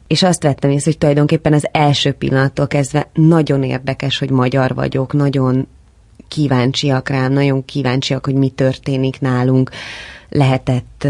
és 0.08 0.22
azt 0.22 0.42
vettem 0.42 0.70
észre, 0.70 0.90
hogy 0.90 0.98
tulajdonképpen 0.98 1.52
az 1.52 1.68
első 1.72 2.12
pillanattól 2.12 2.66
kezdve 2.66 3.10
nagyon 3.12 3.62
érdekes, 3.62 4.18
hogy 4.18 4.30
magyar 4.30 4.74
vagyok, 4.74 5.12
nagyon 5.12 5.66
kíváncsiak 6.28 7.08
rám, 7.08 7.32
nagyon 7.32 7.64
kíváncsiak, 7.64 8.24
hogy 8.24 8.34
mi 8.34 8.48
történik 8.48 9.20
nálunk. 9.20 9.70
Lehetett, 10.28 11.06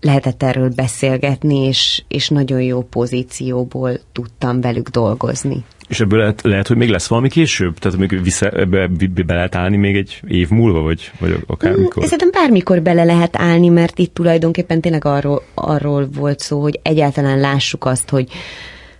lehetett 0.00 0.42
erről 0.42 0.68
beszélgetni, 0.68 1.56
és, 1.56 2.02
és 2.08 2.28
nagyon 2.28 2.62
jó 2.62 2.82
pozícióból 2.82 4.00
tudtam 4.12 4.60
velük 4.60 4.88
dolgozni. 4.88 5.64
És 5.92 6.00
ebből 6.00 6.18
lehet, 6.18 6.42
lehet, 6.42 6.66
hogy 6.66 6.76
még 6.76 6.88
lesz 6.88 7.06
valami 7.06 7.28
később? 7.28 7.78
Tehát 7.78 7.98
még 7.98 8.22
vissza, 8.22 8.48
ebbe, 8.48 8.88
be 9.26 9.34
lehet 9.34 9.54
állni 9.54 9.76
még 9.76 9.96
egy 9.96 10.20
év 10.26 10.48
múlva, 10.48 10.80
vagy, 10.80 11.10
vagy 11.18 11.36
akármikor? 11.46 12.02
Mm, 12.02 12.06
szerintem 12.06 12.30
bármikor 12.30 12.82
bele 12.82 13.04
lehet 13.04 13.36
állni, 13.36 13.68
mert 13.68 13.98
itt 13.98 14.14
tulajdonképpen 14.14 14.80
tényleg 14.80 15.04
arról, 15.04 15.42
arról 15.54 16.08
volt 16.14 16.40
szó, 16.40 16.60
hogy 16.60 16.80
egyáltalán 16.82 17.38
lássuk 17.40 17.84
azt, 17.84 18.10
hogy, 18.10 18.28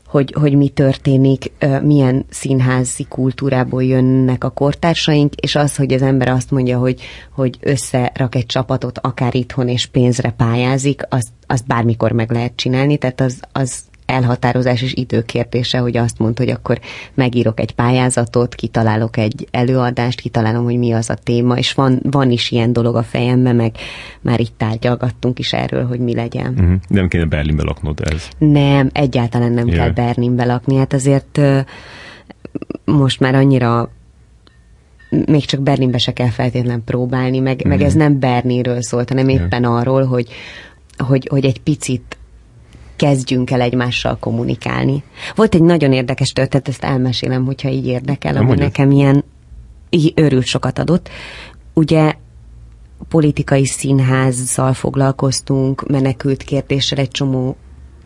hogy, 0.07 0.35
hogy 0.39 0.57
mi 0.57 0.69
történik, 0.69 1.53
milyen 1.83 2.25
színházi 2.31 3.07
kultúrából 3.09 3.85
jönnek 3.85 4.45
a 4.45 4.51
kortársaink, 4.51 5.35
és 5.35 5.55
az, 5.55 5.77
hogy 5.77 5.93
az 5.93 6.03
ember 6.03 6.29
azt 6.29 6.51
mondja, 6.51 6.79
hogy, 6.79 7.01
hogy 7.31 7.57
összerak 7.61 8.35
egy 8.35 8.47
csapatot, 8.47 8.99
akár 8.99 9.35
itthon 9.35 9.69
és 9.69 9.87
pénzre 9.87 10.31
pályázik, 10.31 11.03
azt, 11.09 11.29
azt 11.47 11.67
bármikor 11.67 12.13
meg 12.13 12.31
lehet 12.31 12.57
csinálni, 12.57 12.97
tehát 12.97 13.21
az, 13.21 13.41
az 13.53 13.83
elhatározás 14.13 14.83
és 14.83 14.95
időkérdése, 14.95 15.79
hogy 15.79 15.97
azt 15.97 16.19
mondta, 16.19 16.43
hogy 16.43 16.53
akkor 16.53 16.81
megírok 17.15 17.61
egy 17.61 17.73
pályázatot, 17.73 18.55
kitalálok 18.55 19.17
egy 19.17 19.49
előadást, 19.51 20.21
kitalálom, 20.21 20.65
hogy 20.65 20.79
mi 20.79 20.93
az 20.93 21.11
a 21.11 21.15
téma, 21.15 21.59
és 21.59 21.73
van, 21.73 22.01
van 22.03 22.31
is 22.31 22.51
ilyen 22.51 22.73
dolog 22.73 22.97
a 22.97 23.03
fejemben, 23.03 23.57
meg 23.57 23.77
már 24.21 24.41
itt 24.41 24.55
tárgyalgattunk 24.57 25.39
is 25.39 25.53
erről, 25.53 25.87
hogy 25.87 26.01
mi 26.01 26.15
legyen. 26.15 26.53
Uh-huh. 26.59 26.75
Nem 26.89 27.09
kéne 27.09 27.25
Berlinbe 27.25 27.63
laknod 27.63 28.01
ez? 28.01 28.29
Nem, 28.39 28.91
egyáltalán 28.93 29.53
nem 29.53 29.67
yeah. 29.67 29.79
kell 29.79 29.91
Berlinbe 29.91 30.45
lakni. 30.45 30.77
Hát 30.77 30.93
azért 30.93 31.41
most 32.85 33.21
már 33.21 33.35
annyira 33.35 33.91
még 35.27 35.45
csak 35.45 35.61
Berlinbe 35.61 35.99
se 35.99 36.13
kell 36.13 36.31
feltétlen 36.31 36.85
próbálni, 36.85 37.39
meg, 37.39 37.55
uh-huh. 37.55 37.69
meg 37.69 37.79
mhm. 37.79 37.87
ez 37.87 37.95
nem 37.95 38.19
Berniről 38.19 38.83
szólt, 38.83 39.09
hanem 39.09 39.29
éppen 39.29 39.63
yeah. 39.63 39.75
arról, 39.75 40.05
hogy, 40.05 40.29
hogy, 40.97 41.29
hogy 41.31 41.45
egy 41.45 41.61
picit 41.61 42.17
kezdjünk 43.03 43.51
el 43.51 43.61
egymással 43.61 44.17
kommunikálni. 44.21 45.03
Volt 45.35 45.55
egy 45.55 45.63
nagyon 45.63 45.93
érdekes 45.93 46.33
történet, 46.33 46.69
ezt 46.69 46.85
elmesélem, 46.85 47.45
hogyha 47.45 47.69
így 47.69 47.87
érdekel, 47.87 48.37
ami 48.37 48.55
nekem 48.55 48.91
ilyen 48.91 49.25
így 49.91 50.13
őrült 50.17 50.45
sokat 50.45 50.79
adott. 50.79 51.09
Ugye 51.73 52.15
politikai 53.09 53.67
színházzal 53.67 54.73
foglalkoztunk, 54.73 55.89
menekült 55.89 56.43
kérdéssel, 56.43 56.99
egy 56.99 57.11
csomó 57.11 57.57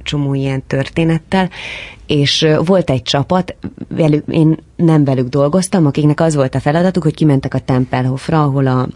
csomó 0.03 0.35
ilyen 0.35 0.63
történettel, 0.67 1.51
és 2.07 2.47
volt 2.65 2.91
egy 2.91 3.03
csapat, 3.03 3.57
velük, 3.89 4.25
én 4.29 4.59
nem 4.77 5.05
velük 5.05 5.29
dolgoztam, 5.29 5.87
akiknek 5.87 6.21
az 6.21 6.35
volt 6.35 6.55
a 6.55 6.61
feladatuk, 6.61 7.03
hogy 7.03 7.15
kimentek 7.15 7.55
a 7.55 7.59
Tempelhofra, 7.59 8.43
ahol 8.43 8.67
a, 8.67 8.89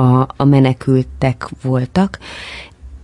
a, 0.00 0.26
a 0.36 0.44
menekültek 0.44 1.48
voltak, 1.62 2.18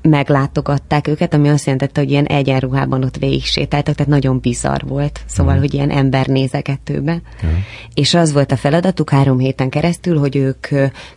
meglátogatták 0.02 1.06
őket, 1.06 1.34
ami 1.34 1.48
azt 1.48 1.64
jelentette, 1.64 2.00
hogy 2.00 2.10
ilyen 2.10 2.24
egyenruhában 2.24 3.04
ott 3.04 3.16
végig 3.16 3.44
sétáltak, 3.44 3.94
tehát 3.94 4.12
nagyon 4.12 4.38
bizarr 4.40 4.82
volt. 4.86 5.20
Szóval, 5.26 5.54
mm. 5.54 5.58
hogy 5.58 5.74
ilyen 5.74 5.90
ember 5.90 6.26
nézegetőbe. 6.26 7.12
Mm. 7.12 7.50
És 7.94 8.14
az 8.14 8.32
volt 8.32 8.52
a 8.52 8.56
feladatuk 8.56 9.10
három 9.10 9.38
héten 9.38 9.68
keresztül, 9.68 10.18
hogy 10.18 10.36
ők 10.36 10.68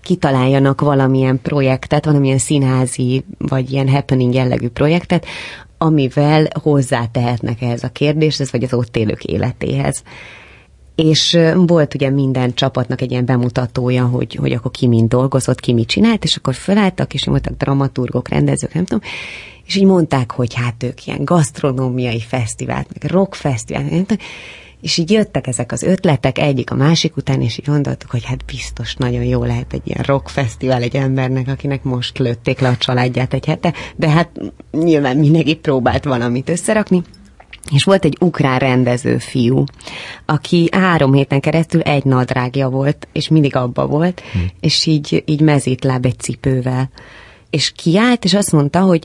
kitaláljanak 0.01 0.81
valamilyen 0.81 1.41
projektet, 1.41 2.05
valamilyen 2.05 2.37
színházi, 2.37 3.25
vagy 3.37 3.71
ilyen 3.71 3.89
happening 3.89 4.33
jellegű 4.33 4.67
projektet, 4.67 5.25
amivel 5.77 6.47
hozzátehetnek 6.61 7.61
ehhez 7.61 7.83
a 7.83 7.89
kérdéshez, 7.89 8.51
vagy 8.51 8.63
az 8.63 8.73
ott 8.73 8.97
élők 8.97 9.23
életéhez 9.23 10.03
és 10.95 11.37
volt 11.55 11.93
ugye 11.93 12.09
minden 12.09 12.53
csapatnak 12.53 13.01
egy 13.01 13.11
ilyen 13.11 13.25
bemutatója, 13.25 14.05
hogy, 14.05 14.35
hogy 14.35 14.51
akkor 14.51 14.71
ki 14.71 14.87
mind 14.87 15.09
dolgozott, 15.09 15.59
ki 15.59 15.73
mit 15.73 15.87
csinált, 15.87 16.23
és 16.23 16.35
akkor 16.35 16.53
felálltak, 16.53 17.13
és 17.13 17.23
voltak 17.23 17.57
dramaturgok, 17.57 18.27
rendezők, 18.27 18.73
nem 18.73 18.85
tudom, 18.85 19.09
és 19.65 19.75
így 19.75 19.85
mondták, 19.85 20.31
hogy 20.31 20.53
hát 20.53 20.83
ők 20.83 21.07
ilyen 21.07 21.23
gasztronómiai 21.25 22.19
fesztivált, 22.19 22.87
meg 22.93 23.11
rockfesztivált, 23.11 23.89
nem 23.89 24.05
tudom, 24.05 24.25
és 24.81 24.97
így 24.97 25.11
jöttek 25.11 25.47
ezek 25.47 25.71
az 25.71 25.83
ötletek 25.83 26.37
egyik 26.37 26.71
a 26.71 26.75
másik 26.75 27.17
után, 27.17 27.41
és 27.41 27.57
így 27.57 27.65
gondoltuk, 27.65 28.09
hogy 28.09 28.23
hát 28.25 28.45
biztos 28.45 28.95
nagyon 28.95 29.23
jó 29.23 29.43
lehet 29.43 29.73
egy 29.73 29.81
ilyen 29.83 30.03
rockfesztivál 30.03 30.81
egy 30.81 30.95
embernek, 30.95 31.47
akinek 31.47 31.83
most 31.83 32.17
lőtték 32.17 32.59
le 32.59 32.67
a 32.67 32.77
családját 32.77 33.33
egy 33.33 33.45
hete, 33.45 33.73
de 33.95 34.09
hát 34.09 34.29
nyilván 34.71 35.17
mindenki 35.17 35.55
próbált 35.55 36.03
valamit 36.03 36.49
összerakni. 36.49 37.03
És 37.71 37.83
volt 37.83 38.05
egy 38.05 38.17
ukrán 38.19 38.59
rendező 38.59 39.17
fiú, 39.17 39.63
aki 40.25 40.69
három 40.71 41.13
héten 41.13 41.39
keresztül 41.39 41.81
egy 41.81 42.03
nadrágja 42.03 42.69
volt, 42.69 43.07
és 43.11 43.27
mindig 43.27 43.55
abba 43.55 43.87
volt, 43.87 44.19
hm. 44.19 44.39
és 44.59 44.85
így, 44.85 45.23
így 45.25 45.41
mezítláb 45.41 46.05
egy 46.05 46.19
cipővel. 46.19 46.89
És 47.49 47.71
kiállt, 47.71 48.23
és 48.23 48.33
azt 48.33 48.51
mondta, 48.51 48.79
hogy 48.79 49.03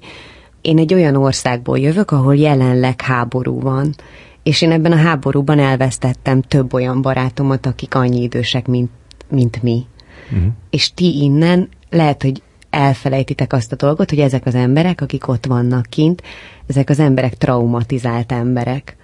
én 0.60 0.78
egy 0.78 0.94
olyan 0.94 1.16
országból 1.16 1.78
jövök, 1.78 2.10
ahol 2.10 2.36
jelenleg 2.36 3.00
háború 3.00 3.60
van, 3.60 3.94
és 4.42 4.62
én 4.62 4.70
ebben 4.70 4.92
a 4.92 4.96
háborúban 4.96 5.58
elvesztettem 5.58 6.42
több 6.42 6.74
olyan 6.74 7.02
barátomat, 7.02 7.66
akik 7.66 7.94
annyi 7.94 8.22
idősek, 8.22 8.66
mint, 8.66 8.90
mint 9.28 9.62
mi. 9.62 9.86
Uh-huh. 10.32 10.52
És 10.70 10.94
ti 10.94 11.22
innen 11.22 11.68
lehet, 11.90 12.22
hogy 12.22 12.42
elfelejtitek 12.70 13.52
azt 13.52 13.72
a 13.72 13.76
dolgot, 13.76 14.10
hogy 14.10 14.18
ezek 14.18 14.46
az 14.46 14.54
emberek, 14.54 15.00
akik 15.00 15.28
ott 15.28 15.46
vannak 15.46 15.86
kint, 15.88 16.22
ezek 16.66 16.90
az 16.90 16.98
emberek 16.98 17.34
traumatizált 17.34 18.32
emberek. 18.32 18.96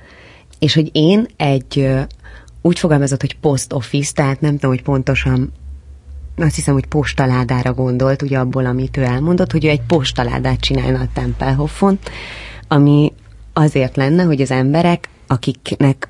És 0.59 0.75
hogy 0.75 0.91
én 0.93 1.27
egy, 1.37 1.89
úgy 2.63 2.79
fogalmazott, 2.79 3.21
hogy 3.21 3.39
post 3.39 3.73
office, 3.73 4.13
tehát 4.15 4.41
nem 4.41 4.53
tudom, 4.53 4.71
hogy 4.71 4.83
pontosan 4.83 5.53
azt 6.37 6.55
hiszem, 6.55 6.75
hogy 6.75 6.87
postaládára 6.87 7.75
gondolt, 7.75 8.23
ugye 8.23 8.39
abból, 8.39 8.67
amit 8.67 8.97
ő 8.97 9.03
elmondott, 9.03 9.53
hogy 9.53 9.65
ő 9.65 9.69
egy 9.69 9.83
postaládát 9.87 10.61
csinálna 10.61 11.01
a 11.01 11.09
Tempelhoffon, 11.13 11.99
ami 12.69 13.13
azért 13.53 13.97
lenne, 13.97 14.23
hogy 14.23 14.41
az 14.41 14.51
emberek, 14.51 15.09
akiknek 15.27 16.09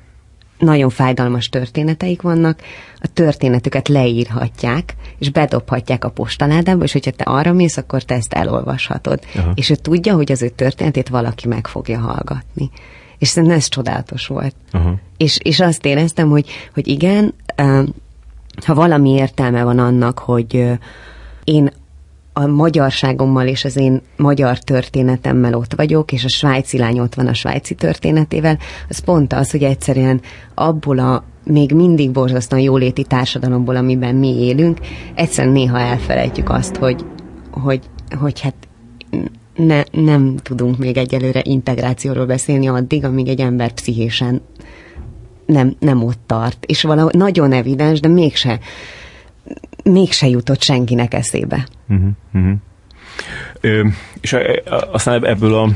nagyon 0.57 0.89
fájdalmas 0.89 1.49
történeteik 1.49 2.21
vannak, 2.21 2.59
a 2.99 3.07
történetüket 3.13 3.87
leírhatják, 3.87 4.95
és 5.17 5.29
bedobhatják 5.29 6.03
a 6.03 6.09
postaládába, 6.09 6.83
és 6.83 6.91
hogyha 6.91 7.11
te 7.11 7.23
arra 7.23 7.53
mész, 7.53 7.77
akkor 7.77 8.03
te 8.03 8.15
ezt 8.15 8.33
elolvashatod. 8.33 9.19
Aha. 9.35 9.51
És 9.55 9.69
ő 9.69 9.75
tudja, 9.75 10.13
hogy 10.13 10.31
az 10.31 10.41
ő 10.41 10.49
történetét 10.49 11.09
valaki 11.09 11.47
meg 11.47 11.67
fogja 11.67 11.99
hallgatni. 11.99 12.69
És 13.17 13.27
szerintem 13.27 13.57
ez 13.57 13.67
csodálatos 13.67 14.27
volt. 14.27 14.55
Aha. 14.71 14.95
És, 15.17 15.37
és 15.43 15.59
azt 15.59 15.85
éreztem, 15.85 16.29
hogy, 16.29 16.49
hogy 16.73 16.87
igen, 16.87 17.33
ha 18.65 18.73
valami 18.73 19.09
értelme 19.09 19.63
van 19.63 19.79
annak, 19.79 20.19
hogy 20.19 20.65
én 21.43 21.71
a 22.37 22.47
magyarságommal 22.47 23.47
és 23.47 23.65
az 23.65 23.77
én 23.77 24.01
magyar 24.17 24.59
történetemmel 24.59 25.53
ott 25.53 25.73
vagyok, 25.75 26.11
és 26.11 26.23
a 26.23 26.27
svájci 26.27 26.77
lány 26.77 26.99
ott 26.99 27.13
van 27.13 27.27
a 27.27 27.33
svájci 27.33 27.75
történetével, 27.75 28.57
az 28.89 28.99
pont 28.99 29.33
az, 29.33 29.51
hogy 29.51 29.63
egyszerűen 29.63 30.21
abból 30.53 30.99
a 30.99 31.23
még 31.43 31.71
mindig 31.71 32.11
borzasztóan 32.11 32.61
jóléti 32.61 33.03
társadalomból, 33.03 33.75
amiben 33.75 34.15
mi 34.15 34.27
élünk, 34.27 34.79
egyszerűen 35.15 35.53
néha 35.53 35.79
elfelejtjük 35.79 36.49
azt, 36.49 36.75
hogy, 36.75 37.05
hogy, 37.51 37.81
hogy 38.19 38.41
hát 38.41 38.55
ne, 39.55 39.81
nem 39.91 40.35
tudunk 40.35 40.77
még 40.77 40.97
egyelőre 40.97 41.41
integrációról 41.43 42.25
beszélni 42.25 42.67
addig, 42.67 43.05
amíg 43.05 43.27
egy 43.27 43.39
ember 43.39 43.71
pszichésen 43.71 44.41
nem, 45.45 45.75
nem 45.79 46.03
ott 46.03 46.19
tart. 46.25 46.65
És 46.65 46.81
valahogy 46.81 47.15
nagyon 47.15 47.51
evidens, 47.51 47.99
de 47.99 48.07
mégse 48.07 48.59
mégse 49.83 50.27
jutott 50.27 50.61
senkinek 50.61 51.13
eszébe. 51.13 51.67
Uh-huh, 51.89 52.09
uh-huh. 52.33 52.53
Ö, 53.61 53.83
és 54.21 54.35
aztán 54.91 55.25
ebből 55.25 55.53
a 55.55 55.69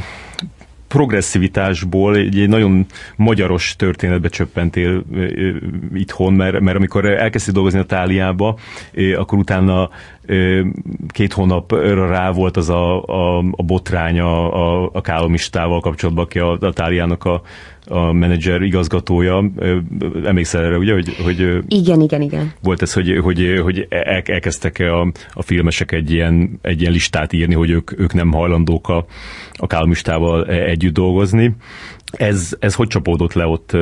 progresszivitásból 0.91 2.15
egy, 2.15 2.39
egy 2.39 2.49
nagyon 2.49 2.85
magyaros 3.15 3.75
történetbe 3.75 4.29
csöppentél 4.29 5.03
itthon, 5.93 6.33
mert, 6.33 6.59
mert 6.59 6.77
amikor 6.77 7.05
elkezdtél 7.05 7.53
dolgozni 7.53 7.79
a 7.79 7.85
Táliába, 7.85 8.57
akkor 9.17 9.37
utána 9.37 9.89
két 11.07 11.33
hónapra 11.33 12.07
rá 12.07 12.31
volt 12.31 12.57
az 12.57 12.69
a, 12.69 13.03
a, 13.03 13.37
a 13.37 13.63
botrány 13.63 14.19
a, 14.19 14.53
a, 14.53 14.89
a 14.93 15.01
Kálomistával 15.01 15.79
kapcsolatban, 15.79 16.23
aki 16.23 16.39
a, 16.39 16.51
a 16.51 16.73
Táliának 16.73 17.23
a, 17.23 17.41
a 17.91 18.11
menedzser 18.11 18.61
igazgatója. 18.61 19.51
Emlékszel 20.25 20.63
erre, 20.63 20.77
ugye? 20.77 20.93
Hogy, 20.93 21.15
hogy 21.23 21.63
igen, 21.67 22.01
igen, 22.01 22.21
igen. 22.21 22.51
Volt 22.61 22.81
ez, 22.81 22.93
hogy, 22.93 23.17
hogy, 23.23 23.59
hogy 23.63 23.85
el, 23.89 24.21
elkezdtek 24.25 24.79
a, 24.79 25.11
a 25.33 25.41
filmesek 25.41 25.91
egy 25.91 26.11
ilyen, 26.11 26.59
egy 26.61 26.81
ilyen 26.81 26.93
listát 26.93 27.33
írni, 27.33 27.53
hogy 27.53 27.69
ők, 27.69 27.99
ők 27.99 28.13
nem 28.13 28.31
hajlandók 28.31 28.89
a, 28.89 29.05
a 29.53 29.67
Kálomistával 29.67 30.45
együtt 30.45 30.93
dolgozni. 30.93 31.55
Ez, 32.11 32.55
ez 32.59 32.73
hogy 32.73 32.87
csapódott 32.87 33.33
le 33.33 33.45
ott, 33.45 33.77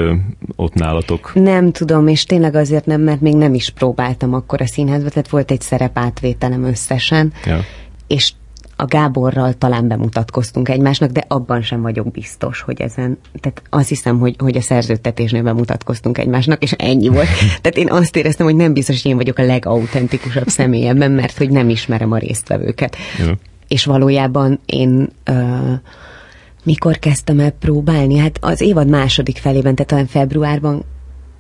ott 0.56 0.74
nálatok? 0.74 1.32
Nem 1.34 1.72
tudom, 1.72 2.08
és 2.08 2.24
tényleg 2.24 2.56
azért 2.56 2.86
nem, 2.86 3.02
mert 3.02 3.22
még 3.22 3.36
nem 3.36 3.54
is 3.54 3.70
próbáltam 3.70 4.34
akkor 4.34 4.62
a 4.62 4.68
színházba, 4.68 5.10
tehát 5.10 5.30
volt 5.30 5.52
egy 5.52 5.62
szerepátvételem 5.62 6.64
összesen, 6.64 7.34
ja. 7.46 7.60
és 8.08 8.32
a 8.82 8.86
Gáborral 8.86 9.54
talán 9.54 9.88
bemutatkoztunk 9.88 10.70
egymásnak, 10.70 11.12
de 11.12 11.24
abban 11.28 11.62
sem 11.62 11.82
vagyok 11.82 12.12
biztos, 12.12 12.62
hogy 12.62 12.82
ezen, 12.82 13.18
tehát 13.40 13.62
azt 13.70 13.88
hiszem, 13.88 14.20
hogy, 14.20 14.36
hogy 14.38 14.58
a 14.58 14.62
szerződtetésnél 14.62 15.44
bemutatkoztunk 15.44 16.18
egymásnak, 16.18 16.64
és 16.64 16.72
ennyi 16.72 17.08
volt. 17.08 17.28
Tehát 17.62 17.78
én 17.78 17.90
azt 17.90 18.16
éreztem, 18.16 18.46
hogy 18.46 18.56
nem 18.56 18.74
biztos, 18.74 19.02
hogy 19.02 19.12
én 19.12 19.18
vagyok 19.18 19.38
a 19.38 19.44
legautentikusabb 19.44 20.48
személyemben, 20.48 21.12
mert 21.12 21.38
hogy 21.38 21.50
nem 21.50 21.70
ismerem 21.70 22.12
a 22.12 22.18
résztvevőket. 22.18 22.96
Jó. 23.26 23.32
És 23.68 23.86
valójában 23.86 24.60
én 24.66 25.10
uh, 25.30 25.74
mikor 26.64 26.98
kezdtem 27.00 27.40
el 27.40 27.52
próbálni? 27.52 28.18
Hát 28.18 28.38
az 28.42 28.62
évad 28.62 28.88
második 28.88 29.38
felében, 29.38 29.76
tehát 29.76 29.90
talán 29.90 30.08
februárban, 30.08 30.84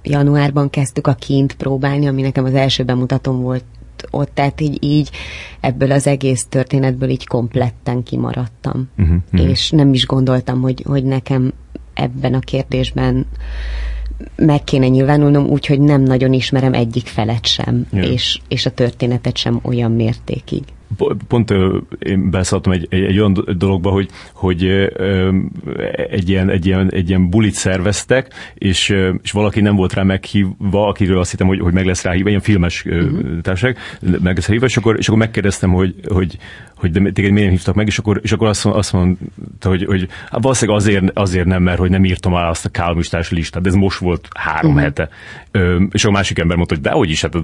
januárban 0.03 0.69
kezdtük 0.69 1.07
a 1.07 1.13
kint 1.13 1.53
próbálni, 1.53 2.07
ami 2.07 2.21
nekem 2.21 2.45
az 2.45 2.53
első 2.53 2.83
bemutatom 2.83 3.41
volt 3.41 3.63
ott, 4.11 4.29
tehát 4.33 4.61
így, 4.61 4.83
így 4.83 5.09
ebből 5.59 5.91
az 5.91 6.07
egész 6.07 6.45
történetből 6.49 7.09
így 7.09 7.27
kompletten 7.27 8.03
kimaradtam. 8.03 8.89
Uh-huh, 8.97 9.15
uh-huh. 9.31 9.49
És 9.49 9.69
nem 9.69 9.93
is 9.93 10.05
gondoltam, 10.05 10.61
hogy, 10.61 10.83
hogy 10.87 11.03
nekem 11.03 11.53
ebben 11.93 12.33
a 12.33 12.39
kérdésben 12.39 13.25
meg 14.35 14.63
kéne 14.63 14.87
nyilvánulnom, 14.87 15.45
úgyhogy 15.45 15.79
nem 15.79 16.01
nagyon 16.01 16.33
ismerem 16.33 16.73
egyik 16.73 17.07
felet 17.07 17.45
sem, 17.45 17.87
és, 17.91 18.39
és 18.47 18.65
a 18.65 18.71
történetet 18.71 19.37
sem 19.37 19.59
olyan 19.63 19.91
mértékig 19.91 20.63
pont 21.27 21.53
én 21.99 22.29
beszálltam 22.29 22.71
egy, 22.71 22.87
egy, 22.89 23.03
egy 23.03 23.17
olyan 23.19 23.45
dologba, 23.57 23.89
hogy, 23.89 24.09
hogy 24.33 24.63
egy, 26.09 26.29
ilyen, 26.29 26.49
egy, 26.49 26.65
ilyen, 26.65 26.91
egy 26.91 27.09
ilyen 27.09 27.29
bulit 27.29 27.53
szerveztek, 27.53 28.33
és, 28.53 28.95
és 29.21 29.31
valaki 29.31 29.61
nem 29.61 29.75
volt 29.75 29.93
rá 29.93 30.03
meghívva, 30.03 30.87
akiről 30.87 31.19
azt 31.19 31.31
hittem, 31.31 31.47
hogy, 31.47 31.59
hogy 31.59 31.73
meg 31.73 31.85
lesz 31.85 32.03
rá 32.03 32.11
hívva, 32.11 32.29
ilyen 32.29 32.41
filmes 32.41 32.85
uh-huh. 32.85 33.41
társaság, 33.41 33.77
meg 34.01 34.35
lesz 34.35 34.45
rá 34.45 34.51
hívva, 34.51 34.65
és 34.65 34.77
akkor, 34.77 34.97
és 34.97 35.07
akkor 35.07 35.19
megkérdeztem, 35.19 35.71
hogy, 35.71 35.95
hogy, 36.07 36.37
hogy 36.79 36.91
de 36.91 37.11
téged 37.11 37.31
miért 37.31 37.49
hívtak 37.49 37.75
meg, 37.75 37.87
és 37.87 37.97
akkor, 37.97 38.19
és 38.23 38.31
akkor 38.31 38.47
azt, 38.47 38.65
azt 38.65 38.93
mondta, 38.93 39.69
hogy, 39.69 39.85
hogy 39.85 40.07
hát 40.29 40.41
valószínűleg 40.41 40.79
azért, 40.79 41.11
azért 41.13 41.45
nem, 41.45 41.63
mert 41.63 41.79
hogy 41.79 41.89
nem 41.89 42.05
írtam 42.05 42.35
el 42.35 42.47
azt 42.47 42.65
a 42.65 42.69
kálmistás 42.69 43.31
listát, 43.31 43.61
de 43.63 43.69
ez 43.69 43.75
most 43.75 43.97
volt 43.97 44.27
három 44.37 44.71
uh-huh. 44.71 44.85
hete. 44.85 45.09
Ö, 45.51 45.83
és 45.91 46.05
a 46.05 46.11
másik 46.11 46.39
ember 46.39 46.55
mondta, 46.55 46.75
hogy 46.75 46.83
dehogy 46.83 47.09
is, 47.09 47.21
hát 47.21 47.35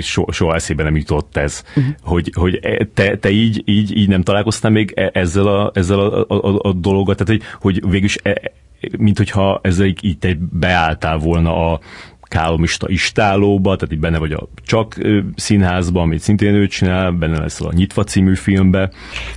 soha, 0.00 0.32
soha 0.32 0.54
eszébe 0.54 0.82
nem 0.82 0.96
jutott 0.96 1.36
ez, 1.36 1.64
uh-huh. 1.76 1.94
hogy, 2.02 2.30
hogy 2.34 2.58
e, 2.62 2.88
te, 2.94 3.16
te 3.16 3.30
így, 3.30 3.62
így, 3.64 3.96
így 3.96 4.08
nem 4.08 4.22
találkoztál 4.22 4.70
még 4.70 4.92
e, 4.94 5.10
ezzel 5.12 5.46
a, 5.46 5.70
ezzel 5.74 5.98
a, 5.98 6.24
a, 6.28 6.34
a, 6.34 6.58
a 6.62 6.72
dologgal, 6.72 7.14
tehát 7.14 7.42
hogy, 7.42 7.42
hogy 7.60 7.90
végülis 7.90 8.16
e, 8.22 8.52
mint 8.98 9.16
hogyha 9.16 9.60
ezzel 9.62 9.86
így, 9.86 10.04
így 10.04 10.18
te 10.18 10.36
beálltál 10.52 11.18
volna 11.18 11.72
a, 11.72 11.80
kálomista 12.28 12.88
istálóba, 12.88 13.76
tehát 13.76 13.94
így 13.94 14.00
benne 14.00 14.18
vagy 14.18 14.32
a 14.32 14.48
csak 14.64 14.96
színházban, 15.36 16.02
amit 16.02 16.20
szintén 16.20 16.54
ő 16.54 16.66
csinál, 16.66 17.10
benne 17.10 17.38
lesz 17.38 17.60
a 17.60 17.72
Nyitva 17.72 18.04
című 18.04 18.34
filmbe. 18.34 18.90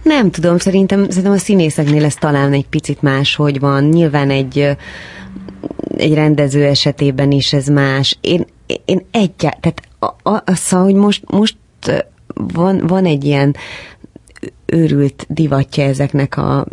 Nem 0.03 0.31
tudom, 0.31 0.57
szerintem, 0.57 1.09
szerintem 1.09 1.31
a 1.31 1.38
színészeknél 1.38 2.05
ez 2.05 2.15
talán 2.15 2.53
egy 2.53 2.68
picit 2.68 3.01
más, 3.01 3.35
hogy 3.35 3.59
van. 3.59 3.84
Nyilván 3.84 4.30
egy, 4.30 4.77
egy 5.97 6.13
rendező 6.13 6.65
esetében 6.65 7.31
is 7.31 7.53
ez 7.53 7.68
más. 7.68 8.18
Én, 8.22 8.45
én 8.85 9.05
egyáltalán, 9.11 9.59
tehát 9.59 9.88
az, 10.45 10.69
hogy 10.69 10.95
most, 10.95 11.23
most 11.31 11.55
van, 12.34 12.77
van 12.88 13.05
egy 13.05 13.23
ilyen 13.23 13.55
őrült 14.65 15.26
divatja 15.30 15.84
ezeknek 15.84 16.38
a 16.38 16.65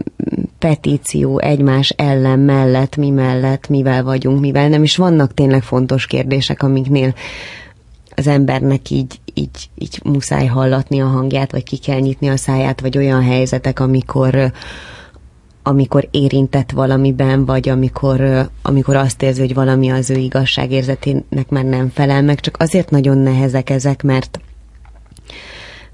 petíció 0.58 1.38
egymás 1.38 1.90
ellen, 1.90 2.38
mellett, 2.38 2.96
mi 2.96 3.10
mellett, 3.10 3.68
mivel 3.68 4.02
vagyunk, 4.02 4.40
mivel 4.40 4.68
nem, 4.68 4.82
és 4.82 4.96
vannak 4.96 5.34
tényleg 5.34 5.62
fontos 5.62 6.06
kérdések, 6.06 6.62
amiknél 6.62 7.14
az 8.14 8.26
embernek 8.26 8.90
így, 8.90 9.20
így, 9.34 9.70
így 9.78 10.00
muszáj 10.04 10.46
hallatni 10.46 11.00
a 11.00 11.06
hangját, 11.06 11.52
vagy 11.52 11.64
ki 11.64 11.76
kell 11.76 11.98
nyitni 11.98 12.28
a 12.28 12.36
száját, 12.36 12.80
vagy 12.80 12.96
olyan 12.96 13.22
helyzetek, 13.22 13.80
amikor 13.80 14.52
amikor 15.62 16.08
érintett 16.10 16.70
valamiben, 16.70 17.44
vagy 17.44 17.68
amikor, 17.68 18.48
amikor 18.62 18.96
azt 18.96 19.22
érzi, 19.22 19.40
hogy 19.40 19.54
valami 19.54 19.90
az 19.90 20.10
ő 20.10 20.16
igazságérzetének 20.16 21.48
már 21.48 21.64
nem 21.64 21.88
felel 21.88 22.22
meg, 22.22 22.40
csak 22.40 22.56
azért 22.58 22.90
nagyon 22.90 23.18
nehezek 23.18 23.70
ezek, 23.70 24.02
mert 24.02 24.40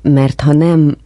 mert 0.03 0.41
ha 0.41 0.53
nem 0.53 0.97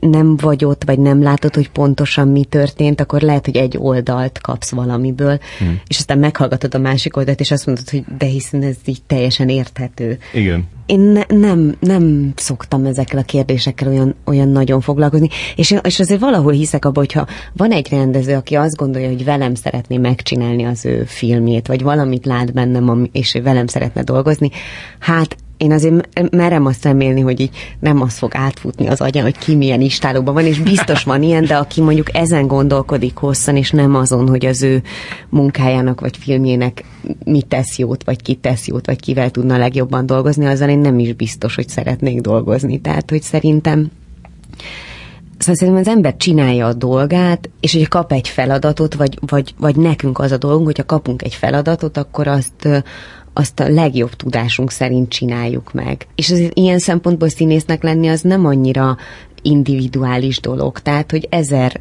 nem 0.00 0.36
vagy 0.36 0.64
ott, 0.64 0.84
vagy 0.84 0.98
nem 0.98 1.22
látod, 1.22 1.54
hogy 1.54 1.70
pontosan 1.70 2.28
mi 2.28 2.44
történt, 2.44 3.00
akkor 3.00 3.20
lehet, 3.20 3.44
hogy 3.44 3.56
egy 3.56 3.76
oldalt 3.78 4.38
kapsz 4.40 4.70
valamiből, 4.70 5.38
hmm. 5.58 5.80
és 5.86 5.98
aztán 5.98 6.18
meghallgatod 6.18 6.74
a 6.74 6.78
másik 6.78 7.16
oldalt, 7.16 7.40
és 7.40 7.50
azt 7.50 7.66
mondod, 7.66 7.88
hogy 7.90 8.04
de 8.18 8.26
hiszen 8.26 8.62
ez 8.62 8.76
így 8.84 9.02
teljesen 9.06 9.48
érthető. 9.48 10.18
Igen. 10.32 10.64
Én 10.86 11.00
ne, 11.00 11.22
nem, 11.28 11.76
nem 11.80 12.32
szoktam 12.36 12.84
ezekkel 12.84 13.18
a 13.18 13.22
kérdésekkel 13.22 13.88
olyan, 13.88 14.14
olyan 14.24 14.48
nagyon 14.48 14.80
foglalkozni, 14.80 15.28
és, 15.56 15.76
és 15.82 16.00
azért 16.00 16.20
valahol 16.20 16.52
hiszek 16.52 16.84
abban, 16.84 17.04
hogyha 17.04 17.26
van 17.52 17.70
egy 17.70 17.88
rendező, 17.88 18.34
aki 18.34 18.54
azt 18.54 18.76
gondolja, 18.76 19.08
hogy 19.08 19.24
velem 19.24 19.54
szeretné 19.54 19.96
megcsinálni 19.96 20.64
az 20.64 20.84
ő 20.84 21.04
filmjét, 21.04 21.66
vagy 21.66 21.82
valamit 21.82 22.26
lát 22.26 22.52
bennem, 22.52 23.08
és 23.12 23.38
velem 23.42 23.66
szeretne 23.66 24.02
dolgozni, 24.02 24.50
hát 24.98 25.36
én 25.64 25.72
azért 25.72 26.30
merem 26.30 26.66
azt 26.66 26.84
remélni, 26.84 27.20
hogy 27.20 27.40
így 27.40 27.50
nem 27.80 28.00
az 28.00 28.18
fog 28.18 28.30
átfutni 28.34 28.86
az 28.86 29.00
agya, 29.00 29.22
hogy 29.22 29.38
ki 29.38 29.54
milyen 29.54 29.80
istálóban 29.80 30.34
van, 30.34 30.46
és 30.46 30.58
biztos 30.60 31.04
van 31.04 31.22
ilyen, 31.22 31.44
de 31.44 31.56
aki 31.56 31.80
mondjuk 31.80 32.16
ezen 32.16 32.46
gondolkodik 32.46 33.16
hosszan, 33.16 33.56
és 33.56 33.70
nem 33.70 33.94
azon, 33.94 34.28
hogy 34.28 34.46
az 34.46 34.62
ő 34.62 34.82
munkájának 35.28 36.00
vagy 36.00 36.16
filmjének 36.16 36.84
mit 37.24 37.46
tesz 37.46 37.78
jót, 37.78 38.04
vagy 38.04 38.22
ki 38.22 38.34
tesz 38.34 38.66
jót, 38.66 38.86
vagy 38.86 39.00
kivel 39.00 39.30
tudna 39.30 39.56
legjobban 39.56 40.06
dolgozni, 40.06 40.46
azzal 40.46 40.68
én 40.68 40.78
nem 40.78 40.98
is 40.98 41.12
biztos, 41.12 41.54
hogy 41.54 41.68
szeretnék 41.68 42.20
dolgozni. 42.20 42.80
Tehát, 42.80 43.10
hogy 43.10 43.22
szerintem 43.22 43.90
Szóval 45.38 45.54
szerintem 45.54 45.82
az 45.82 45.96
ember 45.96 46.16
csinálja 46.16 46.66
a 46.66 46.72
dolgát, 46.72 47.50
és 47.60 47.72
hogyha 47.72 47.88
kap 47.88 48.12
egy 48.12 48.28
feladatot, 48.28 48.94
vagy, 48.94 49.18
vagy, 49.26 49.54
vagy 49.58 49.76
nekünk 49.76 50.18
az 50.18 50.32
a 50.32 50.36
dolgunk, 50.36 50.66
hogyha 50.66 50.84
kapunk 50.84 51.22
egy 51.22 51.34
feladatot, 51.34 51.96
akkor 51.96 52.28
azt, 52.28 52.84
azt 53.34 53.60
a 53.60 53.68
legjobb 53.68 54.14
tudásunk 54.14 54.70
szerint 54.70 55.08
csináljuk 55.08 55.72
meg. 55.72 56.06
És 56.14 56.30
azért 56.30 56.58
ilyen 56.58 56.78
szempontból 56.78 57.28
színésznek 57.28 57.82
lenni 57.82 58.08
az 58.08 58.20
nem 58.20 58.46
annyira 58.46 58.96
individuális 59.42 60.40
dolog. 60.40 60.78
Tehát, 60.78 61.10
hogy 61.10 61.26
ezer 61.30 61.80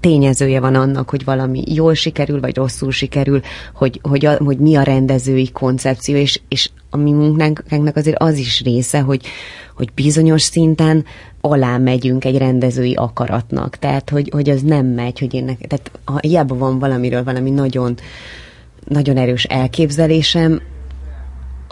tényezője 0.00 0.60
van 0.60 0.74
annak, 0.74 1.10
hogy 1.10 1.24
valami 1.24 1.62
jól 1.66 1.94
sikerül, 1.94 2.40
vagy 2.40 2.56
rosszul 2.56 2.90
sikerül, 2.90 3.40
hogy, 3.74 4.00
hogy, 4.02 4.26
a, 4.26 4.36
hogy 4.44 4.58
mi 4.58 4.74
a 4.76 4.82
rendezői 4.82 5.50
koncepció, 5.50 6.16
és, 6.16 6.40
és 6.48 6.70
a 6.90 6.96
mi 6.96 7.12
munkánknak 7.12 7.96
azért 7.96 8.18
az 8.18 8.38
is 8.38 8.62
része, 8.62 9.00
hogy, 9.00 9.26
hogy 9.76 9.88
bizonyos 9.94 10.42
szinten 10.42 11.04
alá 11.40 11.78
megyünk 11.78 12.24
egy 12.24 12.38
rendezői 12.38 12.94
akaratnak. 12.94 13.76
Tehát, 13.76 14.10
hogy, 14.10 14.30
hogy 14.32 14.50
az 14.50 14.62
nem 14.62 14.86
megy, 14.86 15.18
hogy 15.18 15.34
én 15.34 15.44
nek, 15.44 15.58
tehát 15.58 15.90
ha 16.04 16.18
hiába 16.20 16.56
van 16.56 16.78
valamiről 16.78 17.24
valami 17.24 17.50
nagyon, 17.50 17.96
nagyon 18.84 19.16
erős 19.16 19.44
elképzelésem, 19.44 20.60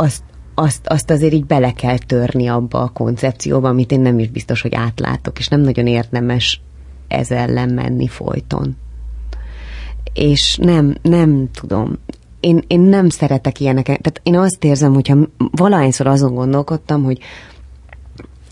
azt, 0.01 0.23
azt, 0.55 0.87
azt 0.87 1.11
azért 1.11 1.33
így 1.33 1.47
bele 1.47 1.73
kell 1.73 1.99
törni 1.99 2.47
abba 2.47 2.81
a 2.83 2.89
koncepcióba, 2.89 3.69
amit 3.69 3.93
én 3.93 4.01
nem 4.01 4.19
is 4.19 4.29
biztos, 4.29 4.61
hogy 4.61 4.75
átlátok, 4.75 5.39
és 5.39 5.49
nem 5.49 5.61
nagyon 5.61 5.87
érdemes 5.87 6.61
ez 7.09 7.31
ellen 7.31 7.69
menni 7.75 8.09
folyton. 8.09 8.77
És 10.13 10.57
nem, 10.57 10.95
nem 11.03 11.51
tudom, 11.53 11.99
én, 12.41 12.63
én 12.67 12.81
nem 12.81 13.09
szeretek 13.09 13.61
ilyeneket. 13.61 14.01
Tehát 14.01 14.21
én 14.23 14.37
azt 14.37 14.65
érzem, 14.65 14.95
hogyha 14.95 15.17
valahányszor 15.51 16.07
azon 16.07 16.35
gondolkodtam, 16.35 17.05
hogy 17.05 17.19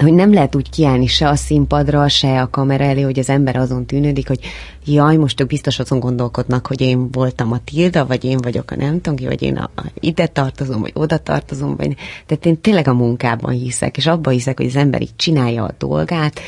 hogy 0.03 0.13
nem 0.13 0.33
lehet 0.33 0.55
úgy 0.55 0.71
kiállni 0.71 1.07
se 1.07 1.29
a 1.29 1.37
színpadra, 1.37 2.09
se 2.09 2.41
a 2.41 2.51
kamera 2.51 2.85
elé, 2.85 3.01
hogy 3.01 3.19
az 3.19 3.29
ember 3.29 3.57
azon 3.57 3.87
tűnődik, 3.87 4.29
hogy 4.29 4.41
jaj, 4.85 5.17
most 5.17 5.41
ők 5.41 5.47
biztos 5.47 5.79
azon 5.79 6.01
gondolkodnak, 6.01 6.67
hogy 6.67 6.81
én 6.81 7.11
voltam 7.11 7.53
a 7.53 7.59
Tilda, 7.65 8.07
vagy 8.07 8.25
én 8.25 8.39
vagyok 8.39 8.71
a 8.71 8.77
nem 8.77 9.01
tudom 9.01 9.29
vagy 9.29 9.43
én 9.43 9.57
a, 9.57 9.71
a 9.77 9.83
ide 10.01 10.27
tartozom, 10.27 10.81
vagy 10.81 10.93
oda 10.95 11.19
tartozom, 11.19 11.77
vagy... 11.77 11.97
Tehát 12.27 12.47
én 12.47 12.61
tényleg 12.61 12.89
a 12.89 12.95
munkában 12.95 13.53
hiszek, 13.53 13.97
és 13.97 14.07
abban 14.07 14.33
hiszek, 14.33 14.57
hogy 14.57 14.67
az 14.67 14.77
ember 14.77 15.03
így 15.03 15.17
csinálja 15.17 15.65
a 15.65 15.75
dolgát, 15.79 16.41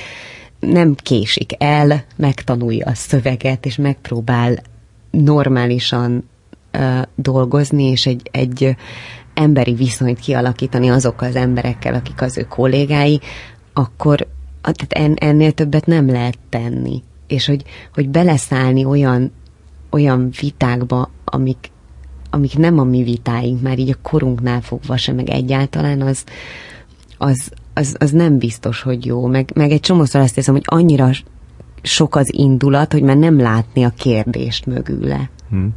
nem 0.61 0.95
késik 0.95 1.53
el, 1.59 2.05
megtanulja 2.17 2.87
a 2.87 2.95
szöveget, 2.95 3.67
és 3.67 3.77
megpróbál 3.77 4.63
normálisan 5.11 6.29
uh, 6.73 7.03
dolgozni, 7.15 7.85
és 7.85 8.07
egy, 8.07 8.29
egy 8.31 8.77
emberi 9.35 9.75
viszonyt 9.75 10.19
kialakítani 10.19 10.91
azokkal 10.91 11.29
az 11.29 11.37
emberekkel, 11.37 11.95
akik 11.95 12.23
az 12.23 12.39
ő 12.39 12.43
kollégái, 12.43 13.21
akkor 13.73 14.27
tehát 14.61 15.19
ennél 15.23 15.53
többet 15.53 15.87
nem 15.87 16.07
lehet 16.11 16.39
tenni. 16.49 17.03
És 17.27 17.47
hogy, 17.47 17.65
hogy 17.95 18.09
beleszállni 18.09 18.85
olyan, 18.85 19.33
olyan 19.91 20.31
vitákba, 20.41 21.11
amik, 21.25 21.71
amik 22.31 22.59
nem 22.59 22.79
a 22.79 22.85
mi 22.85 23.03
vitáink, 23.03 23.63
már 23.63 23.79
így 23.79 23.91
a 23.91 24.09
korunknál 24.09 24.61
fogva 24.61 24.97
sem, 24.97 25.15
meg 25.15 25.29
egyáltalán 25.29 26.01
az, 26.01 26.25
az, 27.19 27.51
az, 27.75 27.97
az 27.99 28.11
nem 28.11 28.39
biztos, 28.39 28.83
hogy 28.83 29.07
jó. 29.07 29.27
Meg, 29.27 29.51
meg 29.55 29.71
egy 29.71 29.81
csomószor 29.81 30.21
azt 30.21 30.35
hiszem, 30.35 30.55
hogy 30.55 30.65
annyira 30.67 31.11
sok 31.83 32.15
az 32.15 32.35
indulat, 32.35 32.93
hogy 32.93 33.03
már 33.03 33.17
nem 33.17 33.41
látni 33.41 33.85
a 33.85 33.91
kérdést 33.91 34.67
mögüle. 34.67 35.31
Hmm. 35.49 35.75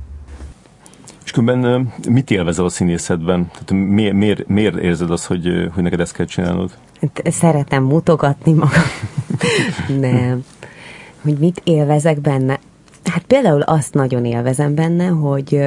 És 1.24 1.32
különben 1.32 1.94
mit 2.10 2.32
élvezel 2.32 2.66
a 2.66 2.70
színészetben? 2.70 3.52
Tehát 3.52 3.86
miért, 3.88 4.14
miért, 4.14 4.48
miért 4.48 4.76
érzed 4.76 5.12
azt, 5.12 5.26
hogy, 5.26 5.70
hogy 5.74 5.84
neked 5.84 6.00
ezt 6.00 6.14
kell 6.14 6.26
csinálnod? 6.26 6.72
Hát 7.02 7.32
szeretem 7.32 7.84
mutogatni 7.84 8.54
magam. 8.54 8.84
nem. 10.00 10.44
Hogy 11.22 11.38
mit 11.38 11.62
élvezek 11.64 12.22
benne? 12.22 12.60
Hát 13.04 13.24
például 13.24 13.62
azt 13.62 13.94
nagyon 13.94 14.26
élvezem 14.26 14.76
benne, 14.76 15.06
hogy 15.06 15.60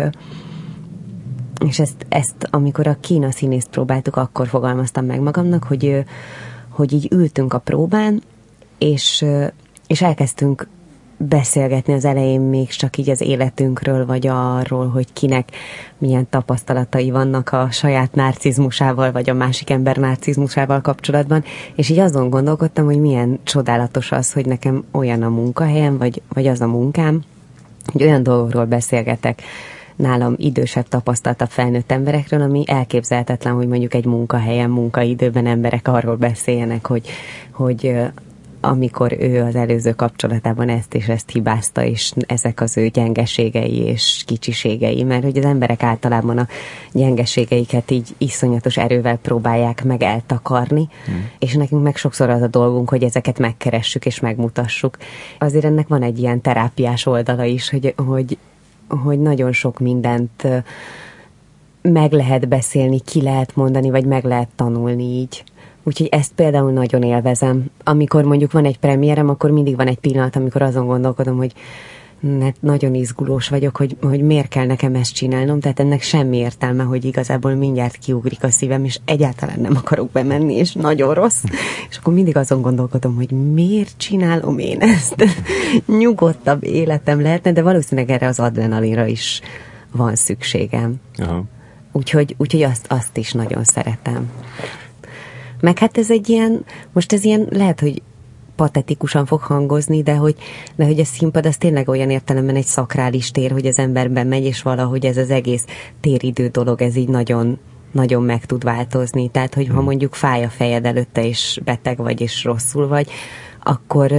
és 1.67 1.79
ezt, 1.79 2.07
ezt 2.09 2.49
amikor 2.51 2.87
a 2.87 2.97
Kína 3.01 3.31
színészt 3.31 3.69
próbáltuk, 3.69 4.17
akkor 4.17 4.49
fogalmaztam 4.49 5.05
meg 5.05 5.21
magamnak, 5.21 5.65
hogy, 5.65 6.05
hogy 6.69 6.93
így 6.93 7.09
ültünk 7.11 7.53
a 7.53 7.59
próbán, 7.59 8.23
és, 8.79 9.25
és 9.87 10.03
elkezdtünk 10.03 10.69
beszélgetni 11.17 11.93
az 11.93 12.05
elején 12.05 12.41
még 12.41 12.69
csak 12.69 12.97
így 12.97 13.11
az 13.11 13.21
életünkről, 13.21 14.07
vagy 14.07 14.27
arról, 14.27 14.89
hogy 14.89 15.13
kinek 15.13 15.49
milyen 15.99 16.27
tapasztalatai 16.31 17.11
vannak 17.11 17.53
a 17.53 17.69
saját 17.71 18.15
narcizmusával, 18.15 19.13
vagy 19.13 19.31
a 19.31 19.35
másik 19.35 19.71
ember 19.71 19.97
narcizmusával 19.97 20.81
kapcsolatban, 20.81 21.45
és 21.75 21.89
így 21.89 21.99
azon 21.99 22.31
gondolkodtam, 22.31 22.85
hogy 22.85 23.01
milyen 23.01 23.39
csodálatos 23.43 24.13
az, 24.13 24.33
hogy 24.33 24.47
nekem 24.47 24.85
olyan 24.91 25.23
a 25.23 25.29
munkahelyem, 25.29 25.99
vagy, 25.99 26.23
vagy 26.29 26.47
az 26.47 26.61
a 26.61 26.67
munkám, 26.67 27.23
hogy 27.93 28.03
olyan 28.03 28.23
dolgokról 28.23 28.65
beszélgetek, 28.65 29.43
nálam 29.97 30.35
idősebb, 30.37 30.89
tapasztaltabb 30.89 31.49
felnőtt 31.49 31.93
emberekről, 31.93 32.41
ami 32.41 32.65
elképzelhetetlen, 32.67 33.55
hogy 33.55 33.69
mondjuk 33.69 33.95
egy 33.95 34.05
munkahelyen, 34.05 34.71
munkaidőben 34.71 35.47
emberek 35.47 35.89
arról 35.89 36.17
beszéljenek, 36.17 36.87
hogy, 36.87 37.09
hogy 37.51 37.95
amikor 38.67 39.17
ő 39.21 39.43
az 39.43 39.55
előző 39.55 39.93
kapcsolatában 39.93 40.69
ezt 40.69 40.95
és 40.95 41.09
ezt 41.09 41.31
hibázta, 41.31 41.85
és 41.85 42.13
ezek 42.27 42.61
az 42.61 42.77
ő 42.77 42.89
gyengeségei 42.89 43.77
és 43.77 44.23
kicsiségei, 44.27 45.03
mert 45.03 45.23
hogy 45.23 45.39
az 45.39 45.45
emberek 45.45 45.83
általában 45.83 46.39
a 46.39 46.47
gyengeségeiket 46.93 47.91
így 47.91 48.15
iszonyatos 48.19 48.77
erővel 48.77 49.17
próbálják 49.17 49.85
meg 49.85 50.03
eltakarni, 50.03 50.89
hmm. 51.05 51.29
és 51.39 51.55
nekünk 51.55 51.83
meg 51.83 51.97
sokszor 51.97 52.31
az 52.31 52.43
a 52.43 52.47
dolgunk, 52.47 52.89
hogy 52.89 53.03
ezeket 53.03 53.39
megkeressük 53.39 54.07
és 54.07 54.21
megmutassuk. 54.21 54.97
Azért 55.39 55.65
ennek 55.65 55.89
van 55.89 56.03
egy 56.03 56.19
ilyen 56.19 56.41
terápiás 56.41 57.07
oldala 57.07 57.45
is, 57.45 57.71
hogy, 57.71 57.95
hogy 57.97 58.39
hogy 58.89 59.21
nagyon 59.21 59.53
sok 59.53 59.79
mindent 59.79 60.47
meg 61.83 62.13
lehet 62.13 62.49
beszélni, 62.49 63.01
ki 63.01 63.23
lehet 63.23 63.57
mondani, 63.57 63.91
vagy 63.91 64.05
meg 64.05 64.25
lehet 64.25 64.49
tanulni 64.57 65.05
így. 65.05 65.45
Úgyhogy 65.87 66.09
ezt 66.11 66.33
például 66.33 66.73
nagyon 66.73 67.03
élvezem. 67.03 67.65
Amikor 67.85 68.25
mondjuk 68.25 68.53
van 68.53 68.65
egy 68.65 68.79
premierem, 68.79 69.29
akkor 69.29 69.51
mindig 69.51 69.77
van 69.77 69.87
egy 69.87 69.99
pillanat, 69.99 70.37
amikor 70.37 70.63
azon 70.63 70.87
gondolkodom, 70.87 71.37
hogy 71.37 71.53
hát 72.41 72.57
nagyon 72.61 72.95
izgulós 72.95 73.49
vagyok, 73.49 73.77
hogy, 73.77 73.97
hogy 74.03 74.23
miért 74.23 74.49
kell 74.49 74.67
nekem 74.67 74.95
ezt 74.95 75.15
csinálnom, 75.15 75.61
tehát 75.61 75.81
ennek 75.81 76.03
semmi 76.03 76.37
értelme, 76.37 76.83
hogy 76.83 77.05
igazából 77.05 77.55
mindjárt 77.55 77.97
kiugrik 77.97 78.45
a 78.45 78.51
szívem, 78.51 78.85
és 78.85 78.99
egyáltalán 79.05 79.61
nem 79.61 79.77
akarok 79.77 80.11
bemenni, 80.11 80.55
és 80.55 80.73
nagyon 80.73 81.15
rossz. 81.15 81.43
És 81.91 81.97
akkor 81.97 82.15
mindig 82.15 82.37
azon 82.37 82.61
gondolkodom, 82.61 83.15
hogy 83.15 83.31
miért 83.31 83.95
csinálom 83.97 84.59
én 84.59 84.81
ezt. 84.81 85.25
Nyugodtabb 85.99 86.65
életem 86.65 87.21
lehetne, 87.21 87.53
de 87.53 87.63
valószínűleg 87.63 88.11
erre 88.11 88.27
az 88.27 88.41
adrenalinra 88.41 89.07
is 89.07 89.41
van 89.93 90.15
szükségem. 90.15 90.95
Aha. 91.17 91.45
Úgyhogy, 91.93 92.35
úgyhogy 92.39 92.63
azt, 92.63 92.87
azt 92.89 93.17
is 93.17 93.33
nagyon 93.33 93.65
szeretem. 93.65 94.31
Meg 95.61 95.79
hát 95.79 95.99
ez 95.99 96.11
egy 96.11 96.29
ilyen, 96.29 96.65
most 96.93 97.13
ez 97.13 97.25
ilyen, 97.25 97.47
lehet, 97.51 97.81
hogy 97.81 98.03
patetikusan 98.57 99.27
fog 99.27 99.41
hangozni, 99.41 100.03
de 100.03 100.15
hogy, 100.15 100.37
de 100.77 100.85
hogy 100.85 101.01
a 101.01 101.05
színpad 101.05 101.47
az 101.47 101.57
tényleg 101.57 101.89
olyan 101.89 102.11
értelemben 102.11 102.57
egy 102.57 102.65
szakrális 102.65 103.31
tér, 103.31 103.51
hogy 103.51 103.67
az 103.67 103.79
emberben 103.79 104.27
megy, 104.27 104.45
és 104.45 104.63
valahogy 104.63 105.07
ez 105.07 105.17
az 105.17 105.31
egész 105.31 105.65
téridő 106.01 106.49
dolog, 106.49 106.83
ez 106.83 106.97
így 106.97 107.09
nagyon, 107.09 107.59
nagyon 107.93 108.23
meg 108.23 108.45
tud 108.45 108.65
változni. 108.65 109.29
Tehát, 109.29 109.55
hogy 109.55 109.67
ha 109.67 109.75
hmm. 109.75 109.85
mondjuk 109.85 110.15
fáj 110.15 110.45
a 110.45 110.49
fejed 110.49 110.87
előtte, 110.87 111.27
és 111.27 111.61
beteg 111.65 111.97
vagy, 111.97 112.21
és 112.21 112.45
rosszul 112.45 112.89
vagy, 112.89 113.11
akkor, 113.63 114.13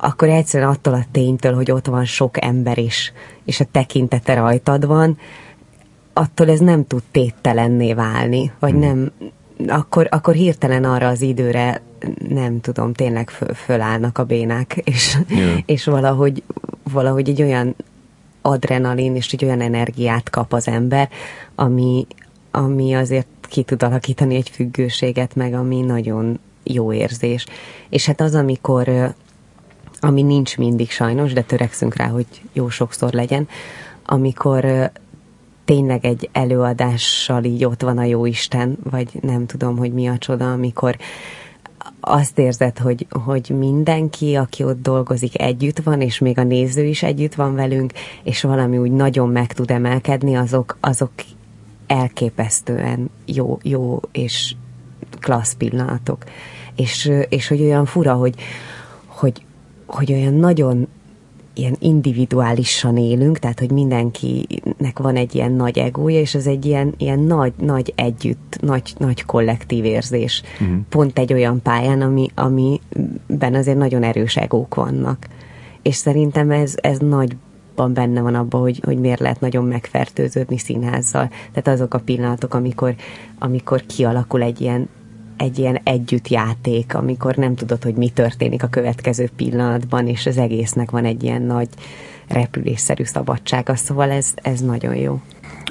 akkor 0.00 0.28
egyszerűen 0.28 0.70
attól 0.70 0.94
a 0.94 1.04
ténytől, 1.10 1.54
hogy 1.54 1.70
ott 1.70 1.86
van 1.86 2.04
sok 2.04 2.44
ember 2.44 2.78
is, 2.78 3.12
és 3.44 3.60
a 3.60 3.66
tekintete 3.72 4.34
rajtad 4.34 4.86
van, 4.86 5.18
attól 6.12 6.48
ez 6.48 6.60
nem 6.60 6.86
tud 6.86 7.02
téttelenné 7.10 7.94
válni, 7.94 8.52
vagy 8.58 8.70
hmm. 8.70 8.80
nem, 8.80 9.12
akkor, 9.66 10.06
akkor 10.10 10.34
hirtelen 10.34 10.84
arra 10.84 11.08
az 11.08 11.22
időre 11.22 11.82
nem 12.28 12.60
tudom, 12.60 12.92
tényleg 12.92 13.30
föl, 13.30 13.54
fölállnak 13.54 14.18
a 14.18 14.24
bénák, 14.24 14.76
és, 14.84 15.18
yeah. 15.28 15.58
és 15.66 15.84
valahogy, 15.84 16.42
valahogy 16.92 17.28
egy 17.28 17.42
olyan 17.42 17.74
adrenalin 18.42 19.16
és 19.16 19.32
egy 19.32 19.44
olyan 19.44 19.60
energiát 19.60 20.30
kap 20.30 20.52
az 20.52 20.68
ember, 20.68 21.08
ami, 21.54 22.06
ami 22.50 22.94
azért 22.94 23.26
ki 23.48 23.62
tud 23.62 23.82
alakítani 23.82 24.34
egy 24.34 24.48
függőséget, 24.48 25.34
meg 25.34 25.54
ami 25.54 25.80
nagyon 25.80 26.38
jó 26.62 26.92
érzés. 26.92 27.46
És 27.88 28.06
hát 28.06 28.20
az, 28.20 28.34
amikor, 28.34 29.14
ami 30.00 30.22
nincs 30.22 30.56
mindig 30.56 30.90
sajnos, 30.90 31.32
de 31.32 31.42
törekszünk 31.42 31.96
rá, 31.96 32.06
hogy 32.06 32.26
jó 32.52 32.68
sokszor 32.68 33.12
legyen, 33.12 33.48
amikor 34.04 34.90
tényleg 35.70 36.04
egy 36.04 36.28
előadással 36.32 37.44
így 37.44 37.64
ott 37.64 37.82
van 37.82 37.98
a 37.98 38.04
jó 38.04 38.26
Isten, 38.26 38.78
vagy 38.90 39.08
nem 39.20 39.46
tudom, 39.46 39.76
hogy 39.76 39.92
mi 39.92 40.08
a 40.08 40.18
csoda, 40.18 40.52
amikor 40.52 40.96
azt 42.00 42.38
érzed, 42.38 42.78
hogy, 42.78 43.06
hogy 43.24 43.54
mindenki, 43.58 44.34
aki 44.34 44.64
ott 44.64 44.82
dolgozik, 44.82 45.40
együtt 45.40 45.78
van, 45.78 46.00
és 46.00 46.18
még 46.18 46.38
a 46.38 46.42
néző 46.42 46.84
is 46.84 47.02
együtt 47.02 47.34
van 47.34 47.54
velünk, 47.54 47.92
és 48.22 48.42
valami 48.42 48.78
úgy 48.78 48.92
nagyon 48.92 49.28
meg 49.28 49.52
tud 49.52 49.70
emelkedni, 49.70 50.36
azok, 50.36 50.76
azok 50.80 51.10
elképesztően 51.86 53.10
jó, 53.24 53.58
jó 53.62 54.00
és 54.12 54.54
klassz 55.20 55.54
pillanatok. 55.54 56.24
És, 56.76 57.12
és 57.28 57.48
hogy 57.48 57.60
olyan 57.60 57.84
fura, 57.84 58.14
hogy, 58.14 58.34
hogy, 59.06 59.44
hogy 59.86 60.12
olyan 60.12 60.34
nagyon 60.34 60.88
ilyen 61.60 61.76
individuálisan 61.78 62.96
élünk, 62.96 63.38
tehát 63.38 63.58
hogy 63.58 63.70
mindenkinek 63.70 64.98
van 64.98 65.16
egy 65.16 65.34
ilyen 65.34 65.52
nagy 65.52 65.78
egója, 65.78 66.20
és 66.20 66.34
ez 66.34 66.46
egy 66.46 66.64
ilyen, 66.64 66.94
ilyen 66.98 67.18
nagy, 67.18 67.52
nagy 67.58 67.92
együtt, 67.96 68.58
nagy, 68.60 68.94
nagy 68.98 69.24
kollektív 69.24 69.84
érzés. 69.84 70.42
Uh-huh. 70.60 70.76
Pont 70.88 71.18
egy 71.18 71.32
olyan 71.32 71.62
pályán, 71.62 72.00
ami, 72.00 72.28
amiben 72.34 73.54
azért 73.54 73.78
nagyon 73.78 74.02
erős 74.02 74.36
egók 74.36 74.74
vannak. 74.74 75.26
És 75.82 75.94
szerintem 75.94 76.50
ez, 76.50 76.74
ez 76.76 76.98
nagy 76.98 77.36
benne 77.88 78.20
van 78.20 78.34
abban, 78.34 78.60
hogy, 78.60 78.80
hogy 78.84 78.98
miért 78.98 79.20
lehet 79.20 79.40
nagyon 79.40 79.64
megfertőződni 79.64 80.58
színházzal. 80.58 81.30
Tehát 81.52 81.80
azok 81.80 81.94
a 81.94 81.98
pillanatok, 81.98 82.54
amikor, 82.54 82.94
amikor 83.38 83.86
kialakul 83.86 84.42
egy 84.42 84.60
ilyen 84.60 84.88
egy 85.40 85.58
ilyen 85.58 85.80
együttjáték, 85.82 86.94
amikor 86.94 87.34
nem 87.34 87.54
tudod, 87.54 87.82
hogy 87.82 87.94
mi 87.94 88.08
történik 88.08 88.62
a 88.62 88.68
következő 88.68 89.28
pillanatban, 89.36 90.06
és 90.06 90.26
az 90.26 90.38
egésznek 90.38 90.90
van 90.90 91.04
egy 91.04 91.22
ilyen 91.22 91.42
nagy 91.42 91.68
repülésszerű 92.28 93.04
szabadsága, 93.04 93.76
szóval 93.76 94.10
ez, 94.10 94.32
ez 94.34 94.60
nagyon 94.60 94.94
jó. 94.94 95.20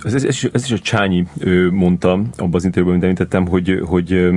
Ez, 0.03 0.13
ez, 0.13 0.23
ez, 0.23 0.39
ez 0.53 0.63
is 0.63 0.71
a 0.71 0.79
Csányi 0.79 1.27
mondta 1.71 2.11
abban 2.11 2.53
az 2.53 2.65
interjúban, 2.65 2.93
amit 2.93 3.03
említettem, 3.03 3.47
hogy, 3.47 3.81
hogy 3.85 4.29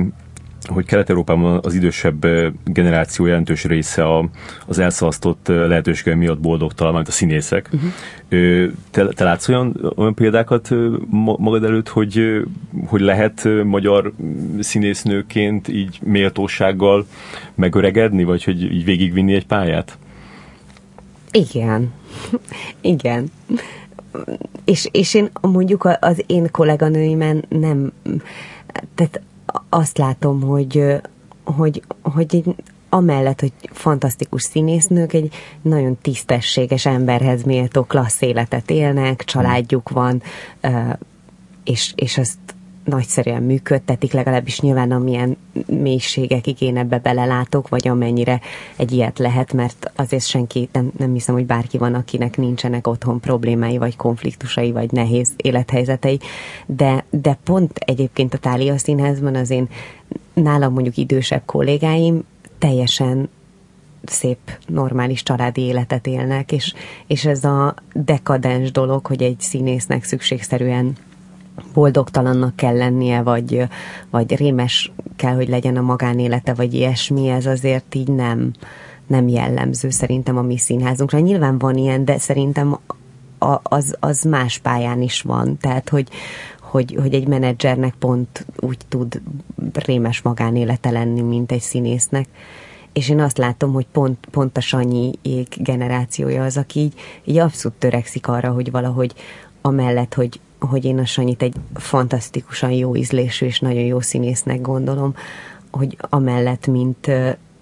hogy 0.67 0.85
Kelet-Európában 0.85 1.59
az 1.63 1.73
idősebb 1.73 2.25
generáció 2.65 3.25
jelentős 3.25 3.63
része 3.63 4.03
a, 4.03 4.29
az 4.65 4.79
elszalasztott 4.79 5.47
lehetőségek 5.47 6.17
miatt 6.17 6.39
boldogtalan, 6.39 6.93
mint 6.93 7.07
a 7.07 7.11
színészek. 7.11 7.69
Uh-huh. 7.73 8.71
Te, 8.91 9.07
te 9.07 9.23
látsz 9.23 9.47
olyan, 9.47 9.93
olyan 9.95 10.13
példákat 10.13 10.69
magad 11.37 11.63
előtt, 11.63 11.87
hogy, 11.87 12.43
hogy 12.85 13.01
lehet 13.01 13.47
magyar 13.63 14.13
színésznőként 14.59 15.67
így 15.67 15.99
méltósággal 16.03 17.05
megöregedni, 17.55 18.23
vagy 18.23 18.43
hogy 18.43 18.63
így 18.63 18.85
végigvinni 18.85 19.33
egy 19.33 19.45
pályát? 19.45 19.97
Igen. 21.31 21.93
Igen. 22.81 23.31
És, 24.65 24.87
és 24.91 25.13
én 25.13 25.29
mondjuk 25.41 25.89
az 25.99 26.23
én 26.27 26.51
kolléganőimen 26.51 27.45
nem, 27.49 27.91
tehát 28.95 29.21
azt 29.69 29.97
látom, 29.97 30.41
hogy, 30.41 31.01
hogy, 31.43 31.83
hogy 32.01 32.35
egy, 32.35 32.55
amellett, 32.89 33.39
hogy 33.39 33.53
fantasztikus 33.71 34.43
színésznők, 34.43 35.13
egy 35.13 35.33
nagyon 35.61 35.97
tisztességes 36.01 36.85
emberhez 36.85 37.43
méltó 37.43 37.83
klassz 37.83 38.21
életet 38.21 38.69
élnek, 38.69 39.23
családjuk 39.23 39.89
van, 39.89 40.21
és, 41.63 41.93
és 41.95 42.17
azt 42.17 42.37
nagyszerűen 42.83 43.43
működtetik, 43.43 44.11
legalábbis 44.11 44.59
nyilván 44.59 44.91
amilyen 44.91 45.37
mélységekig 45.65 46.61
én 46.61 46.77
ebbe 46.77 46.99
belelátok, 46.99 47.69
vagy 47.69 47.87
amennyire 47.87 48.41
egy 48.75 48.91
ilyet 48.91 49.19
lehet, 49.19 49.53
mert 49.53 49.91
azért 49.95 50.25
senki, 50.25 50.69
nem, 50.71 50.91
nem 50.97 51.13
hiszem, 51.13 51.35
hogy 51.35 51.45
bárki 51.45 51.77
van, 51.77 51.93
akinek 51.93 52.37
nincsenek 52.37 52.87
otthon 52.87 53.19
problémái, 53.19 53.77
vagy 53.77 53.95
konfliktusai, 53.95 54.71
vagy 54.71 54.91
nehéz 54.91 55.29
élethelyzetei, 55.35 56.19
de, 56.65 57.05
de 57.09 57.37
pont 57.43 57.77
egyébként 57.77 58.33
a 58.33 58.37
Tália 58.37 58.77
Színházban 58.77 59.35
az 59.35 59.49
én 59.49 59.67
nálam 60.33 60.73
mondjuk 60.73 60.97
idősebb 60.97 61.41
kollégáim 61.45 62.23
teljesen 62.57 63.29
szép, 64.05 64.37
normális 64.67 65.23
családi 65.23 65.61
életet 65.61 66.07
élnek, 66.07 66.51
és, 66.51 66.73
és 67.07 67.25
ez 67.25 67.43
a 67.43 67.75
dekadens 67.93 68.71
dolog, 68.71 69.05
hogy 69.05 69.21
egy 69.21 69.39
színésznek 69.39 70.03
szükségszerűen 70.03 70.95
boldogtalannak 71.73 72.55
kell 72.55 72.77
lennie, 72.77 73.21
vagy, 73.21 73.63
vagy 74.09 74.35
rémes 74.35 74.91
kell, 75.15 75.35
hogy 75.35 75.49
legyen 75.49 75.77
a 75.77 75.81
magánélete, 75.81 76.53
vagy 76.53 76.73
ilyesmi, 76.73 77.27
ez 77.27 77.45
azért 77.45 77.95
így 77.95 78.07
nem, 78.07 78.51
nem 79.07 79.27
jellemző 79.27 79.89
szerintem 79.89 80.37
a 80.37 80.41
mi 80.41 80.57
színházunkra. 80.57 81.19
Nyilván 81.19 81.57
van 81.57 81.77
ilyen, 81.77 82.05
de 82.05 82.17
szerintem 82.17 82.77
az, 83.63 83.95
az 83.99 84.23
más 84.23 84.57
pályán 84.57 85.01
is 85.01 85.21
van. 85.21 85.57
Tehát, 85.57 85.89
hogy, 85.89 86.07
hogy, 86.61 86.97
hogy 87.01 87.13
egy 87.13 87.27
menedzsernek 87.27 87.93
pont 87.99 88.45
úgy 88.59 88.77
tud 88.87 89.21
rémes 89.73 90.21
magánélete 90.21 90.89
lenni, 90.89 91.21
mint 91.21 91.51
egy 91.51 91.61
színésznek. 91.61 92.27
És 92.93 93.09
én 93.09 93.19
azt 93.19 93.37
látom, 93.37 93.73
hogy 93.73 93.87
pont, 93.91 94.27
pont 94.31 94.57
a 94.57 94.61
Sanyi 94.61 95.11
generációja 95.57 96.43
az, 96.43 96.57
aki 96.57 96.79
így, 96.79 96.93
így 97.23 97.37
abszolút 97.37 97.77
törekszik 97.77 98.27
arra, 98.27 98.51
hogy 98.51 98.71
valahogy 98.71 99.13
amellett, 99.61 100.13
hogy, 100.13 100.39
hogy 100.67 100.85
én 100.85 100.99
a 100.99 101.05
Sanyit 101.05 101.41
egy 101.41 101.55
fantasztikusan 101.73 102.71
jó 102.71 102.95
ízlésű 102.95 103.45
és 103.45 103.59
nagyon 103.59 103.83
jó 103.83 103.99
színésznek 103.99 104.61
gondolom, 104.61 105.15
hogy 105.71 105.97
amellett, 106.09 106.67
mint, 106.67 107.11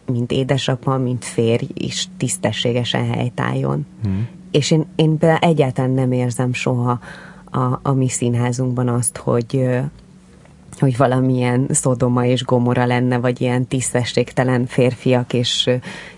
mint 0.06 0.32
édesapa, 0.32 0.98
mint 0.98 1.26
férj 1.26 1.68
is 1.73 2.07
tisztességesen 2.18 3.06
helytálljon. 3.06 3.86
Hmm. 4.03 4.28
És 4.52 4.72
én, 4.72 4.86
én 4.95 5.18
például 5.18 5.40
egyáltalán 5.40 5.91
nem 5.91 6.11
érzem 6.11 6.53
soha 6.53 6.99
a, 7.52 7.80
a 7.82 7.91
mi 7.91 8.10
színházunkban 8.10 8.88
azt, 8.88 9.18
hogy, 9.18 9.69
hogy 10.82 10.98
valamilyen 10.98 11.66
szodoma 11.70 12.26
és 12.26 12.44
gomora 12.44 12.86
lenne, 12.86 13.18
vagy 13.18 13.41
ilyen 13.41 13.68
tisztességtelen 13.68 14.66
férfiak 14.66 15.34
és, 15.34 15.70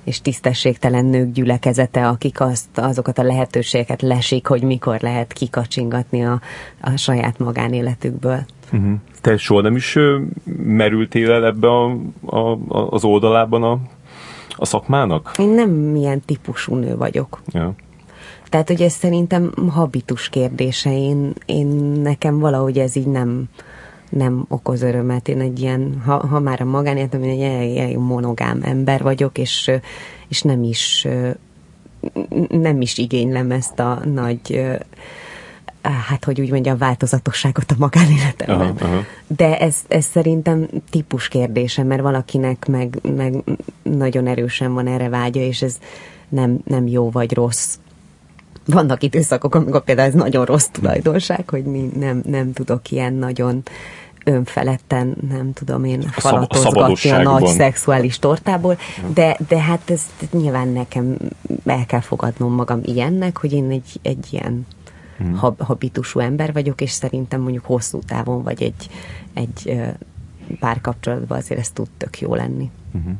és 0.03 0.21
tisztességtelen 0.21 1.05
nők 1.05 1.31
gyülekezete, 1.31 2.07
akik 2.07 2.41
azt, 2.41 2.77
azokat 2.77 3.17
a 3.17 3.23
lehetőségeket 3.23 4.01
lesik, 4.01 4.47
hogy 4.47 4.63
mikor 4.63 4.97
lehet 5.01 5.33
kikacsingatni 5.33 6.25
a, 6.25 6.41
a 6.81 6.97
saját 6.97 7.39
magánéletükből. 7.39 8.45
Uh-huh. 8.71 8.93
Te 9.21 9.37
soha 9.37 9.61
nem 9.61 9.75
is 9.75 9.97
merültél 10.57 11.31
el 11.31 11.45
ebbe 11.45 11.67
a, 11.67 11.97
a, 12.25 12.57
az 12.89 13.03
oldalában 13.03 13.63
a, 13.63 13.79
a 14.55 14.65
szakmának? 14.65 15.31
Én 15.37 15.49
nem 15.49 15.69
milyen 15.69 16.21
típusú 16.25 16.75
nő 16.75 16.97
vagyok. 16.97 17.41
Ja. 17.47 17.73
Tehát, 18.49 18.67
hogy 18.67 18.81
ez 18.81 18.93
szerintem 18.93 19.51
habitus 19.69 20.29
kérdése. 20.29 20.97
Én, 20.97 21.33
én 21.45 21.67
nekem 22.01 22.39
valahogy 22.39 22.77
ez 22.79 22.95
így 22.95 23.07
nem, 23.07 23.49
nem 24.15 24.45
okoz 24.47 24.81
örömet. 24.81 25.27
Én 25.27 25.39
egy 25.39 25.59
ilyen, 25.59 26.01
ha, 26.05 26.27
ha 26.27 26.39
már 26.39 26.61
a 26.61 26.65
magánéletem, 26.65 27.23
én 27.23 27.29
egy 27.41 27.77
egy 27.77 27.97
monogám 27.97 28.59
ember 28.63 29.01
vagyok, 29.01 29.37
és, 29.37 29.71
és 30.27 30.41
nem 30.41 30.63
is 30.63 31.07
nem 32.49 32.81
is 32.81 32.97
igénylem 32.97 33.51
ezt 33.51 33.79
a 33.79 34.01
nagy 34.05 34.65
hát 36.07 36.25
hogy 36.25 36.41
úgy 36.41 36.51
mondjam, 36.51 36.77
változatosságot 36.77 37.71
a 37.71 37.75
magánéletemben. 37.77 38.75
Aha, 38.79 38.85
aha. 38.85 39.03
De 39.27 39.59
ez, 39.59 39.75
ez 39.87 40.05
szerintem 40.05 40.67
típus 40.89 41.27
kérdése, 41.27 41.83
mert 41.83 42.01
valakinek 42.01 42.67
meg, 42.67 42.99
meg 43.15 43.43
nagyon 43.81 44.27
erősen 44.27 44.73
van 44.73 44.87
erre 44.87 45.09
vágya, 45.09 45.41
és 45.41 45.61
ez 45.61 45.77
nem, 46.29 46.59
nem 46.65 46.87
jó 46.87 47.09
vagy 47.09 47.33
rossz 47.33 47.77
vannak 48.65 49.03
időszakok, 49.03 49.55
amikor 49.55 49.83
például 49.83 50.07
ez 50.07 50.13
nagyon 50.13 50.45
rossz 50.45 50.67
tulajdonság, 50.71 51.49
hogy 51.49 51.63
nem, 51.95 52.21
nem 52.25 52.53
tudok 52.53 52.91
ilyen 52.91 53.13
nagyon 53.13 53.63
önfeledten, 54.23 55.15
nem 55.29 55.53
tudom 55.53 55.83
én, 55.83 56.01
falatozgatni 56.01 57.09
a, 57.09 57.19
a 57.19 57.21
nagy 57.21 57.47
szexuális 57.47 58.19
tortából, 58.19 58.77
de, 59.13 59.37
de 59.47 59.59
hát 59.59 59.89
ez 59.89 60.01
nyilván 60.31 60.67
nekem 60.67 61.17
el 61.65 61.85
kell 61.85 61.99
fogadnom 61.99 62.53
magam 62.53 62.79
ilyennek, 62.83 63.37
hogy 63.37 63.53
én 63.53 63.69
egy, 63.69 63.99
egy 64.01 64.27
ilyen 64.29 64.65
hmm. 65.17 65.39
habitusú 65.57 66.19
ember 66.19 66.53
vagyok, 66.53 66.81
és 66.81 66.91
szerintem 66.91 67.41
mondjuk 67.41 67.65
hosszú 67.65 67.99
távon, 67.99 68.43
vagy 68.43 68.63
egy, 68.63 68.89
egy 69.33 69.81
párkapcsolatban 70.59 71.37
azért 71.37 71.59
ez 71.59 71.69
tud 71.69 71.87
tök 71.97 72.19
jó 72.19 72.35
lenni. 72.35 72.71
Hmm. 72.91 73.19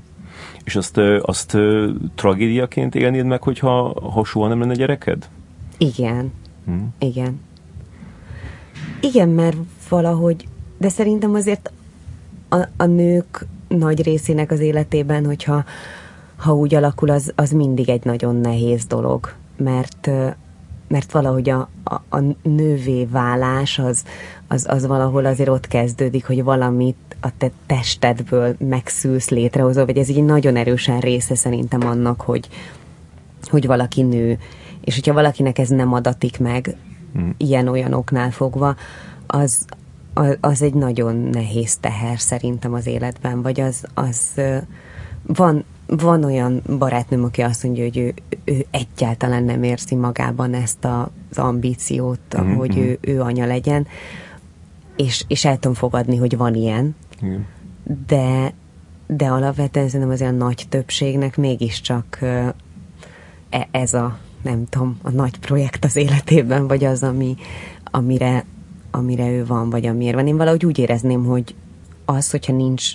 És 0.64 0.76
azt, 0.76 0.98
azt 1.22 1.58
tragédiaként 2.16 2.96
élnéd 2.96 3.26
meg, 3.26 3.42
hogyha 3.42 4.02
ha 4.12 4.24
soha 4.24 4.48
nem 4.48 4.60
lenne 4.60 4.74
gyereked? 4.74 5.30
Igen. 5.78 6.32
Hmm. 6.66 6.94
Igen. 7.00 7.40
Igen, 9.02 9.30
mert 9.30 9.58
valahogy, 9.90 10.48
de 10.84 10.89
szerintem 10.89 11.34
azért 11.34 11.72
a, 12.49 12.68
a 12.77 12.85
nők 12.85 13.45
nagy 13.68 14.03
részének 14.03 14.51
az 14.51 14.60
életében, 14.60 15.26
hogyha 15.26 15.64
ha 16.35 16.55
úgy 16.55 16.76
alakul, 16.76 17.10
az, 17.10 17.31
az 17.35 17.51
mindig 17.51 17.89
egy 17.89 18.03
nagyon 18.03 18.35
nehéz 18.35 18.85
dolog, 18.85 19.34
mert 19.57 20.10
mert 20.88 21.11
valahogy 21.11 21.49
a, 21.49 21.69
a, 21.84 21.93
a 22.10 22.19
nővé 22.43 23.05
válás 23.05 23.80
az, 23.80 24.03
az, 24.47 24.65
az 24.69 24.85
valahol 24.85 25.26
azért 25.26 25.49
ott 25.49 25.68
kezdődik, 25.68 26.26
hogy 26.26 26.43
valamit 26.43 27.15
a 27.22 27.27
te 27.38 27.51
testedből 27.65 28.55
megszülsz, 28.60 29.30
létrehozol, 29.30 29.85
vagy 29.85 29.97
ez 29.97 30.10
így 30.10 30.23
nagyon 30.23 30.55
erősen 30.55 30.99
része 30.99 31.35
szerintem 31.35 31.88
annak, 31.88 32.22
hogy, 32.22 32.47
hogy 33.43 33.65
valaki 33.65 34.01
nő. 34.01 34.39
És 34.81 34.95
hogyha 34.95 35.14
valakinek 35.14 35.60
ez 35.60 35.69
nem 35.69 35.93
adatik 35.93 36.39
meg, 36.39 36.76
mm. 37.18 37.30
ilyen-olyan 37.38 37.93
oknál 37.93 38.31
fogva, 38.31 38.76
az, 39.27 39.65
az, 40.40 40.61
egy 40.61 40.73
nagyon 40.73 41.15
nehéz 41.15 41.77
teher 41.77 42.19
szerintem 42.19 42.73
az 42.73 42.88
életben, 42.88 43.41
vagy 43.41 43.60
az, 43.60 43.84
az 43.94 44.41
van, 45.26 45.64
van 45.88 46.23
olyan 46.23 46.61
barátnőm, 46.77 47.23
aki 47.23 47.41
azt 47.41 47.64
mondja, 47.64 47.84
hogy 47.84 47.98
ő, 47.98 48.14
ő 48.44 48.65
egyáltalán 48.72 49.44
nem 49.44 49.64
érzi 49.64 49.95
magában 49.95 50.53
ezt 50.53 50.85
a, 50.85 51.11
az 51.31 51.38
ambíciót, 51.38 52.19
mm-hmm. 52.38 52.56
hogy 52.56 52.77
ő, 52.77 52.98
ő 53.02 53.22
anya 53.22 53.45
legyen, 53.45 53.88
és, 54.95 55.23
és 55.27 55.45
el 55.45 55.56
tudom 55.56 55.73
fogadni, 55.73 56.15
hogy 56.15 56.38
van 56.38 56.56
ilyen, 56.56 56.95
mm. 57.26 57.35
de, 58.07 58.53
de 59.07 59.27
alapvetően 59.27 59.85
szerintem 59.85 60.11
az 60.11 60.22
olyan 60.22 60.35
nagy 60.35 60.65
többségnek 60.69 61.38
mégiscsak 61.38 62.18
e, 62.22 62.56
ez 63.72 63.94
a, 63.94 64.18
nem 64.41 64.65
tudom, 64.69 64.98
a 65.02 65.10
nagy 65.10 65.40
projekt 65.40 65.85
az 65.85 65.95
életében, 65.95 66.68
vagy 66.68 66.84
az, 66.84 67.03
ami, 67.03 67.35
amire, 67.84 68.45
amire 68.95 69.32
ő 69.32 69.45
van, 69.45 69.70
vagy 69.70 69.86
amiért 69.86 70.15
van. 70.15 70.28
Én 70.28 70.38
valahogy 70.38 70.65
úgy 70.65 70.80
érezném, 70.80 71.26
hogy 71.26 71.56
az, 72.06 72.32
hogyha 72.32 72.53
nincs 72.53 72.91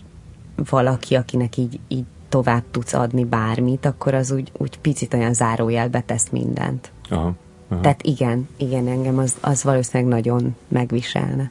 valaki, 0.70 1.15
akinek 1.15 1.57
így, 1.57 1.81
így 1.89 2.05
tovább 2.29 2.62
tudsz 2.70 2.95
adni 2.95 3.25
bármit, 3.25 3.87
akkor 3.87 4.15
az 4.15 4.31
úgy, 4.31 4.53
úgy 4.57 4.79
picit 4.79 5.15
olyan 5.15 5.35
zárójelbe 5.35 6.01
tesz 6.01 6.29
mindent. 6.31 6.93
Aha, 7.11 7.35
aha. 7.69 7.81
Tehát 7.81 8.03
igen, 8.03 8.49
igen, 8.57 8.87
engem 8.87 9.19
az, 9.19 9.37
az 9.41 9.65
valószínűleg 9.65 10.12
nagyon 10.12 10.57
megviselne. 10.69 11.51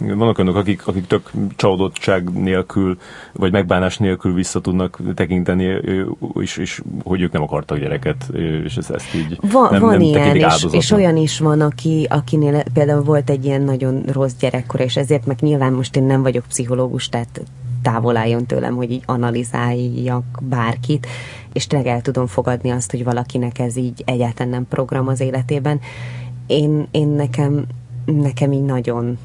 Vannak 0.00 0.38
olyanok, 0.38 0.56
akik, 0.56 0.86
akik 0.86 1.06
tök 1.06 1.30
csalódottság 1.56 2.30
nélkül, 2.30 2.98
vagy 3.32 3.52
megbánás 3.52 3.98
nélkül 3.98 4.34
vissza 4.34 4.60
tudnak 4.60 4.98
tekinteni, 5.14 5.80
és, 6.40 6.56
és 6.56 6.82
hogy 7.04 7.20
ők 7.20 7.32
nem 7.32 7.42
akartak 7.42 7.78
gyereket, 7.78 8.30
és 8.64 8.76
ezt, 8.76 8.90
ezt 8.90 9.14
így 9.14 9.38
van, 9.52 9.68
nem, 9.70 9.80
van 9.80 9.90
nem 9.90 10.00
ilyen, 10.00 10.36
és, 10.36 10.66
és 10.70 10.90
olyan 10.90 11.16
is 11.16 11.38
van, 11.38 11.60
aki, 11.60 12.06
akinél 12.10 12.62
például 12.72 13.02
volt 13.02 13.30
egy 13.30 13.44
ilyen 13.44 13.62
nagyon 13.62 14.02
rossz 14.12 14.34
gyerekkor, 14.40 14.80
és 14.80 14.96
ezért 14.96 15.26
meg 15.26 15.36
nyilván 15.40 15.72
most 15.72 15.96
én 15.96 16.04
nem 16.04 16.22
vagyok 16.22 16.44
pszichológus, 16.48 17.08
tehát 17.08 17.40
távol 17.82 18.16
álljon 18.16 18.46
tőlem, 18.46 18.74
hogy 18.74 18.90
így 18.90 19.02
analizáljak 19.06 20.24
bárkit, 20.42 21.06
és 21.52 21.66
tényleg 21.66 21.88
el 21.88 22.00
tudom 22.00 22.26
fogadni 22.26 22.70
azt, 22.70 22.90
hogy 22.90 23.04
valakinek 23.04 23.58
ez 23.58 23.76
így 23.76 24.02
egyáltalán 24.04 24.48
nem 24.48 24.66
program 24.68 25.08
az 25.08 25.20
életében. 25.20 25.80
Én, 26.46 26.88
én 26.90 27.08
nekem, 27.08 27.64
nekem 28.04 28.52
így 28.52 28.64
nagyon 28.64 29.18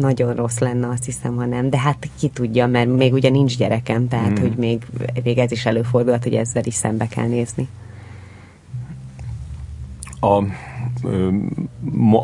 nagyon 0.00 0.34
rossz 0.34 0.58
lenne, 0.58 0.88
azt 0.88 1.04
hiszem, 1.04 1.36
ha 1.36 1.44
nem. 1.44 1.70
De 1.70 1.78
hát 1.78 2.08
ki 2.18 2.28
tudja, 2.28 2.66
mert 2.66 2.96
még 2.96 3.12
ugye 3.12 3.30
nincs 3.30 3.56
gyerekem, 3.56 4.08
tehát 4.08 4.38
mm. 4.38 4.42
hogy 4.42 4.54
még, 4.56 4.86
még 5.24 5.38
ez 5.38 5.52
is 5.52 5.66
előfordulhat, 5.66 6.22
hogy 6.22 6.34
ezzel 6.34 6.64
is 6.64 6.74
szembe 6.74 7.06
kell 7.06 7.26
nézni. 7.26 7.68
A 10.20 10.42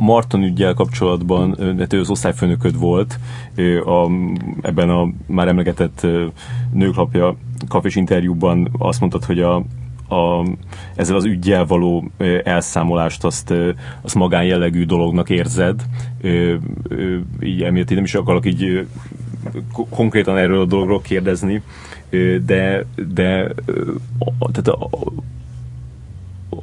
Marton 0.01 0.43
ügyel 0.43 0.75
kapcsolatban, 0.75 1.77
hát 1.79 1.93
ő 1.93 2.01
az 2.01 2.11
osztályfőnököd 2.11 2.79
volt, 2.79 3.19
a, 3.85 4.11
ebben 4.61 4.91
a 4.91 5.09
már 5.27 5.49
emlegetett 5.49 6.07
nőklapja 6.73 7.37
kafés 7.69 7.97
interjúban 7.97 8.71
azt 8.79 9.01
mondtad, 9.01 9.25
hogy 9.25 9.41
a, 9.41 9.63
a, 10.09 10.47
ezzel 10.95 11.17
az 11.17 11.25
ügyjel 11.25 11.65
való 11.65 12.11
elszámolást 12.45 13.25
azt, 13.25 13.55
azt 14.01 14.15
magánjellegű 14.15 14.85
dolognak 14.85 15.31
érzed. 15.31 15.83
Így 17.41 17.63
emiatt 17.63 17.91
nem 17.91 18.05
is 18.05 18.15
akarok 18.15 18.47
így 18.47 18.87
konkrétan 19.91 20.37
erről 20.37 20.61
a 20.61 20.65
dologról 20.65 21.01
kérdezni, 21.01 21.63
de, 22.45 22.87
de 23.15 23.55
tehát 24.53 24.69
a, 24.69 24.89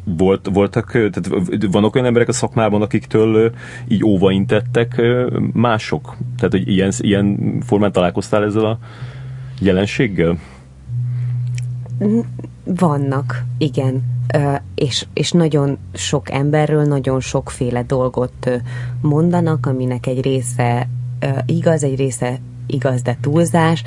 volt, 0.04 0.50
voltak, 0.54 0.92
tehát 0.92 1.28
vannak 1.72 1.96
olyan 1.96 2.08
emberek 2.08 2.28
a 2.28 2.34
szakmában, 2.34 2.82
akiktől 2.82 3.52
így 3.88 4.04
óvaintettek 4.04 5.02
mások? 5.54 6.18
Tehát, 6.38 6.52
hogy 6.52 6.68
ilyen, 6.68 6.92
ilyen 6.98 7.58
formán 7.66 7.92
találkoztál 7.92 8.44
ezzel 8.44 8.66
a 8.66 8.80
jelenséggel? 9.60 10.38
Vannak, 12.64 13.44
igen. 13.58 14.04
és, 14.76 15.06
és 15.14 15.32
nagyon 15.32 15.78
sok 15.94 16.32
emberről 16.32 16.84
nagyon 16.84 17.20
sokféle 17.20 17.84
dolgot 17.84 18.50
mondanak, 19.02 19.66
aminek 19.66 20.08
egy 20.08 20.22
része 20.22 20.88
igaz, 21.46 21.84
egy 21.84 21.96
része 21.96 22.40
igaz, 22.68 23.02
de 23.02 23.18
túlzás. 23.22 23.84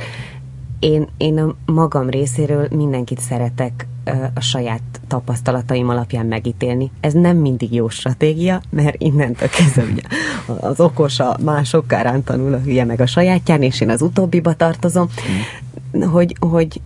Én, 0.79 1.09
én 1.17 1.39
a 1.39 1.55
magam 1.73 2.11
részéről 2.11 2.69
mindenkit 2.71 3.21
szeretek 3.21 3.87
a 4.35 4.41
saját 4.41 4.83
tapasztalataim 5.07 5.89
alapján 5.89 6.27
megítélni. 6.27 6.91
Ez 7.01 7.13
nem 7.13 7.37
mindig 7.37 7.75
jó 7.75 7.89
stratégia, 7.89 8.61
mert 8.71 9.03
innentől 9.03 9.49
kezdve 9.49 9.83
ugye 9.83 10.03
az 10.61 10.81
okos 10.81 11.21
a 11.21 11.37
mások 11.45 11.87
kárán 11.87 12.25
tanul, 12.25 12.55
a 12.55 12.59
hülye 12.59 12.85
meg 12.85 13.01
a 13.01 13.07
sajátján, 13.07 13.63
és 13.63 13.81
én 13.81 13.91
az 13.91 14.03
utóbbiba 14.03 14.55
tartozom, 14.55 15.09
mm. 15.97 16.03
hogy, 16.03 16.37
hogy 16.41 16.81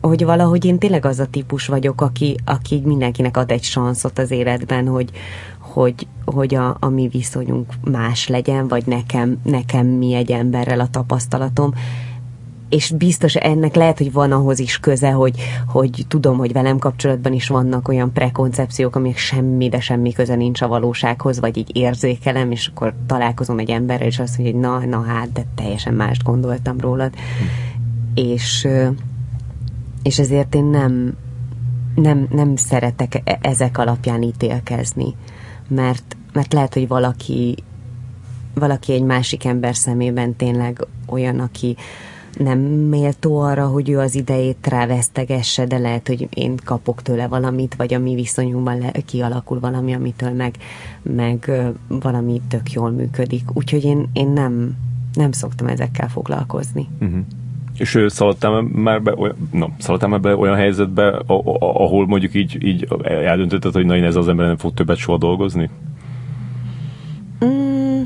hogy 0.00 0.24
valahogy 0.24 0.64
én 0.64 0.78
tényleg 0.78 1.04
az 1.04 1.18
a 1.18 1.26
típus 1.26 1.66
vagyok, 1.66 2.00
aki, 2.00 2.36
aki 2.44 2.82
mindenkinek 2.84 3.36
ad 3.36 3.50
egy 3.50 3.62
sanszot 3.62 4.18
az 4.18 4.30
életben, 4.30 4.86
hogy, 4.86 5.10
hogy, 5.58 6.06
hogy 6.24 6.54
a, 6.54 6.76
a 6.80 6.88
mi 6.88 7.08
viszonyunk 7.08 7.74
más 7.90 8.28
legyen, 8.28 8.68
vagy 8.68 8.86
nekem, 8.86 9.38
nekem 9.44 9.86
mi 9.86 10.14
egy 10.14 10.30
emberrel 10.30 10.80
a 10.80 10.88
tapasztalatom, 10.90 11.74
és 12.68 12.90
biztos 12.90 13.34
ennek 13.34 13.74
lehet, 13.74 13.98
hogy 13.98 14.12
van 14.12 14.32
ahhoz 14.32 14.58
is 14.58 14.78
köze, 14.78 15.10
hogy, 15.10 15.40
hogy 15.66 16.04
tudom, 16.08 16.38
hogy 16.38 16.52
velem 16.52 16.78
kapcsolatban 16.78 17.32
is 17.32 17.48
vannak 17.48 17.88
olyan 17.88 18.12
prekoncepciók, 18.12 18.96
amik 18.96 19.16
semmi, 19.16 19.68
de 19.68 19.80
semmi 19.80 20.12
köze 20.12 20.34
nincs 20.34 20.60
a 20.60 20.68
valósághoz, 20.68 21.40
vagy 21.40 21.56
így 21.56 21.76
érzékelem, 21.76 22.50
és 22.50 22.66
akkor 22.66 22.94
találkozom 23.06 23.58
egy 23.58 23.70
emberrel, 23.70 24.06
és 24.06 24.18
azt 24.18 24.38
mondja, 24.38 24.56
hogy 24.56 24.88
na, 24.88 24.98
na 24.98 25.04
hát, 25.04 25.32
de 25.32 25.44
teljesen 25.54 25.94
mást 25.94 26.22
gondoltam 26.22 26.80
rólad. 26.80 27.14
Hm. 27.14 27.44
És, 28.14 28.68
és 30.02 30.18
ezért 30.18 30.54
én 30.54 30.64
nem, 30.64 31.16
nem, 31.94 32.26
nem 32.30 32.56
szeretek 32.56 33.20
e-, 33.24 33.38
ezek 33.42 33.78
alapján 33.78 34.22
ítélkezni, 34.22 35.14
mert, 35.68 36.16
mert 36.32 36.52
lehet, 36.52 36.74
hogy 36.74 36.88
valaki 36.88 37.54
valaki 38.54 38.92
egy 38.92 39.02
másik 39.02 39.44
ember 39.44 39.76
szemében 39.76 40.36
tényleg 40.36 40.86
olyan, 41.06 41.38
aki, 41.38 41.76
nem 42.38 42.58
méltó 42.68 43.38
arra, 43.38 43.66
hogy 43.66 43.90
ő 43.90 43.98
az 43.98 44.14
idejét 44.14 44.66
rávesztegesse, 44.66 45.66
de 45.66 45.78
lehet, 45.78 46.06
hogy 46.06 46.28
én 46.34 46.56
kapok 46.64 47.02
tőle 47.02 47.26
valamit, 47.26 47.74
vagy 47.74 47.94
a 47.94 47.98
mi 47.98 48.14
viszonyunkban 48.14 48.78
le, 48.78 48.90
kialakul 48.90 49.60
valami, 49.60 49.94
amitől 49.94 50.32
meg, 50.32 50.54
meg 51.02 51.50
valami 51.88 52.40
tök 52.48 52.72
jól 52.72 52.90
működik. 52.90 53.44
Úgyhogy 53.52 53.84
én, 53.84 54.08
én 54.12 54.28
nem, 54.28 54.76
nem 55.14 55.32
szoktam 55.32 55.66
ezekkel 55.66 56.08
foglalkozni. 56.08 56.88
Uh-huh. 57.00 57.20
És 57.80 58.04
szaladtál 58.08 58.60
már 58.60 59.02
be 59.02 59.14
olyan, 59.16 59.36
no, 59.52 59.66
szaladtál 59.78 60.08
már 60.08 60.20
be 60.20 60.36
olyan 60.36 60.56
helyzetbe, 60.56 61.22
ahol 61.58 62.06
mondjuk 62.06 62.34
így, 62.34 62.64
így 62.64 62.88
eldöntötted, 63.02 63.72
hogy 63.72 63.86
na 63.86 63.96
én 63.96 64.04
ez 64.04 64.16
az 64.16 64.28
ember 64.28 64.46
nem 64.46 64.56
fog 64.56 64.74
többet 64.74 64.96
soha 64.96 65.18
dolgozni? 65.18 65.70
Mm, 67.44 68.02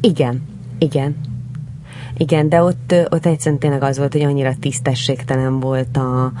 igen, 0.00 0.42
igen. 0.78 1.16
Igen, 2.16 2.48
de 2.48 2.62
ott, 2.62 2.94
ott 3.08 3.26
egyszerűen 3.26 3.60
tényleg 3.60 3.82
az 3.82 3.98
volt, 3.98 4.12
hogy 4.12 4.22
annyira 4.22 4.54
tisztességtelen 4.60 5.60
volt 5.60 5.96
a, 5.96 6.32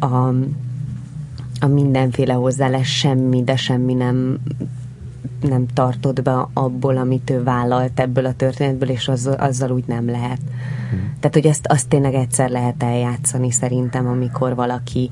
a, 0.00 0.34
a 1.60 1.66
mindenféle 1.66 2.32
hozzáállás, 2.32 2.98
semmi, 2.98 3.44
de 3.44 3.56
semmi 3.56 3.94
nem, 3.94 4.38
nem 5.40 5.66
tartott 5.66 6.22
be 6.22 6.46
abból, 6.52 6.96
amit 6.96 7.30
ő 7.30 7.42
vállalt 7.42 8.00
ebből 8.00 8.26
a 8.26 8.32
történetből, 8.32 8.88
és 8.88 9.08
az, 9.08 9.30
azzal 9.38 9.70
úgy 9.70 9.84
nem 9.86 10.10
lehet. 10.10 10.40
Hmm. 10.90 11.14
Tehát, 11.20 11.34
hogy 11.34 11.46
azt, 11.46 11.66
azt 11.66 11.88
tényleg 11.88 12.14
egyszer 12.14 12.50
lehet 12.50 12.82
eljátszani 12.82 13.50
szerintem, 13.50 14.06
amikor 14.06 14.54
valaki 14.54 15.10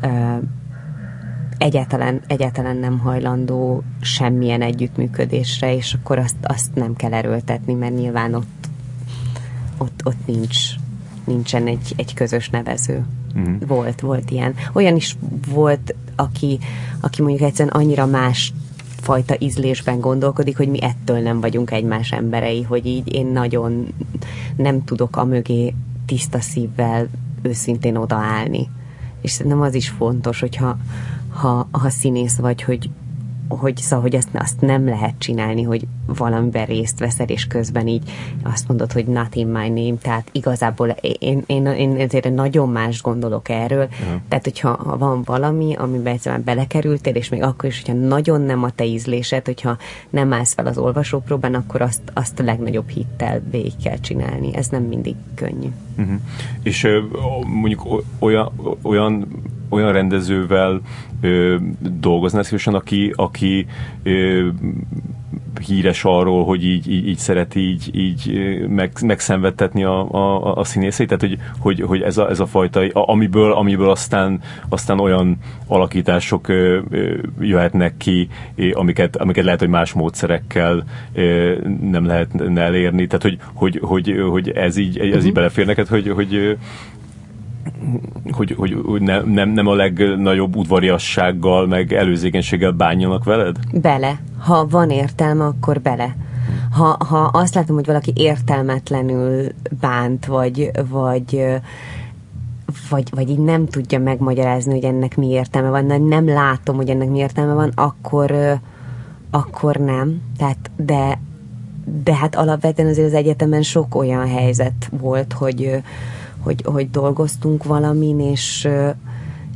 ö, 0.00 0.36
egyáltalán, 1.58 2.20
egyáltalán 2.26 2.76
nem 2.76 2.98
hajlandó 2.98 3.82
semmilyen 4.00 4.62
együttműködésre, 4.62 5.74
és 5.74 5.94
akkor 5.94 6.18
azt, 6.18 6.36
azt 6.42 6.74
nem 6.74 6.96
kell 6.96 7.12
erőltetni, 7.12 7.74
mert 7.74 7.94
nyilván 7.94 8.34
ott 8.34 8.58
ott, 9.78 10.00
ott 10.04 10.26
nincs, 10.26 10.56
nincsen 11.24 11.66
egy, 11.66 11.92
egy 11.96 12.14
közös 12.14 12.50
nevező. 12.50 13.06
Uh-huh. 13.34 13.66
Volt, 13.66 14.00
volt 14.00 14.30
ilyen. 14.30 14.54
Olyan 14.72 14.96
is 14.96 15.16
volt, 15.48 15.94
aki, 16.16 16.58
aki 17.00 17.22
mondjuk 17.22 17.48
egyszerűen 17.48 17.74
annyira 17.74 18.06
más 18.06 18.52
fajta 19.08 19.36
ízlésben 19.38 20.00
gondolkodik, 20.00 20.56
hogy 20.56 20.68
mi 20.68 20.82
ettől 20.82 21.18
nem 21.18 21.40
vagyunk 21.40 21.70
egymás 21.70 22.12
emberei, 22.12 22.62
hogy 22.62 22.86
így 22.86 23.14
én 23.14 23.26
nagyon 23.26 23.86
nem 24.56 24.84
tudok 24.84 25.16
a 25.16 25.24
mögé 25.24 25.74
tiszta 26.06 26.40
szívvel 26.40 27.08
őszintén 27.42 27.96
odaállni. 27.96 28.68
És 29.22 29.30
szerintem 29.30 29.60
az 29.60 29.74
is 29.74 29.88
fontos, 29.88 30.40
hogyha 30.40 30.78
ha, 31.28 31.68
ha 31.70 31.90
színész 31.90 32.36
vagy, 32.36 32.62
hogy, 32.62 32.90
hogy 33.48 33.76
szóval, 33.76 34.00
hogy 34.00 34.14
azt, 34.16 34.28
azt 34.32 34.60
nem 34.60 34.84
lehet 34.84 35.14
csinálni, 35.18 35.62
hogy 35.62 35.86
valamiben 36.06 36.66
részt 36.66 36.98
veszel, 36.98 37.26
és 37.26 37.46
közben 37.46 37.86
így 37.86 38.10
azt 38.42 38.68
mondod, 38.68 38.92
hogy 38.92 39.06
not 39.06 39.34
in 39.34 39.46
my 39.46 39.68
name, 39.68 39.96
tehát 40.02 40.28
igazából 40.32 40.88
én, 41.00 41.42
én, 41.46 41.66
én 41.66 41.96
ezért 41.96 42.34
nagyon 42.34 42.68
más 42.68 43.02
gondolok 43.02 43.48
erről, 43.48 43.84
uh-huh. 43.84 44.20
tehát 44.28 44.44
hogyha 44.44 44.68
ha 44.68 44.98
van 44.98 45.22
valami, 45.22 45.74
amiben 45.74 46.12
egyszerűen 46.12 46.44
belekerültél, 46.44 47.14
és 47.14 47.28
még 47.28 47.42
akkor 47.42 47.68
is, 47.68 47.82
hogyha 47.82 48.00
nagyon 48.00 48.40
nem 48.40 48.62
a 48.62 48.70
te 48.70 48.84
ízlésed, 48.84 49.44
hogyha 49.44 49.76
nem 50.10 50.32
állsz 50.32 50.54
fel 50.54 50.66
az 50.66 50.78
olvasópróbán, 50.78 51.54
akkor 51.54 51.80
azt, 51.80 52.02
azt 52.14 52.40
a 52.40 52.42
legnagyobb 52.42 52.88
hittel 52.88 53.42
végig 53.50 53.76
kell 53.82 53.98
csinálni. 53.98 54.54
Ez 54.54 54.68
nem 54.68 54.82
mindig 54.82 55.14
könnyű. 55.34 55.68
Uh-huh. 55.96 56.20
És 56.62 56.86
mondjuk 57.46 58.04
olyan, 58.18 58.52
olyan 58.82 59.26
olyan 59.68 59.92
rendezővel 59.92 60.80
ö, 61.20 61.56
dolgoznál 62.00 62.42
szívesen, 62.42 62.74
aki, 62.74 63.12
aki 63.16 63.66
ö, 64.02 64.48
híres 65.66 66.04
arról, 66.04 66.44
hogy 66.44 66.64
így, 66.64 66.90
így, 66.90 67.08
így 67.08 67.18
szereti 67.18 67.60
így, 67.60 67.90
így 67.92 68.32
meg, 68.68 68.92
megszenvedtetni 69.02 69.84
a, 69.84 70.12
a, 70.12 70.54
a 70.54 70.64
színészeit, 70.64 71.08
tehát 71.08 71.22
hogy, 71.22 71.38
hogy, 71.58 71.86
hogy 71.88 72.02
ez, 72.02 72.18
a, 72.18 72.30
ez 72.30 72.40
a 72.40 72.46
fajta, 72.46 72.80
amiből, 72.92 73.52
amiből 73.52 73.90
aztán, 73.90 74.40
aztán 74.68 75.00
olyan 75.00 75.36
alakítások 75.66 76.48
ö, 76.48 76.80
ö, 76.90 77.16
jöhetnek 77.40 77.96
ki, 77.96 78.28
amiket, 78.72 79.16
amiket 79.16 79.44
lehet, 79.44 79.60
hogy 79.60 79.68
más 79.68 79.92
módszerekkel 79.92 80.84
ö, 81.12 81.54
nem 81.80 82.06
lehetne 82.06 82.62
elérni, 82.62 83.06
tehát 83.06 83.22
hogy, 83.22 83.38
hogy, 83.54 83.80
hogy, 83.82 84.24
hogy 84.30 84.50
ez 84.50 84.76
így, 84.76 84.98
ez 84.98 85.04
uh-huh. 85.04 85.20
így 85.20 85.24
mhm. 85.24 85.34
belefér 85.34 85.66
neked, 85.66 85.86
hogy, 85.86 86.08
hogy 86.08 86.58
hogy, 88.30 88.54
hogy, 88.56 88.76
hogy 88.84 89.02
ne, 89.02 89.20
nem, 89.20 89.48
nem 89.48 89.66
a 89.66 89.74
legnagyobb 89.74 90.56
udvariassággal, 90.56 91.66
meg 91.66 91.92
előzékenységgel 91.92 92.70
bánjanak 92.70 93.24
veled? 93.24 93.56
Bele. 93.72 94.20
Ha 94.38 94.66
van 94.66 94.90
értelme, 94.90 95.44
akkor 95.44 95.80
bele. 95.80 96.16
Ha, 96.72 96.96
ha 97.08 97.18
azt 97.18 97.54
látom, 97.54 97.76
hogy 97.76 97.86
valaki 97.86 98.12
értelmetlenül 98.14 99.46
bánt, 99.80 100.26
vagy, 100.26 100.70
vagy 100.90 101.44
vagy, 102.90 103.10
vagy 103.14 103.30
így 103.30 103.38
nem 103.38 103.66
tudja 103.66 103.98
megmagyarázni, 103.98 104.72
hogy 104.72 104.84
ennek 104.84 105.16
mi 105.16 105.26
értelme 105.26 105.68
van, 105.68 106.02
nem 106.02 106.28
látom, 106.28 106.76
hogy 106.76 106.88
ennek 106.88 107.08
mi 107.08 107.18
értelme 107.18 107.52
van, 107.52 107.72
akkor, 107.74 108.34
akkor 109.30 109.76
nem. 109.76 110.20
Tehát, 110.38 110.70
de, 110.76 111.20
de 112.04 112.14
hát 112.14 112.34
alapvetően 112.34 112.88
azért 112.88 113.06
az 113.06 113.14
egyetemen 113.14 113.62
sok 113.62 113.94
olyan 113.94 114.28
helyzet 114.28 114.88
volt, 114.90 115.32
hogy, 115.32 115.82
hogy, 116.48 116.62
hogy 116.64 116.90
dolgoztunk 116.90 117.64
valamin, 117.64 118.20
és, 118.20 118.68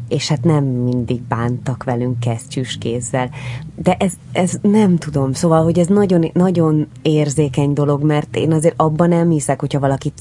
és 0.08 0.28
hát 0.28 0.44
nem 0.44 0.64
mindig 0.64 1.22
bántak 1.22 1.84
velünk 1.84 2.20
kesztyűs 2.20 2.78
kézzel. 2.78 3.30
De 3.74 3.94
ez, 3.98 4.12
ez 4.32 4.58
nem 4.62 4.96
tudom, 4.96 5.32
szóval, 5.32 5.62
hogy 5.64 5.78
ez 5.78 5.86
nagyon, 5.86 6.30
nagyon 6.32 6.86
érzékeny 7.02 7.72
dolog, 7.72 8.02
mert 8.02 8.36
én 8.36 8.52
azért 8.52 8.74
abban 8.76 9.08
nem 9.08 9.30
hiszek, 9.30 9.60
hogyha 9.60 9.80
valakit 9.80 10.18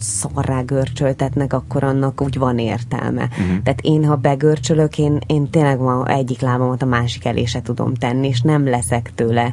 szarrá 0.00 0.60
görcsöltetnek, 0.60 1.52
akkor 1.52 1.84
annak 1.84 2.20
úgy 2.20 2.38
van 2.38 2.58
értelme. 2.58 3.22
Uh-huh. 3.22 3.62
Tehát 3.62 3.80
én, 3.80 4.04
ha 4.04 4.16
begörcsölök, 4.16 4.98
én, 4.98 5.18
én 5.26 5.50
tényleg 5.50 5.78
ma 5.78 6.06
egyik 6.06 6.40
lábamat 6.40 6.82
a 6.82 6.86
másik 6.86 7.24
elé 7.24 7.44
se 7.44 7.62
tudom 7.62 7.94
tenni, 7.94 8.28
és 8.28 8.40
nem 8.40 8.68
leszek 8.68 9.12
tőle 9.14 9.52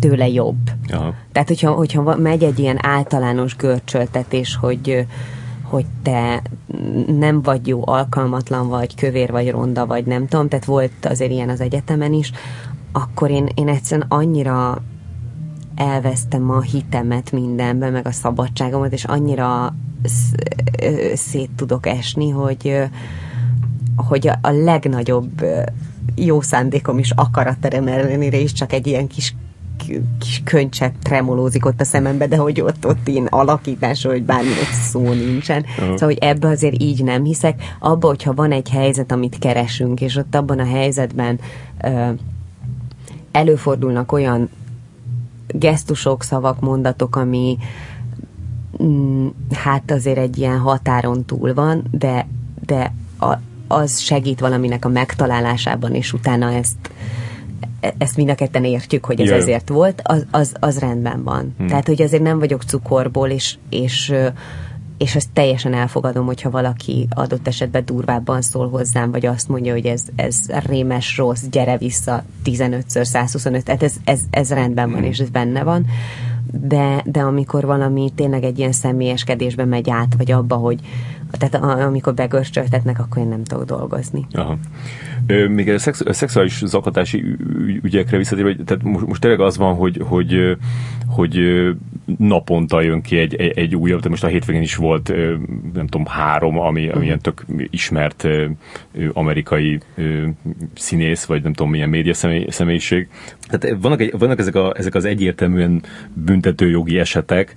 tőle 0.00 0.28
jobb. 0.28 0.70
Aha. 0.88 1.14
Tehát, 1.32 1.48
hogyha, 1.48 1.72
hogyha 1.72 2.16
megy 2.16 2.44
egy 2.44 2.58
ilyen 2.58 2.78
általános 2.80 3.56
görcsöltetés, 3.56 4.56
hogy 4.56 5.06
hogy 5.62 5.86
te 6.02 6.42
nem 7.18 7.42
vagy 7.42 7.66
jó, 7.66 7.82
alkalmatlan 7.84 8.68
vagy, 8.68 8.94
kövér 8.94 9.30
vagy, 9.30 9.50
ronda 9.50 9.86
vagy, 9.86 10.06
nem 10.06 10.26
tudom, 10.26 10.48
tehát 10.48 10.64
volt 10.64 11.06
azért 11.06 11.30
ilyen 11.30 11.48
az 11.48 11.60
egyetemen 11.60 12.12
is, 12.12 12.32
akkor 12.92 13.30
én, 13.30 13.48
én 13.54 13.68
egyszerűen 13.68 14.06
annyira 14.08 14.82
elvesztem 15.74 16.50
a 16.50 16.60
hitemet 16.60 17.32
mindenben, 17.32 17.92
meg 17.92 18.06
a 18.06 18.12
szabadságomat, 18.12 18.92
és 18.92 19.04
annyira 19.04 19.74
szét 21.14 21.50
tudok 21.56 21.86
esni, 21.86 22.30
hogy, 22.30 22.82
hogy 23.96 24.28
a, 24.28 24.38
a 24.40 24.50
legnagyobb 24.50 25.44
jó 26.14 26.40
szándékom 26.40 26.98
is 26.98 27.10
akaraterem 27.10 27.86
ellenére 27.86 28.36
is 28.36 28.52
csak 28.52 28.72
egy 28.72 28.86
ilyen 28.86 29.06
kis 29.06 29.34
kis 30.18 30.42
könycsepp 30.44 30.94
tremolózik 31.02 31.66
ott 31.66 31.80
a 31.80 31.84
szemembe, 31.84 32.26
de 32.26 32.36
hogy 32.36 32.60
ott, 32.60 32.86
ott 32.86 33.08
én 33.08 33.26
alakításról, 33.26 34.12
hogy 34.12 34.24
bármi 34.24 34.50
szó 34.90 35.12
nincsen. 35.12 35.60
Uh-huh. 35.62 35.84
Szóval, 35.84 36.08
hogy 36.08 36.18
ebbe 36.20 36.48
azért 36.48 36.82
így 36.82 37.04
nem 37.04 37.24
hiszek. 37.24 37.62
Abba, 37.78 38.06
hogyha 38.06 38.34
van 38.34 38.52
egy 38.52 38.68
helyzet, 38.68 39.12
amit 39.12 39.38
keresünk, 39.38 40.00
és 40.00 40.16
ott 40.16 40.34
abban 40.34 40.58
a 40.58 40.66
helyzetben 40.66 41.40
ö, 41.82 42.08
előfordulnak 43.32 44.12
olyan 44.12 44.48
gesztusok, 45.46 46.22
szavak, 46.22 46.60
mondatok, 46.60 47.16
ami 47.16 47.58
mm, 48.82 49.26
hát 49.52 49.90
azért 49.90 50.18
egy 50.18 50.38
ilyen 50.38 50.58
határon 50.58 51.24
túl 51.24 51.54
van, 51.54 51.84
de, 51.90 52.26
de 52.66 52.92
a, 53.18 53.34
az 53.68 53.98
segít 53.98 54.40
valaminek 54.40 54.84
a 54.84 54.88
megtalálásában, 54.88 55.94
és 55.94 56.12
utána 56.12 56.52
ezt 56.52 56.90
ezt 57.98 58.16
mind 58.16 58.28
a 58.28 58.34
ketten 58.34 58.64
értjük, 58.64 59.04
hogy 59.04 59.20
ez 59.20 59.28
Jö. 59.28 59.34
ezért 59.34 59.68
volt, 59.68 60.00
az, 60.04 60.26
az, 60.30 60.54
az 60.60 60.78
rendben 60.78 61.22
van. 61.22 61.54
Hmm. 61.58 61.66
Tehát, 61.66 61.86
hogy 61.86 62.02
azért 62.02 62.22
nem 62.22 62.38
vagyok 62.38 62.62
cukorból, 62.62 63.28
és, 63.28 63.56
és 63.70 64.14
és 64.98 65.14
ezt 65.14 65.28
teljesen 65.32 65.74
elfogadom, 65.74 66.26
hogyha 66.26 66.50
valaki 66.50 67.06
adott 67.10 67.46
esetben 67.48 67.84
durvábban 67.84 68.42
szól 68.42 68.68
hozzám, 68.68 69.10
vagy 69.10 69.26
azt 69.26 69.48
mondja, 69.48 69.72
hogy 69.72 69.86
ez, 69.86 70.02
ez 70.16 70.46
rémes, 70.48 71.16
rossz, 71.16 71.42
gyere 71.50 71.76
vissza 71.76 72.24
15-ször, 72.44 73.04
125, 73.04 73.64
tehát 73.64 73.82
ez, 73.82 73.94
ez, 74.04 74.20
ez 74.30 74.50
rendben 74.50 74.90
van, 74.90 74.98
hmm. 74.98 75.08
és 75.08 75.18
ez 75.18 75.28
benne 75.28 75.62
van. 75.62 75.86
De, 76.52 77.02
de 77.04 77.20
amikor 77.20 77.64
valami 77.64 78.10
tényleg 78.14 78.44
egy 78.44 78.58
ilyen 78.58 78.72
személyeskedésbe 78.72 79.64
megy 79.64 79.90
át, 79.90 80.14
vagy 80.16 80.32
abba, 80.32 80.54
hogy 80.54 80.80
tehát 81.30 81.82
amikor 81.82 82.14
begörcsöltetnek, 82.14 82.98
akkor 82.98 83.22
én 83.22 83.28
nem 83.28 83.44
tudok 83.44 83.64
dolgozni. 83.64 84.26
Aha. 84.32 84.58
Még 85.48 85.68
a, 85.68 85.78
szex, 85.78 86.00
a 86.00 86.12
szexuális 86.12 86.62
zaklatási 86.64 87.24
ügyekre 87.82 88.16
visszatérve, 88.16 88.56
tehát 88.64 88.82
most, 88.82 89.06
most 89.06 89.20
tényleg 89.20 89.40
az 89.40 89.56
van, 89.56 89.74
hogy, 89.74 90.02
hogy, 90.04 90.56
hogy 91.06 91.38
naponta 92.18 92.80
jön 92.80 93.00
ki 93.00 93.16
egy, 93.16 93.34
egy, 93.34 93.58
egy 93.58 93.74
újabb, 93.76 94.00
de 94.00 94.08
most 94.08 94.24
a 94.24 94.26
hétvégén 94.26 94.62
is 94.62 94.76
volt, 94.76 95.12
nem 95.74 95.86
tudom, 95.86 96.06
három, 96.06 96.58
ami, 96.58 96.88
ami 96.88 97.04
ilyen 97.04 97.20
tök 97.20 97.44
ismert 97.70 98.28
amerikai 99.12 99.80
színész, 100.74 101.24
vagy 101.24 101.42
nem 101.42 101.52
tudom, 101.52 101.70
milyen 101.70 101.88
média 101.88 102.14
személy, 102.14 102.46
személyiség. 102.48 103.08
Tehát 103.48 103.76
vannak, 103.80 104.00
egy, 104.00 104.18
vannak 104.18 104.38
ezek, 104.38 104.54
a, 104.54 104.72
ezek 104.76 104.94
az 104.94 105.04
egyértelműen 105.04 105.82
büntetőjogi 106.12 106.98
esetek, 106.98 107.54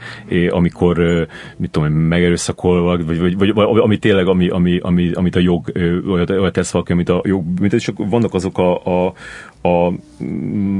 amikor, 0.49 1.27
mit 1.57 1.71
tudom, 1.71 1.91
megerőszakolva, 1.93 2.97
vagy, 2.97 3.19
vagy, 3.19 3.37
vagy, 3.37 3.53
vagy 3.53 3.79
ami 3.79 3.97
tényleg, 3.97 4.27
ami, 4.27 4.49
ami, 4.49 4.79
ami, 4.79 5.11
amit 5.13 5.35
a 5.35 5.39
jog 5.39 5.71
olyat, 6.09 6.29
olyat 6.29 6.53
tesz 6.53 6.71
valaki, 6.71 6.91
amit 6.91 7.09
a 7.09 7.21
jog 7.25 7.43
büntet, 7.45 7.79
és 7.79 7.91
vannak 7.95 8.33
azok 8.33 8.57
a, 8.57 8.85
a, 8.85 9.13
a 9.61 9.93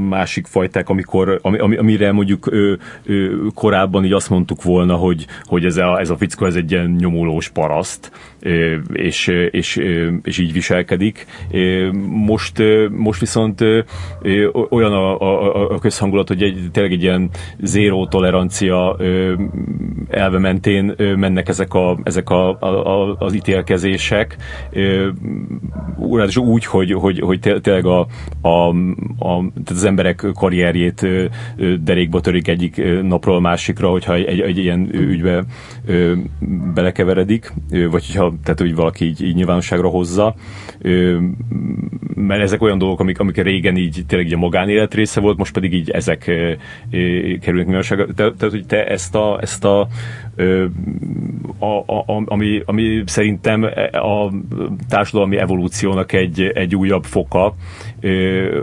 másik 0.08 0.46
fajták, 0.46 0.88
amikor, 0.88 1.38
ami, 1.42 1.76
amire 1.76 2.12
mondjuk 2.12 2.46
ö, 2.52 2.74
ö, 3.04 3.36
korábban 3.54 4.04
így 4.04 4.12
azt 4.12 4.30
mondtuk 4.30 4.62
volna, 4.62 4.94
hogy, 4.94 5.26
hogy 5.44 5.64
ez 5.64 5.76
a, 5.76 6.00
ez 6.00 6.10
a 6.10 6.16
fickó 6.16 6.46
ez 6.46 6.54
egy 6.54 6.70
ilyen 6.70 6.96
nyomulós 6.98 7.48
paraszt, 7.48 8.10
és, 8.92 9.26
és, 9.50 9.76
és 10.22 10.38
így 10.38 10.52
viselkedik. 10.52 11.26
Most, 12.08 12.62
most 12.90 13.20
viszont 13.20 13.60
olyan 14.70 14.92
a, 14.92 15.20
a, 15.20 15.70
a 15.70 15.78
közhangulat, 15.78 16.28
hogy 16.28 16.42
egy, 16.42 16.68
tényleg 16.72 16.92
egy 16.92 17.02
ilyen 17.02 17.30
zéró 17.60 18.06
tolerancia 18.06 18.96
elve 20.08 20.38
mentén 20.38 20.94
mennek 21.16 21.48
ezek, 21.48 21.74
a, 21.74 21.98
ezek 22.02 22.30
a, 22.30 22.60
a, 22.60 23.16
az 23.18 23.34
ítélkezések, 23.34 24.36
ö, 24.70 25.08
úgy, 26.36 26.64
hogy, 26.64 26.92
hogy, 26.92 27.20
hogy 27.20 27.38
tényleg 27.60 27.86
a, 27.86 28.06
a 28.42 28.70
a, 29.18 29.38
tehát 29.38 29.70
az 29.70 29.84
emberek 29.84 30.26
karrierjét 30.34 31.06
derékba 31.82 32.20
törik 32.20 32.48
egyik 32.48 32.82
napról 33.02 33.40
másikra, 33.40 33.88
hogyha 33.88 34.14
egy, 34.14 34.40
egy 34.40 34.58
ilyen 34.58 34.88
ügybe 34.94 35.44
belekeveredik, 36.74 37.52
vagy 37.90 38.06
hogyha 38.06 38.29
tehát, 38.42 38.58
hogy 38.58 38.74
valaki 38.74 39.04
így, 39.04 39.22
így 39.22 39.34
nyilvánosságra 39.34 39.88
hozza, 39.88 40.34
mert 42.14 42.42
ezek 42.42 42.62
olyan 42.62 42.78
dolgok, 42.78 43.00
amik, 43.00 43.18
amik 43.18 43.36
régen 43.36 43.76
így 43.76 44.04
tényleg 44.06 44.26
így 44.26 44.34
a 44.34 44.38
magánélet 44.38 44.94
része 44.94 45.20
volt, 45.20 45.38
most 45.38 45.52
pedig 45.52 45.72
így 45.72 45.90
ezek 45.90 46.18
kerülnek 47.40 47.64
nyilvánosságra. 47.64 48.06
Tehát, 48.14 48.34
tehát, 48.34 48.54
hogy 48.54 48.66
te 48.66 48.86
ezt 48.86 49.14
a, 49.14 49.38
ezt 49.40 49.64
a 49.64 49.88
a, 51.58 51.92
a, 51.92 52.22
ami, 52.24 52.62
ami 52.64 53.02
szerintem 53.06 53.62
a 53.92 54.32
társadalmi 54.88 55.36
evolúciónak 55.36 56.12
egy, 56.12 56.42
egy 56.42 56.76
újabb 56.76 57.04
foka, 57.04 57.54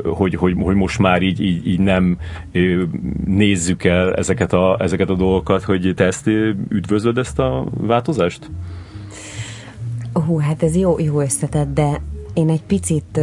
hogy, 0.03 0.35
hogy, 0.35 0.55
hogy 0.59 0.75
most 0.75 0.99
már 0.99 1.21
így, 1.21 1.41
így, 1.41 1.67
így 1.67 1.79
nem 1.79 2.17
nézzük 3.25 3.83
el 3.83 4.13
ezeket 4.15 4.53
a, 4.53 4.77
ezeket 4.79 5.09
a 5.09 5.15
dolgokat, 5.15 5.63
hogy 5.63 5.93
te 5.95 6.05
ezt 6.05 6.27
üdvözlöd 6.69 7.17
ezt 7.17 7.39
a 7.39 7.65
változást? 7.77 8.49
Hú, 10.25 10.37
hát 10.37 10.63
ez 10.63 10.75
jó, 10.75 10.99
jó 10.99 11.19
összetett, 11.19 11.73
de 11.73 12.01
én 12.33 12.49
egy 12.49 12.63
picit 12.63 13.19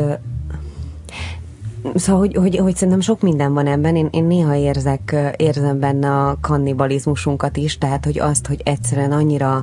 Szóval, 1.94 2.20
hogy, 2.20 2.34
hogy, 2.34 2.56
hogy 2.56 2.74
szerintem 2.74 3.00
sok 3.00 3.20
minden 3.20 3.54
van 3.54 3.66
ebben. 3.66 3.96
Én, 3.96 4.08
én 4.10 4.24
néha 4.24 4.54
érzek, 4.54 5.34
érzem 5.36 5.78
benne 5.78 6.10
a 6.10 6.38
kannibalizmusunkat 6.40 7.56
is, 7.56 7.78
tehát, 7.78 8.04
hogy 8.04 8.18
azt, 8.18 8.46
hogy 8.46 8.60
egyszerűen 8.64 9.12
annyira 9.12 9.62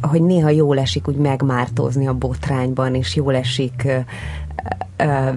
hogy 0.00 0.22
néha 0.22 0.48
jól 0.48 0.78
esik 0.78 1.08
úgy 1.08 1.16
megmártózni 1.16 2.06
a 2.06 2.14
botrányban, 2.14 2.94
és 2.94 3.16
jól 3.16 3.34
esik 3.34 3.88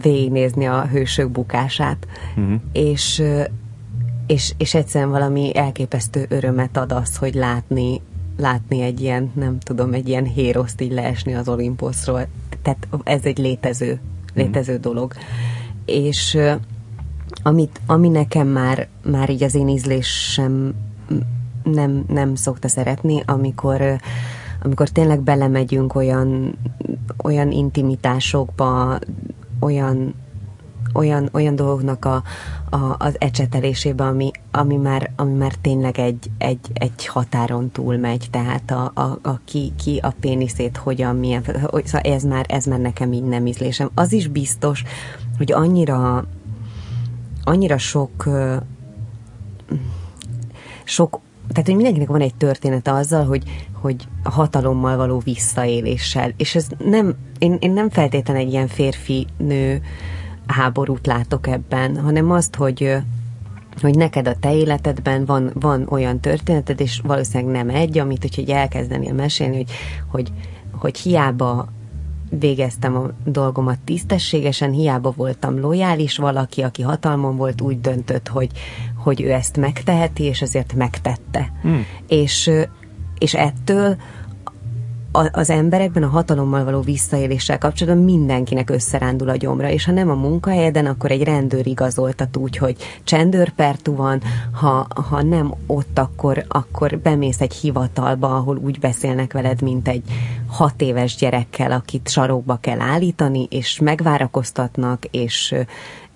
végignézni 0.01 0.65
a 0.65 0.87
hősök 0.87 1.29
bukását. 1.29 2.07
Uh-huh. 2.37 2.61
És, 2.71 3.23
és, 4.27 4.53
és 4.57 4.73
egyszerűen 4.73 5.11
valami 5.11 5.57
elképesztő 5.57 6.25
örömet 6.29 6.77
ad 6.77 6.91
az, 6.91 7.17
hogy 7.17 7.33
látni 7.33 8.01
látni 8.37 8.81
egy 8.81 9.01
ilyen, 9.01 9.31
nem 9.33 9.59
tudom, 9.59 9.93
egy 9.93 10.07
ilyen 10.07 10.25
héroszt 10.25 10.81
így 10.81 10.91
leesni 10.91 11.35
az 11.35 11.49
Olimposzról. 11.49 12.27
Tehát 12.61 12.87
ez 13.03 13.23
egy 13.23 13.37
létező 13.37 13.99
létező 14.35 14.77
mm. 14.77 14.81
dolog. 14.81 15.13
És 15.85 16.37
amit, 17.43 17.81
ami 17.85 18.09
nekem 18.09 18.47
már, 18.47 18.87
már 19.03 19.29
így 19.29 19.43
az 19.43 19.55
én 19.55 19.67
ízlésem 19.67 20.73
nem, 21.63 22.03
nem 22.07 22.35
szokta 22.35 22.67
szeretni, 22.67 23.23
amikor, 23.25 23.99
amikor 24.63 24.89
tényleg 24.89 25.21
belemegyünk 25.21 25.95
olyan, 25.95 26.57
olyan 27.23 27.51
intimitásokba, 27.51 28.99
olyan 29.59 30.13
olyan, 30.95 31.29
olyan 31.31 31.55
dolgoknak 31.55 32.05
a, 32.05 32.23
a, 32.69 32.95
az 32.97 33.15
ecsetelésébe, 33.19 34.03
ami, 34.03 34.31
ami, 34.51 34.75
már, 34.75 35.11
ami 35.15 35.33
már 35.33 35.53
tényleg 35.61 35.99
egy, 35.99 36.31
egy, 36.37 36.69
egy 36.73 37.05
határon 37.05 37.71
túl 37.71 37.97
megy, 37.97 38.27
tehát 38.31 38.71
a, 38.71 38.91
a, 38.93 39.19
a 39.21 39.39
ki, 39.45 39.73
ki 39.83 39.99
a 40.03 40.13
péniszét 40.19 40.77
hogyan, 40.77 41.15
milyen, 41.15 41.43
hogy, 41.63 41.85
szóval 41.85 42.11
ez 42.11 42.23
már, 42.23 42.45
ez 42.47 42.65
már 42.65 42.79
nekem 42.79 43.13
így 43.13 43.23
nem 43.23 43.45
ízlésem. 43.45 43.89
Az 43.93 44.13
is 44.13 44.27
biztos, 44.27 44.83
hogy 45.37 45.51
annyira 45.51 46.25
annyira 47.43 47.77
sok 47.77 48.29
sok 50.83 51.19
tehát, 51.47 51.65
hogy 51.65 51.75
mindenkinek 51.75 52.07
van 52.07 52.21
egy 52.21 52.35
története 52.35 52.93
azzal, 52.93 53.25
hogy, 53.25 53.43
hogy 53.81 54.07
hatalommal 54.23 54.97
való 54.97 55.19
visszaéléssel, 55.19 56.33
és 56.37 56.55
ez 56.55 56.67
nem, 56.77 57.15
én, 57.39 57.57
én 57.59 57.71
nem 57.71 57.89
feltétlenül 57.89 58.41
egy 58.41 58.51
ilyen 58.51 58.67
férfi-nő 58.67 59.81
háborút 60.47 61.05
látok 61.05 61.47
ebben, 61.47 61.99
hanem 61.99 62.31
azt, 62.31 62.55
hogy 62.55 62.97
hogy 63.81 63.95
neked 63.95 64.27
a 64.27 64.35
te 64.39 64.55
életedben 64.55 65.25
van, 65.25 65.51
van 65.53 65.87
olyan 65.89 66.19
történeted, 66.19 66.81
és 66.81 67.01
valószínűleg 67.03 67.65
nem 67.65 67.75
egy, 67.75 67.97
amit 67.97 68.35
hogy 68.35 68.49
elkezdenél 68.49 69.13
mesélni, 69.13 69.55
hogy, 69.55 69.71
hogy, 70.07 70.31
hogy 70.71 70.97
hiába 70.97 71.67
végeztem 72.29 72.95
a 72.95 73.09
dolgomat 73.25 73.79
tisztességesen, 73.79 74.71
hiába 74.71 75.13
voltam 75.15 75.59
lojális, 75.59 76.17
valaki, 76.17 76.61
aki 76.61 76.81
hatalmon 76.81 77.37
volt, 77.37 77.61
úgy 77.61 77.81
döntött, 77.81 78.27
hogy, 78.27 78.49
hogy 78.95 79.21
ő 79.21 79.31
ezt 79.31 79.57
megteheti, 79.57 80.23
és 80.23 80.41
ezért 80.41 80.73
megtette. 80.73 81.51
Hmm. 81.61 81.85
És, 82.07 82.51
és 83.17 83.33
ettől 83.33 83.95
az 85.31 85.49
emberekben 85.49 86.03
a 86.03 86.07
hatalommal 86.07 86.63
való 86.63 86.79
visszaéléssel 86.79 87.57
kapcsolatban 87.57 88.03
mindenkinek 88.03 88.69
összerándul 88.69 89.29
a 89.29 89.35
gyomra, 89.35 89.69
és 89.69 89.85
ha 89.85 89.91
nem 89.91 90.09
a 90.09 90.13
munkahelyeden, 90.13 90.85
akkor 90.85 91.11
egy 91.11 91.23
rendőr 91.23 91.67
igazoltat 91.67 92.37
úgy, 92.37 92.57
hogy 92.57 92.75
csendőrpertú 93.03 93.95
van, 93.95 94.21
ha, 94.51 94.87
ha 95.09 95.21
nem 95.21 95.53
ott, 95.65 95.99
akkor, 95.99 96.45
akkor 96.47 96.99
bemész 96.99 97.41
egy 97.41 97.53
hivatalba, 97.53 98.35
ahol 98.35 98.57
úgy 98.57 98.79
beszélnek 98.79 99.33
veled, 99.33 99.61
mint 99.61 99.87
egy 99.87 100.03
hat 100.47 100.81
éves 100.81 101.15
gyerekkel, 101.15 101.71
akit 101.71 102.09
sarokba 102.09 102.57
kell 102.61 102.79
állítani, 102.79 103.47
és 103.49 103.79
megvárakoztatnak, 103.79 105.05
és 105.11 105.55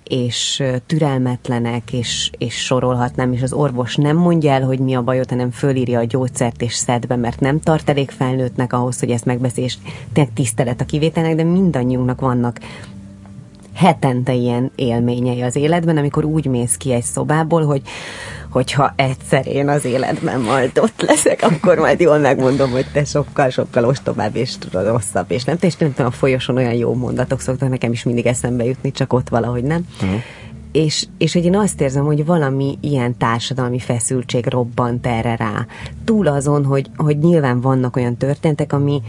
és 0.10 0.64
türelmetlenek, 0.86 1.94
és, 1.94 2.30
és 2.38 2.54
sorolhatnám, 2.56 3.34
és 3.34 3.42
az 3.42 3.54
orvos 3.54 3.96
nem 3.96 4.18
mondja 4.18 4.52
el, 4.52 4.64
hogy 4.64 4.80
mi 4.80 4.96
a 4.96 5.02
bajot, 5.02 5.30
hanem 5.30 5.52
fölírja 5.52 6.00
a 6.00 6.04
gyógyszert 6.04 6.62
és 6.62 6.74
szed 6.74 7.06
be, 7.06 7.16
mert 7.16 7.40
nem 7.40 7.60
tart 7.60 7.90
elég 7.90 8.10
felnőttnek 8.10 8.74
ahhoz, 8.74 9.00
hogy 9.00 9.10
ezt 9.10 9.26
megbeszélj, 9.26 9.66
és 9.66 9.78
tényleg 10.14 10.34
tisztelet 10.34 10.82
a 10.82 10.86
kivételnek, 10.86 11.36
de 11.36 11.44
mindannyiunknak 11.44 12.22
vannak 12.22 12.60
hetente 13.74 14.34
ilyen 14.34 14.72
élményei 14.76 15.42
az 15.42 15.56
életben, 15.56 15.98
amikor 15.98 16.26
úgy 16.26 16.46
mész 16.46 16.78
ki 16.78 16.94
egy 16.94 17.04
szobából, 17.04 17.66
hogy 17.66 17.82
hogyha 18.50 18.94
egyszer 18.96 19.48
én 19.48 19.70
az 19.70 19.86
életben 19.86 20.40
majd 20.40 20.78
ott 20.78 21.02
leszek, 21.02 21.42
akkor 21.42 21.78
majd 21.78 22.00
jól 22.00 22.18
megmondom, 22.18 22.72
hogy 22.72 22.86
te 22.94 23.04
sokkal-sokkal 23.04 23.86
ostobább 23.86 24.36
és 24.36 24.56
rosszabb, 24.72 25.32
és 25.32 25.44
nem, 25.44 25.58
és 25.60 25.76
nem 25.76 25.94
tudom, 25.94 26.12
a 26.12 26.16
folyosón 26.16 26.58
olyan 26.58 26.74
jó 26.74 26.94
mondatok 26.94 27.42
szoktak 27.42 27.70
nekem 27.70 27.92
is 27.92 28.04
mindig 28.04 28.26
eszembe 28.26 28.64
jutni, 28.64 28.92
csak 28.92 29.14
ott 29.14 29.30
valahogy 29.30 29.64
nem. 29.64 29.86
Uh-huh. 30.02 30.20
És, 30.72 31.06
és 31.18 31.34
hogy 31.34 31.46
én 31.46 31.56
azt 31.56 31.82
érzem, 31.82 32.06
hogy 32.06 32.26
valami 32.26 32.78
ilyen 32.82 33.18
társadalmi 33.18 33.80
feszültség 33.80 34.48
robbant 34.48 35.08
erre 35.08 35.36
rá. 35.36 35.66
Túl 36.06 36.28
azon, 36.28 36.66
hogy, 36.66 36.90
hogy 36.96 37.18
nyilván 37.18 37.62
vannak 37.62 37.96
olyan 37.96 38.18
történtek, 38.18 38.74
ami, 38.74 39.02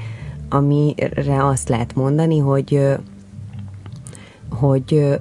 amire 0.49 1.47
azt 1.47 1.69
lehet 1.69 1.95
mondani, 1.95 2.39
hogy 2.39 2.81
hogy, 4.51 5.21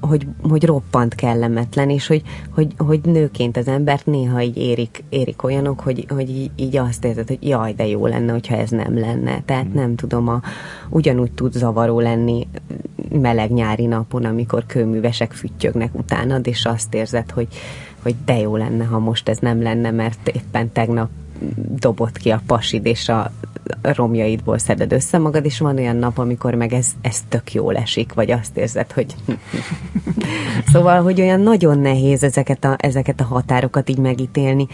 hogy, 0.00 0.26
hogy 0.42 0.64
roppant 0.64 1.14
kellemetlen, 1.14 1.90
és 1.90 2.06
hogy, 2.06 2.22
hogy, 2.50 2.74
hogy 2.76 3.00
nőként 3.00 3.56
az 3.56 3.68
embert 3.68 4.06
néha 4.06 4.42
így 4.42 4.56
érik, 4.56 5.04
érik 5.08 5.42
olyanok, 5.42 5.80
hogy, 5.80 6.06
hogy 6.08 6.30
így, 6.30 6.50
így 6.56 6.76
azt 6.76 7.04
érzed, 7.04 7.28
hogy 7.28 7.38
jaj, 7.40 7.72
de 7.72 7.86
jó 7.86 8.06
lenne, 8.06 8.32
hogyha 8.32 8.56
ez 8.56 8.70
nem 8.70 8.98
lenne. 8.98 9.42
Tehát 9.44 9.68
mm. 9.68 9.74
nem 9.74 9.94
tudom, 9.94 10.28
a, 10.28 10.40
ugyanúgy 10.88 11.32
tud 11.32 11.52
zavaró 11.52 12.00
lenni 12.00 12.46
meleg 13.12 13.52
nyári 13.52 13.86
napon, 13.86 14.24
amikor 14.24 14.66
kőművesek 14.66 15.32
füttyögnek 15.32 15.94
utánad, 15.94 16.46
és 16.46 16.64
azt 16.64 16.94
érzed, 16.94 17.30
hogy, 17.30 17.48
hogy 18.02 18.14
de 18.24 18.38
jó 18.38 18.56
lenne, 18.56 18.84
ha 18.84 18.98
most 18.98 19.28
ez 19.28 19.38
nem 19.38 19.62
lenne, 19.62 19.90
mert 19.90 20.28
éppen 20.28 20.72
tegnap 20.72 21.08
dobott 21.78 22.16
ki 22.16 22.30
a 22.30 22.40
pasid, 22.46 22.86
és 22.86 23.08
a 23.08 23.30
romjaidból 23.82 24.58
szeded 24.58 24.92
össze 24.92 25.18
magad, 25.18 25.44
és 25.44 25.58
van 25.58 25.76
olyan 25.76 25.96
nap, 25.96 26.18
amikor 26.18 26.54
meg 26.54 26.72
ez, 26.72 26.88
ez 27.00 27.22
tök 27.28 27.52
jól 27.52 27.76
esik, 27.76 28.12
vagy 28.12 28.30
azt 28.30 28.56
érzed, 28.56 28.92
hogy... 28.92 29.14
szóval, 30.72 31.02
hogy 31.02 31.20
olyan 31.20 31.40
nagyon 31.40 31.78
nehéz 31.78 32.22
ezeket 32.22 32.64
a, 32.64 32.76
ezeket 32.78 33.20
a 33.20 33.24
határokat 33.24 33.88
így 33.88 33.98
megítélni, 33.98 34.66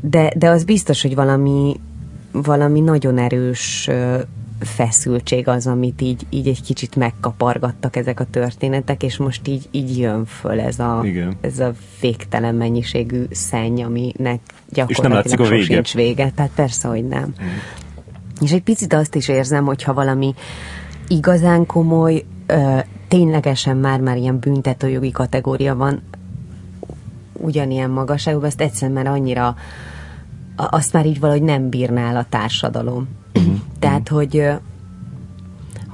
de, 0.00 0.32
de 0.36 0.48
az 0.48 0.64
biztos, 0.64 1.02
hogy 1.02 1.14
valami, 1.14 1.80
valami 2.32 2.80
nagyon 2.80 3.18
erős 3.18 3.90
feszültség 4.60 5.48
az, 5.48 5.66
amit 5.66 6.00
így, 6.00 6.26
így 6.30 6.48
egy 6.48 6.62
kicsit 6.62 6.96
megkapargattak 6.96 7.96
ezek 7.96 8.20
a 8.20 8.24
történetek, 8.24 9.02
és 9.02 9.16
most 9.16 9.48
így, 9.48 9.68
így 9.70 9.98
jön 9.98 10.24
föl 10.24 10.60
ez 10.60 10.78
a, 10.78 11.00
Igen. 11.04 11.36
ez 11.40 11.58
a 11.58 11.72
végtelen 12.00 12.54
mennyiségű 12.54 13.24
szenny, 13.30 13.82
aminek 13.82 14.40
gyakorlatilag 14.68 15.52
és 15.52 15.68
nem 15.68 15.78
a 15.78 15.96
vége. 15.96 16.30
Tehát 16.30 16.50
persze, 16.54 16.88
hogy 16.88 17.04
nem. 17.08 17.34
Mm. 17.42 17.46
És 18.40 18.52
egy 18.52 18.62
picit 18.62 18.92
azt 18.92 19.14
is 19.14 19.28
érzem, 19.28 19.64
hogyha 19.64 19.94
valami 19.94 20.34
igazán 21.08 21.66
komoly, 21.66 22.24
ö, 22.46 22.78
ténylegesen 23.08 23.76
már-már 23.76 24.16
ilyen 24.16 24.38
büntetőjogi 24.38 25.10
kategória 25.10 25.76
van, 25.76 26.02
ugyanilyen 27.32 27.90
magasságban, 27.90 28.44
ezt 28.44 28.60
egyszerűen 28.60 29.02
már 29.02 29.12
annyira 29.12 29.56
azt 30.56 30.92
már 30.92 31.06
így 31.06 31.20
valahogy 31.20 31.42
nem 31.42 31.68
bírnál 31.68 32.16
a 32.16 32.26
társadalom. 32.28 33.08
Uh-huh. 33.38 33.60
Tehát, 33.78 34.08
hogy 34.08 34.50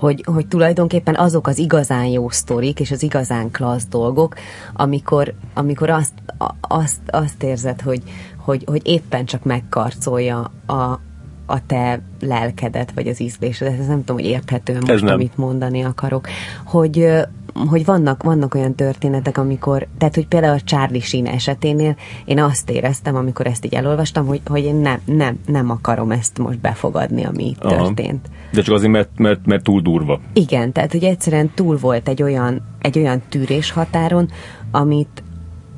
hogy, 0.04 0.24
hogy 0.26 0.46
tulajdonképpen 0.46 1.16
azok 1.16 1.46
az 1.46 1.58
igazán 1.58 2.04
jó 2.04 2.28
sztorik 2.28 2.80
és 2.80 2.90
az 2.90 3.02
igazán 3.02 3.50
klassz 3.50 3.86
dolgok, 3.90 4.34
amikor, 4.72 5.34
amikor 5.54 5.90
azt, 5.90 6.12
azt, 6.60 7.00
azt 7.06 7.42
érzed, 7.42 7.80
hogy, 7.80 8.02
hogy, 8.36 8.64
hogy 8.66 8.80
éppen 8.84 9.24
csak 9.24 9.44
megkarcolja 9.44 10.50
a, 10.66 11.00
a 11.46 11.66
te 11.66 12.00
lelkedet, 12.20 12.92
vagy 12.94 13.08
az 13.08 13.20
ízlésedet. 13.20 13.78
Ez 13.78 13.86
nem 13.86 13.98
tudom, 13.98 14.16
hogy 14.16 14.30
érthető 14.30 14.78
most, 14.86 15.04
nem. 15.04 15.14
amit 15.14 15.36
mondani 15.36 15.82
akarok. 15.82 16.28
Hogy, 16.64 17.08
hogy 17.54 17.84
vannak, 17.84 18.22
vannak 18.22 18.54
olyan 18.54 18.74
történetek, 18.74 19.38
amikor, 19.38 19.86
tehát 19.98 20.14
hogy 20.14 20.26
például 20.26 20.54
a 20.54 20.60
Charlie 20.60 21.00
Sheen 21.00 21.26
eseténél 21.26 21.96
én 22.24 22.40
azt 22.40 22.70
éreztem, 22.70 23.16
amikor 23.16 23.46
ezt 23.46 23.64
így 23.64 23.74
elolvastam, 23.74 24.26
hogy, 24.26 24.40
hogy 24.46 24.64
én 24.64 24.74
nem, 24.74 25.00
nem, 25.04 25.38
nem 25.46 25.70
akarom 25.70 26.10
ezt 26.10 26.38
most 26.38 26.58
befogadni, 26.58 27.24
ami 27.24 27.48
itt 27.48 27.64
Aha. 27.64 27.76
történt. 27.76 28.30
De 28.52 28.62
csak 28.62 28.74
azért, 28.74 28.92
mert, 28.92 29.18
mert, 29.18 29.46
mert 29.46 29.62
túl 29.62 29.80
durva. 29.80 30.20
Igen, 30.32 30.72
tehát 30.72 30.92
hogy 30.92 31.04
egyszerűen 31.04 31.50
túl 31.54 31.76
volt 31.76 32.08
egy 32.08 32.22
olyan, 32.22 32.62
egy 32.80 32.98
olyan 32.98 33.22
tűrés 33.28 33.70
határon, 33.70 34.30
amit, 34.70 35.22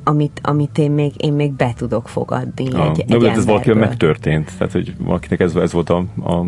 amit, 0.03 0.39
amit 0.43 0.77
én, 0.77 0.91
még, 0.91 1.11
én 1.17 1.33
még 1.33 1.51
be 1.51 1.73
tudok 1.77 2.07
fogadni 2.07 2.71
ah, 2.71 2.89
egy, 2.89 3.03
egy 3.07 3.23
ez 3.23 3.45
valakivel 3.45 3.79
megtörtént, 3.79 4.51
tehát 4.57 4.73
hogy 4.73 4.93
valakinek 4.97 5.39
ez, 5.39 5.55
ez 5.55 5.71
volt 5.71 5.89
a, 5.89 5.97
a 6.23 6.45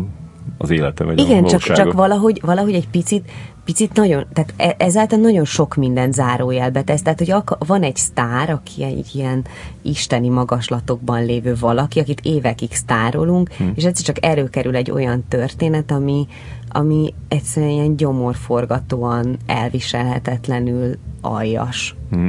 az 0.62 0.70
élete, 0.70 1.04
vagy 1.04 1.18
Igen, 1.18 1.44
a 1.44 1.48
csak, 1.48 1.60
csak 1.60 1.92
valahogy, 1.92 2.40
valahogy 2.44 2.74
egy 2.74 2.88
picit, 2.88 3.30
picit 3.64 3.92
nagyon, 3.92 4.26
tehát 4.32 4.54
e, 4.56 4.74
ezáltal 4.84 5.18
nagyon 5.18 5.44
sok 5.44 5.74
minden 5.74 6.12
zárójelbe 6.12 6.82
tesz, 6.82 7.02
tehát 7.02 7.18
hogy 7.18 7.34
van 7.66 7.82
egy 7.82 7.96
sztár, 7.96 8.50
aki 8.50 8.84
egy 8.84 9.10
ilyen 9.14 9.44
isteni 9.82 10.28
magaslatokban 10.28 11.24
lévő 11.24 11.54
valaki, 11.60 12.00
akit 12.00 12.20
évekig 12.22 12.72
sztárolunk, 12.72 13.52
hm. 13.52 13.64
és 13.74 13.84
egyszer 13.84 14.04
csak 14.04 14.24
erőkerül 14.24 14.76
egy 14.76 14.90
olyan 14.90 15.24
történet, 15.28 15.90
ami, 15.90 16.26
ami 16.68 17.14
egyszerűen 17.28 17.72
ilyen 17.72 17.96
gyomorforgatóan 17.96 19.36
elviselhetetlenül 19.46 20.96
aljas. 21.20 21.96
Hm. 22.10 22.28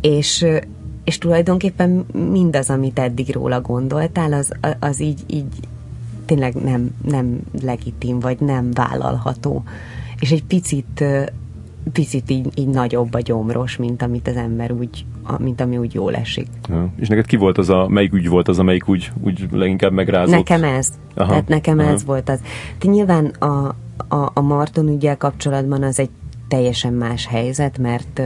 És, 0.00 0.46
és 1.04 1.18
tulajdonképpen 1.18 2.06
mindaz, 2.32 2.70
amit 2.70 2.98
eddig 2.98 3.32
róla 3.32 3.60
gondoltál, 3.60 4.32
az, 4.32 4.52
az 4.80 5.00
így, 5.00 5.20
így 5.26 5.46
tényleg 6.26 6.54
nem, 6.54 6.90
nem 7.04 7.40
legitim, 7.62 8.20
vagy 8.20 8.40
nem 8.40 8.70
vállalható. 8.72 9.62
És 10.20 10.30
egy 10.30 10.44
picit 10.44 11.04
picit 11.92 12.30
így, 12.30 12.48
így 12.54 12.68
nagyobb 12.68 13.14
a 13.14 13.20
gyomros, 13.20 13.76
mint 13.76 14.02
amit 14.02 14.28
az 14.28 14.36
ember 14.36 14.72
úgy, 14.72 15.04
mint 15.38 15.60
ami 15.60 15.76
úgy 15.76 15.94
jól 15.94 16.14
esik. 16.14 16.48
Ja. 16.68 16.92
És 16.96 17.08
neked 17.08 17.26
ki 17.26 17.36
volt 17.36 17.58
az 17.58 17.68
a, 17.68 17.88
melyik 17.88 18.12
ügy 18.12 18.28
volt 18.28 18.48
az, 18.48 18.58
amelyik 18.58 18.88
úgy, 18.88 19.12
úgy 19.20 19.48
leginkább 19.50 19.92
megrázott? 19.92 20.34
Nekem 20.34 20.64
ez. 20.64 20.92
Aha. 21.14 21.28
Tehát 21.28 21.48
nekem 21.48 21.78
Aha. 21.78 21.90
ez 21.90 22.04
volt 22.04 22.28
az. 22.28 22.40
De 22.78 22.90
nyilván 22.90 23.24
a, 23.26 23.74
a, 24.08 24.30
a 24.34 24.40
Marton 24.40 24.88
ügyel 24.88 25.16
kapcsolatban 25.16 25.82
az 25.82 25.98
egy 25.98 26.10
teljesen 26.48 26.92
más 26.92 27.26
helyzet, 27.26 27.78
mert 27.78 28.22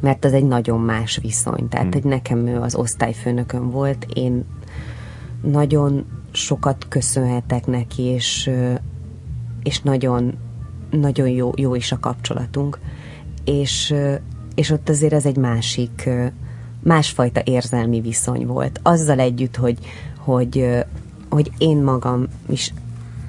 mert 0.00 0.24
az 0.24 0.32
egy 0.32 0.44
nagyon 0.44 0.80
más 0.80 1.18
viszony. 1.22 1.68
Tehát, 1.68 1.86
hmm. 1.92 2.02
hogy 2.02 2.10
nekem 2.10 2.46
ő 2.46 2.60
az 2.60 2.74
osztályfőnökön 2.74 3.70
volt, 3.70 4.06
én 4.14 4.44
nagyon 5.42 6.04
sokat 6.32 6.86
köszönhetek 6.88 7.66
neki, 7.66 8.02
és, 8.02 8.50
és 9.62 9.80
nagyon, 9.80 10.34
nagyon 10.90 11.28
jó, 11.28 11.52
jó 11.56 11.74
is 11.74 11.92
a 11.92 11.98
kapcsolatunk. 11.98 12.78
És, 13.44 13.94
és 14.54 14.70
ott 14.70 14.88
azért 14.88 15.12
ez 15.12 15.26
egy 15.26 15.36
másik, 15.36 16.08
másfajta 16.82 17.40
érzelmi 17.44 18.00
viszony 18.00 18.46
volt. 18.46 18.80
Azzal 18.82 19.18
együtt, 19.18 19.56
hogy, 19.56 19.78
hogy, 20.18 20.84
hogy 21.28 21.50
én 21.58 21.76
magam 21.76 22.26
is 22.48 22.72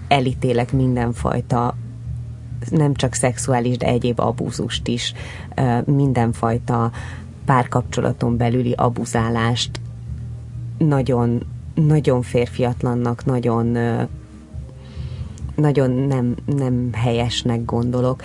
elítélek 0.08 0.72
mindenfajta 0.72 1.76
nem 2.70 2.94
csak 2.94 3.14
szexuális, 3.14 3.78
de 3.78 3.86
egyéb 3.86 4.20
abúzust 4.20 4.88
is, 4.88 5.14
mindenfajta 5.86 6.92
párkapcsolaton 7.46 8.38
belüli 8.38 8.72
abuzálást 8.72 9.80
nagyon, 10.78 11.42
nagyon 11.74 12.22
férfiatlannak, 12.22 13.26
nagyon 13.26 13.78
nagyon 15.56 15.92
nem, 15.92 16.36
nem 16.46 16.90
helyesnek 16.94 17.66
gondolok. 17.66 18.24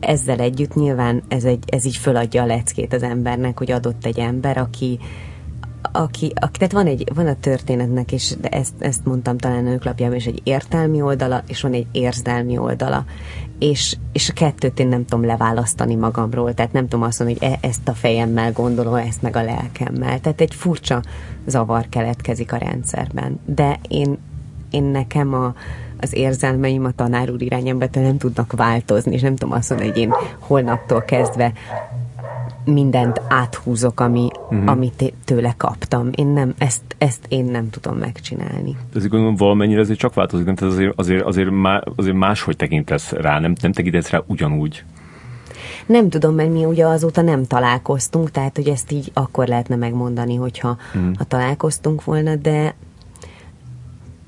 Ezzel 0.00 0.38
együtt 0.38 0.74
nyilván 0.74 1.22
ez, 1.28 1.44
egy, 1.44 1.64
ez 1.66 1.84
így 1.84 1.96
föladja 1.96 2.42
a 2.42 2.46
leckét 2.46 2.92
az 2.92 3.02
embernek, 3.02 3.58
hogy 3.58 3.70
adott 3.70 4.06
egy 4.06 4.18
ember, 4.18 4.58
aki, 4.58 4.98
aki, 5.92 6.32
aki 6.34 6.58
tehát 6.58 6.72
van, 6.72 6.86
egy, 6.86 7.10
van 7.14 7.26
a 7.26 7.36
történetnek, 7.40 8.12
és 8.12 8.34
de 8.40 8.48
ezt, 8.48 8.72
ezt 8.78 9.04
mondtam 9.04 9.38
talán 9.38 9.66
a 9.66 9.68
nőklapjában, 9.68 10.16
és 10.16 10.26
egy 10.26 10.40
értelmi 10.44 11.00
oldala, 11.00 11.42
és 11.46 11.60
van 11.60 11.72
egy 11.72 11.86
érzelmi 11.92 12.58
oldala. 12.58 13.04
És, 13.58 13.96
és 14.12 14.28
a 14.28 14.32
kettőt 14.32 14.78
én 14.78 14.88
nem 14.88 15.04
tudom 15.04 15.24
leválasztani 15.24 15.94
magamról, 15.94 16.54
tehát 16.54 16.72
nem 16.72 16.88
tudom 16.88 17.04
azt 17.04 17.18
mondani, 17.18 17.38
hogy 17.40 17.58
e, 17.62 17.66
ezt 17.68 17.88
a 17.88 17.92
fejemmel 17.92 18.52
gondolom, 18.52 18.94
ezt 18.94 19.22
meg 19.22 19.36
a 19.36 19.42
lelkemmel. 19.42 20.20
Tehát 20.20 20.40
egy 20.40 20.54
furcsa 20.54 21.02
zavar 21.46 21.88
keletkezik 21.88 22.52
a 22.52 22.56
rendszerben. 22.56 23.40
De 23.44 23.78
én, 23.88 24.18
én 24.70 24.84
nekem 24.84 25.34
a, 25.34 25.54
az 26.00 26.14
érzelmeim 26.14 26.84
a 26.84 26.90
tanár 26.90 27.30
úr 27.30 27.42
irányába 27.42 27.86
nem 27.92 28.18
tudnak 28.18 28.52
változni, 28.52 29.14
és 29.14 29.20
nem 29.20 29.36
tudom 29.36 29.54
azt 29.54 29.70
mondani, 29.70 29.90
hogy 29.90 30.00
én 30.00 30.12
holnaptól 30.38 31.02
kezdve 31.02 31.52
mindent 32.64 33.20
áthúzok, 33.28 34.00
ami, 34.00 34.28
uh-huh. 34.50 34.70
amit 34.70 35.14
tőle 35.24 35.54
kaptam. 35.56 36.08
Én 36.14 36.26
nem, 36.26 36.54
ezt, 36.58 36.82
ezt 36.98 37.26
én 37.28 37.44
nem 37.44 37.70
tudom 37.70 37.96
megcsinálni. 37.96 38.76
Ez 38.94 39.06
gondolom 39.06 39.36
valamennyire 39.36 39.80
azért 39.80 39.98
csak 39.98 40.14
változik, 40.14 40.46
nem? 40.46 40.54
Tehát 40.54 40.74
azért, 40.74 40.92
azért, 40.96 41.24
azért, 41.24 41.50
má, 41.50 41.82
azért 41.96 42.16
máshogy 42.16 42.56
tekintesz 42.56 43.12
rá, 43.12 43.40
nem, 43.40 43.52
nem 43.60 43.72
tekintesz 43.72 44.10
rá 44.10 44.22
ugyanúgy. 44.26 44.84
Nem 45.86 46.08
tudom, 46.08 46.34
mert 46.34 46.52
mi 46.52 46.64
ugye 46.64 46.86
azóta 46.86 47.22
nem 47.22 47.44
találkoztunk, 47.44 48.30
tehát 48.30 48.56
hogy 48.56 48.68
ezt 48.68 48.92
így 48.92 49.10
akkor 49.14 49.46
lehetne 49.46 49.76
megmondani, 49.76 50.34
hogyha 50.34 50.76
uh-huh. 50.94 51.16
ha 51.16 51.24
találkoztunk 51.24 52.04
volna, 52.04 52.36
de 52.36 52.74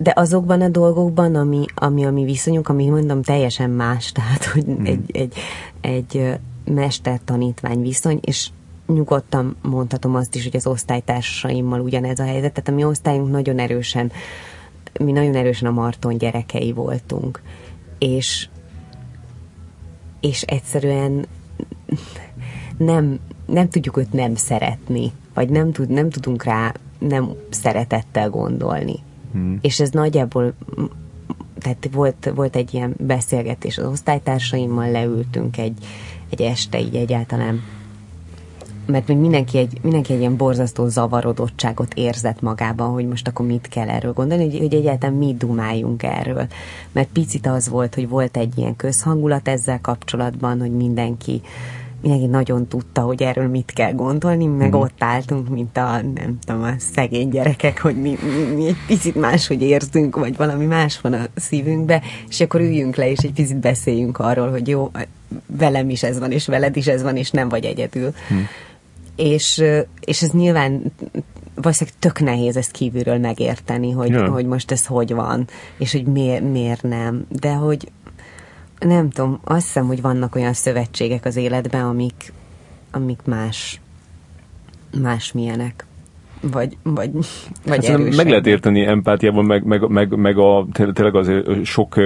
de 0.02 0.12
azokban 0.16 0.61
a 0.61 0.69
dolgokban, 0.69 1.35
ami, 1.35 1.65
ami 1.74 2.05
a 2.05 2.11
mi 2.11 2.24
viszonyunk, 2.24 2.69
ami 2.69 2.89
mondom 2.89 3.23
teljesen 3.23 3.70
más, 3.70 4.12
tehát 4.16 4.44
hogy 4.44 4.66
mm. 4.66 4.85
egy, 4.85 5.11
egy, 5.12 5.35
egy 5.81 6.39
mester-tanítvány 6.65 7.81
viszony, 7.81 8.19
és 8.20 8.49
nyugodtan 8.87 9.57
mondhatom 9.62 10.15
azt 10.15 10.35
is, 10.35 10.43
hogy 10.43 10.57
az 10.57 10.66
osztálytársaimmal 10.66 11.81
ugyanez 11.81 12.19
a 12.19 12.24
helyzet, 12.24 12.53
tehát 12.53 12.69
a 12.69 12.73
mi 12.73 12.85
osztályunk 12.85 13.31
nagyon 13.31 13.59
erősen, 13.59 14.12
mi 15.01 15.12
nagyon 15.12 15.35
erősen 15.35 15.69
a 15.69 15.81
Marton 15.81 16.19
gyerekei 16.19 16.73
voltunk, 16.73 17.43
és 17.99 18.49
és 20.20 20.43
egyszerűen 20.43 21.27
nem, 22.77 23.19
nem 23.47 23.69
tudjuk 23.69 23.97
őt 23.97 24.12
nem 24.12 24.35
szeretni, 24.35 25.12
vagy 25.35 25.49
nem, 25.49 25.73
tud, 25.73 25.89
nem 25.89 26.11
tudunk 26.11 26.45
rá 26.45 26.74
nem 26.99 27.32
szeretettel 27.51 28.31
gondolni. 28.31 28.97
Hmm. 29.32 29.59
És 29.61 29.81
ez 29.81 29.91
nagyjából 29.91 30.55
tehát 31.59 31.89
volt, 31.93 32.31
volt 32.35 32.57
egy 32.57 32.74
ilyen 32.74 32.95
beszélgetés 32.99 33.78
az 33.78 33.87
osztálytársaimmal, 33.87 34.91
leültünk 34.91 35.59
egy, 35.59 35.87
egy 36.31 36.43
este 36.43 36.81
így 36.81 36.94
egyáltalán 36.94 37.61
mert 38.90 39.09
még 39.09 39.16
mindenki 39.16 39.59
egy, 39.59 39.78
mindenki 39.82 40.12
egy 40.12 40.19
ilyen 40.19 40.36
borzasztó 40.36 40.89
zavarodottságot 40.89 41.94
érzett 41.94 42.40
magában, 42.40 42.93
hogy 42.93 43.09
most 43.09 43.28
akkor 43.28 43.47
mit 43.47 43.69
kell 43.69 43.89
erről 43.89 44.12
gondolni, 44.12 44.51
hogy, 44.51 44.59
hogy 44.59 44.74
egyáltalán 44.74 45.15
mi 45.15 45.35
dumáljunk 45.39 46.02
erről. 46.02 46.47
Mert 46.93 47.09
picit 47.12 47.47
az 47.47 47.69
volt, 47.69 47.94
hogy 47.94 48.09
volt 48.09 48.36
egy 48.36 48.59
ilyen 48.59 48.77
közhangulat 48.77 49.48
ezzel 49.48 49.81
kapcsolatban, 49.81 50.61
hogy 50.61 50.73
mindenki 50.73 51.40
mindenki 52.02 52.27
nagyon 52.27 52.66
tudta, 52.66 53.01
hogy 53.01 53.23
erről 53.23 53.48
mit 53.48 53.73
kell 53.74 53.93
gondolni, 53.93 54.47
meg 54.47 54.69
mm. 54.77 54.78
ott 54.78 55.02
álltunk, 55.02 55.48
mint 55.48 55.77
a, 55.77 56.02
nem 56.15 56.39
tudom, 56.44 56.62
a 56.62 56.73
szegény 56.78 57.28
gyerekek, 57.28 57.81
hogy 57.81 58.01
mi, 58.01 58.19
mi, 58.23 58.55
mi 58.55 58.66
egy 58.66 58.77
picit 58.86 59.15
máshogy 59.15 59.62
érzünk, 59.62 60.16
vagy 60.16 60.36
valami 60.36 60.65
más 60.65 61.01
van 61.01 61.12
a 61.12 61.24
szívünkbe, 61.35 62.02
és 62.28 62.40
akkor 62.40 62.61
üljünk 62.61 62.97
le, 62.97 63.11
és 63.11 63.19
egy 63.19 63.32
picit 63.32 63.57
beszéljünk 63.57 64.19
arról, 64.19 64.51
hogy 64.51 64.69
jó, 64.69 64.90
velem 65.47 65.90
is 65.90 66.02
ez 66.02 66.19
van, 66.19 66.32
és 66.32 66.47
veled 66.47 66.77
is 66.77 66.86
ez 66.86 67.02
van, 67.02 67.16
és 67.16 67.31
nem 67.31 67.48
vagy 67.48 67.65
egyedül. 67.65 68.12
Mm 68.35 68.39
és, 69.20 69.65
és 70.05 70.23
ez 70.23 70.31
nyilván 70.31 70.82
valószínűleg 71.55 71.98
tök 71.98 72.20
nehéz 72.20 72.57
ezt 72.57 72.70
kívülről 72.70 73.19
megérteni, 73.19 73.90
hogy, 73.90 74.11
ja. 74.11 74.31
hogy 74.31 74.47
most 74.47 74.70
ez 74.70 74.86
hogy 74.86 75.15
van, 75.15 75.47
és 75.78 75.93
hogy 75.93 76.05
miért, 76.05 76.43
miért 76.43 76.82
nem. 76.82 77.27
De 77.40 77.52
hogy 77.52 77.89
nem 78.78 79.11
tudom, 79.11 79.40
azt 79.44 79.65
hiszem, 79.65 79.86
hogy 79.86 80.01
vannak 80.01 80.35
olyan 80.35 80.52
szövetségek 80.52 81.24
az 81.24 81.36
életben, 81.36 81.85
amik, 81.85 82.32
amik 82.90 83.20
más, 83.24 83.81
más 85.01 85.32
milyenek. 85.32 85.85
Vagy, 86.40 86.77
vagy, 86.82 87.11
vagy 87.66 87.86
hát 87.86 87.98
Meg 87.98 88.28
lehet 88.28 88.47
érteni 88.47 88.86
empátiában, 88.86 89.44
meg, 89.44 89.65
meg, 89.65 89.89
meg, 89.89 90.16
meg 90.16 90.39
a, 90.39 90.66
tényleg 90.73 91.15
az 91.15 91.31
sok 91.65 91.97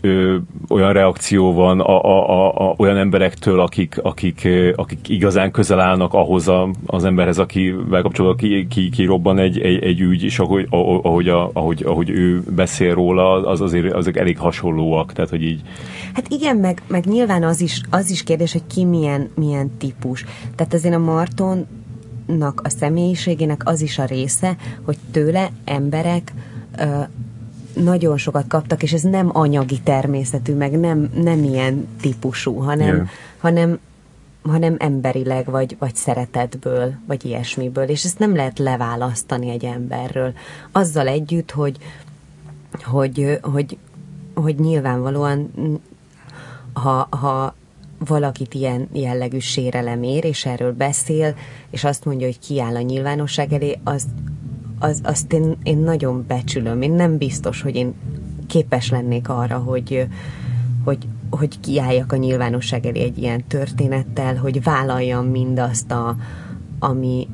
ö, 0.00 0.36
olyan 0.68 0.92
reakció 0.92 1.52
van 1.52 1.80
a, 1.80 2.04
a, 2.04 2.30
a, 2.30 2.68
a, 2.68 2.74
olyan 2.76 2.96
emberektől, 2.96 3.60
akik, 3.60 3.98
akik, 4.02 4.48
akik 4.74 5.08
igazán 5.08 5.50
közel 5.50 5.80
állnak 5.80 6.14
ahhoz 6.14 6.48
a, 6.48 6.68
az 6.86 7.04
emberhez, 7.04 7.38
akivel 7.38 8.02
kapcsolatban 8.02 8.48
ki, 8.48 8.66
ki, 8.66 8.88
ki 8.90 9.04
robban 9.04 9.38
egy, 9.38 9.60
egy, 9.60 9.82
egy 9.82 10.00
ügy, 10.00 10.22
és 10.22 10.38
ahogy, 10.38 10.66
ahogy, 10.70 11.28
ahogy, 11.28 11.82
ahogy 11.84 12.10
ő 12.10 12.42
beszél 12.56 12.94
róla, 12.94 13.46
az 13.46 13.60
azért 13.60 13.92
azok 13.92 14.16
elég 14.16 14.38
hasonlóak, 14.38 15.12
tehát 15.12 15.30
hogy 15.30 15.42
így. 15.42 15.60
Hát 16.14 16.26
igen, 16.28 16.56
meg, 16.56 16.82
meg 16.86 17.04
nyilván 17.04 17.42
az 17.42 17.60
is, 17.60 17.80
az 17.90 18.10
is 18.10 18.22
kérdés, 18.22 18.52
hogy 18.52 18.66
ki 18.66 18.84
milyen, 18.84 19.30
milyen 19.34 19.70
típus. 19.78 20.24
Tehát 20.54 20.74
azért 20.74 20.94
a 20.94 20.98
Marton 20.98 21.66
a 22.56 22.68
személyiségének 22.68 23.62
az 23.64 23.80
is 23.80 23.98
a 23.98 24.04
része, 24.04 24.56
hogy 24.84 24.96
tőle 25.10 25.50
emberek 25.64 26.32
nagyon 27.84 28.16
sokat 28.16 28.46
kaptak, 28.46 28.82
és 28.82 28.92
ez 28.92 29.02
nem 29.02 29.30
anyagi 29.32 29.80
természetű, 29.80 30.54
meg 30.54 30.78
nem, 30.78 31.10
nem 31.14 31.44
ilyen 31.44 31.88
típusú, 32.00 32.54
hanem, 32.54 32.94
yeah. 32.94 33.08
hanem, 33.38 33.78
hanem 34.42 34.76
emberileg, 34.78 35.50
vagy, 35.50 35.76
vagy 35.78 35.94
szeretetből, 35.94 36.94
vagy 37.06 37.24
ilyesmiből, 37.24 37.88
és 37.88 38.04
ezt 38.04 38.18
nem 38.18 38.34
lehet 38.34 38.58
leválasztani 38.58 39.50
egy 39.50 39.64
emberről. 39.64 40.32
Azzal 40.72 41.08
együtt, 41.08 41.50
hogy, 41.50 41.76
hogy, 42.82 43.38
hogy, 43.42 43.78
hogy 44.34 44.58
nyilvánvalóan, 44.58 45.50
ha, 46.72 47.08
ha 47.10 47.54
valakit 47.98 48.54
ilyen 48.54 48.88
jellegű 48.92 49.38
sérelem 49.38 50.02
ér, 50.02 50.24
és 50.24 50.46
erről 50.46 50.72
beszél, 50.72 51.34
és 51.70 51.84
azt 51.84 52.04
mondja, 52.04 52.26
hogy 52.26 52.38
kiáll 52.38 52.76
a 52.76 52.80
nyilvánosság 52.80 53.52
elé, 53.52 53.78
az, 53.84 54.06
az, 54.78 55.00
azt 55.02 55.32
én, 55.32 55.56
én 55.62 55.78
nagyon 55.78 56.24
becsülöm. 56.28 56.82
Én 56.82 56.92
nem 56.92 57.16
biztos, 57.16 57.62
hogy 57.62 57.74
én 57.76 57.94
képes 58.46 58.90
lennék 58.90 59.28
arra, 59.28 59.58
hogy, 59.58 60.06
hogy, 60.84 60.98
hogy 61.30 61.60
kiálljak 61.60 62.12
a 62.12 62.16
nyilvánosság 62.16 62.86
elé 62.86 63.00
egy 63.00 63.18
ilyen 63.18 63.44
történettel, 63.46 64.36
hogy 64.36 64.62
vállaljam 64.62 65.26
mindazt, 65.26 65.90
a, 65.90 66.16
ami, 66.78 67.28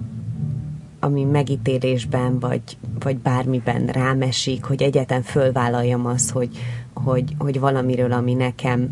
ami 1.01 1.25
megítélésben, 1.25 2.39
vagy, 2.39 2.63
vagy 2.99 3.17
bármiben 3.17 3.87
rám 3.87 4.23
esik, 4.23 4.65
hogy 4.65 4.83
egyetlen 4.83 5.23
fölvállaljam 5.23 6.07
azt, 6.07 6.31
hogy, 6.31 6.49
hogy, 6.93 7.35
hogy 7.39 7.61
valamiről, 7.61 8.13
ami 8.13 8.35
nekem 8.35 8.91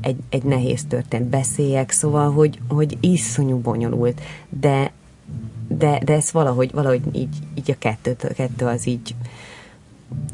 egy, 0.00 0.16
egy 0.28 0.42
nehéz 0.42 0.84
történt, 0.84 1.28
beszéljek, 1.28 1.90
szóval, 1.90 2.32
hogy, 2.32 2.58
hogy 2.68 2.96
iszonyú 3.00 3.58
bonyolult, 3.58 4.20
de 4.48 4.92
de, 5.78 6.00
de 6.04 6.12
ez 6.12 6.32
valahogy, 6.32 6.70
valahogy 6.72 7.02
így, 7.12 7.36
így 7.54 7.70
a 7.70 7.74
kettő, 7.78 8.16
a 8.22 8.32
kettő 8.34 8.66
az 8.66 8.86
így, 8.86 9.14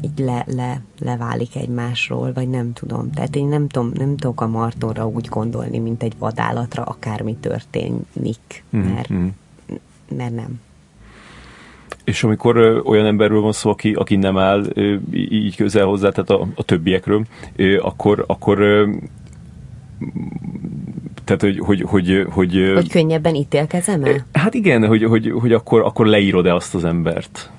így 0.01 0.19
le, 0.19 0.45
le, 0.55 0.81
leválik 0.99 1.55
egymásról, 1.55 2.33
vagy 2.33 2.49
nem 2.49 2.73
tudom. 2.73 3.11
Tehát 3.11 3.35
én 3.35 3.47
nem 3.47 3.67
tudom, 3.67 3.91
nem 3.93 4.17
tudok 4.17 4.41
a 4.41 4.47
Martonra 4.47 5.07
úgy 5.07 5.27
gondolni, 5.27 5.77
mint 5.77 6.03
egy 6.03 6.13
vadállatra, 6.17 6.83
akármi 6.83 7.35
történik, 7.35 8.63
hmm, 8.69 8.81
mert, 8.81 9.13
mm. 9.13 9.27
mert 10.17 10.35
nem. 10.35 10.59
És 12.03 12.23
amikor 12.23 12.57
ö, 12.57 12.79
olyan 12.79 13.05
emberről 13.05 13.41
van 13.41 13.51
szó, 13.51 13.69
aki, 13.69 13.93
aki 13.93 14.15
nem 14.15 14.37
áll 14.37 14.65
ö, 14.73 14.95
így 15.11 15.55
közel 15.55 15.85
hozzá, 15.85 16.09
tehát 16.09 16.29
a, 16.29 16.47
a 16.55 16.63
többiekről, 16.63 17.25
ö, 17.55 17.79
akkor, 17.79 18.23
akkor 18.27 18.59
ö, 18.59 18.89
tehát, 21.23 21.41
hogy, 21.41 21.59
hogy, 21.59 21.81
hogy, 21.81 22.25
hogy, 22.29 22.71
hogy 22.73 22.89
könnyebben 22.89 23.35
ítélkezem 23.35 24.03
el? 24.03 24.25
Hát 24.33 24.53
igen, 24.53 24.87
hogy, 24.87 25.03
hogy, 25.03 25.31
hogy 25.39 25.53
akkor, 25.53 25.81
akkor 25.81 26.05
leírod-e 26.05 26.53
azt 26.53 26.75
az 26.75 26.83
embert? 26.83 27.51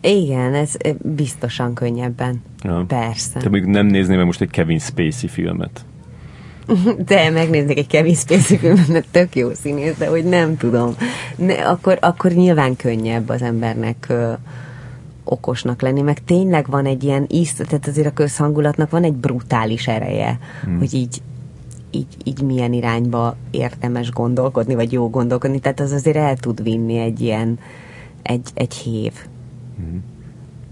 Igen, 0.00 0.54
ez 0.54 0.76
biztosan 0.98 1.74
könnyebben. 1.74 2.42
Ja. 2.62 2.84
Persze. 2.88 3.40
Te 3.40 3.48
még 3.48 3.64
nem 3.64 3.86
nézném 3.86 4.16
meg 4.16 4.26
most 4.26 4.40
egy 4.40 4.50
Kevin 4.50 4.78
Spacey 4.78 5.28
filmet. 5.28 5.84
De 7.06 7.30
megnéznék 7.30 7.78
egy 7.78 7.86
Kevin 7.86 8.14
Spacey 8.14 8.56
filmet, 8.56 8.88
mert 8.88 9.06
tök 9.10 9.36
jó 9.36 9.54
színész, 9.54 9.96
de 9.98 10.08
hogy 10.08 10.24
nem 10.24 10.56
tudom. 10.56 10.94
Ne, 11.36 11.54
akkor, 11.54 11.98
akkor 12.00 12.30
nyilván 12.30 12.76
könnyebb 12.76 13.28
az 13.28 13.42
embernek 13.42 14.06
ö, 14.08 14.32
okosnak 15.24 15.82
lenni, 15.82 16.00
meg 16.00 16.24
tényleg 16.24 16.66
van 16.70 16.86
egy 16.86 17.04
ilyen 17.04 17.26
íz, 17.28 17.52
tehát 17.52 17.86
azért 17.86 18.06
a 18.06 18.12
közhangulatnak 18.12 18.90
van 18.90 19.04
egy 19.04 19.14
brutális 19.14 19.86
ereje, 19.86 20.38
hmm. 20.64 20.78
hogy 20.78 20.94
így 20.94 21.22
így, 21.90 22.16
így 22.24 22.42
milyen 22.42 22.72
irányba 22.72 23.36
érdemes 23.50 24.10
gondolkodni, 24.10 24.74
vagy 24.74 24.92
jó 24.92 25.10
gondolkodni, 25.10 25.58
tehát 25.58 25.80
az 25.80 25.92
azért 25.92 26.16
el 26.16 26.36
tud 26.36 26.62
vinni 26.62 26.98
egy 26.98 27.20
ilyen, 27.20 27.58
egy, 28.22 28.50
egy 28.54 28.74
hév. 28.74 29.12
Mm. 29.80 29.96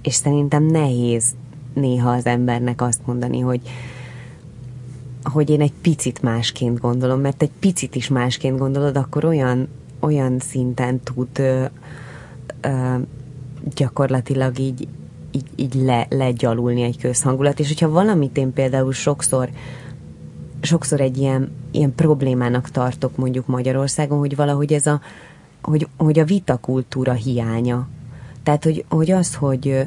És 0.03 0.15
szerintem 0.15 0.65
nehéz 0.65 1.24
néha 1.74 2.11
az 2.11 2.27
embernek 2.27 2.82
azt 2.82 3.01
mondani, 3.07 3.40
hogy 3.40 3.61
hogy 5.23 5.51
én 5.51 5.61
egy 5.61 5.73
picit 5.81 6.23
másként 6.23 6.81
gondolom, 6.81 7.20
mert 7.20 7.43
egy 7.43 7.51
picit 7.59 7.95
is 7.95 8.09
másként 8.09 8.59
gondolod, 8.59 8.97
akkor 8.97 9.24
olyan, 9.24 9.69
olyan 10.01 10.39
szinten 10.39 11.01
tud 11.01 11.39
ö, 11.39 11.65
ö, 12.61 12.95
gyakorlatilag 13.74 14.59
így, 14.59 14.89
így, 15.31 15.47
így 15.57 15.74
le, 15.74 16.07
legyalulni 16.11 16.82
egy 16.82 16.99
közhangulat, 16.99 17.61
és 17.61 17.69
hogyha 17.69 17.89
valamit 17.89 18.36
én 18.36 18.53
például 18.53 18.93
sokszor 18.93 19.49
sokszor 20.60 21.01
egy 21.01 21.18
ilyen, 21.18 21.51
ilyen 21.70 21.94
problémának 21.94 22.70
tartok 22.70 23.16
mondjuk 23.16 23.47
Magyarországon, 23.47 24.18
hogy 24.18 24.36
valahogy 24.36 24.72
ez 24.72 24.86
a, 24.86 25.01
hogy, 25.62 25.89
hogy 25.97 26.18
a 26.18 26.24
vitakultúra 26.24 27.12
hiánya. 27.12 27.89
Tehát, 28.43 28.64
hogy, 28.64 28.85
hogy 28.89 29.10
az, 29.10 29.35
hogy, 29.35 29.86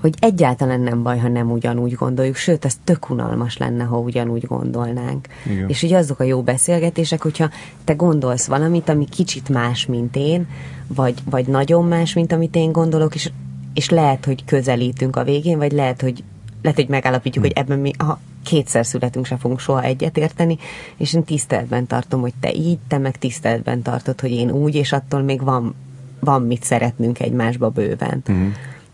hogy 0.00 0.14
egyáltalán 0.20 0.80
nem 0.80 1.02
baj, 1.02 1.18
ha 1.18 1.28
nem 1.28 1.50
ugyanúgy 1.50 1.92
gondoljuk, 1.92 2.36
sőt, 2.36 2.64
ez 2.64 2.76
tök 2.84 3.10
unalmas 3.10 3.56
lenne, 3.56 3.84
ha 3.84 3.98
ugyanúgy 3.98 4.44
gondolnánk. 4.44 5.26
Igen. 5.46 5.68
És 5.68 5.82
ugye 5.82 5.96
azok 5.96 6.20
a 6.20 6.24
jó 6.24 6.42
beszélgetések, 6.42 7.22
hogyha 7.22 7.50
te 7.84 7.94
gondolsz 7.94 8.46
valamit, 8.46 8.88
ami 8.88 9.04
kicsit 9.04 9.48
más, 9.48 9.86
mint 9.86 10.16
én, 10.16 10.46
vagy, 10.86 11.14
vagy 11.30 11.46
nagyon 11.46 11.84
más, 11.84 12.14
mint 12.14 12.32
amit 12.32 12.56
én 12.56 12.72
gondolok, 12.72 13.14
és, 13.14 13.30
és 13.74 13.90
lehet, 13.90 14.24
hogy 14.24 14.44
közelítünk 14.44 15.16
a 15.16 15.24
végén, 15.24 15.58
vagy 15.58 15.72
lehet, 15.72 16.00
hogy 16.00 16.24
lehet, 16.66 16.80
hogy 16.80 16.88
megállapítjuk, 16.88 17.44
hm. 17.44 17.50
hogy 17.50 17.62
ebben 17.64 17.78
mi, 17.78 17.90
ha 17.98 18.20
kétszer 18.44 18.86
születünk, 18.86 19.26
se 19.26 19.36
fogunk 19.36 19.60
soha 19.60 19.82
egyet 19.82 20.16
érteni, 20.16 20.58
és 20.96 21.14
én 21.14 21.24
tiszteletben 21.24 21.86
tartom, 21.86 22.20
hogy 22.20 22.34
te 22.40 22.52
így, 22.52 22.78
te 22.88 22.98
meg 22.98 23.18
tiszteletben 23.18 23.82
tartod, 23.82 24.20
hogy 24.20 24.30
én 24.30 24.50
úgy, 24.50 24.74
és 24.74 24.92
attól 24.92 25.20
még 25.20 25.42
van, 25.42 25.74
van 26.20 26.42
mit 26.42 26.64
szeretnünk 26.64 27.20
egymásba 27.20 27.68
bőven. 27.70 28.22
Uh-huh. 28.28 28.46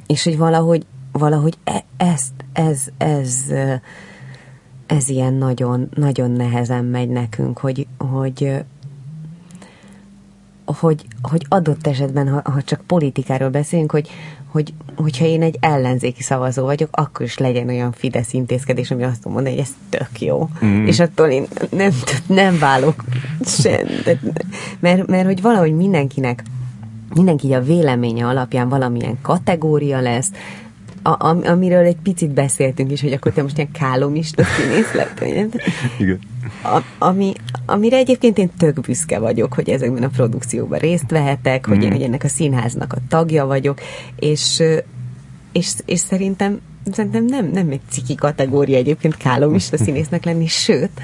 és 0.07 0.25
hogy 0.25 0.39
valahogy, 0.39 0.87
valahogy 1.13 1.59
e, 1.65 1.85
ezt, 1.97 2.33
ez, 2.53 2.81
ez, 2.97 3.37
ez 4.87 5.09
ilyen 5.09 5.35
nagyon, 5.35 5.89
nagyon 5.95 6.31
nehezen 6.31 6.85
megy 6.85 7.09
nekünk, 7.09 7.59
hogy, 7.59 7.87
hogy, 7.99 8.65
hogy, 10.65 11.07
hogy 11.23 11.47
adott 11.49 11.87
esetben, 11.87 12.29
ha, 12.29 12.51
ha 12.51 12.63
csak 12.63 12.81
politikáról 12.87 13.49
beszélünk, 13.49 13.91
hogy, 13.91 14.09
hogy, 14.53 14.73
hogyha 14.97 15.25
én 15.25 15.43
egy 15.43 15.57
ellenzéki 15.61 16.23
szavazó 16.23 16.65
vagyok, 16.65 16.89
akkor 16.93 17.27
is 17.27 17.39
legyen 17.39 17.69
olyan 17.69 17.93
Fidesz 17.93 18.33
intézkedés, 18.33 18.91
ami 18.91 19.03
azt 19.03 19.25
mondja, 19.25 19.53
hogy 19.53 19.61
ez 19.61 19.75
tök 19.89 20.21
jó. 20.21 20.49
Mm. 20.65 20.87
És 20.87 21.01
attól 21.01 21.29
én 21.29 21.47
nem, 21.71 21.91
nem 22.27 22.59
válok 22.59 23.05
sem. 23.45 23.87
Mert, 24.81 25.07
mert 25.07 25.27
hogy 25.27 25.43
valahogy 25.43 25.75
mindenkinek 25.75 26.43
mindenki 27.15 27.53
a 27.53 27.63
véleménye 27.63 28.27
alapján 28.27 28.69
valamilyen 28.69 29.19
kategória 29.23 30.01
lesz, 30.01 30.31
a, 31.03 31.27
am, 31.27 31.41
amiről 31.45 31.85
egy 31.85 31.97
picit 32.03 32.31
beszéltünk 32.31 32.91
is, 32.91 33.01
hogy 33.01 33.13
akkor 33.13 33.33
te 33.33 33.43
most 33.43 33.57
ilyen 33.57 33.71
kálomista 33.71 34.45
színész 34.45 34.93
lett. 34.93 35.25
Igen. 35.99 36.19
A, 36.63 36.81
ami, 36.99 37.33
amire 37.67 37.97
egyébként 37.97 38.39
én 38.39 38.51
tök 38.59 38.81
büszke 38.81 39.19
vagyok, 39.19 39.55
hogy 39.55 39.69
ezekben 39.69 40.03
a 40.03 40.09
produkcióban 40.09 40.79
részt 40.79 41.11
vehetek, 41.11 41.67
hogy, 41.67 41.87
mm. 41.87 41.91
hogy 41.91 42.03
ennek 42.03 42.25
a 42.25 42.29
színháznak 42.29 42.93
a 42.93 42.99
tagja 43.09 43.47
vagyok, 43.47 43.81
és, 44.17 44.63
és, 45.53 45.73
és 45.85 45.99
szerintem 45.99 46.61
szerintem 46.93 47.25
nem, 47.25 47.51
nem 47.53 47.71
egy 47.71 47.81
ciki 47.89 48.15
kategória 48.15 48.77
egyébként 48.77 49.17
kálomista 49.17 49.77
színésznek 49.85 50.25
lenni, 50.25 50.47
sőt, 50.47 51.01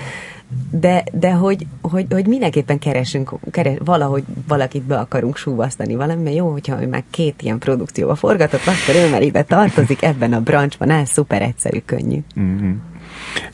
de, 0.71 1.05
de 1.13 1.33
hogy, 1.33 1.67
hogy, 1.81 2.07
hogy 2.11 2.27
mindenképpen 2.27 2.79
keresünk, 2.79 3.33
keres, 3.51 3.77
valahogy 3.85 4.25
valakit 4.49 4.83
be 4.83 4.99
akarunk 4.99 5.37
súvasztani 5.37 5.95
valami, 5.95 6.23
mert 6.23 6.37
jó, 6.37 6.51
hogyha 6.51 6.83
ő 6.83 6.87
már 6.87 7.05
két 7.11 7.43
ilyen 7.43 7.59
produkcióba 7.59 8.15
forgatott, 8.15 8.61
akkor 8.61 9.03
ő 9.05 9.11
már 9.11 9.23
ide 9.23 9.43
tartozik 9.43 10.03
ebben 10.03 10.33
a 10.33 10.41
branchban, 10.41 10.91
ez 10.91 11.11
szuper 11.11 11.43
egyszerű, 11.43 11.79
könnyű. 11.85 12.19
Mm-hmm. 12.41 12.73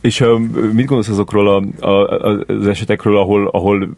És 0.00 0.20
uh, 0.20 0.38
mit 0.72 0.86
gondolsz 0.86 1.08
azokról 1.08 1.48
a, 1.48 1.86
a, 1.86 2.44
az 2.46 2.66
esetekről, 2.66 3.18
ahol, 3.18 3.48
ahol, 3.48 3.88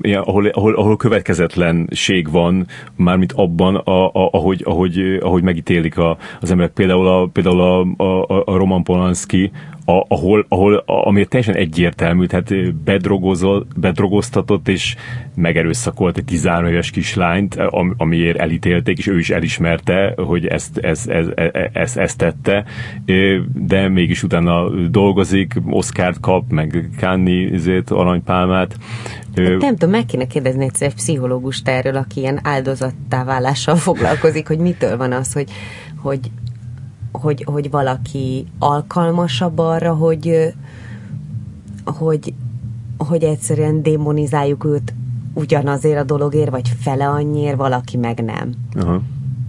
ilyen, 0.00 0.20
ahol, 0.20 0.46
ahol, 0.46 0.74
ahol 0.74 0.96
következetlenség 0.96 2.30
van, 2.30 2.66
mármint 2.96 3.32
abban, 3.32 3.74
a, 3.76 4.06
a, 4.06 4.28
ahogy, 4.32 4.62
ahogy, 4.64 5.18
ahogy 5.20 5.42
megítélik 5.42 5.98
a, 5.98 6.16
az 6.40 6.50
emberek. 6.50 6.72
Például 6.72 7.06
a, 7.06 7.26
például 7.26 7.60
a, 7.60 8.04
a, 8.04 8.42
a 8.44 8.56
Roman 8.56 8.82
Polanski, 8.82 9.50
a, 9.84 10.04
ahol, 10.08 10.46
ahol 10.48 10.74
a, 10.74 11.06
ami 11.06 11.26
teljesen 11.26 11.54
egyértelmű, 11.54 12.26
tehát 12.26 12.74
bedrogoztatott 13.76 14.68
és 14.68 14.96
megerőszakolt 15.34 16.16
egy 16.16 16.24
13 16.24 16.70
éves 16.70 16.90
kislányt, 16.90 17.54
am, 17.54 17.94
amiért 17.96 18.38
elítélték, 18.38 18.98
és 18.98 19.06
ő 19.06 19.18
is 19.18 19.30
elismerte, 19.30 20.14
hogy 20.16 20.46
ezt, 20.46 20.78
ezt, 20.78 21.08
ezt, 21.08 21.32
ezt, 21.72 21.96
ezt 21.96 22.18
tette, 22.18 22.64
de 23.54 23.88
mégis 23.88 24.22
utána 24.22 24.68
dolgozik, 24.90 25.54
Oscárt 25.66 26.20
kap, 26.20 26.50
meg 26.50 26.90
Kánni 26.98 27.50
aranypálmát. 27.88 28.76
Hát 29.36 29.60
nem 29.60 29.76
tudom, 29.76 29.90
meg 29.90 30.06
kéne 30.06 30.26
kérdezni 30.26 30.64
egyszer 30.64 30.88
egy 30.88 30.94
pszichológust 30.94 31.68
erről, 31.68 31.96
aki 31.96 32.20
ilyen 32.20 32.40
áldozattá 32.42 33.24
válással 33.24 33.76
foglalkozik, 33.76 34.46
hogy 34.46 34.58
mitől 34.58 34.96
van 34.96 35.12
az, 35.12 35.32
hogy, 35.32 35.50
hogy 35.96 36.20
hogy, 37.20 37.44
hogy 37.44 37.70
valaki 37.70 38.46
alkalmasabb 38.58 39.58
arra, 39.58 39.94
hogy, 39.94 40.54
hogy, 41.84 42.34
hogy 42.98 43.22
egyszerűen 43.22 43.82
démonizáljuk 43.82 44.64
őt 44.64 44.94
ugyanazért 45.34 45.98
a 45.98 46.04
dologért, 46.04 46.50
vagy 46.50 46.68
fele 46.80 47.08
annyiért, 47.08 47.56
valaki 47.56 47.96
meg 47.96 48.24
nem. 48.24 48.50
Aha. 48.80 49.00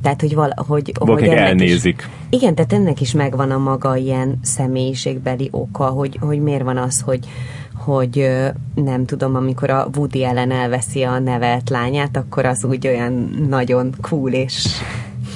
Tehát, 0.01 0.21
hogy, 0.21 0.35
val, 0.35 0.53
hogy, 0.55 0.93
hogy 0.99 1.23
elnézik. 1.23 1.99
Is, 1.99 2.39
igen, 2.39 2.55
tehát 2.55 2.73
ennek 2.73 3.01
is 3.01 3.11
megvan 3.11 3.51
a 3.51 3.57
maga 3.57 3.95
ilyen 3.95 4.39
személyiségbeli 4.41 5.47
oka, 5.51 5.85
hogy, 5.85 6.17
hogy 6.21 6.39
miért 6.39 6.63
van 6.63 6.77
az, 6.77 7.01
hogy, 7.01 7.27
hogy 7.73 8.31
nem 8.75 9.05
tudom, 9.05 9.35
amikor 9.35 9.69
a 9.69 9.87
Woody 9.95 10.23
ellen 10.23 10.51
elveszi 10.51 11.03
a 11.03 11.19
nevelt 11.19 11.69
lányát, 11.69 12.17
akkor 12.17 12.45
az 12.45 12.63
úgy 12.63 12.87
olyan 12.87 13.45
nagyon 13.49 13.95
cool 14.01 14.31
és 14.31 14.67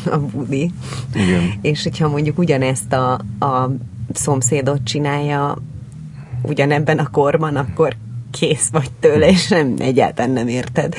a 0.05 0.17
Woody. 0.33 0.71
Igen. 1.13 1.53
És 1.61 1.83
hogyha 1.83 2.09
mondjuk 2.09 2.37
ugyanezt 2.37 2.93
a, 2.93 3.11
a 3.39 3.69
szomszédot 4.13 4.83
csinálja 4.83 5.57
ugyanebben 6.41 6.97
a 6.97 7.09
korban, 7.09 7.55
akkor 7.55 7.95
kész 8.31 8.69
vagy 8.69 8.91
tőle, 8.99 9.27
és 9.27 9.47
nem, 9.47 9.75
egyáltalán 9.77 10.31
nem 10.31 10.47
érted. 10.47 10.95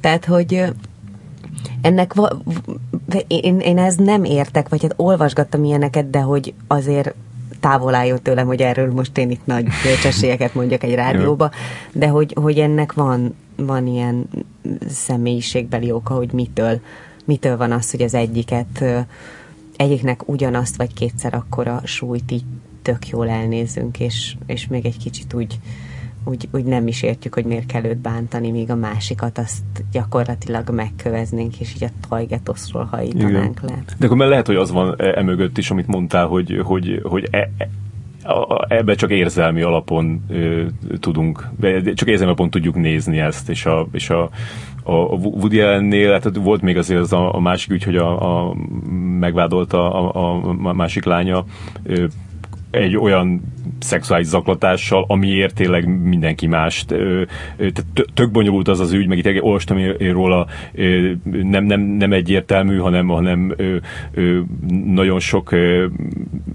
Tehát, 0.00 0.24
hogy 0.24 0.64
ennek 1.80 2.14
va, 2.14 2.30
én, 3.26 3.58
én 3.58 3.78
ez 3.78 3.94
nem 3.94 4.24
értek, 4.24 4.68
vagy 4.68 4.82
hát 4.82 4.94
olvasgattam 4.96 5.64
ilyeneket, 5.64 6.10
de 6.10 6.20
hogy 6.20 6.54
azért 6.66 7.14
távol 7.60 7.94
álljon 7.94 8.22
tőlem, 8.22 8.46
hogy 8.46 8.62
erről 8.62 8.92
most 8.92 9.18
én 9.18 9.30
itt 9.30 9.46
nagy 9.46 9.66
bölcsességeket 9.82 10.54
mondjak 10.54 10.82
egy 10.82 10.94
rádióba, 10.94 11.50
de 11.92 12.06
hogy, 12.06 12.36
hogy 12.40 12.58
ennek 12.58 12.92
van, 12.92 13.34
van 13.56 13.86
ilyen 13.86 14.28
személyiségbeli 14.88 15.90
oka, 15.90 16.14
hogy 16.14 16.32
mitől 16.32 16.80
mitől 17.24 17.56
van 17.56 17.72
az, 17.72 17.90
hogy 17.90 18.02
az 18.02 18.14
egyiket 18.14 18.84
egyiknek 19.76 20.28
ugyanazt 20.28 20.76
vagy 20.76 20.94
kétszer 20.94 21.34
akkora 21.34 21.80
súlyt 21.84 22.30
így 22.30 22.44
tök 22.82 23.08
jól 23.08 23.28
elnézünk, 23.28 24.00
és, 24.00 24.36
és 24.46 24.66
még 24.66 24.86
egy 24.86 24.98
kicsit 24.98 25.34
úgy, 25.34 25.58
úgy, 26.24 26.48
úgy 26.50 26.64
nem 26.64 26.86
is 26.86 27.02
értjük, 27.02 27.34
hogy 27.34 27.44
miért 27.44 27.66
kell 27.66 27.84
őt 27.84 27.98
bántani, 27.98 28.50
míg 28.50 28.70
a 28.70 28.74
másikat 28.74 29.38
azt 29.38 29.62
gyakorlatilag 29.92 30.70
megköveznénk, 30.70 31.60
és 31.60 31.74
így 31.74 31.84
a 31.84 32.06
tajgetoszról 32.08 32.84
hajítanánk 32.84 33.60
Igen. 33.62 33.74
le. 33.76 33.94
De 33.98 34.06
akkor 34.06 34.16
lehet, 34.16 34.46
hogy 34.46 34.56
az 34.56 34.70
van 34.70 34.94
e, 34.98 35.18
emögött 35.18 35.58
is, 35.58 35.70
amit 35.70 35.86
mondtál, 35.86 36.26
hogy, 36.26 36.60
hogy, 36.64 37.00
hogy 37.02 37.28
e, 37.30 37.50
e 37.58 37.68
ebbe 38.68 38.94
csak 38.94 39.10
érzelmi 39.10 39.62
alapon 39.62 40.24
ö, 40.28 40.64
tudunk, 41.00 41.48
csak 41.94 42.08
érzelmi 42.08 42.24
alapon 42.24 42.50
tudjuk 42.50 42.74
nézni 42.74 43.18
ezt, 43.18 43.48
és 43.48 43.66
a, 43.66 43.86
és 43.92 44.10
a, 44.10 44.30
a 44.82 44.92
Woody 44.92 45.60
Allennél 45.60 46.12
hát 46.12 46.36
volt 46.36 46.62
még 46.62 46.76
azért 46.76 47.00
az 47.00 47.12
a, 47.12 47.34
a 47.34 47.40
másik 47.40 47.70
ügy, 47.70 47.84
hogy 47.84 47.96
a, 47.96 48.48
a 48.48 48.54
megvádolta 49.18 50.10
a, 50.10 50.34
a 50.62 50.72
másik 50.72 51.04
lánya 51.04 51.44
ö, 51.82 52.06
egy 52.72 52.96
olyan 52.96 53.42
szexuális 53.78 54.26
zaklatással, 54.26 55.04
amiért 55.08 55.54
tényleg 55.54 56.02
mindenki 56.02 56.46
mást. 56.46 56.86
Tehát 57.56 57.84
tök 58.14 58.30
bonyolult 58.30 58.68
az 58.68 58.80
az 58.80 58.92
ügy, 58.92 59.06
meg 59.06 59.18
itt 59.18 59.42
olvastam 59.42 59.78
én 59.78 60.12
róla, 60.12 60.46
nem, 61.22 61.64
nem, 61.64 61.80
nem 61.80 62.12
egyértelmű, 62.12 62.76
hanem, 62.76 63.06
hanem 63.06 63.54
nagyon 64.86 65.20
sok 65.20 65.54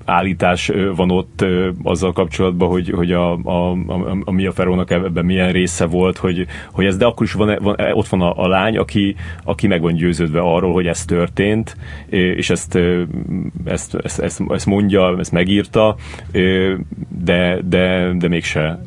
állítás 0.06 0.72
van 0.96 1.12
ott 1.12 1.46
azzal 1.84 2.12
kapcsolatban, 2.12 2.70
hogy, 2.70 2.90
hogy 2.90 3.12
a, 3.12 3.34
a, 3.34 3.72
a, 3.72 4.18
a 4.24 4.32
Mia 4.32 4.52
Ferónak 4.52 4.92
ebben 4.92 5.26
milyen 5.26 5.52
része 5.52 5.86
volt, 5.86 6.18
hogy, 6.18 6.46
hogy 6.72 6.86
ez, 6.86 6.98
de 6.98 7.06
akkor 7.06 7.26
is 7.26 7.34
van, 7.34 7.58
van, 7.62 7.76
ott 7.94 8.08
van 8.08 8.22
a, 8.22 8.44
a 8.44 8.48
lány, 8.48 8.78
aki, 8.78 9.16
aki 9.44 9.68
meg 9.68 9.82
van 9.82 9.94
győződve 9.94 10.40
arról, 10.40 10.74
hogy 10.74 10.88
ez 10.88 11.06
történt, 11.06 11.78
és 12.10 12.50
ezt, 12.50 12.80
ezt, 13.66 13.96
ezt, 13.96 14.20
ezt, 14.20 14.42
ezt 14.50 14.66
mondja, 14.66 15.16
ezt 15.20 15.32
megírta, 15.32 15.96
de, 17.24 17.60
de, 17.70 18.12
de 18.18 18.28
mégse. 18.28 18.80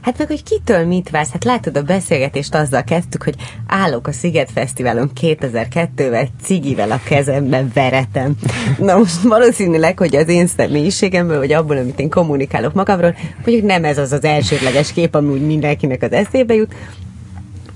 Hát 0.00 0.18
meg, 0.18 0.26
hogy 0.26 0.42
kitől 0.42 0.86
mit 0.86 1.10
vársz? 1.10 1.30
Hát 1.30 1.44
látod, 1.44 1.76
a 1.76 1.82
beszélgetést 1.82 2.54
azzal 2.54 2.82
kezdtük, 2.82 3.22
hogy 3.22 3.34
állok 3.66 4.06
a 4.06 4.12
Sziget 4.12 4.50
Fesztiválon 4.50 5.10
2002-vel, 5.20 6.28
cigivel 6.42 6.90
a 6.90 7.00
kezemben 7.04 7.70
veretem. 7.74 8.34
Na 8.78 8.98
most 8.98 9.22
valószínűleg, 9.22 9.98
hogy 9.98 10.16
az 10.16 10.28
én 10.28 10.46
személyiségemből, 10.46 11.38
vagy 11.38 11.52
abból, 11.52 11.76
amit 11.76 12.00
én 12.00 12.10
kommunikálok 12.10 12.74
magamról, 12.74 13.14
mondjuk 13.44 13.66
nem 13.66 13.84
ez 13.84 13.98
az 13.98 14.12
az 14.12 14.24
elsődleges 14.24 14.92
kép, 14.92 15.14
ami 15.14 15.32
úgy 15.32 15.46
mindenkinek 15.46 16.02
az 16.02 16.12
eszébe 16.12 16.54
jut, 16.54 16.74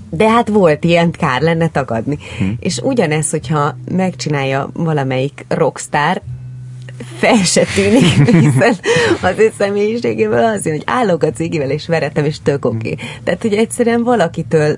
de 0.09 0.29
hát 0.29 0.47
volt 0.47 0.83
ilyen, 0.83 1.11
kár 1.11 1.41
lenne 1.41 1.67
tagadni. 1.67 2.17
Hm. 2.37 2.45
És 2.59 2.79
ugyanez, 2.83 3.29
hogyha 3.29 3.77
megcsinálja 3.91 4.69
valamelyik 4.73 5.45
rockstar, 5.47 6.21
fel 7.17 7.43
se 7.43 7.63
tűnik, 7.75 8.29
hiszen 8.45 8.75
az 9.21 9.33
ő 9.37 9.51
személyiségéből 9.57 10.43
az 10.43 10.65
jön, 10.65 10.75
hogy 10.75 10.83
állok 10.85 11.23
a 11.23 11.31
cigivel 11.31 11.69
és 11.69 11.87
veretem, 11.87 12.25
és 12.25 12.37
tök 12.43 12.65
oké. 12.65 12.91
Okay. 12.91 13.05
Tehát, 13.23 13.41
hogy 13.41 13.53
egyszerűen 13.53 14.03
valakitől 14.03 14.77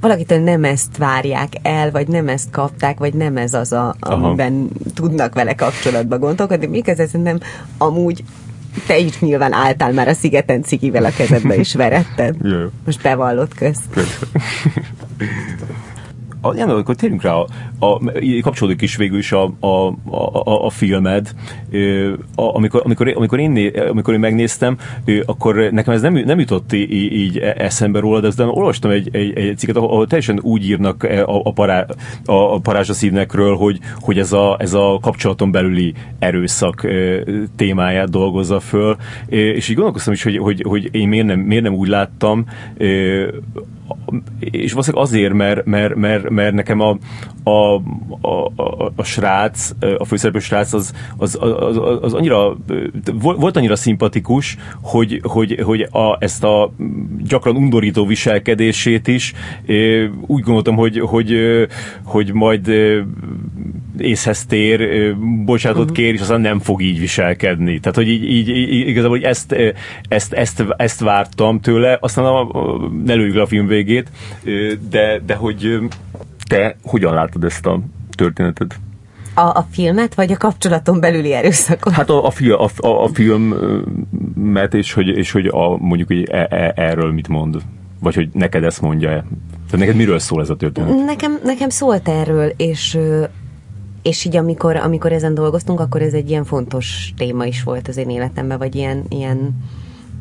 valakitől 0.00 0.38
nem 0.38 0.64
ezt 0.64 0.96
várják 0.96 1.52
el, 1.62 1.90
vagy 1.90 2.08
nem 2.08 2.28
ezt 2.28 2.50
kapták, 2.50 2.98
vagy 2.98 3.14
nem 3.14 3.36
ez 3.36 3.54
az, 3.54 3.72
a, 3.72 3.94
amiben 4.00 4.52
Aha. 4.52 4.90
tudnak 4.94 5.34
vele 5.34 5.54
kapcsolatba 5.54 6.18
gondolkodni. 6.18 6.66
Miközben 6.66 7.06
szerintem 7.06 7.38
amúgy 7.78 8.24
te 8.86 8.98
is 8.98 9.20
nyilván 9.20 9.52
álltál 9.52 9.92
már 9.92 10.08
a 10.08 10.14
szigeten 10.14 10.62
cigivel 10.62 11.04
a 11.04 11.10
kezedbe, 11.16 11.54
és 11.54 11.74
veretted. 11.74 12.36
Most 12.84 13.02
bevallott 13.02 13.54
köz. 13.54 13.78
Jan, 16.54 16.70
akkor 16.70 16.94
térjünk 16.94 17.22
rá. 17.22 17.32
A, 17.32 17.46
a, 17.78 18.00
kapcsolódik 18.40 18.82
is 18.82 18.96
végül 18.96 19.18
is 19.18 19.32
a, 19.32 19.54
a, 19.60 19.86
a, 20.10 20.64
a 20.64 20.70
filmed, 20.70 21.30
amikor, 22.34 22.80
amikor, 22.84 23.12
amikor, 23.16 23.38
én, 23.38 23.70
amikor 23.88 24.14
én 24.14 24.20
megnéztem, 24.20 24.76
akkor 25.26 25.54
nekem 25.54 25.94
ez 25.94 26.00
nem, 26.00 26.14
nem 26.14 26.38
jutott 26.38 26.72
így, 26.72 27.12
így 27.12 27.38
eszembe 27.38 28.00
róla, 28.00 28.20
de 28.20 28.26
aztán 28.26 28.48
olvastam 28.48 28.90
egy, 28.90 29.08
egy, 29.12 29.36
egy 29.38 29.58
cikket, 29.58 29.76
ahol 29.76 30.06
teljesen 30.06 30.40
úgy 30.42 30.68
írnak 30.68 31.02
a, 31.02 31.40
a, 31.44 31.52
pará, 31.52 31.86
a, 32.24 32.32
a 32.32 32.58
parázsaszívnekről, 32.58 33.56
hogy, 33.56 33.78
hogy 34.00 34.18
ez, 34.18 34.32
a, 34.32 34.56
ez 34.60 34.72
a 34.72 34.98
kapcsolaton 35.02 35.50
belüli 35.50 35.94
erőszak 36.18 36.86
témáját 37.56 38.10
dolgozza 38.10 38.60
föl, 38.60 38.96
és 39.26 39.68
így 39.68 39.74
gondolkoztam 39.74 40.12
is, 40.12 40.22
hogy, 40.22 40.36
hogy, 40.36 40.62
hogy 40.68 40.88
én 40.92 41.08
miért 41.08 41.26
nem, 41.26 41.38
miért 41.40 41.62
nem 41.62 41.74
úgy 41.74 41.88
láttam, 41.88 42.44
és 44.40 44.72
valószínűleg 44.72 45.06
azért, 45.06 45.32
mert, 45.32 45.64
mert, 45.64 45.94
mert, 45.94 46.30
mert 46.30 46.54
nekem 46.54 46.80
a, 46.80 46.98
a, 47.42 47.74
a, 48.20 48.52
a, 48.56 48.92
a 48.96 49.02
srác, 49.02 49.70
a 49.98 50.04
főszereplő 50.04 50.40
srác 50.40 50.72
az, 50.72 50.92
az, 51.16 51.38
az, 51.40 51.76
az, 51.76 51.98
az 52.02 52.14
annyira, 52.14 52.56
volt 53.20 53.56
annyira 53.56 53.76
szimpatikus, 53.76 54.56
hogy, 54.82 55.20
hogy, 55.22 55.60
hogy 55.62 55.80
a, 55.80 56.16
ezt 56.18 56.44
a 56.44 56.72
gyakran 57.18 57.56
undorító 57.56 58.06
viselkedését 58.06 59.08
is 59.08 59.32
úgy 60.26 60.42
gondoltam, 60.42 60.76
hogy, 60.76 60.98
hogy, 61.00 61.34
hogy 62.04 62.32
majd 62.32 62.70
észhez 63.98 64.46
tér, 64.46 65.14
bocsánatot 65.44 65.90
uh-huh. 65.90 65.96
kér, 65.96 66.14
és 66.14 66.20
aztán 66.20 66.40
nem 66.40 66.58
fog 66.58 66.82
így 66.82 66.98
viselkedni. 66.98 67.80
Tehát, 67.80 67.96
hogy 67.96 68.08
így, 68.08 68.24
így, 68.24 68.48
így 68.48 68.88
igazából 68.88 69.16
hogy 69.16 69.26
ezt, 69.26 69.56
ezt, 70.08 70.32
ezt, 70.32 70.64
ezt 70.76 71.00
vártam 71.00 71.60
tőle, 71.60 71.98
aztán 72.00 72.24
a, 72.24 72.40
a, 72.40 72.90
ne 73.04 73.14
lőjük 73.14 73.36
a 73.36 73.46
film 73.46 73.66
végét, 73.66 74.08
de, 74.90 75.20
de 75.26 75.34
hogy 75.34 75.78
te 76.48 76.76
hogyan 76.82 77.14
látod 77.14 77.44
ezt 77.44 77.66
a 77.66 77.80
történetet? 78.14 78.78
A, 79.34 79.40
a 79.40 79.66
filmet, 79.70 80.14
vagy 80.14 80.32
a 80.32 80.36
kapcsolaton 80.36 81.00
belüli 81.00 81.32
erőszakot? 81.32 81.92
Hát 81.92 82.10
a, 82.10 82.26
a, 82.26 82.30
fi, 82.30 82.50
a, 82.50 82.68
a, 82.76 82.86
a 82.86 83.08
filmet, 83.08 84.74
és 84.74 84.92
hogy, 84.92 85.08
és 85.08 85.32
hogy 85.32 85.46
a, 85.46 85.76
mondjuk 85.76 86.08
hogy 86.08 86.28
e, 86.30 86.46
e, 86.50 86.72
erről 86.76 87.12
mit 87.12 87.28
mond. 87.28 87.62
Vagy 88.00 88.14
hogy 88.14 88.28
neked 88.32 88.64
ezt 88.64 88.80
mondja-e. 88.80 89.24
Tehát 89.70 89.78
neked 89.78 89.96
miről 89.96 90.18
szól 90.18 90.40
ez 90.40 90.50
a 90.50 90.56
történet? 90.56 91.04
Nekem, 91.04 91.38
nekem 91.44 91.68
szólt 91.68 92.08
erről, 92.08 92.52
és 92.56 92.98
és 94.06 94.24
így 94.24 94.36
amikor, 94.36 94.76
amikor 94.76 95.12
ezen 95.12 95.34
dolgoztunk, 95.34 95.80
akkor 95.80 96.02
ez 96.02 96.12
egy 96.12 96.30
ilyen 96.30 96.44
fontos 96.44 97.12
téma 97.16 97.44
is 97.44 97.62
volt 97.62 97.88
az 97.88 97.96
én 97.96 98.10
életemben, 98.10 98.58
vagy 98.58 98.74
ilyen, 98.74 99.04
ilyen 99.08 99.56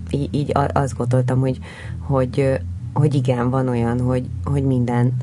így, 0.09 0.29
így 0.31 0.51
azt 0.73 0.97
gondoltam, 0.97 1.39
hogy, 1.39 1.59
hogy, 1.99 2.59
hogy 2.93 3.13
igen, 3.13 3.49
van 3.49 3.67
olyan, 3.67 3.99
hogy, 3.99 4.25
hogy 4.43 4.63
minden, 4.63 5.13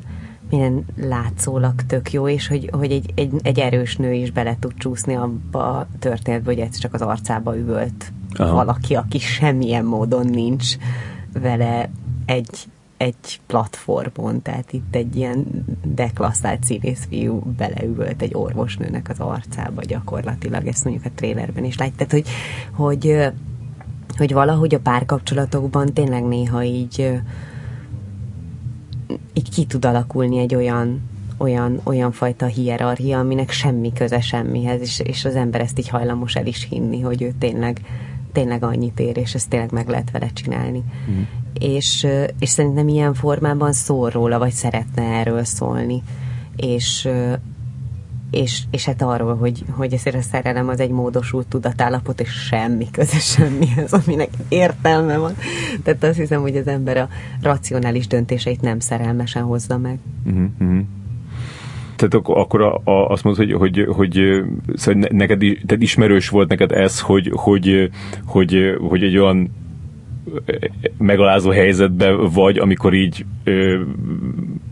minden 0.50 0.84
látszólag 0.96 1.74
tök 1.86 2.12
jó, 2.12 2.28
és 2.28 2.48
hogy, 2.48 2.70
hogy 2.72 2.90
egy, 2.90 3.12
egy, 3.14 3.32
egy 3.42 3.58
erős 3.58 3.96
nő 3.96 4.12
is 4.12 4.30
bele 4.30 4.56
tud 4.60 4.72
csúszni 4.76 5.14
abba 5.14 5.78
a 5.78 5.86
történetbe, 5.98 6.52
hogy 6.52 6.60
ez 6.60 6.78
csak 6.78 6.94
az 6.94 7.02
arcába 7.02 7.58
üvölt 7.58 8.12
Aha. 8.34 8.54
valaki, 8.54 8.94
aki 8.94 9.18
semmilyen 9.18 9.84
módon 9.84 10.26
nincs 10.26 10.76
vele 11.32 11.90
egy, 12.26 12.66
egy 13.02 13.40
platformon, 13.46 14.42
tehát 14.42 14.72
itt 14.72 14.94
egy 14.94 15.16
ilyen 15.16 15.64
deklasszált 15.84 16.64
színészfiú 16.64 17.38
beleüvölt 17.56 18.22
egy 18.22 18.34
orvosnőnek 18.34 19.08
az 19.08 19.20
arcába 19.20 19.82
gyakorlatilag, 19.82 20.66
ezt 20.66 20.84
mondjuk 20.84 21.04
a 21.04 21.10
trélerben 21.14 21.64
is 21.64 21.76
látjuk, 21.76 21.96
tehát 21.96 22.12
hogy, 22.12 22.28
hogy, 22.72 23.32
hogy 24.16 24.32
valahogy 24.32 24.74
a 24.74 24.80
párkapcsolatokban 24.80 25.92
tényleg 25.92 26.24
néha 26.24 26.62
így 26.62 27.20
így 29.32 29.50
ki 29.50 29.64
tud 29.64 29.84
alakulni 29.84 30.38
egy 30.38 30.54
olyan 30.54 31.10
olyan, 31.36 31.80
olyan 31.82 32.12
fajta 32.12 32.46
hierarchia, 32.46 33.18
aminek 33.18 33.50
semmi 33.50 33.92
köze 33.92 34.20
semmihez, 34.20 34.80
és, 34.80 35.00
és 35.00 35.24
az 35.24 35.34
ember 35.34 35.60
ezt 35.60 35.78
így 35.78 35.88
hajlamos 35.88 36.34
el 36.34 36.46
is 36.46 36.66
hinni, 36.70 37.00
hogy 37.00 37.22
ő 37.22 37.32
tényleg, 37.38 37.80
tényleg 38.32 38.62
annyit 38.62 39.00
ér, 39.00 39.16
és 39.16 39.34
ezt 39.34 39.48
tényleg 39.48 39.72
meg 39.72 39.88
lehet 39.88 40.10
vele 40.10 40.30
csinálni. 40.32 40.82
Mm 41.10 41.22
és, 41.58 42.06
és 42.38 42.48
szerintem 42.48 42.88
ilyen 42.88 43.14
formában 43.14 43.72
szól 43.72 44.10
róla, 44.10 44.38
vagy 44.38 44.52
szeretne 44.52 45.02
erről 45.02 45.44
szólni. 45.44 46.02
És, 46.56 47.08
és, 48.30 48.62
és 48.70 48.84
hát 48.84 49.02
arról, 49.02 49.36
hogy, 49.36 49.64
hogy 49.70 49.92
ezért 49.92 50.16
a 50.16 50.22
szerelem 50.22 50.68
az 50.68 50.80
egy 50.80 50.90
módosult 50.90 51.46
tudatállapot, 51.46 52.20
és 52.20 52.30
semmi 52.30 52.90
köze 52.90 53.18
semmihez, 53.18 53.92
aminek 53.92 54.30
értelme 54.48 55.16
van. 55.16 55.34
Tehát 55.82 56.04
azt 56.04 56.18
hiszem, 56.18 56.40
hogy 56.40 56.56
az 56.56 56.66
ember 56.66 56.96
a 56.96 57.08
racionális 57.42 58.06
döntéseit 58.06 58.60
nem 58.60 58.78
szerelmesen 58.78 59.42
hozza 59.42 59.78
meg. 59.78 59.98
Mm-hmm. 60.30 60.80
Tehát 61.96 62.14
akkor, 62.14 62.38
akkor 62.38 62.62
a, 62.62 62.80
a, 62.84 63.08
azt 63.08 63.24
mondod, 63.24 63.46
hogy, 63.46 63.52
hogy, 63.52 63.86
hogy 63.88 64.42
szóval 64.74 65.08
neked 65.10 65.38
tehát 65.38 65.82
ismerős 65.82 66.28
volt 66.28 66.48
neked 66.48 66.72
ez, 66.72 67.00
hogy, 67.00 67.30
hogy, 67.34 67.90
hogy, 68.24 68.76
hogy 68.88 69.02
egy 69.02 69.18
olyan 69.18 69.50
megalázó 70.98 71.50
helyzetbe 71.50 72.10
vagy, 72.12 72.58
amikor 72.58 72.94
így 72.94 73.24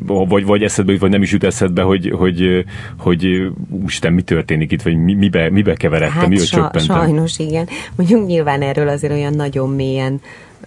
vagy, 0.06 0.44
vagy 0.44 0.62
eszedbe 0.62 0.97
vagy 0.98 1.10
nem 1.10 1.22
is 1.22 1.32
jut 1.32 1.44
eszedbe, 1.44 1.82
hogy, 1.82 2.10
hogy, 2.16 2.64
hogy 2.98 3.52
úristen, 3.68 4.12
mi 4.12 4.22
történik 4.22 4.72
itt, 4.72 4.82
vagy 4.82 4.97
mi, 4.97 5.14
mibe, 5.14 5.51
mibe 5.51 5.74
keveredtem, 5.74 6.18
hát 6.18 6.28
mibe 6.28 6.44
sa, 6.44 6.70
Sajnos 6.74 7.39
igen. 7.39 7.68
Mondjuk 7.97 8.27
nyilván 8.27 8.62
erről 8.62 8.89
azért 8.89 9.12
olyan 9.12 9.35
nagyon 9.35 9.70
mélyen 9.70 10.20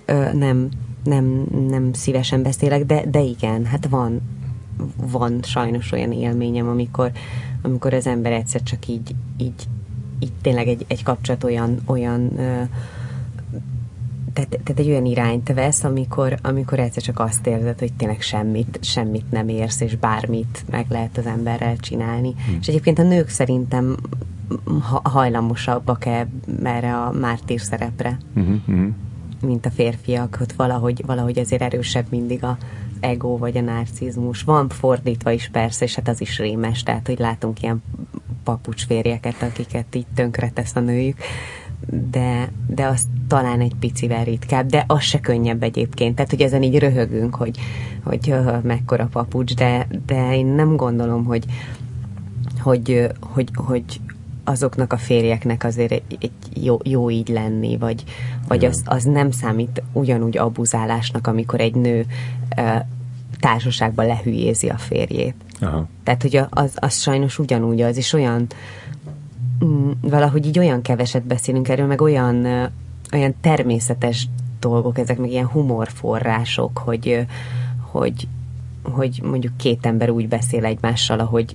ö, 0.05 0.33
nem, 0.33 0.69
nem, 1.03 1.45
nem 1.69 1.93
szívesen 1.93 2.43
beszélek, 2.43 2.85
de, 2.85 3.03
de 3.11 3.21
igen, 3.21 3.65
hát 3.65 3.87
van, 3.89 4.21
van 5.11 5.39
sajnos 5.43 5.91
olyan 5.91 6.11
élményem, 6.11 6.67
amikor, 6.67 7.11
amikor 7.61 7.93
az 7.93 8.07
ember 8.07 8.31
egyszer 8.31 8.63
csak 8.63 8.87
így, 8.87 9.15
így, 9.37 9.63
így 10.19 10.31
tényleg 10.41 10.67
egy, 10.67 10.85
egy 10.87 11.03
kapcsolat 11.03 11.43
olyan, 11.43 11.77
olyan 11.85 12.39
ö, 12.39 12.61
tehát, 14.33 14.49
tehát 14.49 14.79
egy 14.79 14.89
olyan 14.89 15.05
irányt 15.05 15.53
vesz, 15.53 15.83
amikor, 15.83 16.37
amikor 16.41 16.79
egyszer 16.79 17.03
csak 17.03 17.19
azt 17.19 17.47
érzed, 17.47 17.79
hogy 17.79 17.93
tényleg 17.93 18.21
semmit, 18.21 18.79
semmit 18.81 19.31
nem 19.31 19.47
érsz, 19.47 19.81
és 19.81 19.95
bármit 19.95 20.63
meg 20.71 20.85
lehet 20.89 21.17
az 21.17 21.25
emberrel 21.25 21.77
csinálni. 21.77 22.33
Hmm. 22.45 22.57
És 22.59 22.67
egyébként 22.67 22.99
a 22.99 23.03
nők 23.03 23.29
szerintem 23.29 23.95
hajlamosabbak-e 25.03 26.27
erre 26.63 26.95
a 26.95 27.11
mártír 27.11 27.59
szerepre, 27.59 28.17
hmm. 28.33 28.95
mint 29.41 29.65
a 29.65 29.71
férfiak, 29.71 30.35
hogy 30.35 30.53
valahogy, 30.55 31.03
valahogy 31.05 31.39
azért 31.39 31.61
erősebb 31.61 32.05
mindig 32.09 32.43
a 32.43 32.57
ego 32.99 33.37
vagy 33.37 33.57
a 33.57 33.61
narcizmus. 33.61 34.43
Van 34.43 34.69
fordítva 34.69 35.31
is 35.31 35.49
persze, 35.51 35.85
és 35.85 35.95
hát 35.95 36.07
az 36.07 36.21
is 36.21 36.37
rémes, 36.37 36.83
tehát 36.83 37.07
hogy 37.07 37.19
látunk 37.19 37.61
ilyen 37.61 37.83
papucsférjeket, 38.43 39.41
akiket 39.41 39.95
így 39.95 40.05
tönkretesz 40.15 40.75
a 40.75 40.79
nőjük 40.79 41.17
de, 42.11 42.51
de 42.67 42.85
az 42.85 43.07
talán 43.27 43.61
egy 43.61 43.75
picivel 43.79 44.23
ritkább, 44.23 44.65
de 44.65 44.83
az 44.87 45.01
se 45.01 45.19
könnyebb 45.19 45.63
egyébként. 45.63 46.15
Tehát, 46.15 46.31
hogy 46.31 46.41
ezen 46.41 46.63
így 46.63 46.79
röhögünk, 46.79 47.35
hogy, 47.35 47.59
hogy 48.03 48.29
uh, 48.29 48.61
mekkora 48.61 49.07
papucs, 49.11 49.55
de, 49.55 49.87
de 50.05 50.35
én 50.35 50.45
nem 50.45 50.75
gondolom, 50.75 51.23
hogy, 51.23 51.45
hogy, 52.59 53.07
hogy, 53.19 53.49
hogy 53.53 53.83
azoknak 54.43 54.93
a 54.93 54.97
férjeknek 54.97 55.63
azért 55.63 55.91
egy, 55.91 56.17
egy 56.19 56.63
jó, 56.63 56.77
jó 56.83 57.09
így 57.09 57.27
lenni, 57.27 57.77
vagy, 57.77 58.03
vagy 58.47 58.65
az, 58.65 58.81
az 58.85 59.03
nem 59.03 59.31
számít 59.31 59.83
ugyanúgy 59.93 60.37
abuzálásnak, 60.37 61.27
amikor 61.27 61.59
egy 61.59 61.75
nő 61.75 62.05
uh, 62.57 62.75
társaságban 63.39 64.05
lehülyézi 64.05 64.69
a 64.69 64.77
férjét. 64.77 65.35
Aha. 65.59 65.87
Tehát, 66.03 66.21
hogy 66.21 66.41
az, 66.49 66.71
az 66.75 66.99
sajnos 66.99 67.39
ugyanúgy 67.39 67.81
az, 67.81 67.97
és 67.97 68.13
olyan 68.13 68.47
Mm, 68.47 68.82
valahogy 70.01 70.45
így 70.45 70.59
olyan 70.59 70.81
keveset 70.81 71.23
beszélünk 71.23 71.69
erről, 71.69 71.87
meg 71.87 72.01
olyan, 72.01 72.45
olyan 73.13 73.35
természetes 73.41 74.27
dolgok, 74.59 74.97
ezek 74.97 75.17
meg 75.17 75.31
ilyen 75.31 75.47
humorforrások, 75.47 76.77
hogy, 76.77 77.25
hogy, 77.79 78.27
hogy 78.81 79.19
mondjuk 79.23 79.57
két 79.57 79.85
ember 79.85 80.09
úgy 80.09 80.27
beszél 80.27 80.65
egymással, 80.65 81.19
ahogy, 81.19 81.53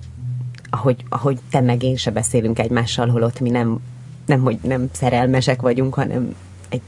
ahogy, 0.69 1.03
ahogy 1.09 1.39
te 1.49 1.61
meg 1.61 1.83
én 1.83 1.95
se 1.95 2.11
beszélünk 2.11 2.59
egymással, 2.59 3.07
holott 3.07 3.39
mi 3.39 3.49
nem, 3.49 3.79
nem, 4.25 4.41
hogy 4.41 4.57
nem 4.61 4.89
szerelmesek 4.91 5.61
vagyunk, 5.61 5.93
hanem 5.93 6.35
egy 6.69 6.81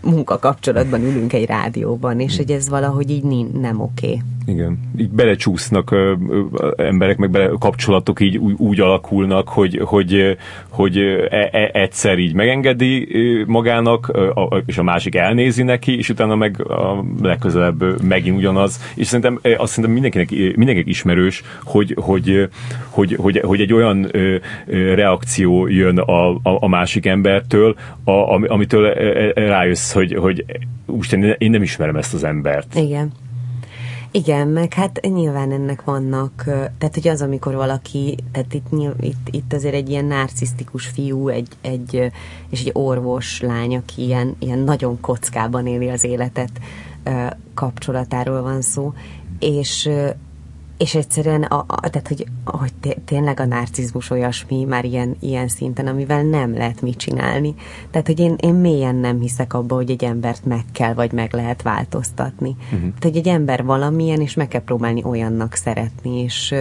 munkakapcsolatban 0.00 1.00
ülünk 1.00 1.32
egy 1.32 1.46
rádióban, 1.46 2.20
és 2.20 2.36
hogy 2.36 2.50
ez 2.50 2.68
valahogy 2.68 3.10
így 3.10 3.24
nem 3.52 3.80
oké. 3.80 4.06
Okay. 4.06 4.22
Igen. 4.48 4.78
Így 4.98 5.10
belecsúsznak 5.10 5.90
ö, 5.90 6.14
ö, 6.52 6.70
emberek, 6.76 7.16
meg 7.16 7.30
bele, 7.30 7.50
kapcsolatok 7.58 8.20
így 8.20 8.36
úgy, 8.36 8.54
úgy 8.56 8.80
alakulnak, 8.80 9.48
hogy, 9.48 9.80
hogy, 9.84 10.36
hogy 10.68 10.96
e, 11.30 11.48
e, 11.52 11.70
egyszer 11.72 12.18
így 12.18 12.34
megengedi 12.34 13.08
magának, 13.46 14.08
a, 14.34 14.62
és 14.66 14.78
a 14.78 14.82
másik 14.82 15.14
elnézi 15.14 15.62
neki, 15.62 15.96
és 15.96 16.08
utána 16.08 16.34
meg 16.34 16.70
a 16.70 17.04
legközelebb 17.22 18.02
megint 18.02 18.36
ugyanaz. 18.36 18.80
És 18.94 19.06
szerintem 19.06 19.40
azt 19.56 19.72
szerintem 19.72 19.92
mindenkinek, 19.92 20.30
mindenkinek 20.30 20.86
ismerős, 20.86 21.42
hogy, 21.64 21.94
hogy, 22.00 22.48
hogy, 22.88 23.16
hogy, 23.20 23.40
hogy 23.44 23.60
egy 23.60 23.72
olyan 23.72 24.10
reakció 24.74 25.66
jön 25.66 25.98
a, 25.98 26.30
a, 26.30 26.40
a 26.42 26.68
másik 26.68 27.06
embertől, 27.06 27.76
a, 28.04 28.46
amitől 28.52 28.92
rájössz, 29.34 29.87
hogy, 29.92 30.14
hogy 30.14 30.44
úristen, 30.86 31.34
én 31.38 31.50
nem 31.50 31.62
ismerem 31.62 31.96
ezt 31.96 32.14
az 32.14 32.24
embert. 32.24 32.74
Igen. 32.74 33.12
Igen, 34.10 34.48
meg 34.48 34.72
hát 34.72 35.00
nyilván 35.00 35.52
ennek 35.52 35.84
vannak, 35.84 36.42
tehát 36.78 36.94
hogy 36.94 37.08
az, 37.08 37.22
amikor 37.22 37.54
valaki, 37.54 38.16
tehát 38.32 38.54
itt, 38.54 38.66
itt, 39.00 39.28
itt 39.30 39.52
azért 39.52 39.74
egy 39.74 39.88
ilyen 39.88 40.04
narcisztikus 40.04 40.86
fiú, 40.86 41.28
egy, 41.28 41.48
egy, 41.60 42.10
és 42.50 42.60
egy 42.60 42.70
orvos 42.72 43.40
lány, 43.40 43.76
aki 43.76 44.04
ilyen, 44.04 44.36
ilyen 44.38 44.58
nagyon 44.58 45.00
kockában 45.00 45.66
éli 45.66 45.88
az 45.88 46.04
életet, 46.04 46.50
kapcsolatáról 47.54 48.42
van 48.42 48.60
szó, 48.60 48.92
és 49.38 49.88
és 50.78 50.94
egyszerűen, 50.94 51.42
a, 51.42 51.64
a, 51.66 51.88
tehát, 51.90 52.08
hogy, 52.08 52.26
hogy 52.44 52.72
tényleg 53.04 53.40
a 53.40 53.44
narcizmus 53.44 54.10
olyasmi 54.10 54.64
már 54.64 54.84
ilyen, 54.84 55.16
ilyen 55.20 55.48
szinten, 55.48 55.86
amivel 55.86 56.22
nem 56.22 56.54
lehet 56.54 56.82
mit 56.82 56.96
csinálni. 56.96 57.54
Tehát, 57.90 58.06
hogy 58.06 58.20
én, 58.20 58.34
én 58.40 58.54
mélyen 58.54 58.94
nem 58.94 59.20
hiszek 59.20 59.54
abba, 59.54 59.74
hogy 59.74 59.90
egy 59.90 60.04
embert 60.04 60.44
meg 60.44 60.64
kell, 60.72 60.94
vagy 60.94 61.12
meg 61.12 61.32
lehet 61.32 61.62
változtatni. 61.62 62.56
Uh-huh. 62.64 62.80
Tehát, 62.80 63.02
hogy 63.02 63.16
egy 63.16 63.28
ember 63.28 63.64
valamilyen, 63.64 64.20
és 64.20 64.34
meg 64.34 64.48
kell 64.48 64.62
próbálni 64.62 65.04
olyannak 65.04 65.54
szeretni, 65.54 66.22
és 66.22 66.54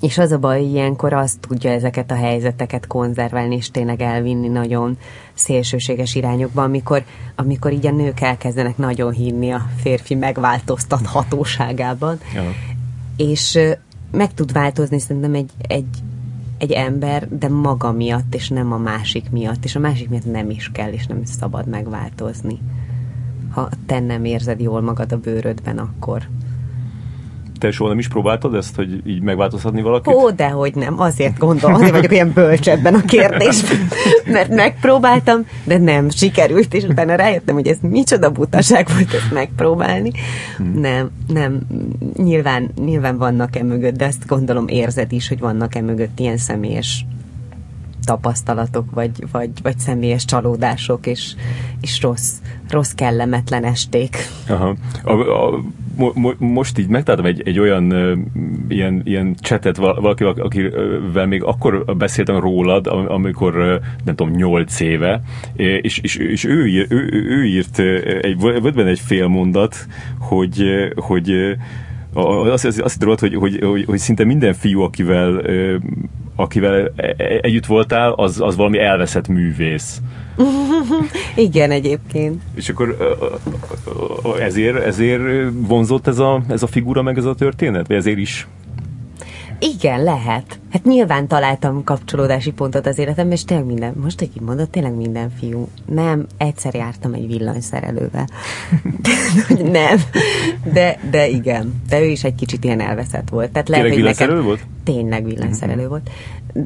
és 0.00 0.18
az 0.18 0.32
a 0.32 0.38
baj, 0.38 0.62
ilyenkor 0.62 1.12
azt 1.12 1.40
tudja 1.40 1.70
ezeket 1.70 2.10
a 2.10 2.14
helyzeteket 2.14 2.86
konzerválni, 2.86 3.56
és 3.56 3.70
tényleg 3.70 4.00
elvinni 4.00 4.48
nagyon 4.48 4.98
szélsőséges 5.34 6.14
irányokba, 6.14 6.62
amikor, 6.62 7.04
amikor 7.34 7.72
így 7.72 7.86
a 7.86 7.90
nők 7.90 8.20
elkezdenek 8.20 8.76
nagyon 8.76 9.12
hinni 9.12 9.50
a 9.50 9.66
férfi 9.76 10.14
megváltoztathatóságában. 10.14 12.18
Ja. 12.34 12.42
És 13.16 13.58
meg 14.10 14.34
tud 14.34 14.52
változni 14.52 14.98
szerintem 14.98 15.34
egy, 15.34 15.50
egy, 15.58 16.02
egy 16.58 16.72
ember, 16.72 17.28
de 17.38 17.48
maga 17.48 17.92
miatt, 17.92 18.34
és 18.34 18.48
nem 18.48 18.72
a 18.72 18.78
másik 18.78 19.30
miatt. 19.30 19.64
És 19.64 19.76
a 19.76 19.80
másik 19.80 20.08
miatt 20.08 20.32
nem 20.32 20.50
is 20.50 20.70
kell, 20.72 20.92
és 20.92 21.06
nem 21.06 21.20
is 21.20 21.28
szabad 21.28 21.66
megváltozni. 21.66 22.58
Ha 23.50 23.68
te 23.86 24.00
nem 24.00 24.24
érzed 24.24 24.60
jól 24.60 24.80
magad 24.80 25.12
a 25.12 25.18
bőrödben, 25.18 25.78
akkor 25.78 26.28
te 27.58 27.70
soha 27.70 27.88
nem 27.88 27.98
is 27.98 28.08
próbáltad 28.08 28.54
ezt, 28.54 28.76
hogy 28.76 29.02
így 29.06 29.20
megváltoztatni 29.20 29.82
valakit? 29.82 30.14
Ó, 30.14 30.30
de 30.30 30.48
hogy 30.48 30.74
nem, 30.74 31.00
azért 31.00 31.38
gondolom, 31.38 31.74
azért 31.74 31.90
vagyok 31.90 32.10
olyan 32.10 32.32
bölcs 32.34 32.68
ebben 32.68 32.94
a 32.94 33.00
kérdésben, 33.00 33.88
mert 34.32 34.48
megpróbáltam, 34.48 35.46
de 35.64 35.78
nem 35.78 36.10
sikerült, 36.10 36.74
és 36.74 36.84
utána 36.84 37.14
rájöttem, 37.14 37.54
hogy 37.54 37.66
ez 37.66 37.78
micsoda 37.80 38.30
butaság 38.30 38.88
volt 38.94 39.14
ezt 39.14 39.32
megpróbálni. 39.32 40.12
Hmm. 40.56 40.80
Nem, 40.80 41.10
nem, 41.26 41.60
nyilván, 42.16 42.70
nyilván 42.84 43.18
vannak 43.18 43.56
e 43.56 43.62
mögött, 43.62 43.96
de 43.96 44.04
ezt 44.04 44.26
gondolom 44.26 44.68
érzed 44.68 45.12
is, 45.12 45.28
hogy 45.28 45.38
vannak 45.38 45.74
e 45.74 45.80
mögött 45.80 46.18
ilyen 46.18 46.36
személyes 46.36 47.04
tapasztalatok, 48.08 48.90
vagy, 48.90 49.10
vagy, 49.32 49.50
vagy 49.62 49.78
személyes 49.78 50.24
csalódások, 50.24 51.06
és, 51.06 51.34
és 51.80 52.02
rossz, 52.02 52.32
rossz 52.70 52.92
kellemetlen 52.92 53.64
esték. 53.64 54.16
Aha. 54.48 54.76
A, 55.04 55.12
a, 55.12 55.60
mo, 56.14 56.32
most 56.38 56.78
így 56.78 56.88
megtaláltam 56.88 57.30
egy, 57.30 57.42
egy 57.44 57.58
olyan 57.58 57.92
ilyen, 58.68 59.00
ilyen 59.04 59.34
csetet 59.38 59.76
valakivel, 59.76 60.32
akivel 60.32 61.26
még 61.26 61.42
akkor 61.42 61.84
beszéltem 61.96 62.40
rólad, 62.40 62.86
amikor 62.86 63.80
nem 64.04 64.14
tudom, 64.14 64.32
nyolc 64.32 64.80
éve, 64.80 65.22
és, 65.56 65.98
és, 65.98 66.16
és 66.16 66.44
ő, 66.44 66.64
ő, 66.64 66.86
ő, 66.88 67.26
ő 67.28 67.44
írt 67.44 67.78
egy, 68.22 68.38
volt 68.38 68.74
benne 68.74 68.90
egy 68.90 69.00
fél 69.00 69.26
mondat, 69.26 69.86
hogy, 70.18 70.64
hogy 70.94 71.56
azt, 72.14 72.64
azt, 72.64 72.80
azt 72.80 72.98
tudod, 72.98 73.18
hogy, 73.18 73.34
hogy, 73.34 73.58
hogy, 73.62 73.84
hogy 73.84 73.98
szinte 73.98 74.24
minden 74.24 74.54
fiú, 74.54 74.80
akivel, 74.80 75.42
akivel 76.40 76.92
e, 76.96 77.14
e, 77.16 77.38
együtt 77.40 77.66
voltál, 77.66 78.12
az, 78.12 78.40
az 78.40 78.56
valami 78.56 78.78
elveszett 78.78 79.28
művész. 79.28 80.00
Igen, 81.36 81.70
egyébként. 81.70 82.42
És 82.54 82.68
akkor 82.68 82.96
ezért, 84.40 84.84
ezért 84.84 85.22
vonzott 85.52 86.06
ez 86.06 86.18
a, 86.18 86.42
ez 86.48 86.62
a 86.62 86.66
figura, 86.66 87.02
meg 87.02 87.18
ez 87.18 87.24
a 87.24 87.34
történet? 87.34 87.86
Vagy 87.86 87.96
ezért 87.96 88.18
is 88.18 88.46
igen, 89.58 90.02
lehet. 90.02 90.58
Hát 90.72 90.84
nyilván 90.84 91.26
találtam 91.26 91.84
kapcsolódási 91.84 92.52
pontot 92.52 92.86
az 92.86 92.98
életemben, 92.98 93.36
és 93.36 93.44
tényleg 93.44 93.66
minden, 93.66 93.94
most 94.02 94.20
egy 94.20 94.40
mondott, 94.40 94.70
tényleg 94.70 94.94
minden 94.94 95.30
fiú. 95.38 95.68
Nem, 95.86 96.26
egyszer 96.36 96.74
jártam 96.74 97.12
egy 97.12 97.26
villanyszerelővel. 97.26 98.28
nem, 99.78 99.98
de, 100.72 100.98
de 101.10 101.28
igen. 101.28 101.82
De 101.88 102.00
ő 102.00 102.04
is 102.04 102.24
egy 102.24 102.34
kicsit 102.34 102.64
ilyen 102.64 102.80
elveszett 102.80 103.28
volt. 103.28 103.50
Tehát 103.50 103.68
lehet, 103.68 103.84
tényleg 103.84 104.00
villanyszerelő 104.00 104.36
nekem, 104.36 104.48
volt? 104.48 104.66
Tényleg 104.84 105.24
villanyszerelő 105.24 105.86
uh-huh. 105.86 105.88
volt. 105.88 106.10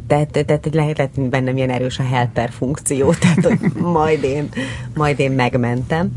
De, 0.06 0.43
de 0.44 0.44
lehet, 0.44 0.69
lehet 0.73 1.28
bennem 1.28 1.56
ilyen 1.56 1.70
erős 1.70 1.98
a 1.98 2.02
helper 2.02 2.51
funkció, 2.51 3.12
tehát 3.20 3.44
hogy 3.44 3.59
majd 3.82 4.23
én, 4.23 4.48
majd 4.94 5.19
én 5.19 5.32
megmentem. 5.32 6.10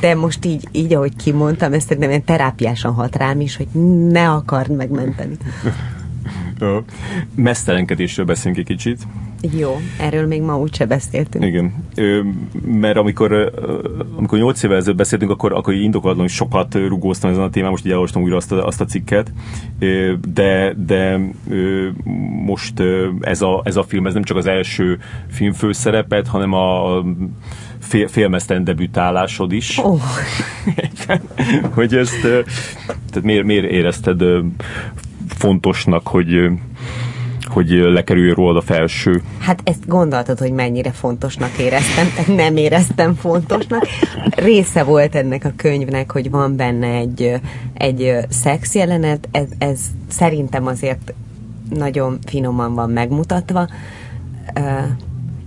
De 0.00 0.14
most 0.14 0.44
így, 0.44 0.68
így 0.72 0.94
ahogy 0.94 1.16
kimondtam, 1.16 1.72
ezt 1.72 1.86
szerintem 1.86 2.08
ilyen 2.08 2.24
terápiásan 2.24 2.92
hat 2.92 3.16
rám 3.16 3.40
is, 3.40 3.56
hogy 3.56 3.68
ne 4.10 4.30
akard 4.30 4.76
megmenteni. 4.76 5.36
A 6.60 6.82
mesztelenkedésről 7.34 8.26
beszélünk 8.26 8.58
egy 8.58 8.64
kicsit. 8.64 8.98
Jó, 9.58 9.80
erről 9.98 10.26
még 10.26 10.42
ma 10.42 10.58
úgyse 10.58 10.86
beszéltünk. 10.86 11.44
Igen, 11.44 11.74
Ö, 11.94 12.20
mert 12.66 12.96
amikor, 12.96 13.52
amikor 14.16 14.38
8 14.38 14.62
évvel 14.62 14.76
ezelőtt 14.76 14.96
beszéltünk, 14.96 15.30
akkor, 15.30 15.52
akkor 15.52 15.74
indokolatlanul 15.74 16.30
sokat 16.30 16.74
rugóztam 16.74 17.30
ezen 17.30 17.42
a 17.42 17.50
témán, 17.50 17.70
most 17.70 17.84
így 17.84 17.90
elolvastam 17.90 18.22
újra 18.22 18.36
azt 18.36 18.52
a, 18.52 18.66
azt 18.66 18.80
a 18.80 18.84
cikket, 18.84 19.32
de, 20.34 20.74
de 20.86 21.20
most 22.44 22.82
ez 23.20 23.42
a, 23.42 23.60
ez 23.64 23.76
a 23.76 23.82
film, 23.82 24.06
ez 24.06 24.14
nem 24.14 24.22
csak 24.22 24.36
az 24.36 24.46
első 24.46 24.98
filmfőszerepet, 25.30 26.26
hanem 26.26 26.52
a 26.52 27.02
fél, 27.78 28.08
félmeztelen 28.08 28.64
debütálásod 28.64 29.52
is. 29.52 29.78
Oh. 29.78 30.00
hogy 31.74 31.94
ezt, 31.94 32.20
tehát 32.20 33.22
miért, 33.22 33.44
miért 33.44 33.70
érezted 33.70 34.22
fontosnak, 35.36 36.08
hogy 36.08 36.50
hogy 37.46 37.68
lekerüljön 37.68 38.34
rólad 38.34 38.56
a 38.56 38.60
felső. 38.60 39.22
Hát 39.38 39.60
ezt 39.64 39.86
gondoltad, 39.86 40.38
hogy 40.38 40.52
mennyire 40.52 40.90
fontosnak 40.90 41.58
éreztem, 41.58 42.06
tehát 42.14 42.36
nem 42.36 42.56
éreztem 42.56 43.14
fontosnak. 43.14 43.86
Része 44.36 44.82
volt 44.82 45.14
ennek 45.14 45.44
a 45.44 45.52
könyvnek, 45.56 46.12
hogy 46.12 46.30
van 46.30 46.56
benne 46.56 46.86
egy, 46.86 47.40
egy 47.74 48.16
szex 48.28 48.74
jelenet, 48.74 49.28
ez, 49.30 49.46
ez 49.58 49.80
szerintem 50.08 50.66
azért 50.66 51.12
nagyon 51.70 52.18
finoman 52.26 52.74
van 52.74 52.90
megmutatva. 52.90 53.68
Uh, 54.54 54.62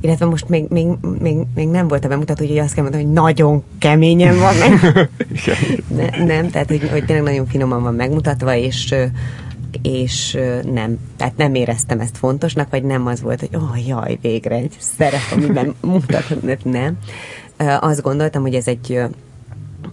illetve 0.02 0.26
most 0.26 0.50
még, 0.50 0.66
még, 0.70 0.88
még, 1.20 1.38
még 1.56 1.68
nem 1.68 1.88
volt 1.88 2.06
a 2.06 2.08
bemutató, 2.08 2.46
hogy 2.48 2.58
azt 2.58 2.74
kell 2.74 2.84
mondani, 2.84 3.04
hogy 3.04 3.14
nagyon 3.14 3.64
keményen 3.80 4.38
van 4.38 4.54
ne, 5.98 6.26
nem, 6.26 6.50
tehát 6.50 6.68
hogy, 6.68 6.90
hogy 6.92 7.06
tényleg 7.06 7.26
nagyon 7.26 7.46
finoman 7.46 7.84
van 7.84 7.94
megmutatva, 7.94 8.56
és 8.56 8.96
és 9.82 10.38
nem, 10.72 10.98
tehát 11.18 11.38
nem 11.38 11.56
éreztem 11.56 12.00
ezt 12.00 12.18
fontosnak, 12.18 12.70
vagy 12.70 12.84
nem 12.84 13.08
az 13.08 13.22
volt, 13.22 13.40
hogy 13.40 13.50
oh, 13.54 13.88
jaj, 13.88 14.18
végre 14.22 14.56
egy 14.56 14.76
szerep, 14.80 15.22
amiben 15.32 15.76
mutathat, 15.82 16.64
nem. 16.64 16.98
Azt 17.80 18.02
gondoltam, 18.02 18.42
hogy 18.42 18.56
ez 18.56 18.68
egy, 18.68 19.02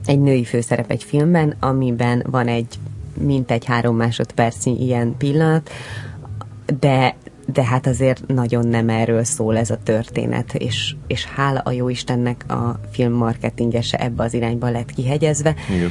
egy 0.04 0.20
női 0.20 0.44
főszerep 0.44 0.90
egy 0.90 1.02
filmben, 1.02 1.56
amiben 1.60 2.24
van 2.30 2.48
egy 2.48 2.78
mintegy 3.20 3.64
három 3.64 3.96
másodpercnyi 3.96 4.84
ilyen 4.84 5.14
pillanat, 5.18 5.70
de 6.80 7.16
de 7.52 7.64
hát 7.64 7.86
azért 7.86 8.26
nagyon 8.26 8.66
nem 8.66 8.88
erről 8.88 9.24
szól 9.24 9.56
ez 9.56 9.70
a 9.70 9.78
történet, 9.82 10.54
és, 10.54 10.94
és 11.06 11.24
hála 11.24 11.60
a 11.60 11.70
jó 11.70 11.88
Istennek 11.88 12.44
a 12.48 12.80
film 12.90 13.12
marketingese 13.12 13.98
ebbe 13.98 14.22
az 14.22 14.34
irányba 14.34 14.70
lett 14.70 14.90
kihegyezve. 14.90 15.54
Igen 15.70 15.90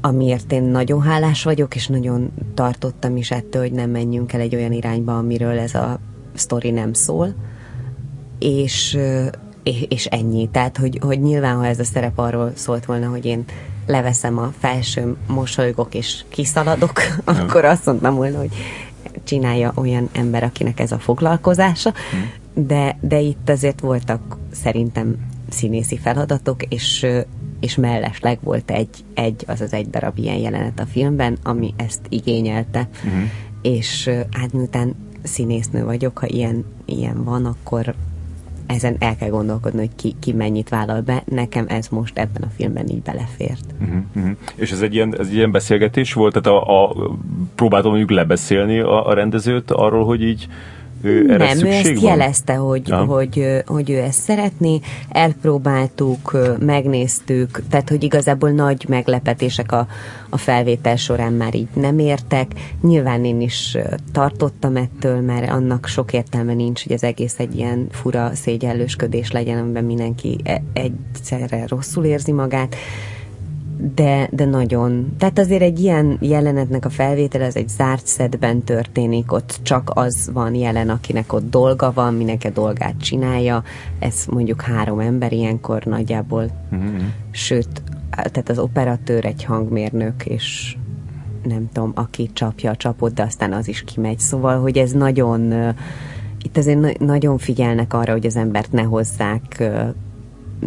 amiért 0.00 0.52
én 0.52 0.62
nagyon 0.62 1.02
hálás 1.02 1.44
vagyok, 1.44 1.74
és 1.74 1.86
nagyon 1.86 2.32
tartottam 2.54 3.16
is 3.16 3.30
ettől, 3.30 3.62
hogy 3.62 3.72
nem 3.72 3.90
menjünk 3.90 4.32
el 4.32 4.40
egy 4.40 4.54
olyan 4.54 4.72
irányba, 4.72 5.16
amiről 5.18 5.58
ez 5.58 5.74
a 5.74 5.98
sztori 6.34 6.70
nem 6.70 6.92
szól, 6.92 7.34
és, 8.38 8.98
és 9.88 10.06
ennyi. 10.06 10.48
Tehát, 10.52 10.76
hogy, 10.76 10.98
hogy 11.02 11.20
nyilván, 11.20 11.56
ha 11.56 11.66
ez 11.66 11.78
a 11.78 11.84
szerep 11.84 12.18
arról 12.18 12.52
szólt 12.54 12.84
volna, 12.84 13.08
hogy 13.08 13.24
én 13.24 13.44
leveszem 13.86 14.38
a 14.38 14.52
felsőm, 14.58 15.16
mosolygok 15.26 15.94
és 15.94 16.24
kiszaladok, 16.28 16.92
nem. 17.24 17.36
akkor 17.40 17.64
azt 17.64 17.86
mondtam 17.86 18.14
volna, 18.14 18.38
hogy 18.38 18.50
csinálja 19.24 19.72
olyan 19.74 20.08
ember, 20.12 20.42
akinek 20.42 20.80
ez 20.80 20.92
a 20.92 20.98
foglalkozása, 20.98 21.90
hm. 21.90 22.62
de, 22.66 22.98
de 23.00 23.20
itt 23.20 23.48
azért 23.48 23.80
voltak 23.80 24.36
szerintem 24.52 25.16
színészi 25.48 25.98
feladatok, 25.98 26.62
és 26.62 27.06
és 27.60 27.76
mellesleg 27.76 28.38
volt 28.42 28.70
egy, 28.70 28.88
egy, 29.14 29.44
azaz 29.46 29.72
egy 29.72 29.90
darab 29.90 30.18
ilyen 30.18 30.36
jelenet 30.36 30.80
a 30.80 30.86
filmben, 30.86 31.38
ami 31.42 31.74
ezt 31.76 32.00
igényelte. 32.08 32.88
Uh-huh. 33.04 33.22
És 33.62 34.10
hát 34.30 34.52
miután 34.52 34.94
színésznő 35.22 35.84
vagyok, 35.84 36.18
ha 36.18 36.26
ilyen, 36.26 36.64
ilyen 36.84 37.24
van, 37.24 37.44
akkor 37.44 37.94
ezen 38.66 38.96
el 38.98 39.16
kell 39.16 39.28
gondolkodni, 39.28 39.78
hogy 39.78 39.94
ki, 39.96 40.14
ki 40.18 40.32
mennyit 40.32 40.68
vállal 40.68 41.00
be. 41.00 41.22
Nekem 41.26 41.64
ez 41.68 41.88
most 41.88 42.18
ebben 42.18 42.42
a 42.42 42.52
filmben 42.56 42.88
így 42.88 43.02
belefért. 43.02 43.64
Uh-huh, 43.80 44.02
uh-huh. 44.16 44.36
És 44.54 44.70
ez 44.70 44.80
egy 44.80 44.94
ilyen, 44.94 45.18
ez 45.18 45.26
egy 45.26 45.34
ilyen 45.34 45.50
beszélgetés 45.50 46.12
volt? 46.12 46.42
Tehát 46.42 46.60
a, 46.60 46.84
a, 46.84 47.10
próbáltam 47.54 47.90
mondjuk 47.90 48.10
lebeszélni 48.10 48.78
a, 48.78 49.06
a 49.06 49.14
rendezőt 49.14 49.70
arról, 49.70 50.04
hogy 50.04 50.22
így 50.22 50.48
erre 51.02 51.54
Nem, 51.54 51.66
ő 51.66 51.68
ezt 51.68 51.94
van? 51.94 52.02
jelezte, 52.02 52.54
hogy, 52.54 52.88
ja. 52.88 53.04
hogy, 53.04 53.62
hogy 53.66 53.90
ő 53.90 53.98
ezt 53.98 54.20
szeretné, 54.20 54.80
elpróbáltuk, 55.08 56.36
megnéztük, 56.58 57.62
tehát 57.70 57.88
hogy 57.88 58.02
igazából 58.02 58.50
nagy 58.50 58.84
meglepetések 58.88 59.72
a, 59.72 59.86
a 60.28 60.36
felvétel 60.36 60.96
során 60.96 61.32
már 61.32 61.54
így 61.54 61.68
nem 61.74 61.98
értek. 61.98 62.46
Nyilván 62.82 63.24
én 63.24 63.40
is 63.40 63.76
tartottam 64.12 64.76
ettől, 64.76 65.20
mert 65.20 65.50
annak 65.50 65.86
sok 65.86 66.12
értelme 66.12 66.54
nincs, 66.54 66.82
hogy 66.82 66.92
az 66.92 67.04
egész 67.04 67.38
egy 67.38 67.56
ilyen 67.56 67.86
fura 67.90 68.30
szégyellősködés 68.34 69.30
legyen, 69.30 69.58
amiben 69.58 69.84
mindenki 69.84 70.38
e, 70.44 70.62
egyszerre 70.72 71.64
rosszul 71.66 72.04
érzi 72.04 72.32
magát 72.32 72.76
de, 73.94 74.28
de 74.32 74.44
nagyon. 74.44 75.14
Tehát 75.18 75.38
azért 75.38 75.62
egy 75.62 75.80
ilyen 75.80 76.18
jelenetnek 76.20 76.84
a 76.84 76.90
felvétel, 76.90 77.42
ez 77.42 77.56
egy 77.56 77.68
zárt 77.68 78.06
szedben 78.06 78.62
történik, 78.62 79.32
ott 79.32 79.58
csak 79.62 79.90
az 79.94 80.30
van 80.32 80.54
jelen, 80.54 80.88
akinek 80.88 81.32
ott 81.32 81.50
dolga 81.50 81.92
van, 81.92 82.14
mindenki 82.14 82.46
a 82.46 82.50
dolgát 82.50 83.00
csinálja, 83.00 83.62
ez 83.98 84.24
mondjuk 84.30 84.62
három 84.62 85.00
ember 85.00 85.32
ilyenkor 85.32 85.84
nagyjából, 85.84 86.50
mm-hmm. 86.74 87.06
sőt, 87.30 87.82
tehát 88.10 88.48
az 88.48 88.58
operatőr 88.58 89.24
egy 89.24 89.44
hangmérnök, 89.44 90.26
és 90.26 90.76
nem 91.42 91.68
tudom, 91.72 91.92
aki 91.94 92.30
csapja 92.32 92.70
a 92.70 92.76
csapot, 92.76 93.14
de 93.14 93.22
aztán 93.22 93.52
az 93.52 93.68
is 93.68 93.84
kimegy. 93.84 94.18
Szóval, 94.18 94.60
hogy 94.60 94.78
ez 94.78 94.92
nagyon, 94.92 95.52
itt 96.42 96.56
azért 96.56 96.98
nagyon 96.98 97.38
figyelnek 97.38 97.94
arra, 97.94 98.12
hogy 98.12 98.26
az 98.26 98.36
embert 98.36 98.72
ne 98.72 98.82
hozzák 98.82 99.70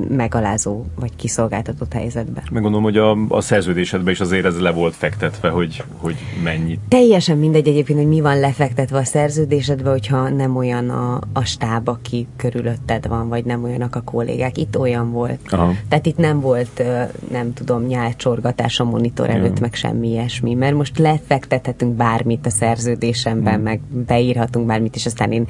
megalázó 0.09 0.85
vagy 0.95 1.15
kiszolgáltatott 1.15 1.93
helyzetbe. 1.93 2.43
Meg 2.51 2.61
gondolom, 2.61 2.83
hogy 2.83 2.97
a, 2.97 3.17
a 3.27 3.41
szerződésedben 3.41 4.13
is 4.13 4.19
azért 4.19 4.45
ez 4.45 4.59
le 4.59 4.71
volt 4.71 4.93
fektetve, 4.93 5.49
hogy, 5.49 5.83
hogy 5.97 6.15
mennyit. 6.43 6.79
Teljesen 6.87 7.37
mindegy 7.37 7.67
egyébként, 7.67 7.99
hogy 7.99 8.07
mi 8.07 8.21
van 8.21 8.39
lefektetve 8.39 8.97
a 8.97 9.03
szerződésedbe, 9.03 9.89
hogyha 9.89 10.29
nem 10.29 10.55
olyan 10.55 10.89
a, 10.89 11.19
a 11.33 11.43
stáb, 11.43 11.87
aki 11.87 12.27
körülötted 12.35 13.07
van, 13.07 13.29
vagy 13.29 13.45
nem 13.45 13.63
olyanak 13.63 13.95
a 13.95 14.01
kollégák. 14.01 14.57
Itt 14.57 14.77
olyan 14.77 15.11
volt. 15.11 15.39
Aha. 15.49 15.73
Tehát 15.89 16.05
itt 16.05 16.17
nem 16.17 16.39
volt, 16.39 16.83
nem 17.31 17.53
tudom, 17.53 17.85
nyálcsorgatás 17.85 18.79
a 18.79 18.83
monitor 18.83 19.29
előtt, 19.29 19.55
ja. 19.55 19.61
meg 19.61 19.73
semmi 19.73 20.07
ilyesmi, 20.07 20.53
mert 20.53 20.75
most 20.75 20.97
lefektethetünk 20.97 21.95
bármit 21.95 22.45
a 22.45 22.49
szerződésemben, 22.49 23.53
hmm. 23.53 23.63
meg 23.63 23.79
beírhatunk 24.07 24.65
bármit, 24.65 24.95
és 24.95 25.05
aztán 25.05 25.31
én 25.31 25.47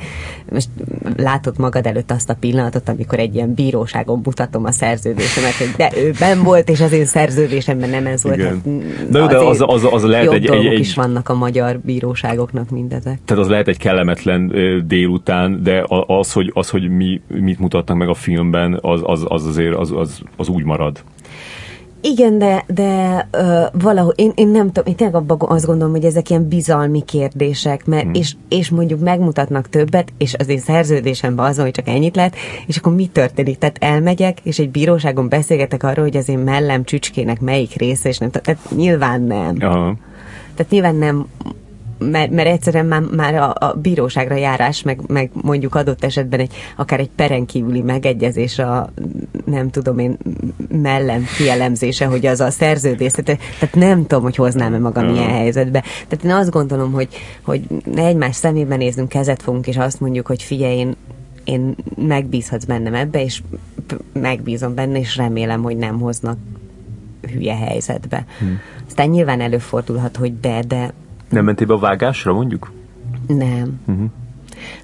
most 0.52 0.70
látod 1.16 1.60
magad 1.60 1.86
előtt 1.86 2.12
azt 2.12 2.30
a 2.30 2.36
pillanatot, 2.36 2.90
amikor 2.90 3.20
egy 3.20 3.36
ilyen 3.36 3.54
bíróságon 3.54 4.22
mutatom 4.38 4.66
a 4.66 4.72
szerződésemet, 4.72 5.54
hogy 5.54 5.74
de 5.78 5.92
ő 5.98 6.12
ben 6.20 6.44
volt, 6.44 6.70
és 6.70 6.82
az 6.82 6.92
én 6.92 7.06
szerződésemben 7.06 7.90
nem 7.90 8.06
ez 8.06 8.24
volt. 8.24 8.38
Igen. 8.38 8.62
Hát, 8.98 9.10
de, 9.10 9.28
de 9.28 9.38
az, 9.38 9.64
az, 9.66 9.88
az 9.92 10.04
lehet 10.04 10.26
jobb 10.26 10.34
egy, 10.34 10.46
egy, 10.46 10.66
egy, 10.66 10.80
is 10.80 10.96
vannak 10.96 11.30
a 11.30 11.34
magyar 11.34 11.80
bíróságoknak 11.80 12.70
mindezek. 12.70 13.20
Tehát 13.26 13.44
az 13.44 13.50
lehet 13.50 13.68
egy 13.68 13.78
kellemetlen 13.78 14.54
délután, 14.88 15.64
de 15.64 15.86
az, 16.08 16.32
hogy, 16.32 16.52
az, 16.54 16.70
hogy 16.70 16.90
mi, 16.90 17.22
mit 17.28 17.60
mutatnak 17.60 17.98
meg 17.98 18.10
a 18.10 18.14
filmben, 18.14 18.78
az, 18.82 19.02
az, 19.04 19.26
az 19.28 19.46
azért 19.46 19.76
az, 19.76 19.92
az, 19.92 20.22
az 20.38 20.48
úgy 20.48 20.64
marad. 20.64 21.04
Igen, 22.06 22.38
de, 22.38 22.66
de 22.68 23.28
uh, 23.38 23.82
valahogy 23.82 24.14
én, 24.18 24.32
én 24.36 24.48
nem 24.48 24.66
tudom, 24.66 24.84
én 24.86 24.96
tényleg 24.96 25.16
abban 25.16 25.38
azt 25.42 25.66
gondolom, 25.66 25.94
hogy 25.94 26.06
ezek 26.06 26.30
ilyen 26.30 26.48
bizalmi 26.48 27.02
kérdések, 27.02 27.86
mert, 27.86 28.04
hmm. 28.04 28.14
és, 28.14 28.36
és 28.50 28.70
mondjuk 28.70 29.00
megmutatnak 29.00 29.70
többet, 29.70 30.14
és 30.18 30.34
az 30.34 30.50
én 30.50 30.60
szerződésemben 30.60 31.46
az, 31.46 31.60
hogy 31.60 31.72
csak 31.72 31.88
ennyit 31.88 32.16
lehet, 32.16 32.36
és 32.68 32.78
akkor 32.78 32.96
mi 32.96 33.08
történik? 33.08 33.58
Tehát 33.58 33.78
elmegyek, 33.80 34.38
és 34.44 34.60
egy 34.60 34.70
bíróságon 34.70 35.30
beszélgetek 35.30 35.84
arról, 35.84 36.06
hogy 36.06 36.18
az 36.18 36.30
én 36.30 36.40
mellem 36.40 36.84
csücskének 36.84 37.42
melyik 37.42 37.76
része, 37.76 38.10
és 38.10 38.18
nem 38.18 38.30
tehát 38.32 38.60
nyilván 38.76 39.22
nem. 39.22 39.58
Aha. 39.60 39.96
Tehát 40.56 40.72
nyilván 40.72 40.96
nem 40.96 41.28
mert, 42.12 42.32
mert 42.32 42.48
egyszerűen 42.48 42.86
már, 42.86 43.02
már 43.02 43.36
a, 43.36 43.56
a 43.60 43.74
bíróságra 43.82 44.36
járás, 44.36 44.82
meg, 44.82 45.00
meg 45.08 45.32
mondjuk 45.34 45.76
adott 45.76 46.04
esetben 46.04 46.40
egy, 46.40 46.54
akár 46.76 47.00
egy 47.00 47.10
peren 47.16 47.46
kívüli 47.46 47.82
megegyezés 47.82 48.60
a 48.60 48.90
nem 49.46 49.70
tudom 49.70 50.00
én 50.00 50.18
mellem 50.82 51.26
kielemzése, 51.38 52.06
hogy 52.06 52.26
az 52.26 52.40
a 52.40 52.50
szerződés, 52.50 53.12
tehát, 53.12 53.42
tehát 53.60 53.76
nem 53.76 54.02
tudom, 54.08 54.24
hogy 54.24 54.36
hoznám-e 54.36 54.78
magam 54.78 55.14
ilyen 55.14 55.30
helyzetbe. 55.30 55.84
Tehát 56.08 56.26
én 56.26 56.32
azt 56.32 56.50
gondolom, 56.50 56.92
hogy, 56.92 57.08
hogy 57.42 57.62
egymás 57.96 58.36
szemébe 58.36 58.76
nézzünk, 58.76 59.10
kezet 59.10 59.42
fogunk, 59.42 59.68
és 59.68 59.78
azt 59.78 60.00
mondjuk, 60.00 60.28
hogy 60.28 60.44
figyelj, 60.44 60.78
én, 60.78 60.96
én 61.44 61.76
megbízhatsz 61.96 62.66
bennem 62.66 62.94
ebbe, 62.94 63.24
és 63.24 63.42
megbízom 64.14 64.76
benne, 64.76 65.00
és 65.00 65.16
remélem, 65.16 65.62
hogy 65.64 65.78
nem 65.78 66.00
hoznak 66.00 66.38
hülye 67.32 67.56
helyzetbe. 67.56 68.26
Hmm. 68.40 68.60
Aztán 68.88 69.10
nyilván 69.10 69.42
előfordulhat, 69.42 70.16
hogy 70.16 70.40
de, 70.40 70.60
de 70.68 70.94
nem 71.30 71.46
mentél 71.46 71.68
be 71.68 71.74
a 71.74 71.80
vágásra, 71.80 72.34
mondjuk? 72.34 72.72
Nem. 73.28 73.80
Uh-huh. 73.86 74.10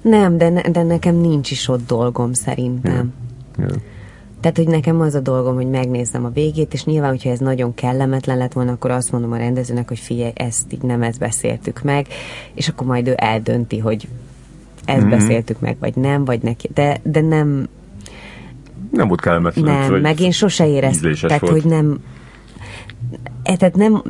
Nem, 0.02 0.38
de, 0.38 0.48
ne, 0.48 0.60
de 0.60 0.82
nekem 0.82 1.14
nincs 1.14 1.50
is 1.50 1.68
ott 1.68 1.86
dolgom 1.86 2.32
szerintem. 2.32 3.12
Yeah. 3.58 3.70
Yeah. 3.70 3.82
Tehát, 4.40 4.56
hogy 4.56 4.68
nekem 4.68 5.00
az 5.00 5.14
a 5.14 5.20
dolgom, 5.20 5.54
hogy 5.54 5.70
megnézzem 5.70 6.24
a 6.24 6.28
végét, 6.28 6.72
és 6.72 6.84
nyilván, 6.84 7.10
hogyha 7.10 7.30
ez 7.30 7.38
nagyon 7.38 7.74
kellemetlen 7.74 8.38
lett 8.38 8.52
volna, 8.52 8.72
akkor 8.72 8.90
azt 8.90 9.12
mondom 9.12 9.32
a 9.32 9.36
rendezőnek, 9.36 9.88
hogy 9.88 9.98
figyelj, 9.98 10.32
ezt 10.34 10.72
így 10.72 10.82
nem 10.82 11.02
ezt 11.02 11.18
beszéltük 11.18 11.82
meg, 11.82 12.06
és 12.54 12.68
akkor 12.68 12.86
majd 12.86 13.08
ő 13.08 13.14
eldönti, 13.16 13.78
hogy 13.78 14.08
ezt 14.84 15.00
mm-hmm. 15.00 15.10
beszéltük 15.10 15.60
meg, 15.60 15.76
vagy 15.80 15.96
nem, 15.96 16.24
vagy 16.24 16.42
neki, 16.42 16.68
de, 16.74 17.00
de 17.02 17.20
nem... 17.20 17.68
Nem 18.90 19.08
volt 19.08 19.20
kellemetlen. 19.20 19.90
Nem, 19.90 20.00
meg 20.00 20.20
én 20.20 20.30
sose 20.30 20.68
éreztem, 20.68 21.14
tehát, 21.14 21.40
volt. 21.40 21.52
hogy 21.52 21.70
nem, 21.70 21.98
tehát 23.42 23.76
nem, 23.76 24.02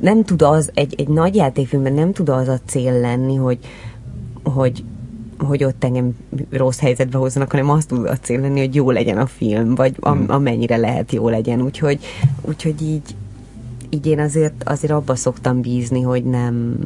nem 0.00 0.24
tud 0.24 0.42
az, 0.42 0.70
egy, 0.74 0.94
egy 0.96 1.08
nagy 1.08 1.34
játékfilmben 1.34 1.92
nem 1.92 2.12
tud 2.12 2.28
az 2.28 2.48
a 2.48 2.58
cél 2.66 3.00
lenni, 3.00 3.34
hogy, 3.34 3.58
hogy, 4.42 4.84
hogy 5.38 5.64
ott 5.64 5.84
engem 5.84 6.16
rossz 6.50 6.78
helyzetbe 6.78 7.18
hozzanak, 7.18 7.50
hanem 7.50 7.70
azt 7.70 7.88
tud 7.88 8.06
a 8.06 8.16
cél 8.16 8.40
lenni, 8.40 8.60
hogy 8.60 8.74
jó 8.74 8.90
legyen 8.90 9.18
a 9.18 9.26
film, 9.26 9.74
vagy 9.74 9.96
am, 10.00 10.18
hmm. 10.18 10.30
amennyire 10.30 10.76
lehet 10.76 11.12
jó 11.12 11.28
legyen. 11.28 11.62
Úgyhogy, 11.62 11.98
úgyhogy 12.40 12.82
így, 12.82 13.14
így 13.90 14.06
én 14.06 14.20
azért, 14.20 14.62
azért 14.64 14.92
abba 14.92 15.14
szoktam 15.14 15.60
bízni, 15.60 16.00
hogy 16.00 16.24
nem, 16.24 16.78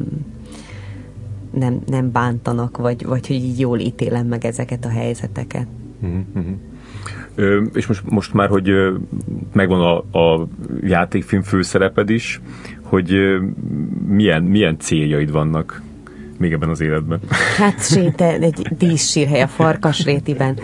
nem, 1.51 1.81
nem 1.85 2.11
bántanak, 2.11 2.77
vagy, 2.77 3.05
vagy 3.05 3.27
hogy 3.27 3.35
így 3.35 3.59
jól 3.59 3.79
ítélem 3.79 4.27
meg 4.27 4.45
ezeket 4.45 4.85
a 4.85 4.89
helyzeteket. 4.89 5.67
Mm-hmm. 6.05 6.53
És 7.73 7.87
most, 7.87 8.01
most 8.05 8.33
már, 8.33 8.49
hogy 8.49 8.71
megvan 9.53 9.81
a, 9.81 10.19
a 10.19 10.47
játékfilm 10.81 11.41
főszereped 11.41 12.09
is, 12.09 12.41
hogy 12.81 13.15
milyen, 14.07 14.43
milyen 14.43 14.79
céljaid 14.79 15.31
vannak 15.31 15.81
még 16.37 16.51
ebben 16.51 16.69
az 16.69 16.81
életben? 16.81 17.19
Hát 17.57 17.87
séte, 17.87 18.33
egy 18.33 18.67
díszsírhely 18.77 19.41
a 19.41 19.47
farkasrétiben. 19.47 20.59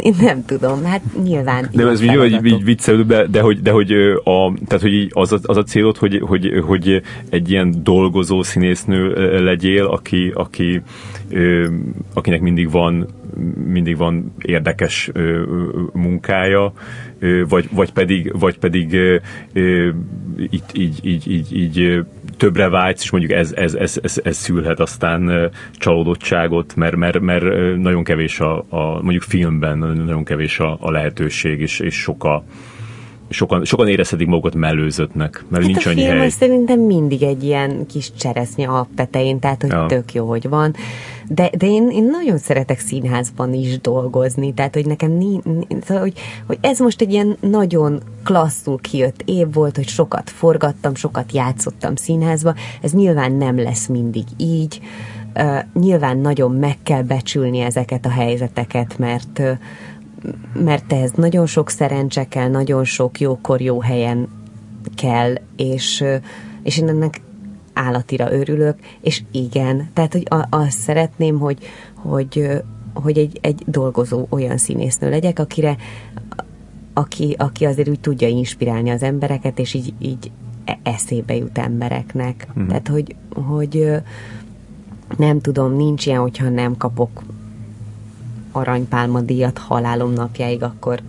Én 0.00 0.14
nem 0.20 0.44
tudom, 0.44 0.84
hát 0.84 1.00
nyilván. 1.22 1.68
De 1.72 1.86
ez 1.86 2.02
jó, 2.02 2.20
hogy 2.20 2.44
így 2.44 2.64
viccelő, 2.64 3.04
de, 3.04 3.26
de, 3.26 3.40
hogy, 3.40 3.60
de 3.62 3.70
hogy, 3.70 3.92
a, 4.24 4.52
tehát, 4.66 4.82
hogy 4.82 5.10
az, 5.10 5.32
a, 5.32 5.38
az 5.42 5.56
a 5.56 5.62
célod, 5.62 5.96
hogy, 5.96 6.20
hogy, 6.22 6.62
hogy 6.66 7.02
egy 7.30 7.50
ilyen 7.50 7.74
dolgozó 7.82 8.42
színésznő 8.42 9.12
legyél, 9.44 9.84
aki, 9.84 10.30
aki, 10.34 10.82
akinek 12.14 12.40
mindig 12.40 12.70
van 12.70 13.06
mindig 13.66 13.96
van 13.96 14.34
érdekes 14.38 15.10
munkája, 15.92 16.72
vagy, 17.48 17.68
vagy 17.72 17.92
pedig, 17.92 18.38
vagy 18.38 18.58
pedig 18.58 18.92
itt 20.50 20.70
így, 20.72 20.98
így, 21.02 21.30
így, 21.30 21.56
így 21.56 22.04
többre 22.36 22.68
vágysz, 22.68 23.02
és 23.02 23.10
mondjuk 23.10 23.32
ez, 23.32 23.52
ez, 23.52 23.74
ez, 23.74 23.98
ez, 24.02 24.20
ez 24.24 24.36
szülhet 24.36 24.80
aztán 24.80 25.50
csalódottságot, 25.72 26.76
mert, 26.76 26.96
mert, 26.96 27.20
mert 27.20 27.76
nagyon 27.76 28.04
kevés 28.04 28.40
a, 28.40 28.64
a 28.68 29.02
mondjuk 29.02 29.22
filmben 29.22 29.78
nagyon 29.78 30.24
kevés 30.24 30.58
a, 30.60 30.76
a 30.80 30.90
lehetőség, 30.90 31.60
és, 31.60 31.80
és 31.80 31.94
sok 31.94 32.24
a, 32.24 32.44
sokan, 33.28 33.64
sokan 33.64 33.88
érezhetik 33.88 34.26
magukat 34.26 34.54
mellőzöttnek, 34.54 35.44
mert 35.48 35.62
hát 35.62 35.72
nincs 35.72 35.86
annyi 35.86 36.02
hely. 36.02 36.28
szerintem 36.28 36.80
mindig 36.80 37.22
egy 37.22 37.44
ilyen 37.44 37.86
kis 37.86 38.12
cseresznye 38.18 38.68
a 38.68 38.86
tetején, 38.94 39.38
tehát 39.38 39.62
hogy 39.62 39.70
ja. 39.70 39.86
tök 39.86 40.14
jó, 40.14 40.28
hogy 40.28 40.48
van. 40.48 40.74
De, 41.28 41.50
de 41.58 41.66
én, 41.66 41.90
én 41.90 42.04
nagyon 42.04 42.38
szeretek 42.38 42.78
színházban 42.78 43.54
is 43.54 43.80
dolgozni, 43.80 44.54
tehát 44.54 44.74
hogy 44.74 44.86
nekem 44.86 45.12
ni, 45.12 45.40
ni, 45.44 45.66
szóval, 45.82 46.02
hogy, 46.02 46.18
hogy 46.46 46.58
ez 46.60 46.78
most 46.78 47.00
egy 47.00 47.12
ilyen 47.12 47.36
nagyon 47.40 48.02
klasszul 48.24 48.78
kijött 48.80 49.22
év 49.24 49.52
volt, 49.52 49.76
hogy 49.76 49.88
sokat 49.88 50.30
forgattam, 50.30 50.94
sokat 50.94 51.32
játszottam 51.32 51.96
színházba, 51.96 52.54
ez 52.82 52.92
nyilván 52.92 53.32
nem 53.32 53.58
lesz 53.58 53.86
mindig 53.86 54.24
így, 54.36 54.80
uh, 55.34 55.58
nyilván 55.74 56.18
nagyon 56.18 56.52
meg 56.52 56.76
kell 56.82 57.02
becsülni 57.02 57.60
ezeket 57.60 58.06
a 58.06 58.10
helyzeteket, 58.10 58.98
mert 58.98 59.38
uh, 59.38 59.50
mert 60.52 60.92
ehhez 60.92 61.12
nagyon 61.12 61.46
sok 61.46 61.70
szerencse 61.70 62.28
kell, 62.28 62.48
nagyon 62.48 62.84
sok 62.84 63.20
jókor, 63.20 63.60
jó 63.60 63.80
helyen 63.80 64.28
kell, 64.94 65.34
és, 65.56 66.04
és 66.62 66.78
én 66.78 66.88
ennek 66.88 67.20
állatira 67.72 68.32
örülök, 68.32 68.78
és 69.00 69.22
igen, 69.30 69.90
tehát 69.92 70.12
hogy 70.12 70.26
azt 70.50 70.78
szeretném, 70.78 71.38
hogy, 71.38 71.58
hogy, 71.94 72.50
hogy 72.94 73.18
egy, 73.18 73.38
egy 73.40 73.62
dolgozó 73.66 74.26
olyan 74.28 74.56
színésznő 74.56 75.10
legyek, 75.10 75.38
akire 75.38 75.76
aki, 76.92 77.34
aki 77.38 77.64
azért 77.64 77.88
úgy 77.88 78.00
tudja 78.00 78.28
inspirálni 78.28 78.90
az 78.90 79.02
embereket, 79.02 79.58
és 79.58 79.74
így, 79.74 79.94
így 79.98 80.30
eszébe 80.82 81.36
jut 81.36 81.58
embereknek. 81.58 82.48
Mm. 82.58 82.66
Tehát, 82.66 82.88
hogy, 82.88 83.14
hogy 83.34 83.90
nem 85.16 85.40
tudom, 85.40 85.72
nincs 85.72 86.06
ilyen, 86.06 86.20
hogyha 86.20 86.48
nem 86.48 86.76
kapok 86.76 87.22
aranypálma 88.56 89.20
díjat 89.20 89.58
halálom 89.58 90.12
napjáig, 90.12 90.62
akkor 90.62 91.00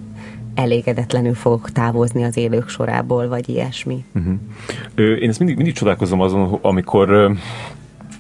elégedetlenül 0.56 1.34
fogok 1.34 1.72
távozni 1.72 2.24
az 2.24 2.38
élők 2.38 2.70
sorából, 2.70 3.28
vagy 3.28 3.50
ilyesmi. 3.50 4.04
Uh-huh. 4.16 5.22
Én 5.22 5.30
ezt 5.30 5.40
mindig, 5.40 5.56
mindig 5.56 5.74
csodálkozom 5.74 6.22
azon, 6.22 6.60
amikor 6.62 7.32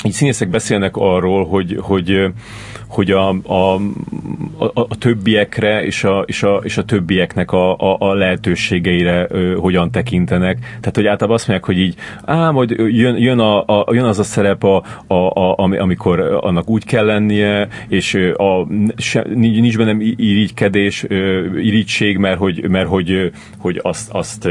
így 0.03 0.11
színészek 0.11 0.49
beszélnek 0.49 0.95
arról, 0.95 1.45
hogy, 1.45 1.77
hogy, 1.81 2.31
hogy 2.87 3.11
a, 3.11 3.29
a, 3.29 3.75
a, 4.57 4.71
a 4.73 4.95
többiekre 4.99 5.85
és 5.85 6.03
a, 6.03 6.23
és 6.25 6.43
a, 6.43 6.61
és 6.63 6.77
a 6.77 6.83
többieknek 6.83 7.51
a, 7.51 7.75
a, 7.75 7.95
a 7.99 8.13
lehetőségeire 8.13 9.27
ö, 9.29 9.55
hogyan 9.55 9.91
tekintenek. 9.91 10.57
Tehát, 10.59 10.95
hogy 10.95 11.05
általában 11.05 11.35
azt 11.35 11.47
mondják, 11.47 11.69
hogy 11.69 11.79
így, 11.79 11.95
á, 12.25 12.51
majd 12.51 12.69
jön, 12.69 13.17
jön, 13.17 13.39
a, 13.39 13.63
a, 13.65 13.85
jön 13.91 14.05
az 14.05 14.19
a 14.19 14.23
szerep, 14.23 14.63
a, 14.63 14.83
a, 15.07 15.13
a, 15.13 15.55
amikor 15.57 16.19
annak 16.19 16.69
úgy 16.69 16.85
kell 16.85 17.05
lennie, 17.05 17.67
és 17.87 18.13
a, 18.37 18.67
se, 18.97 19.25
nincs 19.33 19.77
bennem 19.77 20.01
irigykedés, 20.01 21.05
irigység, 21.55 22.17
mert 22.17 22.37
hogy, 22.37 22.69
mert 22.69 22.87
hogy, 22.87 23.31
hogy 23.57 23.79
azt, 23.83 24.09
azt 24.11 24.47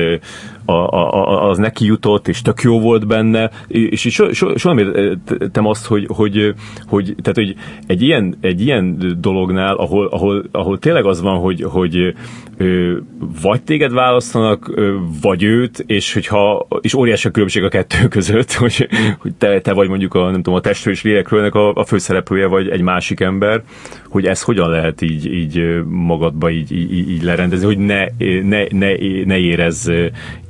a, 0.65 0.73
a, 0.73 1.49
az 1.49 1.59
neki 1.59 1.85
jutott, 1.85 2.29
és 2.29 2.43
tök 2.43 2.61
jó 2.61 2.81
volt 2.81 3.07
benne, 3.07 3.51
és, 3.67 4.05
és 4.05 4.15
soha 4.15 4.33
so, 4.33 4.57
so 4.57 4.73
nem 4.73 4.79
értem 4.79 5.67
azt, 5.67 5.87
hogy, 5.87 6.07
hogy, 6.09 6.55
hogy, 6.87 7.15
tehát, 7.23 7.37
hogy 7.37 7.57
egy 7.87 8.03
ilyen, 8.03 8.26
egy 8.41 8.61
ilyen 8.61 9.15
dolognál, 9.21 9.75
ahol, 9.75 10.07
ahol, 10.07 10.45
ahol 10.51 10.79
tényleg 10.79 11.05
az 11.05 11.21
van, 11.21 11.39
hogy, 11.39 11.63
hogy 11.63 12.15
ö, 12.57 12.97
vagy 13.43 13.63
téged 13.63 13.93
választanak, 13.93 14.71
ö, 14.75 14.97
vagy 15.23 15.43
őt, 15.43 15.85
és 15.87 16.13
hogyha, 16.13 16.67
és 16.81 16.95
óriási 16.95 17.29
a 17.29 17.31
különbség 17.31 17.63
a 17.63 17.69
kettő 17.69 18.09
között, 18.17 18.53
hogy, 18.53 18.89
hogy 19.19 19.35
te, 19.35 19.61
te 19.61 19.73
vagy 19.73 19.89
mondjuk 19.89 20.15
a, 20.15 20.25
nem 20.25 20.43
tudom, 20.43 20.55
a 20.55 20.61
testről 20.61 20.95
és 20.95 21.03
lélekről 21.03 21.45
a, 21.47 21.73
a 21.75 21.85
főszereplője, 21.85 22.47
vagy 22.47 22.69
egy 22.69 22.83
másik 22.83 23.21
ember, 23.21 23.63
hogy 24.09 24.27
ez 24.27 24.43
hogyan 24.43 24.71
lehet 24.71 25.01
így, 25.01 25.27
így 25.27 25.83
magadba 25.85 26.51
így, 26.51 26.73
így, 26.73 27.11
így 27.11 27.23
lerendezni, 27.23 27.67
hogy 27.67 27.79
ne, 27.79 28.05
ne, 28.43 28.65
ne, 28.71 28.93
ne 29.25 29.39
érezz 29.39 29.91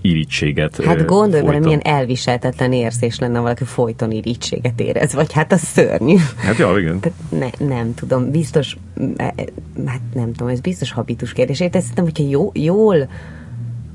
irítséget. 0.01 0.85
Hát 0.85 1.05
gondolj 1.05 1.43
bele, 1.43 1.59
milyen 1.59 1.81
elviseltetlen 1.81 2.73
érzés 2.73 3.19
lenne, 3.19 3.39
valaki 3.39 3.65
folyton 3.65 4.11
irítséget 4.11 4.81
érez, 4.81 5.15
vagy 5.15 5.33
hát 5.33 5.53
a 5.53 5.57
szörnyű. 5.57 6.17
Hát 6.37 6.57
jó, 6.57 6.77
igen. 6.77 7.01
Tehát 7.01 7.19
ne, 7.59 7.65
nem 7.67 7.95
tudom, 7.95 8.31
biztos, 8.31 8.77
e, 9.17 9.25
e, 9.37 9.45
hát 9.87 10.01
nem 10.15 10.33
tudom, 10.33 10.49
ez 10.49 10.61
biztos 10.61 10.93
habitus 10.93 11.33
kérdés. 11.33 11.61
Én 11.61 11.71
szerintem, 11.73 12.05
hogyha 12.05 12.25
jó, 12.29 12.51
jól 12.55 13.09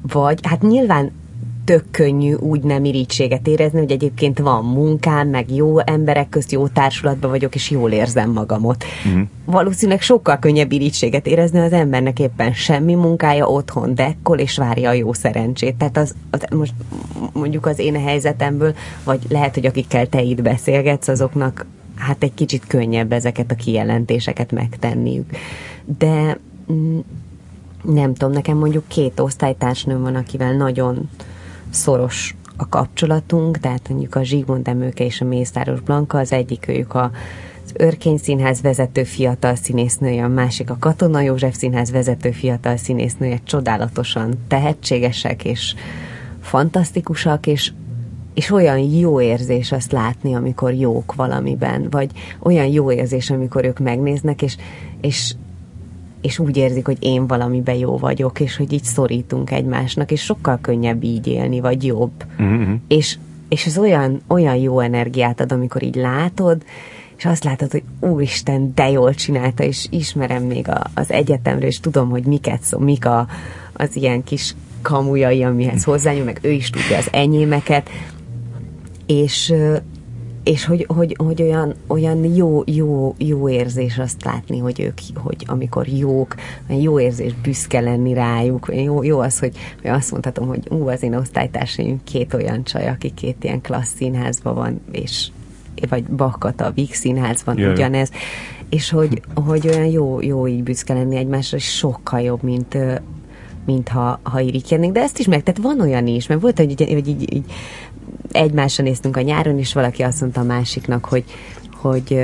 vagy, 0.01 0.39
hát 0.43 0.61
nyilván 0.61 1.11
tök 1.65 1.83
könnyű 1.91 2.33
úgy 2.33 2.63
nem 2.63 2.85
irítséget 2.85 3.47
érezni, 3.47 3.79
hogy 3.79 3.91
egyébként 3.91 4.39
van 4.39 4.65
munkám, 4.65 5.27
meg 5.27 5.51
jó 5.55 5.79
emberek 5.79 6.29
közt 6.29 6.51
jó 6.51 6.67
társulatban 6.67 7.29
vagyok, 7.29 7.55
és 7.55 7.69
jól 7.69 7.91
érzem 7.91 8.29
magamot. 8.29 8.83
Uh-huh. 9.05 9.21
Valószínűleg 9.45 10.01
sokkal 10.01 10.39
könnyebb 10.39 10.71
irítséget 10.71 11.27
érezni 11.27 11.59
az 11.59 11.73
embernek 11.73 12.19
éppen 12.19 12.53
semmi 12.53 12.93
munkája 12.93 13.45
otthon 13.45 13.95
dekkol, 13.95 14.37
és 14.37 14.57
várja 14.57 14.89
a 14.89 14.93
jó 14.93 15.13
szerencsét. 15.13 15.75
Tehát 15.75 15.97
az, 15.97 16.15
az 16.29 16.43
most 16.55 16.73
mondjuk 17.33 17.65
az 17.65 17.79
én 17.79 18.03
helyzetemből, 18.03 18.73
vagy 19.03 19.19
lehet, 19.29 19.53
hogy 19.53 19.65
akikkel 19.65 20.07
te 20.07 20.21
itt 20.21 20.41
beszélgetsz, 20.41 21.07
azoknak 21.07 21.65
hát 22.01 22.23
egy 22.23 22.33
kicsit 22.33 22.67
könnyebb 22.67 23.11
ezeket 23.11 23.51
a 23.51 23.55
kijelentéseket 23.55 24.51
megtenniük. 24.51 25.29
De 25.97 26.39
mm, 26.71 26.99
nem 27.83 28.13
tudom, 28.13 28.33
nekem 28.33 28.57
mondjuk 28.57 28.87
két 28.87 29.19
osztálytársnőm 29.19 30.01
van, 30.01 30.15
akivel 30.15 30.53
nagyon 30.53 31.09
szoros 31.69 32.35
a 32.57 32.69
kapcsolatunk, 32.69 33.57
tehát 33.59 33.89
mondjuk 33.89 34.15
a 34.15 34.23
Zsigmond 34.23 34.67
Emőke 34.67 35.05
és 35.05 35.21
a 35.21 35.25
Mészáros 35.25 35.79
Blanka, 35.79 36.17
az 36.17 36.31
egyik 36.31 36.67
őjük 36.67 36.93
a 36.93 37.11
az 37.65 37.73
Örkény 37.77 38.17
Színház 38.17 38.61
vezető 38.61 39.03
fiatal 39.03 39.55
színésznője, 39.55 40.23
a 40.23 40.27
másik 40.27 40.69
a 40.69 40.77
Katona 40.79 41.21
József 41.21 41.55
Színház 41.55 41.91
vezető 41.91 42.31
fiatal 42.31 42.77
színésznője, 42.77 43.39
csodálatosan 43.43 44.33
tehetségesek 44.47 45.45
és 45.45 45.75
fantasztikusak, 46.41 47.47
és, 47.47 47.71
és 48.33 48.51
olyan 48.51 48.77
jó 48.77 49.21
érzés 49.21 49.71
azt 49.71 49.91
látni, 49.91 50.35
amikor 50.35 50.73
jók 50.73 51.15
valamiben, 51.15 51.87
vagy 51.89 52.09
olyan 52.39 52.65
jó 52.65 52.91
érzés, 52.91 53.29
amikor 53.29 53.65
ők 53.65 53.79
megnéznek, 53.79 54.41
és, 54.41 54.57
és 55.01 55.33
és 56.21 56.39
úgy 56.39 56.57
érzik, 56.57 56.85
hogy 56.85 56.97
én 56.99 57.27
valamiben 57.27 57.75
jó 57.75 57.97
vagyok, 57.97 58.39
és 58.39 58.57
hogy 58.57 58.73
így 58.73 58.83
szorítunk 58.83 59.51
egymásnak, 59.51 60.11
és 60.11 60.21
sokkal 60.21 60.59
könnyebb 60.61 61.03
így 61.03 61.27
élni, 61.27 61.59
vagy 61.59 61.85
jobb. 61.85 62.25
Mm-hmm. 62.41 62.73
És, 62.87 63.17
és 63.49 63.65
ez 63.65 63.77
olyan, 63.77 64.21
olyan 64.27 64.55
jó 64.55 64.79
energiát 64.79 65.39
ad, 65.39 65.51
amikor 65.51 65.83
így 65.83 65.95
látod, 65.95 66.63
és 67.17 67.25
azt 67.25 67.43
látod, 67.43 67.71
hogy 67.71 67.83
úristen, 67.99 68.71
de 68.75 68.89
jól 68.89 69.13
csinálta, 69.13 69.63
és 69.63 69.87
ismerem 69.89 70.43
még 70.43 70.69
a, 70.69 70.81
az 70.93 71.11
egyetemről, 71.11 71.67
és 71.67 71.79
tudom, 71.79 72.09
hogy 72.09 72.23
miket 72.23 72.61
szó, 72.61 72.79
mik 72.79 73.05
a, 73.05 73.27
az 73.73 73.95
ilyen 73.95 74.23
kis 74.23 74.55
kamujai, 74.81 75.43
amihez 75.43 75.83
hozzányúl, 75.83 76.23
meg 76.23 76.39
ő 76.41 76.51
is 76.51 76.69
tudja 76.69 76.97
az 76.97 77.07
enyémeket, 77.11 77.89
és, 79.11 79.53
és 80.43 80.65
hogy, 80.65 80.85
hogy, 80.87 81.15
hogy 81.17 81.41
olyan, 81.41 81.73
olyan 81.87 82.35
jó, 82.35 82.63
jó, 82.65 83.15
jó 83.17 83.49
érzés 83.49 83.97
azt 83.97 84.23
látni, 84.23 84.57
hogy 84.59 84.79
ők, 84.79 84.99
hogy 85.15 85.45
amikor 85.45 85.87
jók, 85.87 86.35
jó 86.67 86.99
érzés 86.99 87.33
büszke 87.33 87.79
lenni 87.79 88.13
rájuk, 88.13 88.71
jó, 88.73 89.03
jó 89.03 89.19
az, 89.19 89.39
hogy, 89.39 89.55
hogy 89.81 89.89
azt 89.89 90.11
mondhatom, 90.11 90.47
hogy 90.47 90.67
ú, 90.69 90.87
az 90.87 91.03
én 91.03 91.15
osztálytársaim 91.15 91.99
két 92.03 92.33
olyan 92.33 92.63
csaj, 92.63 92.87
aki 92.87 93.13
két 93.13 93.43
ilyen 93.43 93.61
klassz 93.61 93.95
színházban 93.95 94.55
van, 94.55 94.81
és 94.91 95.27
vagy 95.89 96.03
Bakkata, 96.03 96.65
a 96.65 96.71
Vix 96.71 96.99
színházban 96.99 97.57
Jaj. 97.57 97.71
ugyanez, 97.71 98.11
és 98.69 98.89
hogy, 98.89 99.21
hogy 99.33 99.67
olyan 99.67 99.85
jó, 99.85 100.21
jó 100.21 100.47
így 100.47 100.63
büszke 100.63 100.93
lenni 100.93 101.15
egymásra, 101.15 101.57
és 101.57 101.75
sokkal 101.75 102.21
jobb, 102.21 102.43
mint 102.43 102.77
mint 103.65 103.89
ha, 103.89 104.19
ha 104.23 104.39
irigykednénk, 104.39 104.93
de 104.93 105.01
ezt 105.01 105.19
is 105.19 105.27
meg, 105.27 105.43
tehát 105.43 105.61
van 105.61 105.81
olyan 105.81 106.07
is, 106.07 106.27
mert 106.27 106.41
volt, 106.41 106.57
hogy, 106.57 106.85
hogy 106.87 107.07
így, 107.07 107.33
így 107.33 107.45
egymásra 108.31 108.83
néztünk 108.83 109.17
a 109.17 109.21
nyáron, 109.21 109.57
és 109.59 109.73
valaki 109.73 110.01
azt 110.01 110.21
mondta 110.21 110.41
a 110.41 110.43
másiknak, 110.43 111.05
hogy, 111.05 111.23
hogy 111.75 112.19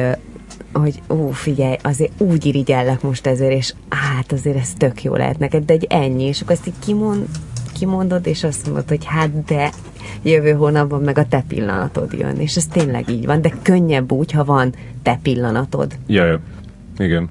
hogy 0.74 1.02
ó, 1.10 1.30
figyelj, 1.30 1.76
azért 1.82 2.12
úgy 2.18 2.46
irigyellek 2.46 3.02
most 3.02 3.28
ezért, 3.28 3.52
és 3.52 3.74
hát 3.90 4.32
azért 4.32 4.58
ez 4.58 4.74
tök 4.74 5.04
jó 5.04 5.16
lehet 5.16 5.40
neked, 5.40 5.66
de 5.66 5.74
egy 5.74 5.88
ennyi, 5.90 6.24
és 6.24 6.42
akkor 6.42 6.54
ezt 6.54 6.68
így 6.68 6.80
kimond, 6.86 7.26
kimondod, 7.74 8.28
és 8.28 8.44
azt 8.44 8.66
mondod, 8.66 8.88
hogy 8.88 9.06
hát 9.06 9.44
de 9.46 9.72
jövő 10.24 10.52
hónapban 10.52 11.02
meg 11.02 11.18
a 11.18 11.28
te 11.28 11.44
pillanatod 11.48 12.14
jön, 12.14 12.40
és 12.40 12.56
ez 12.56 12.66
tényleg 12.66 13.10
így 13.10 13.26
van, 13.26 13.42
de 13.42 13.54
könnyebb 13.62 14.12
úgy, 14.12 14.32
ha 14.32 14.44
van 14.44 14.74
te 15.04 15.20
pillanatod. 15.22 15.98
Ja, 16.08 16.40
igen. 16.98 17.30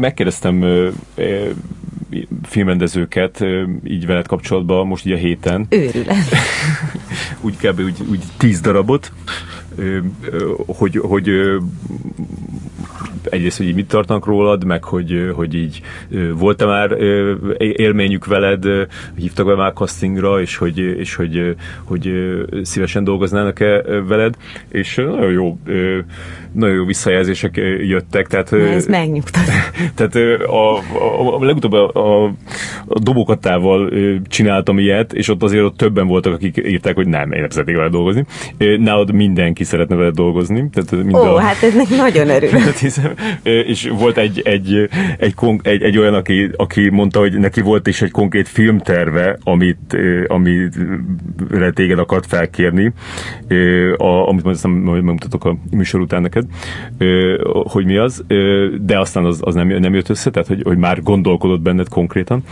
Megkérdeztem 0.00 0.64
filmrendezőket 2.42 3.44
így 3.84 4.06
veled 4.06 4.26
kapcsolatban 4.26 4.86
most 4.86 5.06
így 5.06 5.12
a 5.12 5.16
héten. 5.16 5.66
Őrület. 5.68 6.16
úgy 7.40 7.56
kb. 7.56 7.80
Úgy, 7.80 8.02
úgy 8.10 8.22
tíz 8.36 8.60
darabot, 8.60 9.12
hogy, 10.66 10.96
hogy 10.96 11.30
egyrészt, 13.30 13.56
hogy 13.56 13.66
így 13.66 13.74
mit 13.74 13.88
tartanak 13.88 14.26
rólad, 14.26 14.64
meg 14.64 14.84
hogy, 14.84 15.30
hogy 15.34 15.54
így 15.54 15.82
volt-e 16.34 16.64
már 16.64 16.96
élményük 17.58 18.26
veled, 18.26 18.64
hívtak 19.16 19.46
be 19.46 19.54
már 19.54 19.72
castingra, 19.72 20.40
és 20.40 20.56
hogy, 20.56 20.78
és 20.78 21.14
hogy, 21.14 21.54
hogy 21.84 22.12
szívesen 22.62 23.04
dolgoznának-e 23.04 23.82
veled, 24.06 24.34
és 24.68 24.94
nagyon 24.94 25.32
jó, 25.32 25.58
nagyon 26.52 26.76
jó 26.76 26.84
visszajelzések 26.84 27.56
jöttek. 27.86 28.26
Tehát, 28.26 28.50
Na, 28.50 28.58
ez 28.58 28.86
megnyugtat. 28.86 29.42
Tehát 29.96 30.14
a, 30.46 30.76
a, 30.76 31.36
a 31.40 31.44
legutóbb 31.44 31.72
a, 31.72 31.90
a, 31.92 32.24
a 32.86 32.98
dobókatával 32.98 33.90
csináltam 34.28 34.78
ilyet, 34.78 35.12
és 35.12 35.28
ott 35.28 35.42
azért 35.42 35.64
ott 35.64 35.76
többen 35.76 36.06
voltak, 36.06 36.32
akik 36.32 36.62
írták, 36.66 36.94
hogy 36.94 37.08
nem, 37.08 37.32
én 37.32 37.40
nem 37.40 37.50
szeretnék 37.50 37.76
vele 37.76 37.88
dolgozni. 37.88 38.24
Nálad 38.78 39.12
mindenki 39.12 39.64
szeretne 39.64 39.96
vele 39.96 40.10
dolgozni. 40.10 40.68
Tehát 40.72 41.04
mind 41.04 41.14
Ó, 41.14 41.34
a... 41.34 41.40
hát 41.40 41.62
ez 41.62 41.74
nagyon 41.88 42.28
örülök. 42.28 42.54
és 43.42 43.88
volt 43.98 44.18
egy, 44.18 44.40
egy, 44.44 44.88
egy, 45.18 45.34
egy, 45.62 45.82
egy 45.82 45.98
olyan, 45.98 46.14
aki, 46.14 46.50
aki 46.56 46.88
mondta, 46.88 47.18
hogy 47.18 47.38
neki 47.38 47.60
volt 47.60 47.86
is 47.86 48.02
egy 48.02 48.10
konkrét 48.10 48.48
filmterve, 48.48 49.38
amit, 49.42 49.96
amire 50.26 51.70
téged 51.74 51.98
akart 51.98 52.26
felkérni, 52.26 52.92
a, 53.96 54.28
amit 54.28 54.44
majd 54.44 54.56
aztán 54.56 54.70
megmutatok 54.70 55.44
a 55.44 55.56
műsor 55.70 56.00
után 56.00 56.22
neked, 56.22 56.44
hogy 57.48 57.84
mi 57.84 57.96
az, 57.96 58.24
de 58.80 58.98
aztán 58.98 59.24
az, 59.24 59.38
az 59.40 59.54
nem, 59.54 59.68
nem 59.68 59.94
jött 59.94 60.08
össze, 60.08 60.30
tehát 60.30 60.48
hogy, 60.48 60.62
hogy 60.62 60.78
már 60.78 61.02
gondolkodott 61.02 61.60
benned 61.60 61.88
konkrétan 61.88 62.42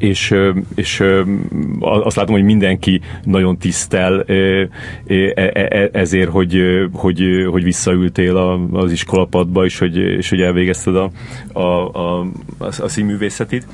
és, 0.00 0.34
és 0.74 1.02
azt 1.80 2.16
látom, 2.16 2.34
hogy 2.34 2.44
mindenki 2.44 3.00
nagyon 3.24 3.58
tisztel 3.58 4.24
ezért, 5.92 6.30
hogy, 6.30 6.62
hogy, 6.92 7.22
hogy 7.50 7.62
visszaültél 7.62 8.36
az 8.72 8.92
iskolapadba, 8.92 9.64
és 9.64 9.78
hogy, 9.78 9.96
és 9.96 10.28
hogy 10.28 10.40
elvégezted 10.40 10.96
a, 10.96 11.10
a, 11.52 11.60
a, 11.88 12.26
a 12.58 12.88
színművészetit. 12.88 13.66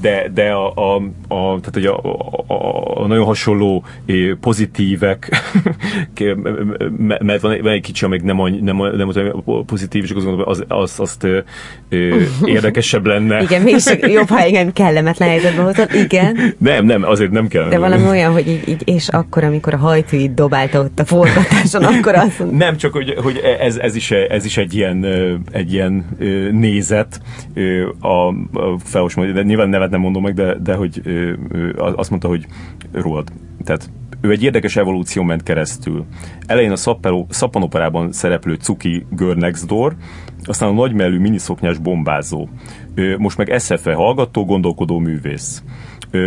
De, 0.00 0.30
de 0.34 0.50
a, 0.50 0.72
a, 0.74 0.94
a, 1.28 1.60
tehát, 1.60 1.70
hogy 1.72 1.86
a, 1.86 1.98
a, 2.46 3.02
a 3.02 3.06
nagyon 3.06 3.24
hasonló 3.24 3.84
pozitívek, 4.40 5.28
mert 6.98 7.40
van, 7.40 7.58
van 7.62 7.72
egy 7.72 7.82
kicsi, 7.82 8.04
amelyik 8.04 8.24
nem, 8.24 8.36
nem, 8.36 8.76
nem, 8.76 9.10
nem 9.14 9.42
pozitív, 9.66 10.02
és 10.02 10.10
azt 10.10 10.24
gondolom, 10.24 10.48
az, 10.48 10.64
az, 10.68 11.00
azt 11.00 11.26
érdekesebb 12.44 13.06
lenne. 13.06 13.42
Igen, 13.42 13.62
mégis 13.62 13.84
jobb, 14.00 14.28
ha 14.28 14.46
igen, 14.46 14.72
kellemetlen 14.94 15.28
helyzetbe 15.28 15.62
hozod. 15.62 15.94
Igen. 15.94 16.54
Nem, 16.58 16.84
nem, 16.84 17.02
azért 17.02 17.30
nem 17.30 17.48
kell. 17.48 17.68
De 17.68 17.78
valami 17.78 18.08
olyan, 18.08 18.32
hogy 18.32 18.48
így, 18.48 18.68
így 18.68 18.82
és 18.84 19.08
akkor, 19.08 19.44
amikor 19.44 19.74
a 19.74 19.76
hajtűit 19.76 20.34
dobálta 20.34 20.80
ott 20.80 20.98
a 20.98 21.04
forgatáson, 21.04 21.84
akkor 21.94 22.14
azt 22.14 22.38
mondta. 22.38 22.56
Nem, 22.56 22.76
csak 22.76 22.92
hogy, 22.92 23.14
hogy 23.22 23.40
ez, 23.60 23.76
ez, 23.76 23.94
is, 23.94 24.10
ez 24.10 24.44
is 24.44 24.56
egy 24.56 24.74
ilyen, 24.74 25.04
egy 25.52 25.72
ilyen 25.72 26.06
nézet 26.52 27.20
a, 28.00 28.28
a 28.58 28.78
Felos, 28.84 29.14
de 29.14 29.42
nyilván 29.42 29.68
nevet 29.68 29.90
nem 29.90 30.00
mondom 30.00 30.22
meg, 30.22 30.34
de, 30.34 30.56
de 30.62 30.74
hogy 30.74 31.02
azt 31.96 32.10
mondta, 32.10 32.28
hogy 32.28 32.46
rólad. 32.92 33.28
Tehát 33.64 33.90
ő 34.20 34.30
egy 34.30 34.42
érdekes 34.42 34.76
evolúció 34.76 35.22
ment 35.22 35.42
keresztül. 35.42 36.04
Elején 36.46 36.72
a 36.72 36.76
szappanoperában 37.28 38.12
szereplő 38.12 38.54
Cuki 38.54 39.06
Door, 39.66 39.96
aztán 40.44 40.68
a 40.68 40.72
nagymellű 40.72 41.18
miniszoknyás 41.18 41.78
bombázó. 41.78 42.48
Most 43.18 43.36
meg 43.36 43.60
SFE 43.60 43.94
hallgató, 43.94 44.44
gondolkodó 44.44 44.98
művész 44.98 45.62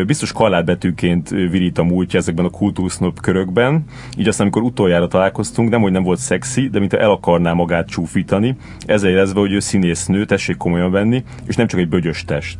biztos 0.06 0.31
kaládbetűként 0.31 1.30
virít 1.30 1.77
a 1.77 1.84
múltja 1.84 2.19
ezekben 2.19 2.45
a 2.45 2.49
kultúrsznop 2.49 3.22
körökben, 3.22 3.84
így 4.18 4.27
aztán 4.27 4.41
amikor 4.41 4.61
utoljára 4.61 5.07
találkoztunk, 5.07 5.69
nem 5.69 5.81
hogy 5.81 5.91
nem 5.91 6.03
volt 6.03 6.19
szexi, 6.19 6.69
de 6.69 6.80
mint 6.80 6.94
el 6.94 7.11
akarná 7.11 7.53
magát 7.53 7.88
csúfítani, 7.88 8.56
ezzel 8.85 9.10
érezve, 9.10 9.39
hogy 9.39 9.52
ő 9.52 9.60
színésznő, 9.60 10.26
tessék 10.26 10.57
komolyan 10.57 10.91
venni, 10.91 11.23
és 11.45 11.56
nem 11.56 11.68
csak 11.68 11.80
egy 11.80 11.89
bögyös 11.89 12.26
test. 12.26 12.57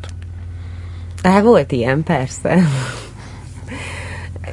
Hát 1.24 1.44
volt 1.44 1.72
ilyen, 1.72 2.04
persze. 2.04 2.60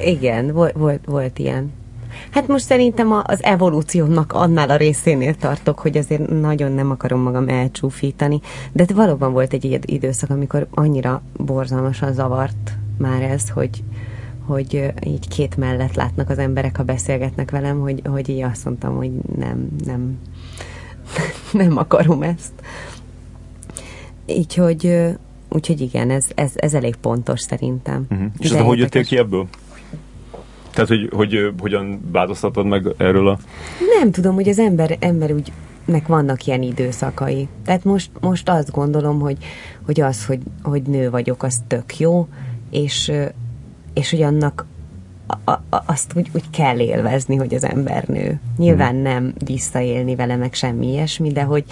Igen, 0.00 0.52
volt, 0.52 0.72
volt, 0.72 1.04
volt 1.04 1.38
ilyen. 1.38 1.72
Hát 2.34 2.48
most 2.48 2.64
szerintem 2.64 3.12
az 3.12 3.42
evolúciónak 3.42 4.32
annál 4.32 4.70
a 4.70 4.76
részénél 4.76 5.34
tartok, 5.34 5.78
hogy 5.78 5.96
azért 5.96 6.28
nagyon 6.28 6.72
nem 6.72 6.90
akarom 6.90 7.20
magam 7.20 7.48
elcsúfítani, 7.48 8.40
de 8.72 8.84
valóban 8.94 9.32
volt 9.32 9.52
egy 9.52 9.80
időszak, 9.84 10.30
amikor 10.30 10.66
annyira 10.70 11.22
borzalmasan 11.36 12.12
zavart 12.12 12.72
már 12.98 13.22
ez, 13.22 13.48
hogy, 13.48 13.82
hogy 14.46 14.92
így 15.06 15.28
két 15.28 15.56
mellett 15.56 15.94
látnak 15.94 16.30
az 16.30 16.38
emberek, 16.38 16.76
ha 16.76 16.82
beszélgetnek 16.82 17.50
velem, 17.50 17.80
hogy, 17.80 18.02
hogy 18.04 18.28
így 18.28 18.42
azt 18.42 18.64
mondtam, 18.64 18.96
hogy 18.96 19.10
nem, 19.36 19.68
nem, 19.84 20.18
nem 21.62 21.76
akarom 21.76 22.22
ezt. 22.22 22.52
Így, 24.26 24.54
hogy, 24.54 24.96
úgyhogy 25.48 25.80
igen, 25.80 26.10
ez, 26.10 26.26
ez, 26.34 26.52
ez 26.54 26.74
elég 26.74 26.96
pontos 26.96 27.40
szerintem. 27.40 28.06
Uh-huh. 28.10 28.28
És 28.38 28.50
aztán 28.50 28.64
hogy 28.64 28.78
jöttél 28.78 29.04
ki 29.04 29.16
ebből? 29.16 29.48
Tehát, 30.74 30.88
hogy, 30.88 31.08
hogy 31.12 31.52
hogyan 31.58 32.00
változtatod 32.12 32.66
meg 32.66 32.86
erről 32.96 33.28
a... 33.28 33.38
Nem 33.98 34.10
tudom, 34.10 34.34
hogy 34.34 34.48
az 34.48 34.58
ember, 34.58 34.96
ember 35.00 35.32
úgy 35.32 35.52
nek 35.84 36.06
vannak 36.06 36.46
ilyen 36.46 36.62
időszakai. 36.62 37.48
Tehát 37.64 37.84
most, 37.84 38.10
most 38.20 38.48
azt 38.48 38.70
gondolom, 38.70 39.20
hogy, 39.20 39.36
hogy 39.84 40.00
az, 40.00 40.26
hogy, 40.26 40.40
hogy 40.62 40.82
nő 40.82 41.10
vagyok, 41.10 41.42
az 41.42 41.62
tök 41.66 41.98
jó, 41.98 42.28
és, 42.70 43.12
és 43.94 44.10
hogy 44.10 44.22
annak 44.22 44.66
a, 45.26 45.50
a, 45.50 45.60
azt 45.86 46.12
úgy, 46.16 46.30
úgy 46.34 46.50
kell 46.50 46.78
élvezni, 46.78 47.36
hogy 47.36 47.54
az 47.54 47.64
ember 47.64 48.04
nő. 48.06 48.40
Nyilván 48.56 48.92
hmm. 48.92 49.02
nem 49.02 49.34
visszaélni 49.44 50.14
vele, 50.14 50.36
meg 50.36 50.54
semmi 50.54 50.86
ilyesmi, 50.86 51.32
de 51.32 51.42
hogy, 51.42 51.64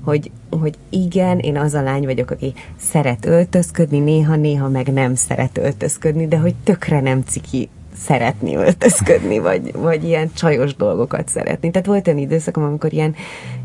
hogy, 0.00 0.30
hogy 0.50 0.74
igen, 0.88 1.38
én 1.38 1.58
az 1.58 1.74
a 1.74 1.82
lány 1.82 2.04
vagyok, 2.04 2.30
aki 2.30 2.54
szeret 2.76 3.26
öltözködni, 3.26 3.98
néha-néha 3.98 4.68
meg 4.68 4.92
nem 4.92 5.14
szeret 5.14 5.58
öltözködni, 5.58 6.28
de 6.28 6.38
hogy 6.38 6.54
tökre 6.64 7.00
nem 7.00 7.22
ciki 7.22 7.68
szeretni 7.96 8.54
öltözködni, 8.56 9.38
vagy, 9.38 9.72
vagy 9.72 10.04
ilyen 10.04 10.30
csajos 10.34 10.74
dolgokat 10.74 11.28
szeretni. 11.28 11.70
Tehát 11.70 11.86
volt 11.86 12.06
olyan 12.06 12.18
időszakom, 12.18 12.64
amikor 12.64 12.92
ilyen, 12.92 13.14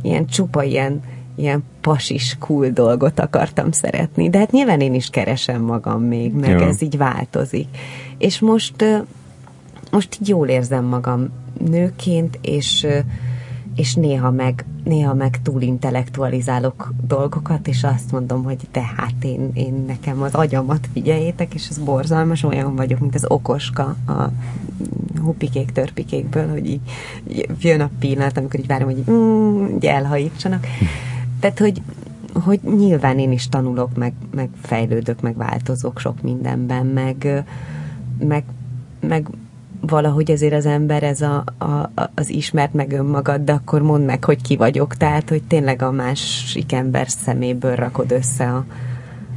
ilyen 0.02 0.28
csupa, 0.28 0.64
ilyen, 0.64 1.02
ilyen 1.36 1.64
pasis, 1.82 2.36
cool 2.40 2.70
dolgot 2.70 3.20
akartam 3.20 3.72
szeretni. 3.72 4.30
De 4.30 4.38
hát 4.38 4.52
nyilván 4.52 4.82
én 4.82 4.94
is 4.94 5.10
keresem 5.10 5.62
magam 5.62 6.03
még, 6.03 6.34
meg 6.34 6.49
ja. 6.49 6.68
ez 6.68 6.82
így 6.82 6.98
változik. 6.98 7.68
És 8.18 8.40
most, 8.40 8.86
most 9.91 10.18
így 10.22 10.28
jól 10.28 10.48
érzem 10.48 10.86
magam 10.86 11.30
nőként, 11.70 12.40
és 12.41 12.88
és 13.76 13.95
néha 13.95 14.31
meg, 14.31 14.65
néha 14.84 15.14
meg 15.14 15.41
túl 15.41 15.61
intellektualizálok 15.61 16.93
dolgokat, 17.07 17.68
és 17.68 17.84
azt 17.84 18.11
mondom, 18.11 18.43
hogy 18.43 18.68
de 18.72 18.81
hát 18.98 19.23
én, 19.23 19.49
én 19.53 19.84
nekem 19.88 20.22
az 20.22 20.34
agyamat 20.34 20.88
figyeljétek, 20.93 21.53
és 21.53 21.68
ez 21.69 21.77
borzalmas, 21.77 22.43
olyan 22.43 22.76
vagyok, 22.76 22.99
mint 22.99 23.15
az 23.15 23.26
okoska 23.27 23.95
a 24.07 24.31
hupikék, 25.22 25.72
törpikékből, 25.72 26.49
hogy 26.49 26.69
így 26.69 26.81
jön 27.60 27.81
a 27.81 27.89
pillanat, 27.99 28.38
amikor 28.38 28.60
így 28.60 28.68
várom, 28.68 28.89
hogy 28.89 28.98
így, 28.98 29.10
mm, 29.11 29.65
így 29.76 29.85
elhajítsanak. 29.85 30.65
Tehát, 31.39 31.60
hogy, 31.60 31.81
hogy 32.34 32.60
nyilván 32.64 33.19
én 33.19 33.31
is 33.31 33.49
tanulok, 33.49 33.95
meg, 33.95 34.14
meg 34.35 34.49
fejlődök, 34.61 35.22
meg 35.22 35.35
változok 35.35 35.99
sok 35.99 36.22
mindenben, 36.22 36.85
meg, 36.85 37.45
meg, 38.19 38.43
meg 38.99 39.27
valahogy 39.82 40.32
azért 40.32 40.53
az 40.53 40.66
ember 40.66 41.03
ez 41.03 41.22
a, 41.22 41.44
a, 41.58 41.91
az 42.16 42.30
ismert 42.30 42.74
meg 42.74 42.91
önmagad, 42.91 43.41
de 43.41 43.52
akkor 43.52 43.82
mondd 43.82 44.06
meg, 44.06 44.24
hogy 44.24 44.41
ki 44.41 44.56
vagyok. 44.56 44.95
Tehát, 44.95 45.30
hogy 45.30 45.44
tényleg 45.44 45.82
a 45.82 45.91
másik 45.91 46.72
ember 46.72 47.08
szeméből 47.10 47.76
rakod 47.76 48.12
össze 48.12 48.45
a, 48.45 48.66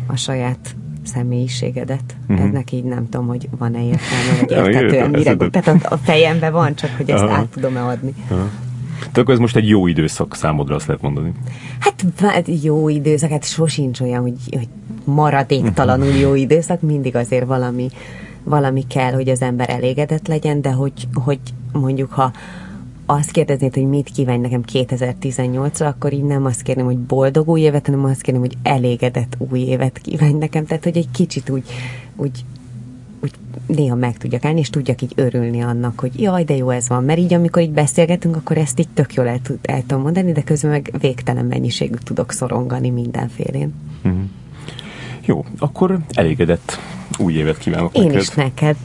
a 0.06 0.16
saját 0.16 0.76
személyiségedet. 1.04 2.16
Uh-huh. 2.28 2.46
Ennek 2.46 2.72
így 2.72 2.84
nem 2.84 3.08
tudom, 3.08 3.26
hogy 3.26 3.48
van-e 3.58 3.84
értelme, 3.84 4.40
vagy 4.40 4.50
értetően 4.50 5.10
mire. 5.10 5.36
Tehát 5.36 5.84
a, 5.84 5.94
a 5.94 5.96
fejemben 5.96 6.52
van, 6.52 6.74
csak 6.74 6.90
hogy 6.96 7.10
ezt 7.10 7.22
Aha. 7.22 7.34
át 7.34 7.48
tudom-e 7.48 7.82
adni. 7.82 8.14
Aha. 8.28 8.48
Tehát 9.12 9.28
ez 9.28 9.38
most 9.38 9.56
egy 9.56 9.68
jó 9.68 9.86
időszak 9.86 10.34
számodra, 10.34 10.74
azt 10.74 10.86
lehet 10.86 11.02
mondani. 11.02 11.32
Hát, 11.78 12.04
hát 12.16 12.48
jó 12.62 12.88
időszak, 12.88 13.30
hát 13.30 13.44
sosincs 13.44 14.00
olyan, 14.00 14.22
hogy, 14.22 14.36
hogy 14.50 14.68
maradéktalanul 15.04 16.12
jó 16.24 16.34
időszak, 16.34 16.80
mindig 16.80 17.16
azért 17.16 17.46
valami 17.46 17.88
valami 18.44 18.86
kell, 18.86 19.12
hogy 19.12 19.28
az 19.28 19.42
ember 19.42 19.70
elégedett 19.70 20.26
legyen, 20.26 20.60
de 20.60 20.70
hogy, 20.70 21.08
hogy 21.14 21.40
mondjuk, 21.72 22.12
ha 22.12 22.32
azt 23.06 23.30
kérdeznéd, 23.30 23.74
hogy 23.74 23.88
mit 23.88 24.10
kívánj 24.10 24.40
nekem 24.40 24.62
2018-ra, 24.72 25.86
akkor 25.86 26.12
így 26.12 26.24
nem 26.24 26.44
azt 26.44 26.62
kérném, 26.62 26.84
hogy 26.84 26.98
boldog 26.98 27.48
új 27.48 27.60
évet, 27.60 27.86
hanem 27.86 28.04
azt 28.04 28.20
kérném, 28.20 28.42
hogy 28.42 28.56
elégedett 28.62 29.36
új 29.38 29.60
évet 29.60 29.98
kívánj 29.98 30.38
nekem. 30.38 30.66
Tehát, 30.66 30.84
hogy 30.84 30.96
egy 30.96 31.10
kicsit 31.10 31.50
úgy, 31.50 31.64
úgy 32.16 32.44
úgy 33.24 33.32
néha 33.66 33.94
meg 33.94 34.16
tudjak 34.16 34.44
állni, 34.44 34.60
és 34.60 34.70
tudjak 34.70 35.02
így 35.02 35.12
örülni 35.16 35.60
annak, 35.60 36.00
hogy 36.00 36.20
jaj, 36.20 36.44
de 36.44 36.56
jó 36.56 36.70
ez 36.70 36.88
van. 36.88 37.04
Mert 37.04 37.18
így, 37.18 37.34
amikor 37.34 37.62
így 37.62 37.70
beszélgetünk, 37.70 38.36
akkor 38.36 38.58
ezt 38.58 38.78
így 38.78 38.88
tök 38.94 39.14
jól 39.14 39.26
el, 39.26 39.40
el 39.62 39.80
tudom 39.80 40.02
mondani, 40.02 40.32
de 40.32 40.42
közben 40.42 40.70
meg 40.70 40.90
végtelen 41.00 41.44
mennyiségű 41.44 41.94
tudok 42.04 42.32
szorongani 42.32 42.90
mindenfélén. 42.90 43.74
Mm-hmm. 44.08 44.22
Jó, 45.24 45.44
akkor 45.58 45.98
elégedett 46.10 46.78
új 47.18 47.32
évet 47.32 47.58
kívánok 47.58 47.94
Én 47.96 48.02
neked. 48.04 48.20
is 48.20 48.28
neked. 48.28 48.76